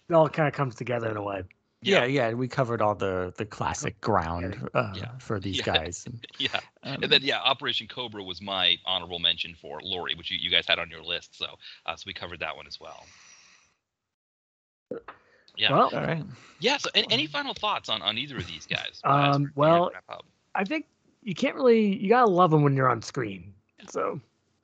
it 0.08 0.14
all 0.14 0.28
kind 0.28 0.46
of 0.48 0.54
comes 0.54 0.74
together 0.74 1.10
in 1.10 1.16
a 1.16 1.22
way. 1.22 1.42
Yeah, 1.82 2.04
yeah, 2.04 2.32
we 2.34 2.46
covered 2.46 2.82
all 2.82 2.94
the 2.94 3.32
the 3.36 3.46
classic 3.46 4.00
ground 4.00 4.68
uh, 4.74 4.92
Yeah. 4.96 5.18
for 5.18 5.40
these 5.40 5.56
Yeah. 5.56 5.64
guys. 5.64 6.06
Yeah 6.38 6.60
um, 6.84 7.02
and 7.02 7.12
then 7.12 7.20
yeah 7.22 7.38
Operation 7.40 7.86
Cobra 7.86 8.22
was 8.22 8.40
my 8.40 8.76
honorable 8.86 9.18
mention 9.18 9.54
for 9.60 9.80
Lurie 9.80 10.16
which 10.16 10.30
you, 10.30 10.38
you 10.40 10.50
guys 10.50 10.66
had 10.66 10.78
on 10.78 10.88
your 10.88 11.02
list 11.02 11.36
so 11.36 11.46
uh, 11.84 11.96
so 11.96 12.04
we 12.06 12.14
covered 12.14 12.40
that 12.40 12.56
one 12.56 12.66
as 12.66 12.80
well 12.80 13.06
yeah 15.56 15.72
Well, 15.72 15.90
all 15.94 16.00
right. 16.02 16.24
yeah 16.60 16.76
so 16.76 16.90
any, 16.94 17.06
any 17.10 17.26
final 17.26 17.54
thoughts 17.54 17.88
on 17.88 18.02
on 18.02 18.18
either 18.18 18.36
of 18.36 18.46
these 18.46 18.66
guys 18.66 19.00
Um, 19.04 19.14
as 19.14 19.24
we're 19.24 19.38
getting 19.38 19.52
well, 19.56 19.72
ready 19.84 19.84
to 19.84 19.94
wrap 20.08 20.18
up? 20.18 20.26
I 20.54 20.64
think 20.64 20.86
you 21.22 21.34
can't 21.34 21.54
really 21.54 21.96
you 21.96 22.08
gotta 22.08 22.30
love 22.30 22.50
them 22.50 22.62
when 22.62 22.74
you're 22.76 22.88
on 22.88 23.02
screen. 23.02 23.54
So 23.88 24.20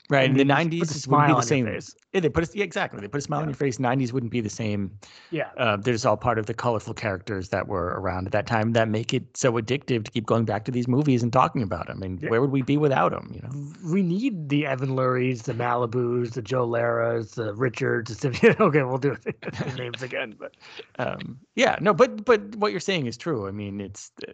Right. 0.09 0.25
In 0.31 0.35
the 0.37 0.45
just 0.45 0.49
nineties, 0.49 1.05
it 1.05 1.09
wouldn't 1.11 1.29
be 1.29 1.35
the 1.35 1.43
same. 1.43 1.67
Yeah, 2.13 2.21
they 2.21 2.29
put 2.29 2.45
a, 2.49 2.57
yeah, 2.59 2.65
exactly. 2.65 3.01
They 3.01 3.09
put 3.09 3.19
a 3.19 3.23
smile 3.23 3.41
on 3.41 3.49
your 3.49 3.55
face. 3.57 3.79
Nineties 3.81 4.13
wouldn't 4.13 4.31
be 4.31 4.41
the 4.41 4.49
same. 4.49 4.97
yeah, 5.31 5.51
Uh, 5.57 5.77
there's 5.77 6.07
all 6.07 6.17
part 6.17 6.39
of 6.39 6.47
the 6.47 6.55
colorful 6.55 6.95
characters 6.95 7.49
that 7.49 7.67
were 7.67 7.87
around 8.01 8.27
at 8.27 8.33
that 8.33 8.47
time 8.47 8.73
that 8.75 8.89
make 8.89 9.13
it 9.13 9.37
so 9.37 9.53
addictive 9.55 10.05
to 10.05 10.11
keep 10.11 10.25
going 10.25 10.45
back 10.45 10.65
to 10.67 10.71
these 10.71 10.87
movies 10.87 11.23
and 11.23 11.33
talking 11.33 11.61
about 11.63 11.89
them. 11.89 11.99
I 12.03 12.07
mean, 12.09 12.19
Yeah. 12.23 12.31
where 12.31 12.41
would 12.41 12.53
we 12.53 12.63
be 12.63 12.77
without 12.77 13.11
them? 13.11 13.31
You 13.35 13.43
know. 13.43 13.93
we 13.93 14.03
need 14.03 14.49
the 14.49 14.65
Evan 14.67 14.91
Lurie's, 14.91 15.43
the 15.43 15.53
Malibus, 15.55 16.33
the 16.35 16.43
Joe 16.43 16.67
Laras, 16.69 17.35
the 17.35 17.53
Richards, 17.55 18.17
the 18.19 18.29
okay, 18.61 18.83
we'll 18.85 18.99
do 18.99 19.17
the 19.25 19.75
names 19.77 20.03
again, 20.03 20.35
but 20.39 20.55
Um, 20.99 21.39
yeah. 21.57 21.77
No, 21.81 21.93
but 21.93 22.25
but 22.25 22.41
what 22.57 22.71
you're 22.71 22.81
saying 22.81 23.07
is 23.07 23.17
true. 23.19 23.47
I 23.49 23.51
mean, 23.51 23.81
it's 23.81 24.13
uh, 24.27 24.33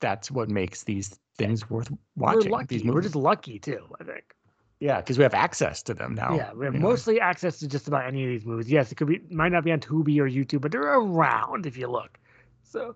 that's 0.00 0.30
what 0.30 0.48
makes 0.50 0.84
these 0.84 1.18
things 1.38 1.68
worth 1.68 1.90
watching. 2.16 2.50
we're 2.50 2.58
lucky. 2.58 2.78
These 2.78 2.84
We're 2.84 3.00
just 3.00 3.16
lucky 3.16 3.58
too. 3.58 3.84
I 4.00 4.04
think. 4.04 4.35
Yeah, 4.80 5.00
because 5.00 5.16
we 5.18 5.22
have 5.22 5.34
access 5.34 5.82
to 5.84 5.94
them 5.94 6.14
now. 6.14 6.34
yeah, 6.36 6.52
we 6.52 6.64
have 6.66 6.74
you 6.74 6.80
know. 6.80 6.88
mostly 6.88 7.20
access 7.20 7.58
to 7.60 7.68
just 7.68 7.88
about 7.88 8.06
any 8.06 8.24
of 8.24 8.30
these 8.30 8.44
movies. 8.44 8.70
Yes, 8.70 8.92
it 8.92 8.96
could 8.96 9.08
be 9.08 9.20
might 9.30 9.52
not 9.52 9.64
be 9.64 9.72
on 9.72 9.80
Tubi 9.80 10.18
or 10.18 10.28
YouTube, 10.28 10.60
but 10.60 10.70
they're 10.72 10.82
around 10.98 11.66
if 11.66 11.76
you 11.76 11.88
look. 11.88 12.18
So 12.62 12.94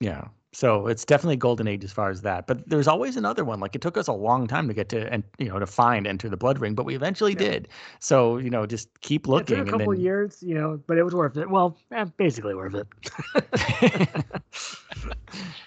Yeah. 0.00 0.28
So 0.52 0.86
it's 0.86 1.04
definitely 1.04 1.36
golden 1.36 1.68
age 1.68 1.84
as 1.84 1.92
far 1.92 2.08
as 2.08 2.22
that. 2.22 2.46
But 2.46 2.66
there's 2.66 2.88
always 2.88 3.18
another 3.18 3.44
one. 3.44 3.60
Like 3.60 3.74
it 3.74 3.82
took 3.82 3.98
us 3.98 4.08
a 4.08 4.12
long 4.14 4.46
time 4.46 4.68
to 4.68 4.72
get 4.74 4.88
to 4.88 5.12
and 5.12 5.22
you 5.38 5.48
know 5.50 5.58
to 5.58 5.66
find 5.66 6.06
Enter 6.06 6.30
the 6.30 6.36
Blood 6.38 6.60
Ring, 6.60 6.74
but 6.74 6.86
we 6.86 6.94
eventually 6.94 7.32
Yeah. 7.32 7.38
did. 7.40 7.68
So 8.00 8.38
you 8.38 8.48
know 8.48 8.64
just 8.64 8.88
keep 9.02 9.26
it 9.26 9.30
looking. 9.30 9.56
took 9.58 9.68
a 9.68 9.70
couple 9.70 9.92
then, 9.92 10.00
years, 10.00 10.42
you 10.42 10.54
know, 10.54 10.80
but 10.86 10.96
it 10.96 11.02
was 11.02 11.14
worth 11.14 11.36
it. 11.36 11.50
Well, 11.50 11.76
eh, 11.92 12.06
basically 12.16 12.54
worth 12.54 12.74
it. 12.74 12.86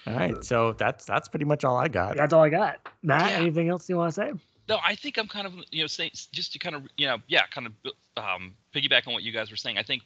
all 0.08 0.14
right. 0.14 0.44
So 0.44 0.72
that's 0.72 1.04
that's 1.04 1.28
pretty 1.28 1.44
much 1.44 1.62
all 1.64 1.76
I 1.76 1.86
got. 1.86 2.16
That's 2.16 2.32
all 2.32 2.42
I 2.42 2.48
got. 2.48 2.88
Matt, 3.04 3.30
Yeah. 3.30 3.36
anything 3.38 3.68
else 3.68 3.88
you 3.88 3.96
want 3.96 4.12
to 4.12 4.20
say? 4.20 4.32
No, 4.70 4.78
I 4.86 4.94
think 4.94 5.18
I'm 5.18 5.26
kind 5.26 5.48
of 5.48 5.54
you 5.72 5.82
know 5.82 5.88
saying 5.88 6.12
just 6.30 6.52
to 6.52 6.60
kind 6.60 6.76
of 6.76 6.86
you 6.96 7.08
know 7.08 7.18
yeah 7.26 7.42
kind 7.52 7.66
of 7.66 7.72
um, 8.16 8.54
piggyback 8.72 9.08
on 9.08 9.12
what 9.12 9.24
you 9.24 9.32
guys 9.32 9.50
were 9.50 9.56
saying. 9.56 9.78
I 9.78 9.82
think 9.82 10.02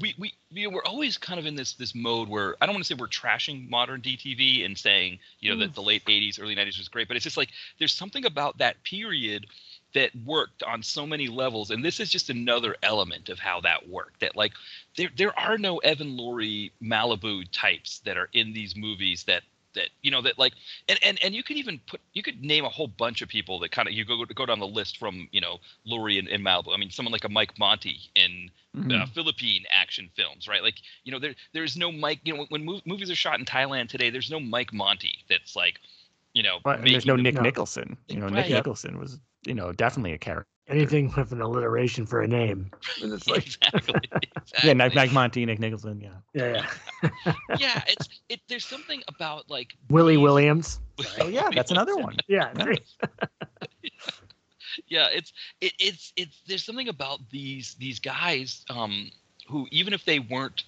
we 0.00 0.14
we 0.18 0.34
you 0.50 0.68
know, 0.68 0.74
we're 0.74 0.84
always 0.84 1.16
kind 1.16 1.40
of 1.40 1.46
in 1.46 1.54
this 1.54 1.72
this 1.72 1.94
mode 1.94 2.28
where 2.28 2.56
I 2.60 2.66
don't 2.66 2.74
want 2.74 2.84
to 2.84 2.94
say 2.94 2.98
we're 3.00 3.06
trashing 3.06 3.70
modern 3.70 4.02
DTV 4.02 4.66
and 4.66 4.76
saying 4.76 5.18
you 5.40 5.50
know 5.50 5.58
that 5.60 5.74
the 5.74 5.80
late 5.80 6.04
'80s, 6.04 6.38
early 6.38 6.54
'90s 6.54 6.76
was 6.76 6.88
great, 6.88 7.08
but 7.08 7.16
it's 7.16 7.24
just 7.24 7.38
like 7.38 7.48
there's 7.78 7.94
something 7.94 8.26
about 8.26 8.58
that 8.58 8.82
period 8.84 9.46
that 9.94 10.10
worked 10.26 10.62
on 10.62 10.82
so 10.82 11.06
many 11.06 11.28
levels, 11.28 11.70
and 11.70 11.82
this 11.82 11.98
is 11.98 12.10
just 12.10 12.28
another 12.28 12.76
element 12.82 13.30
of 13.30 13.38
how 13.38 13.62
that 13.62 13.88
worked. 13.88 14.20
That 14.20 14.36
like 14.36 14.52
there 14.98 15.08
there 15.16 15.38
are 15.38 15.56
no 15.56 15.78
Evan 15.78 16.18
Lurie 16.18 16.70
Malibu 16.82 17.44
types 17.50 18.00
that 18.00 18.18
are 18.18 18.28
in 18.34 18.52
these 18.52 18.76
movies 18.76 19.24
that 19.24 19.42
that 19.76 19.88
you 20.02 20.10
know 20.10 20.20
that 20.22 20.38
like 20.38 20.54
and 20.88 20.98
and 21.04 21.18
and 21.22 21.34
you 21.34 21.42
could 21.42 21.56
even 21.56 21.80
put 21.86 22.00
you 22.12 22.22
could 22.22 22.42
name 22.42 22.64
a 22.64 22.68
whole 22.68 22.88
bunch 22.88 23.22
of 23.22 23.28
people 23.28 23.60
that 23.60 23.70
kind 23.70 23.86
of 23.88 23.94
you 23.94 24.04
go 24.04 24.24
go 24.24 24.44
down 24.44 24.58
the 24.58 24.66
list 24.66 24.98
from 24.98 25.28
you 25.30 25.40
know 25.40 25.58
Lurie 25.88 26.18
and, 26.18 26.28
and 26.28 26.44
Malibu. 26.44 26.74
I 26.74 26.76
mean, 26.76 26.90
someone 26.90 27.12
like 27.12 27.24
a 27.24 27.28
Mike 27.28 27.58
Monty 27.58 28.10
in 28.14 28.50
Mhm. 28.76 29.02
uh, 29.02 29.06
Philippine 29.06 29.64
action 29.70 30.10
films, 30.16 30.46
right? 30.46 30.62
Like 30.62 30.74
you 31.04 31.12
know 31.12 31.18
there 31.18 31.34
there's 31.54 31.76
no 31.76 31.90
Mike. 31.90 32.20
You 32.24 32.34
know 32.34 32.40
when, 32.40 32.64
when 32.64 32.66
mov- 32.66 32.86
movies 32.86 33.10
are 33.10 33.14
shot 33.14 33.38
in 33.38 33.44
Thailand 33.46 33.88
today, 33.88 34.10
there's 34.10 34.30
no 34.30 34.40
Mike 34.40 34.72
Monty 34.72 35.24
that's 35.30 35.56
like 35.56 35.80
you 36.34 36.42
know 36.42 36.58
But 36.62 36.80
and 36.80 36.88
there's 36.88 37.06
no 37.06 37.14
making 37.14 37.24
Nick 37.24 37.34
no. 37.36 37.40
Nicholson. 37.42 37.96
You 38.08 38.16
know, 38.20 38.26
Right. 38.26 38.34
Nick 38.34 38.48
Yep. 38.48 38.56
Nicholson 38.58 38.98
was 38.98 39.18
you 39.46 39.54
know 39.54 39.72
definitely 39.72 40.12
a 40.12 40.18
character. 40.18 40.50
Anything 40.68 41.12
with 41.16 41.32
an 41.32 41.40
alliteration 41.40 42.06
for 42.06 42.22
a 42.22 42.28
name. 42.28 42.70
And 43.02 43.12
it's 43.12 43.28
like, 43.28 43.46
exactly, 43.46 43.94
Yeah, 44.64 44.74
Mike, 44.74 44.86
exactly. 44.86 44.94
Mike 44.94 45.12
Monty, 45.12 45.46
Nick 45.46 45.58
Nicholson. 45.60 46.00
Yeah. 46.00 46.10
yeah, 46.34 46.66
yeah. 47.24 47.32
yeah, 47.58 47.84
it's 47.88 48.08
it. 48.28 48.40
There's 48.48 48.64
something 48.64 49.02
about 49.08 49.48
like 49.48 49.74
Willie 49.88 50.16
these- 50.16 50.22
Williams. 50.22 50.80
Oh 51.20 51.28
yeah, 51.28 51.50
that's 51.54 51.70
another 51.70 51.96
one. 51.96 52.16
Yeah. 52.26 52.52
yeah 54.88 55.06
it's 55.12 55.32
it, 55.60 55.72
it's 55.78 56.12
it's 56.16 56.42
there's 56.46 56.64
something 56.64 56.88
about 56.88 57.20
these 57.30 57.74
these 57.78 57.98
guys 57.98 58.64
um 58.68 59.10
who 59.48 59.66
even 59.70 59.92
if 59.92 60.04
they 60.04 60.18
weren't 60.18 60.64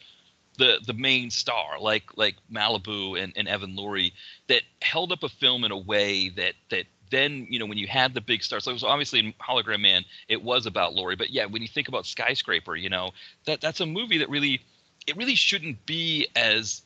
the 0.59 0.79
the 0.87 0.93
main 0.93 1.31
star 1.31 1.81
like 1.81 2.05
like 2.16 2.37
Malibu 2.53 3.23
and, 3.23 3.33
and 3.37 3.49
Evan 3.49 3.77
Lurie 3.77 4.12
that 4.49 4.62
held 4.83 5.12
up 5.12 5.23
a 5.23 5.29
film 5.29 5.65
in 5.65 5.70
a 5.73 5.79
way 5.79 6.29
that 6.31 6.55
that 6.70 6.87
then 7.11 7.47
you 7.49 7.59
know 7.59 7.67
when 7.67 7.79
you 7.79 7.87
had 7.87 8.15
the 8.15 8.21
big 8.21 8.43
stars 8.43 8.65
so 8.65 8.71
it 8.71 8.75
was 8.75 8.85
obviously 8.85 9.19
in 9.21 9.33
hologram 9.35 9.81
man 9.81 10.05
it 10.29 10.43
was 10.43 10.67
about 10.67 10.95
Lurie 10.95 11.17
but 11.19 11.31
yeah 11.31 11.47
when 11.47 11.63
you 11.63 11.69
think 11.69 11.89
about 11.89 12.07
skyscraper 12.07 12.77
you 12.77 12.89
know 12.89 13.11
that 13.47 13.61
that's 13.61 13.81
a 13.81 13.87
movie 13.87 14.19
that 14.19 14.29
really 14.29 14.61
it 15.07 15.17
really 15.17 15.35
shouldn't 15.35 15.85
be 15.87 16.27
as 16.37 16.83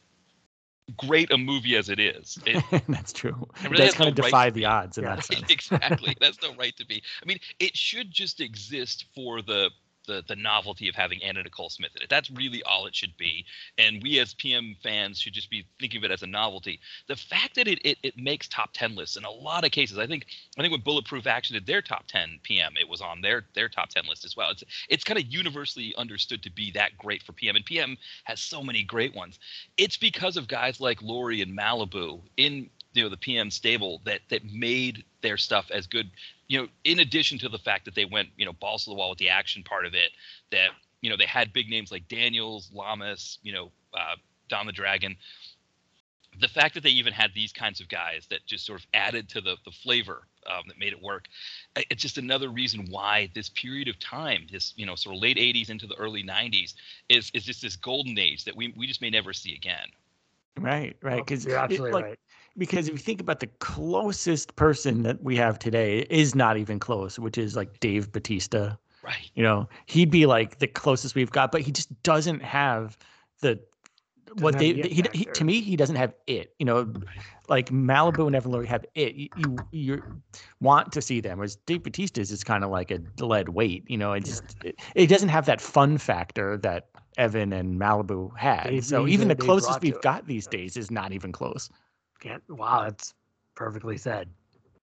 great 0.96 1.30
a 1.30 1.38
movie 1.38 1.76
as 1.76 1.88
it 1.88 1.98
is 1.98 2.38
it, 2.46 2.62
that's 2.88 3.12
true. 3.12 3.48
It 3.64 3.70
really 3.70 3.86
does 3.86 3.94
kind 3.94 4.08
no 4.08 4.10
of 4.10 4.16
right 4.20 4.24
defy 4.24 4.50
to 4.50 4.50
the 4.50 4.64
odds 4.64 4.98
in 4.98 5.04
Yeah. 5.04 5.16
that 5.16 5.24
sense. 5.24 5.50
exactly. 5.50 6.16
That's 6.20 6.42
no 6.42 6.54
right 6.54 6.76
to 6.76 6.86
be. 6.86 7.02
I 7.22 7.26
mean, 7.26 7.38
it 7.58 7.76
should 7.76 8.10
just 8.10 8.40
exist 8.40 9.06
for 9.14 9.42
the 9.42 9.70
the 10.06 10.22
the 10.26 10.36
novelty 10.36 10.88
of 10.88 10.94
having 10.94 11.22
Anna 11.22 11.42
Nicole 11.42 11.70
Smith 11.70 11.92
in 11.96 12.02
it. 12.02 12.08
That's 12.08 12.30
really 12.30 12.62
all 12.64 12.86
it 12.86 12.94
should 12.94 13.16
be. 13.16 13.44
And 13.78 14.02
we 14.02 14.18
as 14.20 14.34
PM 14.34 14.76
fans 14.82 15.18
should 15.18 15.32
just 15.32 15.50
be 15.50 15.66
thinking 15.80 15.98
of 15.98 16.04
it 16.04 16.10
as 16.10 16.22
a 16.22 16.26
novelty. 16.26 16.80
The 17.08 17.16
fact 17.16 17.54
that 17.56 17.68
it 17.68 17.78
it, 17.84 17.98
it 18.02 18.16
makes 18.16 18.48
top 18.48 18.70
ten 18.72 18.94
lists 18.94 19.16
in 19.16 19.24
a 19.24 19.30
lot 19.30 19.64
of 19.64 19.70
cases, 19.70 19.98
I 19.98 20.06
think 20.06 20.26
I 20.58 20.62
think 20.62 20.72
when 20.72 20.80
Bulletproof 20.80 21.26
Action 21.26 21.54
did 21.54 21.66
their 21.66 21.82
top 21.82 22.06
ten 22.06 22.38
PM, 22.42 22.74
it 22.78 22.88
was 22.88 23.00
on 23.00 23.20
their 23.20 23.46
their 23.54 23.68
top 23.68 23.90
ten 23.90 24.04
list 24.08 24.24
as 24.24 24.36
well. 24.36 24.50
It's 24.50 24.64
it's 24.88 25.04
kind 25.04 25.18
of 25.18 25.26
universally 25.26 25.94
understood 25.96 26.42
to 26.42 26.50
be 26.50 26.70
that 26.72 26.96
great 26.98 27.22
for 27.22 27.32
PM, 27.32 27.56
and 27.56 27.64
PM 27.64 27.96
has 28.24 28.40
so 28.40 28.62
many 28.62 28.82
great 28.82 29.14
ones. 29.14 29.38
It's 29.76 29.96
because 29.96 30.36
of 30.36 30.48
guys 30.48 30.80
like 30.80 31.00
Lurie 31.00 31.42
and 31.42 31.56
Malibu 31.56 32.20
in 32.36 32.70
you 32.94 33.02
know 33.02 33.08
the 33.08 33.16
PM 33.16 33.50
stable 33.50 34.00
that 34.04 34.20
that 34.28 34.44
made 34.52 35.04
their 35.22 35.36
stuff 35.36 35.70
as 35.70 35.86
good. 35.86 36.10
You 36.52 36.60
know, 36.60 36.68
in 36.84 36.98
addition 36.98 37.38
to 37.38 37.48
the 37.48 37.56
fact 37.56 37.86
that 37.86 37.94
they 37.94 38.04
went 38.04 38.28
you 38.36 38.44
know 38.44 38.52
balls 38.52 38.84
to 38.84 38.90
the 38.90 38.94
wall 38.94 39.08
with 39.08 39.18
the 39.18 39.30
action 39.30 39.62
part 39.62 39.86
of 39.86 39.94
it, 39.94 40.10
that 40.50 40.68
you 41.00 41.08
know 41.08 41.16
they 41.16 41.24
had 41.24 41.50
big 41.50 41.70
names 41.70 41.90
like 41.90 42.06
Daniels, 42.08 42.70
Lamas, 42.74 43.38
you 43.42 43.54
know, 43.54 43.72
uh, 43.94 44.16
Don 44.50 44.66
the 44.66 44.72
Dragon. 44.72 45.16
The 46.40 46.48
fact 46.48 46.74
that 46.74 46.82
they 46.82 46.90
even 46.90 47.14
had 47.14 47.30
these 47.34 47.54
kinds 47.54 47.80
of 47.80 47.88
guys 47.88 48.26
that 48.28 48.44
just 48.44 48.66
sort 48.66 48.80
of 48.80 48.86
added 48.92 49.30
to 49.30 49.40
the 49.40 49.56
the 49.64 49.70
flavor 49.70 50.26
um, 50.46 50.64
that 50.68 50.78
made 50.78 50.92
it 50.92 51.00
work. 51.00 51.24
It's 51.88 52.02
just 52.02 52.18
another 52.18 52.50
reason 52.50 52.86
why 52.90 53.30
this 53.34 53.48
period 53.48 53.88
of 53.88 53.98
time, 53.98 54.46
this 54.52 54.74
you 54.76 54.84
know 54.84 54.94
sort 54.94 55.16
of 55.16 55.22
late 55.22 55.38
'80s 55.38 55.70
into 55.70 55.86
the 55.86 55.96
early 55.96 56.22
'90s, 56.22 56.74
is 57.08 57.30
is 57.32 57.44
just 57.44 57.62
this 57.62 57.76
golden 57.76 58.18
age 58.18 58.44
that 58.44 58.54
we 58.54 58.74
we 58.76 58.86
just 58.86 59.00
may 59.00 59.08
never 59.08 59.32
see 59.32 59.54
again. 59.54 59.88
Right, 60.60 60.96
right. 61.00 61.24
Because 61.24 61.46
You're 61.46 61.56
absolutely 61.56 61.92
like, 61.92 62.04
right. 62.04 62.18
Because 62.56 62.88
if 62.88 62.92
you 62.92 62.98
think 62.98 63.20
about 63.20 63.40
the 63.40 63.46
closest 63.46 64.56
person 64.56 65.02
that 65.04 65.22
we 65.22 65.36
have 65.36 65.58
today 65.58 66.00
is 66.10 66.34
not 66.34 66.56
even 66.56 66.78
close, 66.78 67.18
which 67.18 67.38
is 67.38 67.56
like 67.56 67.80
Dave 67.80 68.12
Batista. 68.12 68.76
Right. 69.02 69.30
You 69.34 69.42
know, 69.42 69.68
he'd 69.86 70.10
be 70.10 70.26
like 70.26 70.58
the 70.58 70.66
closest 70.66 71.14
we've 71.14 71.30
got, 71.30 71.50
but 71.50 71.62
he 71.62 71.72
just 71.72 72.02
doesn't 72.02 72.42
have 72.42 72.96
the 73.40 73.58
what 74.38 74.54
have 74.54 74.60
they 74.60 74.72
the 74.72 74.88
he, 74.88 75.04
he 75.12 75.24
to 75.24 75.44
me 75.44 75.60
he 75.60 75.76
doesn't 75.76 75.96
have 75.96 76.14
it. 76.26 76.54
You 76.58 76.66
know, 76.66 76.92
like 77.48 77.70
Malibu 77.70 78.26
and 78.26 78.36
Evan 78.36 78.52
Lurie 78.52 78.66
have 78.66 78.84
it. 78.94 79.14
You 79.14 79.28
you, 79.36 79.56
you 79.72 80.02
want 80.60 80.92
to 80.92 81.02
see 81.02 81.20
them, 81.20 81.38
whereas 81.38 81.56
Dave 81.56 81.82
Batista's 81.82 82.30
is 82.30 82.44
kind 82.44 82.64
of 82.64 82.70
like 82.70 82.90
a 82.90 83.00
lead 83.18 83.50
weight. 83.50 83.84
You 83.88 83.98
know, 83.98 84.12
it 84.12 84.24
just 84.24 84.56
it, 84.64 84.80
it 84.94 85.06
doesn't 85.08 85.28
have 85.28 85.46
that 85.46 85.60
fun 85.60 85.98
factor 85.98 86.56
that 86.58 86.88
Evan 87.18 87.52
and 87.52 87.80
Malibu 87.80 88.36
had. 88.36 88.68
They- 88.68 88.80
so 88.80 89.06
even 89.06 89.28
the 89.28 89.36
closest 89.36 89.80
we've 89.80 89.94
it. 89.94 90.02
got 90.02 90.26
these 90.26 90.46
days 90.46 90.76
is 90.76 90.90
not 90.90 91.12
even 91.12 91.32
close. 91.32 91.68
Can't, 92.22 92.42
wow, 92.48 92.84
that's 92.84 93.14
perfectly 93.56 93.96
said. 93.96 94.28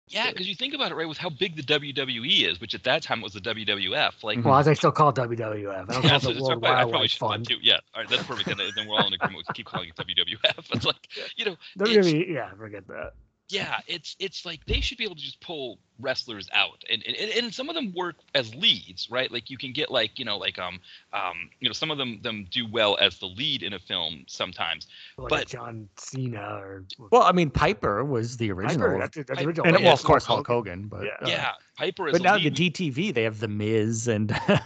Yeah, 0.09 0.31
because 0.31 0.47
you 0.47 0.55
think 0.55 0.73
about 0.73 0.91
it, 0.91 0.95
right, 0.95 1.07
with 1.07 1.17
how 1.17 1.29
big 1.29 1.55
the 1.57 1.61
WWE 1.61 2.49
is, 2.49 2.61
which 2.61 2.73
at 2.73 2.83
that 2.85 3.03
time 3.03 3.21
was 3.21 3.33
the 3.33 3.41
WWF. 3.41 4.23
Like. 4.23 4.43
Well, 4.43 4.55
as 4.55 4.67
I 4.67 4.73
still 4.73 4.91
call 4.91 5.09
it 5.09 5.15
WWF. 5.15 5.89
I 5.89 5.93
don't 5.93 6.03
yeah, 6.03 6.09
call 6.09 6.17
it 6.17 6.21
so 6.21 6.33
the 6.33 6.41
World 6.41 6.63
right, 6.63 6.71
I 6.71 6.75
probably 6.75 6.91
Wildlife 6.93 7.11
should 7.11 7.19
Fund. 7.19 7.47
too. 7.47 7.57
Yeah, 7.61 7.79
all 7.93 8.01
right, 8.01 8.09
that's 8.09 8.23
perfect. 8.23 8.47
Then, 8.47 8.57
then 8.75 8.87
we're 8.87 8.95
all 8.95 9.07
in 9.07 9.13
agreement. 9.13 9.45
We 9.47 9.53
keep 9.53 9.65
calling 9.65 9.89
it 9.89 9.95
WWF. 9.95 10.65
It's 10.73 10.85
like, 10.85 10.95
you 11.35 11.45
know, 11.45 11.57
WWE, 11.77 12.33
yeah, 12.33 12.49
forget 12.57 12.87
that. 12.87 13.13
Yeah, 13.49 13.79
it's 13.87 14.15
it's 14.19 14.45
like 14.45 14.65
they 14.65 14.81
should 14.81 14.97
be 14.97 15.03
able 15.05 15.15
to 15.15 15.21
just 15.21 15.39
pull 15.41 15.79
wrestlers 15.99 16.49
out, 16.53 16.83
and 16.91 17.01
and, 17.05 17.15
and 17.15 17.53
some 17.53 17.69
of 17.69 17.75
them 17.75 17.93
work 17.95 18.15
as 18.35 18.53
leads, 18.55 19.09
right? 19.09 19.31
Like 19.31 19.49
you 19.49 19.57
can 19.57 19.71
get 19.71 19.89
like 19.89 20.19
you 20.19 20.25
know 20.25 20.37
like 20.37 20.59
um 20.59 20.79
um 21.13 21.49
you 21.59 21.69
know 21.69 21.73
some 21.73 21.89
of 21.89 21.97
them 21.97 22.19
them 22.21 22.45
do 22.51 22.67
well 22.69 22.97
as 22.99 23.17
the 23.19 23.25
lead 23.27 23.63
in 23.63 23.73
a 23.73 23.79
film 23.79 24.25
sometimes. 24.27 24.87
Like 25.17 25.29
But- 25.29 25.47
John 25.47 25.87
Cena 25.97 26.57
or 26.61 26.83
Well, 27.11 27.23
I 27.23 27.31
mean, 27.31 27.49
Piper 27.49 28.03
was 28.03 28.37
the 28.37 28.51
original, 28.51 28.87
Piper, 28.87 28.99
that's, 28.99 29.15
that's 29.15 29.39
the 29.39 29.47
original. 29.47 29.67
and 29.67 29.77
Oh, 29.77 29.81
well, 29.81 29.93
of 29.93 30.03
course 30.03 30.25
Hulk 30.25 30.45
Hulk 30.45 30.67
Hogan, 30.67 30.87
but 30.87 31.03
Yeah. 31.05 31.11
uh, 31.21 31.27
yeah, 31.29 31.51
Piper 31.77 32.07
as 32.09 32.11
But 32.13 32.21
now 32.23 32.35
lead. 32.35 32.55
the 32.55 32.69
DTV, 32.69 33.13
they 33.13 33.23
have 33.23 33.39
the 33.39 33.47
Miz 33.47 34.07
and 34.09 34.29
Yeah, 34.49 34.59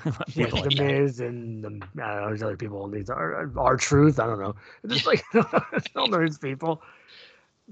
the 0.47 0.47
like. 0.55 0.77
Miz 0.77 1.19
and 1.19 1.63
the, 1.63 1.67
I 2.03 2.07
don't 2.13 2.21
know, 2.21 2.27
there's 2.29 2.43
other 2.43 2.57
people. 2.57 2.85
and 2.85 2.93
These 2.93 3.09
are 3.11 3.51
our 3.57 3.77
truth. 3.77 4.19
I 4.19 4.25
don't 4.25 4.39
know. 4.39 4.55
It's 4.83 4.93
just 4.93 5.05
like 5.05 5.23
don't 5.93 6.09
know 6.11 6.19
these 6.25 6.37
people. 6.39 6.81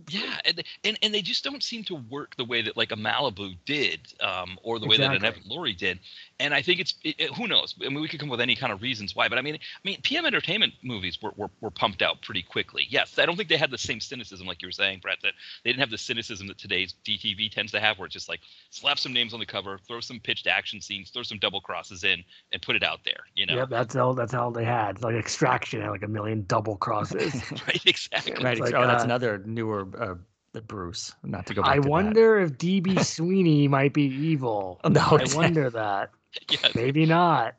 Yeah, 0.09 0.39
and, 0.45 0.63
and 0.83 0.97
and 1.01 1.13
they 1.13 1.21
just 1.21 1.43
don't 1.43 1.63
seem 1.63 1.83
to 1.85 1.95
work 1.95 2.35
the 2.37 2.45
way 2.45 2.61
that 2.61 2.77
like 2.77 2.91
a 2.91 2.95
Malibu 2.95 3.55
did, 3.65 3.99
um, 4.21 4.57
or 4.63 4.79
the 4.79 4.87
way 4.87 4.97
that 4.97 5.15
an 5.15 5.25
Evan 5.25 5.43
Lurie 5.43 5.77
did. 5.77 5.99
And 6.39 6.53
I 6.53 6.61
think 6.61 6.79
it's 6.79 6.95
it, 7.03 7.15
it- 7.17 7.33
who 7.33 7.47
knows. 7.47 7.75
I 7.83 7.89
mean, 7.89 8.01
we 8.01 8.07
could 8.07 8.19
come 8.19 8.29
up 8.29 8.31
with 8.31 8.41
any 8.41 8.55
kind 8.55 8.71
of 8.71 8.81
reasons 8.81 9.15
why, 9.15 9.27
but 9.29 9.37
I 9.37 9.41
mean, 9.41 9.55
I 9.55 9.59
mean, 9.83 9.99
PM 10.03 10.25
Entertainment 10.25 10.73
movies 10.83 11.21
were, 11.21 11.31
were 11.35 11.49
were 11.61 11.71
pumped 11.71 12.01
out 12.01 12.21
pretty 12.21 12.41
quickly. 12.41 12.85
Yes, 12.89 13.19
I 13.19 13.25
don't 13.25 13.35
think 13.35 13.49
they 13.49 13.57
had 13.57 13.71
the 13.71 13.77
same 13.77 13.99
cynicism 13.99 14.47
like 14.47 14.61
you 14.61 14.67
were 14.67 14.71
saying, 14.71 14.99
Brett. 15.01 15.17
That 15.23 15.33
they 15.63 15.71
didn't 15.71 15.81
have 15.81 15.91
the 15.91 15.97
cynicism 15.97 16.47
that 16.47 16.57
today's 16.57 16.93
DTV 17.05 17.51
tends 17.51 17.71
to 17.73 17.79
have, 17.79 17.97
where 17.99 18.05
it's 18.05 18.13
just 18.13 18.29
like 18.29 18.41
slap 18.69 18.99
some 18.99 19.13
names 19.13 19.33
on 19.33 19.39
the 19.39 19.45
cover, 19.45 19.79
throw 19.87 19.99
some 19.99 20.19
pitched 20.19 20.47
action 20.47 20.81
scenes, 20.81 21.09
throw 21.09 21.23
some 21.23 21.39
double 21.39 21.61
crosses 21.61 22.03
in, 22.03 22.23
and 22.51 22.61
put 22.61 22.75
it 22.75 22.83
out 22.83 22.99
there. 23.05 23.19
You 23.35 23.45
know, 23.45 23.55
Yep, 23.55 23.69
that's 23.69 23.95
all. 23.95 24.13
That's 24.13 24.33
all 24.33 24.51
they 24.51 24.65
had. 24.65 25.01
Like 25.01 25.15
Extraction 25.15 25.81
had 25.81 25.89
like 25.89 26.03
a 26.03 26.07
million 26.07 26.45
double 26.47 26.77
crosses. 26.77 27.33
right? 27.67 27.85
Exactly. 27.85 28.43
Right. 28.43 28.59
like, 28.59 28.73
oh, 28.73 28.85
that's 28.87 29.03
uh, 29.03 29.05
another 29.05 29.39
newer 29.45 29.87
uh, 29.99 30.15
the 30.53 30.61
Bruce. 30.61 31.13
Not 31.23 31.45
to 31.47 31.53
go 31.53 31.61
back 31.61 31.71
I 31.71 31.75
to 31.75 31.81
that. 31.81 31.89
wonder 31.89 32.39
if 32.39 32.51
DB 32.57 33.03
Sweeney 33.05 33.67
might 33.67 33.93
be 33.93 34.03
evil. 34.03 34.79
No, 34.87 35.01
I 35.01 35.25
wonder 35.35 35.69
that. 35.69 36.11
Yeah, 36.49 36.59
Maybe 36.75 37.05
not. 37.07 37.55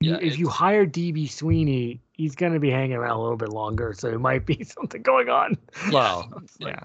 Yeah, 0.00 0.18
if 0.20 0.38
you 0.38 0.48
hire 0.48 0.84
DB 0.86 1.30
Sweeney, 1.30 2.00
he's 2.12 2.34
going 2.34 2.52
to 2.52 2.58
be 2.60 2.68
hanging 2.70 2.96
around 2.96 3.16
a 3.16 3.22
little 3.22 3.36
bit 3.36 3.50
longer, 3.50 3.94
so 3.96 4.08
there 4.10 4.18
might 4.18 4.44
be 4.44 4.62
something 4.76 5.02
going 5.02 5.28
on. 5.28 5.56
Well, 5.92 6.28
It's 6.42 6.58
like- 6.60 6.74
yeah. 6.74 6.80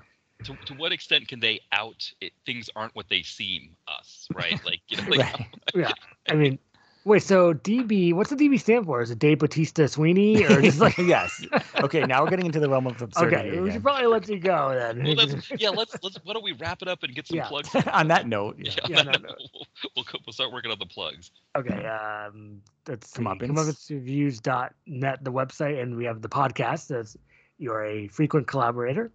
to, 0.45 0.56
to 0.65 0.74
what 0.76 0.91
extent 0.91 1.28
can 1.28 1.40
they 1.40 1.60
out 1.72 2.11
it, 2.22 2.34
things 2.45 2.70
aren't 2.76 2.95
what 2.95 3.07
they 3.10 3.24
seem 3.24 3.76
us 3.88 4.28
right 4.36 4.64
like 4.65 4.82
you 4.90 4.98
know 4.98 5.03
like 5.10 5.20
Right. 5.20 5.48
yeah. 5.74 5.91
I 6.30 6.34
mean, 6.36 6.60
wait. 7.06 7.24
So 7.24 7.54
DB, 7.54 8.14
what's 8.14 8.30
the 8.30 8.36
DB 8.36 8.60
stand 8.60 8.86
for? 8.86 9.02
Is 9.02 9.12
it 9.12 9.20
Dave 9.20 9.40
Batista 9.40 9.88
Sweeney, 9.88 10.44
or 10.46 10.62
just 10.62 10.80
like? 10.80 10.98
yes. 11.00 11.46
Okay, 11.82 12.02
now 12.06 12.24
we're 12.24 12.30
getting 12.30 12.46
into 12.46 12.60
the 12.60 12.70
realm 12.70 12.88
of 12.88 13.02
absurdity. 13.02 13.50
okay, 13.52 13.60
we 13.60 13.72
should 13.72 13.84
probably 13.84 14.08
let 14.08 14.28
you 14.30 14.40
go 14.40 14.74
then. 14.74 15.04
well 15.04 15.16
let's 15.16 15.52
yeah 15.58 15.70
let's 15.70 15.96
let's 16.04 16.18
why 16.24 16.34
don't 16.34 16.44
we 16.44 16.54
wrap 16.54 16.82
it 16.82 16.88
up 16.88 17.04
and 17.04 17.14
get 17.16 17.28
some 17.28 17.38
Yeah. 17.38 17.48
plugs 17.48 17.70
On 17.92 18.08
that 18.08 18.28
note, 18.28 18.56
yeah. 18.60 18.72
yeah, 18.78 18.88
Yeah, 18.90 19.00
on 19.00 19.06
no, 19.06 19.12
that 19.14 19.22
no. 19.24 19.30
note, 19.30 19.38
We'll, 19.52 19.66
we'll, 19.96 20.06
we'll 20.26 20.34
start 20.34 20.52
working 20.54 20.72
on 20.72 20.80
the 20.80 20.86
plugs 20.86 21.32
Okay, 21.56 21.86
um, 21.86 22.62
let's 22.88 23.10
see. 23.12 23.22
Comeuppance. 23.22 23.48
Comeuppance.reviews.net, 23.50 25.24
the 25.24 25.32
website, 25.32 25.82
and 25.82 25.96
we 25.96 26.06
have 26.06 26.22
the 26.22 26.30
podcast. 26.30 26.88
That's 26.88 27.18
you're 27.60 27.84
a 27.86 28.08
frequent 28.08 28.48
collaborator. 28.48 29.12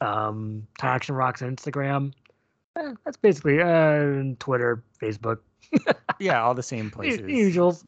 Um, 0.00 0.66
Tie 0.78 0.88
Action 0.88 1.14
Rocks 1.14 1.42
on 1.42 1.54
Instagram. 1.54 2.12
Eh, 2.74 2.92
that's 3.04 3.16
basically 3.16 3.60
uh, 3.60 4.34
Twitter, 4.40 4.82
Facebook, 5.00 5.38
Yeah, 6.18 6.42
all 6.42 6.54
the 6.54 6.62
same 6.62 6.90
places. 6.90 7.20
usuals. 7.20 7.84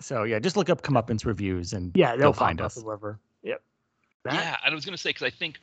So 0.00 0.22
yeah, 0.24 0.38
just 0.38 0.56
look 0.56 0.70
up 0.70 0.82
Comeuppance 0.82 1.24
reviews 1.26 1.72
and 1.72 1.92
Yeah, 1.94 2.12
they'll 2.12 2.26
you'll 2.26 2.32
find 2.32 2.60
us. 2.60 2.76
or 2.78 2.84
whatever. 2.84 3.18
Yep. 3.42 3.62
Matt? 4.24 4.34
Yeah, 4.34 4.56
and 4.64 4.72
I 4.72 4.74
was 4.74 4.84
gonna 4.84 4.96
say 4.96 5.10
because 5.10 5.22
I 5.26 5.30
think 5.30 5.58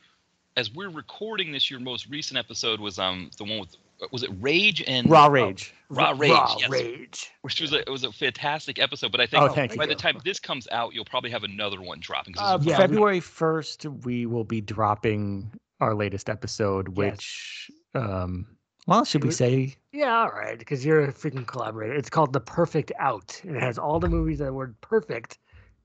as 0.56 0.72
we're 0.72 0.90
recording 0.90 1.50
this, 1.52 1.70
your 1.70 1.80
most 1.80 2.08
recent 2.08 2.38
episode 2.38 2.78
was 2.80 2.98
um 2.98 3.30
the 3.38 3.44
one 3.44 3.60
with 3.60 3.76
was 4.12 4.22
it 4.22 4.30
Rage 4.40 4.82
and 4.86 5.08
Raw 5.08 5.26
Rage. 5.26 5.72
Raw 5.88 6.10
Rage, 6.16 6.30
Raw 6.32 6.56
yes. 6.58 6.68
Rage. 6.70 7.30
which 7.42 7.60
was 7.60 7.72
a 7.72 7.78
it 7.80 7.88
was 7.90 8.04
a 8.04 8.12
fantastic 8.12 8.78
episode. 8.80 9.10
But 9.12 9.20
I 9.20 9.26
think 9.26 9.42
Oh, 9.42 9.54
by 9.76 9.84
you. 9.84 9.88
the 9.88 9.94
time 9.94 10.20
this 10.24 10.38
comes 10.40 10.66
out, 10.72 10.94
you'll 10.94 11.04
probably 11.04 11.30
have 11.30 11.44
another 11.44 11.80
one 11.80 11.98
dropping. 12.00 12.34
Uh, 12.38 12.58
Yeah, 12.62 12.72
we- 12.72 12.76
February 12.76 13.20
first, 13.20 13.86
we 13.86 14.26
will 14.26 14.44
be 14.44 14.60
dropping 14.60 15.52
our 15.80 15.94
latest 15.94 16.28
episode, 16.28 16.88
Yes. 16.88 16.96
which, 16.96 17.70
um, 17.94 18.46
well, 18.86 19.04
should 19.04 19.24
we 19.24 19.30
say? 19.30 19.76
Yeah, 19.92 20.18
all 20.18 20.30
right, 20.30 20.58
because 20.58 20.84
you're 20.84 21.04
a 21.04 21.12
freaking 21.12 21.46
collaborator. 21.46 21.94
It's 21.94 22.10
called 22.10 22.32
The 22.32 22.40
Perfect 22.40 22.92
Out, 22.98 23.40
and 23.44 23.56
it 23.56 23.62
has 23.62 23.78
all 23.78 24.00
the 24.00 24.08
movies 24.08 24.38
that 24.38 24.52
word 24.52 24.74
perfect 24.80 25.38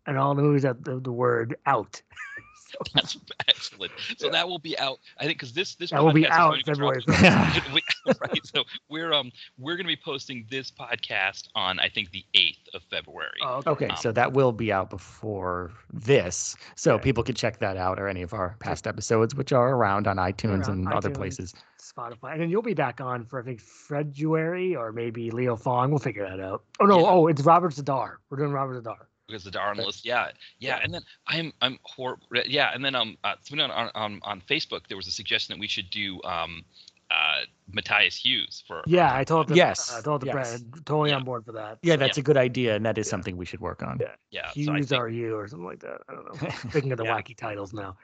and 0.06 0.18
all 0.18 0.34
the 0.36 0.42
movies 0.42 0.64
that 0.64 0.84
the, 0.84 1.00
the 1.00 1.12
word 1.12 1.56
out. 1.66 2.02
That's 2.94 3.18
excellent. 3.48 3.92
So 4.18 4.30
that 4.30 4.48
will 4.48 4.60
be 4.60 4.78
out. 4.80 5.00
I 5.20 5.26
think 5.26 5.38
because 5.38 5.54
this 5.54 5.76
this 5.76 5.92
That 5.92 6.04
will 6.04 6.14
be 6.14 6.28
out 6.28 6.52
going 6.52 6.64
to 6.64 6.66
be 6.66 6.72
February 6.72 7.02
dropping- 7.08 7.74
We- 7.74 8.14
right. 8.22 8.46
So 8.46 8.64
we're 8.90 9.14
um 9.14 9.32
we're 9.58 9.76
going 9.76 9.86
to 9.86 9.96
be 9.96 10.00
posting 10.04 10.46
this 10.50 10.72
podcast 10.72 11.48
on 11.56 11.80
I 11.80 11.90
think 11.90 12.12
the 12.12 12.26
eighth 12.34 12.68
of 12.74 12.82
February. 12.90 13.32
Oh, 13.44 13.62
Okay, 13.68 13.88
Um, 13.88 13.98
so 13.98 14.12
that 14.12 14.34
will 14.34 14.52
be 14.52 14.72
out 14.72 14.90
before 14.90 15.72
this, 15.92 16.56
so 16.76 16.96
Yeah. 16.96 17.02
people 17.02 17.24
can 17.24 17.36
check 17.36 17.60
that 17.60 17.78
out 17.78 18.00
or 18.00 18.08
any 18.08 18.22
of 18.22 18.34
our 18.34 18.56
past 18.60 18.88
episodes, 18.88 19.36
which 19.36 19.52
are 19.52 19.72
around 19.76 20.08
on 20.08 20.18
iTunes 20.18 20.68
around 20.68 20.80
and 20.86 20.94
other 20.94 21.10
places. 21.10 21.54
Spotify, 21.82 22.34
and 22.34 22.42
then 22.42 22.50
you'll 22.50 22.62
be 22.62 22.74
back 22.74 23.00
on 23.02 23.26
for 23.26 23.40
I 23.40 23.44
think 23.44 23.62
February 23.62 24.76
or 24.76 24.92
maybe 24.92 25.32
Leo 25.32 25.56
Fong. 25.56 25.90
We'll 25.90 26.00
figure 26.00 26.28
that 26.28 26.40
out. 26.40 26.64
Oh 26.80 26.86
no, 26.86 27.00
Yeah. 27.00 27.06
oh 27.10 27.28
it's 27.28 27.42
Robert 27.44 27.74
Z'Dar. 27.74 28.16
We're 28.30 28.38
doing 28.38 28.52
Robert 28.52 28.84
Z'Dar. 28.84 29.06
Because 29.30 29.44
the 29.44 29.52
Darn 29.52 29.78
Okay. 29.78 29.86
list, 29.86 30.06
yeah, 30.06 30.32
yeah, 30.58 30.78
Yeah. 30.78 30.80
and 30.84 30.94
then 30.94 31.02
I'm 31.28 31.54
I'm 31.62 31.78
hor- 31.84 32.18
yeah, 32.46 32.72
and 32.74 32.84
then 32.84 32.96
um 32.96 33.16
uh, 33.24 33.36
somebody 33.44 33.72
on, 33.72 33.92
on 33.94 34.20
on 34.24 34.42
Facebook 34.42 34.88
there 34.88 34.98
was 34.98 35.08
a 35.08 35.12
suggestion 35.12 35.54
that 35.54 35.60
we 35.60 35.68
should 35.68 35.90
do 35.92 36.20
um 36.24 36.66
uh 37.12 37.42
Matthias 37.72 38.16
Hues 38.16 38.64
for 38.68 38.82
Yeah, 38.88 39.14
I 39.16 39.24
told 39.24 39.48
the 39.48 39.56
Yes, 39.56 39.94
I 39.98 40.02
told 40.02 40.22
the 40.22 40.28
yes. 40.28 40.62
Brad 40.62 40.86
totally 40.86 41.12
Yeah. 41.12 41.18
on 41.18 41.24
board 41.24 41.46
for 41.46 41.52
that. 41.54 41.78
Yeah, 41.84 41.96
that's 41.96 42.18
a 42.18 42.24
good 42.24 42.38
idea, 42.38 42.76
and 42.76 42.86
that 42.86 42.98
is 42.98 43.06
Yeah. 43.06 43.12
something 43.12 43.38
we 43.38 43.46
should 43.46 43.60
work 43.62 43.84
on. 43.84 44.00
Yeah. 44.00 44.16
yeah 44.32 44.50
so 44.50 44.54
Hughes 44.60 44.90
think, 44.90 45.02
are 45.02 45.10
you 45.10 45.36
or 45.36 45.48
something 45.48 45.68
like 45.68 45.80
that. 45.82 46.02
I 46.10 46.14
don't 46.14 46.26
know. 46.26 46.50
Thinking 46.72 46.92
of 46.92 46.98
the 46.98 47.06
Yeah. 47.06 47.18
wacky 47.18 47.36
titles 47.38 47.74
now. 47.74 47.98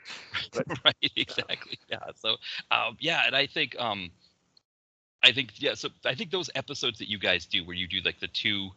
right 0.86 1.12
exactly 1.16 1.80
yeah 1.90 2.00
so 2.16 2.38
um 2.72 2.98
yeah 3.00 3.26
and 3.26 3.36
I 3.36 3.48
think 3.48 3.76
um 3.80 4.12
I 5.24 5.32
think 5.32 5.54
yeah 5.58 5.74
so 5.74 5.90
I 6.06 6.14
think 6.14 6.30
those 6.32 6.50
episodes 6.56 7.00
that 7.00 7.10
you 7.10 7.18
guys 7.18 7.46
do 7.46 7.66
where 7.66 7.76
you 7.76 7.88
do 7.88 8.00
like 8.06 8.20
the 8.20 8.28
two 8.28 8.70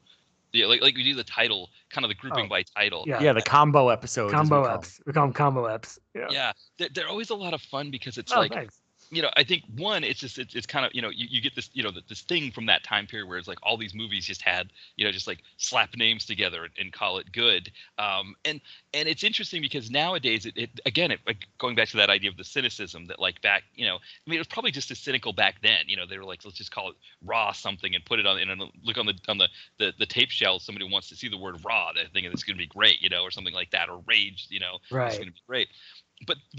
yeah 0.53 0.67
like 0.67 0.81
like 0.81 0.97
we 0.97 1.05
do 1.05 1.15
the 1.15 1.25
title 1.25 1.71
kind 1.91 2.05
of 2.05 2.09
the 2.09 2.15
grouping 2.15 2.47
Oh, 2.47 2.49
by 2.49 2.63
title 2.63 3.05
Yeah. 3.07 3.21
Yeah, 3.21 3.33
the 3.33 3.43
combo 3.43 3.89
episodes. 3.89 4.33
as 4.33 4.43
we 4.43 4.49
combo 4.49 4.65
eps. 4.65 5.01
We 5.07 5.13
call 5.13 5.27
them 5.27 5.33
combo 5.33 5.65
eps. 5.65 5.99
Yeah. 6.15 6.27
yeah 6.31 6.53
they're, 6.79 6.89
they're 6.95 7.09
always 7.09 7.31
a 7.31 7.35
lot 7.35 7.55
of 7.55 7.61
fun 7.63 7.91
because 7.91 8.19
it's 8.19 8.33
oh, 8.33 8.41
like 8.41 8.53
thanks. 8.53 8.81
You 9.11 9.23
know, 9.23 9.31
I 9.37 9.45
think 9.45 9.65
one, 9.77 10.05
it's 10.05 10.21
just 10.21 10.39
it's, 10.39 10.55
it's 10.55 10.67
kind 10.67 10.85
of 10.85 10.93
you 10.95 11.01
know 11.01 11.09
you, 11.09 11.27
you 11.31 11.41
get 11.41 11.55
this 11.55 11.71
you 11.73 11.83
know 11.83 11.91
this 12.09 12.21
thing 12.23 12.51
from 12.51 12.67
that 12.67 12.85
time 12.85 13.07
period 13.07 13.27
where 13.29 13.39
it's 13.39 13.49
like 13.49 13.59
all 13.63 13.77
these 13.79 13.95
movies 13.95 14.27
just 14.27 14.43
had 14.43 14.71
you 14.97 15.05
know 15.05 15.13
just 15.13 15.27
like 15.27 15.41
slap 15.57 15.97
names 15.97 16.27
together 16.27 16.65
and, 16.65 16.73
and 16.79 16.93
call 16.93 17.19
it 17.19 17.33
good. 17.33 17.71
Um, 17.99 18.35
and 18.45 18.61
and 18.93 19.09
it's 19.09 19.25
interesting 19.25 19.63
because 19.63 19.91
nowadays 19.91 20.45
it, 20.45 20.57
it 20.57 20.71
again 20.85 21.11
it, 21.11 21.21
like 21.27 21.47
going 21.59 21.75
back 21.75 21.89
to 21.89 21.97
that 21.99 22.11
idea 22.11 22.29
of 22.31 22.37
the 22.37 22.45
cynicism 22.45 23.07
that 23.07 23.19
like 23.19 23.41
back 23.41 23.63
you 23.75 23.87
know 23.87 23.97
I 23.97 24.31
mean 24.31 24.37
it 24.37 24.41
was 24.41 24.49
probably 24.49 24.73
just 24.73 24.91
as 24.91 24.99
cynical 24.99 25.33
back 25.33 25.63
then. 25.63 25.85
You 25.87 25.97
know 25.97 26.07
they 26.07 26.19
were 26.19 26.25
like 26.25 26.45
let's 26.45 26.59
just 26.59 26.71
call 26.71 26.91
it 26.91 26.97
raw 27.25 27.53
something 27.53 27.95
and 27.95 28.05
put 28.05 28.19
it 28.19 28.27
on 28.27 28.39
and 28.39 28.63
look 28.83 28.99
on 28.99 29.07
the 29.07 29.15
on 29.29 29.39
the, 29.39 29.49
the 29.79 29.93
the 29.99 30.07
tape 30.07 30.31
shelf. 30.31 30.63
Somebody 30.63 30.91
wants 30.91 31.09
to 31.09 31.17
see 31.17 31.29
the 31.29 31.39
word 31.39 31.65
raw. 31.65 31.93
They 31.95 32.05
think 32.13 32.27
it's 32.27 32.45
going 32.45 32.57
to 32.57 32.63
be 32.63 32.67
great, 32.67 33.01
you 33.01 33.09
know, 33.09 33.23
or 33.23 33.31
something 33.31 33.55
like 33.55 33.71
that, 33.71 33.89
or 33.89 34.03
rage, 34.07 34.47
you 34.51 34.61
know, 34.61 34.79
it's 35.07 35.17
Right. 35.17 35.19
going 35.19 35.29
to 35.29 35.35
be 35.35 35.41
great 35.47 35.69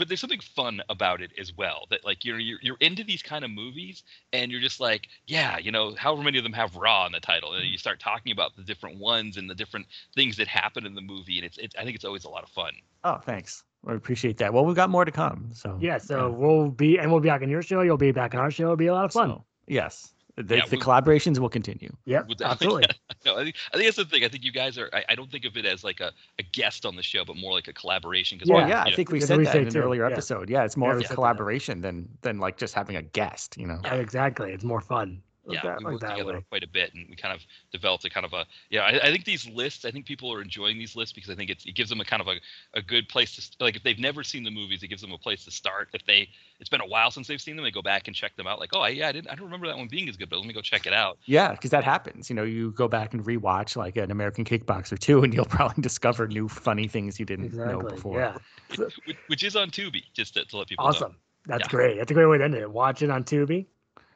there's 0.10 0.20
something 0.20 0.40
fun 0.40 0.82
about 0.90 1.22
it 1.22 1.32
as 1.40 1.56
well 1.56 1.86
that 1.90 2.04
like 2.04 2.26
you're, 2.26 2.40
you're 2.40 2.60
you're 2.62 2.78
into 2.80 3.04
these 3.04 3.22
kind 3.22 3.46
of 3.46 3.52
movies 3.52 4.04
and 4.34 4.52
you're 4.52 4.62
just 4.62 4.80
like 4.80 5.08
yeah 5.28 5.58
you 5.58 5.72
know 5.72 5.96
however 5.96 6.24
many 6.24 6.38
of 6.38 6.44
them 6.44 6.54
have 6.54 6.76
raw 6.76 7.06
in 7.06 7.12
the 7.12 7.20
title 7.20 7.54
and 7.54 7.64
you 7.64 7.72
mm-hmm. 7.72 7.78
start 7.78 8.00
talking 8.00 8.32
about 8.32 8.56
the 8.56 8.64
different 8.64 9.00
ones 9.00 9.38
and 9.38 9.50
the 9.50 9.56
different 9.56 9.86
things 10.16 10.36
that 10.36 10.48
happen 10.48 10.86
in 10.86 10.96
the 10.96 11.02
movie 11.02 11.38
and 11.38 11.46
it's, 11.46 11.58
it's 11.58 11.76
i 11.78 11.84
think 11.84 11.96
it's 11.96 12.06
always 12.06 12.26
a 12.26 12.30
lot 12.30 12.44
of 12.44 12.50
fun 12.50 12.74
Oh, 13.04 13.18
thanks. 13.18 13.64
I 13.88 13.94
appreciate 13.94 14.38
that. 14.38 14.54
Well, 14.54 14.66
we've 14.66 14.76
got 14.76 14.90
more 14.90 15.06
to 15.06 15.12
come. 15.12 15.52
So 15.54 15.78
Yeah, 15.80 15.98
so 16.00 16.30
we'll 16.30 16.70
be 16.70 16.98
and 16.98 17.12
we'll 17.12 17.22
be 17.22 17.30
back 17.30 17.42
on 17.42 17.50
your 17.50 17.62
show. 17.62 17.82
You'll 17.82 17.98
be 17.98 18.12
back 18.12 18.36
on 18.36 18.42
our 18.42 18.52
show. 18.52 18.64
It'll 18.64 18.76
be 18.76 18.88
a 18.88 18.94
lot 18.94 19.06
of 19.06 19.14
fun. 19.14 19.30
So, 19.30 19.46
yes, 19.68 20.14
the, 20.44 20.56
Yeah, 20.58 20.66
the 20.66 20.78
we- 20.78 20.82
collaborations 20.82 21.40
will 21.40 21.50
continue. 21.50 21.90
Yeah, 22.06 22.24
absolutely. 22.44 22.84
no, 23.26 23.38
I 23.38 23.44
think, 23.44 23.56
I 23.74 23.78
think 23.78 23.88
that's 23.88 23.98
the 23.98 24.06
thing 24.06 24.24
i 24.24 24.28
think 24.28 24.44
you 24.44 24.52
guys 24.52 24.78
are 24.78 24.90
i, 24.94 25.04
I 25.10 25.16
don't 25.16 25.30
think 25.32 25.46
of 25.46 25.58
it 25.58 25.66
as 25.66 25.84
like 25.84 26.00
a, 26.00 26.12
a 26.40 26.44
guest 26.44 26.86
on 26.86 26.96
the 26.96 27.04
show 27.04 27.26
but 27.26 27.36
more 27.36 27.52
like 27.54 27.68
a 27.68 27.74
collaboration 27.74 28.38
because 28.38 28.50
Yeah. 28.50 28.68
yeah, 28.68 28.82
I 28.84 28.90
know, 28.90 28.96
think 28.96 29.12
we 29.12 29.20
Yeah, 29.20 29.26
said 29.26 29.38
we 29.38 29.44
that 29.46 29.54
say 29.54 29.62
in 29.62 29.68
an 29.68 29.74
too, 29.74 29.80
earlier 29.80 30.06
yeah. 30.08 30.14
episode. 30.14 30.50
Yeah, 30.50 30.64
it's 30.64 30.78
more 30.78 30.90
Yeah, 30.90 30.96
of 30.96 31.00
a 31.02 31.04
said 31.04 31.12
that. 31.12 31.16
collaboration 31.16 31.82
than 31.82 32.08
than 32.22 32.40
like 32.40 32.58
just 32.58 32.74
having 32.74 32.96
a 32.96 33.02
guest. 33.02 33.58
You 33.58 33.68
know. 33.68 33.80
Yeah. 33.84 33.96
Exactly. 33.96 34.52
It's 34.54 34.64
more 34.64 34.82
fun. 34.82 35.22
Yeah, 35.54 35.62
that, 35.64 35.80
we 35.80 35.86
like 35.86 35.92
worked 35.94 36.02
that 36.02 36.12
together 36.18 36.34
way. 36.34 36.46
quite 36.50 36.64
a 36.64 36.68
bit, 36.68 36.94
and 36.94 37.08
we 37.10 37.16
kind 37.16 37.34
of 37.34 37.42
developed 37.72 38.06
a 38.06 38.10
kind 38.10 38.26
of 38.26 38.34
a 38.34 38.46
yeah. 38.70 38.82
I, 38.82 39.08
I 39.08 39.12
think 39.12 39.26
these 39.26 39.48
lists. 39.50 39.86
I 39.86 39.92
think 39.92 40.06
people 40.06 40.32
are 40.34 40.42
enjoying 40.42 40.78
these 40.78 40.96
lists 40.96 41.14
because 41.14 41.30
I 41.30 41.36
think 41.36 41.50
it's, 41.50 41.66
it 41.66 41.76
gives 41.76 41.90
them 41.90 42.00
a 42.00 42.06
kind 42.06 42.22
of 42.22 42.28
a, 42.28 42.36
a 42.74 42.82
good 42.82 43.08
place 43.10 43.36
to 43.36 43.64
like 43.64 43.76
if 43.76 43.84
they've 43.84 44.00
never 44.00 44.24
seen 44.24 44.44
the 44.44 44.52
movies, 44.52 44.84
it 44.84 44.88
gives 44.88 45.02
them 45.02 45.12
a 45.12 45.18
place 45.18 45.46
to 45.46 45.52
start. 45.52 45.90
If 45.94 46.06
they 46.06 46.30
it's 46.60 46.70
been 46.70 46.82
a 46.82 46.88
while 46.88 47.12
since 47.12 47.28
they've 47.28 47.42
seen 47.42 47.56
them, 47.56 47.64
they 47.64 47.72
go 47.72 47.82
back 47.82 48.08
and 48.08 48.16
check 48.16 48.36
them 48.36 48.48
out. 48.48 48.60
Like 48.60 48.72
oh 48.74 48.86
yeah, 48.86 49.08
I 49.08 49.12
didn't 49.12 49.30
I 49.30 49.36
don't 49.36 49.46
remember 49.46 49.68
that 49.68 49.78
one 49.78 49.88
being 49.88 50.10
as 50.10 50.18
good, 50.18 50.30
but 50.30 50.38
let 50.38 50.48
me 50.48 50.54
go 50.54 50.62
check 50.62 50.86
it 50.86 50.94
out. 50.94 51.18
Yeah, 51.26 51.52
because 51.52 51.72
that 51.72 51.84
happens. 51.84 52.30
You 52.30 52.36
know, 52.36 52.44
you 52.44 52.72
go 52.72 52.88
back 52.88 53.14
and 53.14 53.24
rewatch 53.26 53.76
like 53.76 53.98
an 53.98 54.12
American 54.12 54.46
Kickboxer 54.46 54.98
two, 55.00 55.24
and 55.24 55.34
you'll 55.34 55.46
probably 55.50 55.82
discover 55.82 56.28
new 56.28 56.48
funny 56.48 56.88
things 56.88 57.20
you 57.20 57.26
didn't 57.26 57.54
know 57.54 57.82
before. 57.82 58.20
Yeah. 58.20 58.38
which, 59.06 59.18
which 59.28 59.44
is 59.44 59.56
on 59.56 59.70
Tubi, 59.72 60.04
just 60.14 60.36
to, 60.36 60.46
to 60.46 60.58
let 60.58 60.68
people 60.68 60.86
know. 60.86 60.90
Awesome. 60.90 61.16
That's 61.46 61.64
Yeah. 61.64 61.70
great. 61.70 61.98
That's 61.98 62.12
a 62.12 62.14
great 62.14 62.28
way 62.28 62.38
to 62.38 62.44
end 62.44 62.54
it. 62.56 62.70
Watch 62.70 63.02
it 63.02 63.10
on 63.10 63.24
Tubi. 63.24 63.66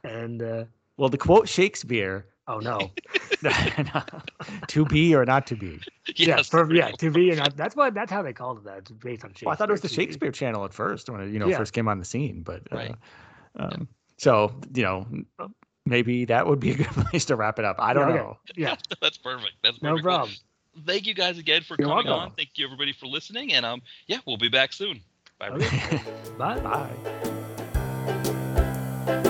And 0.03 0.41
uh, 0.41 0.65
Well, 0.97 1.09
to 1.09 1.17
quote 1.17 1.47
Shakespeare, 1.49 2.27
oh 2.47 2.59
no. 2.59 2.91
to 4.67 4.85
be 4.85 5.15
or 5.15 5.25
not 5.25 5.47
to 5.47 5.55
be. 5.55 5.79
yeah, 6.15 6.37
Yes, 6.37 6.49
for, 6.49 6.65
there 6.67 6.75
yeah, 6.75 6.87
you 6.89 6.97
go. 6.97 7.07
Tubi 7.19 7.29
and 7.31 7.39
that, 7.39 7.57
that's 7.57 7.75
what 7.75 7.93
that's 7.93 8.11
how 8.11 8.21
they 8.21 8.33
called 8.33 8.59
it. 8.59 8.63
That's 8.65 8.91
based 8.91 9.23
on 9.23 9.31
Shakespeare. 9.31 9.47
Well, 9.47 9.53
I 9.53 9.55
thought 9.55 9.69
it 9.69 9.73
was 9.73 9.81
the 9.81 9.87
TV. 9.87 9.95
Shakespeare 9.95 10.31
Channel 10.31 10.63
at 10.65 10.73
first 10.73 11.09
when 11.09 11.21
it 11.21 11.31
you 11.31 11.39
know 11.39 11.47
Yeah. 11.47 11.57
first 11.57 11.73
came 11.73 11.87
on 11.87 11.99
the 11.99 12.05
scene, 12.05 12.41
but 12.43 12.61
uh, 12.71 12.75
Right. 12.75 12.95
um, 13.57 13.87
so 14.17 14.53
you 14.75 14.83
know 14.83 15.07
maybe 15.85 16.25
that 16.25 16.45
would 16.47 16.59
be 16.59 16.71
a 16.71 16.75
good 16.75 16.87
place 17.09 17.25
to 17.25 17.35
wrap 17.35 17.59
it 17.59 17.65
up. 17.65 17.75
I 17.79 17.93
don't 17.93 18.09
okay. 18.09 18.17
know. 18.17 18.37
Yeah, 18.55 18.75
That's 19.01 19.17
perfect. 19.17 19.53
That's 19.63 19.81
no 19.81 19.91
perfect. 19.91 20.05
Well, 20.05 20.17
problem. 20.19 20.35
thank 20.85 21.05
you 21.07 21.13
guys 21.13 21.37
again 21.39 21.61
for 21.63 21.75
You're 21.79 21.87
coming 21.89 22.05
welcome. 22.05 22.29
on. 22.29 22.31
Thank 22.35 22.51
you 22.55 22.65
everybody 22.65 22.93
for 22.93 23.07
listening, 23.07 23.53
and 23.53 23.65
um 23.65 23.81
yeah, 24.07 24.19
we'll 24.25 24.37
be 24.37 24.49
back 24.49 24.73
soon. 24.73 25.01
Bye. 25.39 25.47
everybody. 25.47 25.77
Okay. 25.77 26.01
Bye. 26.37 26.59
Bye. 29.05 29.29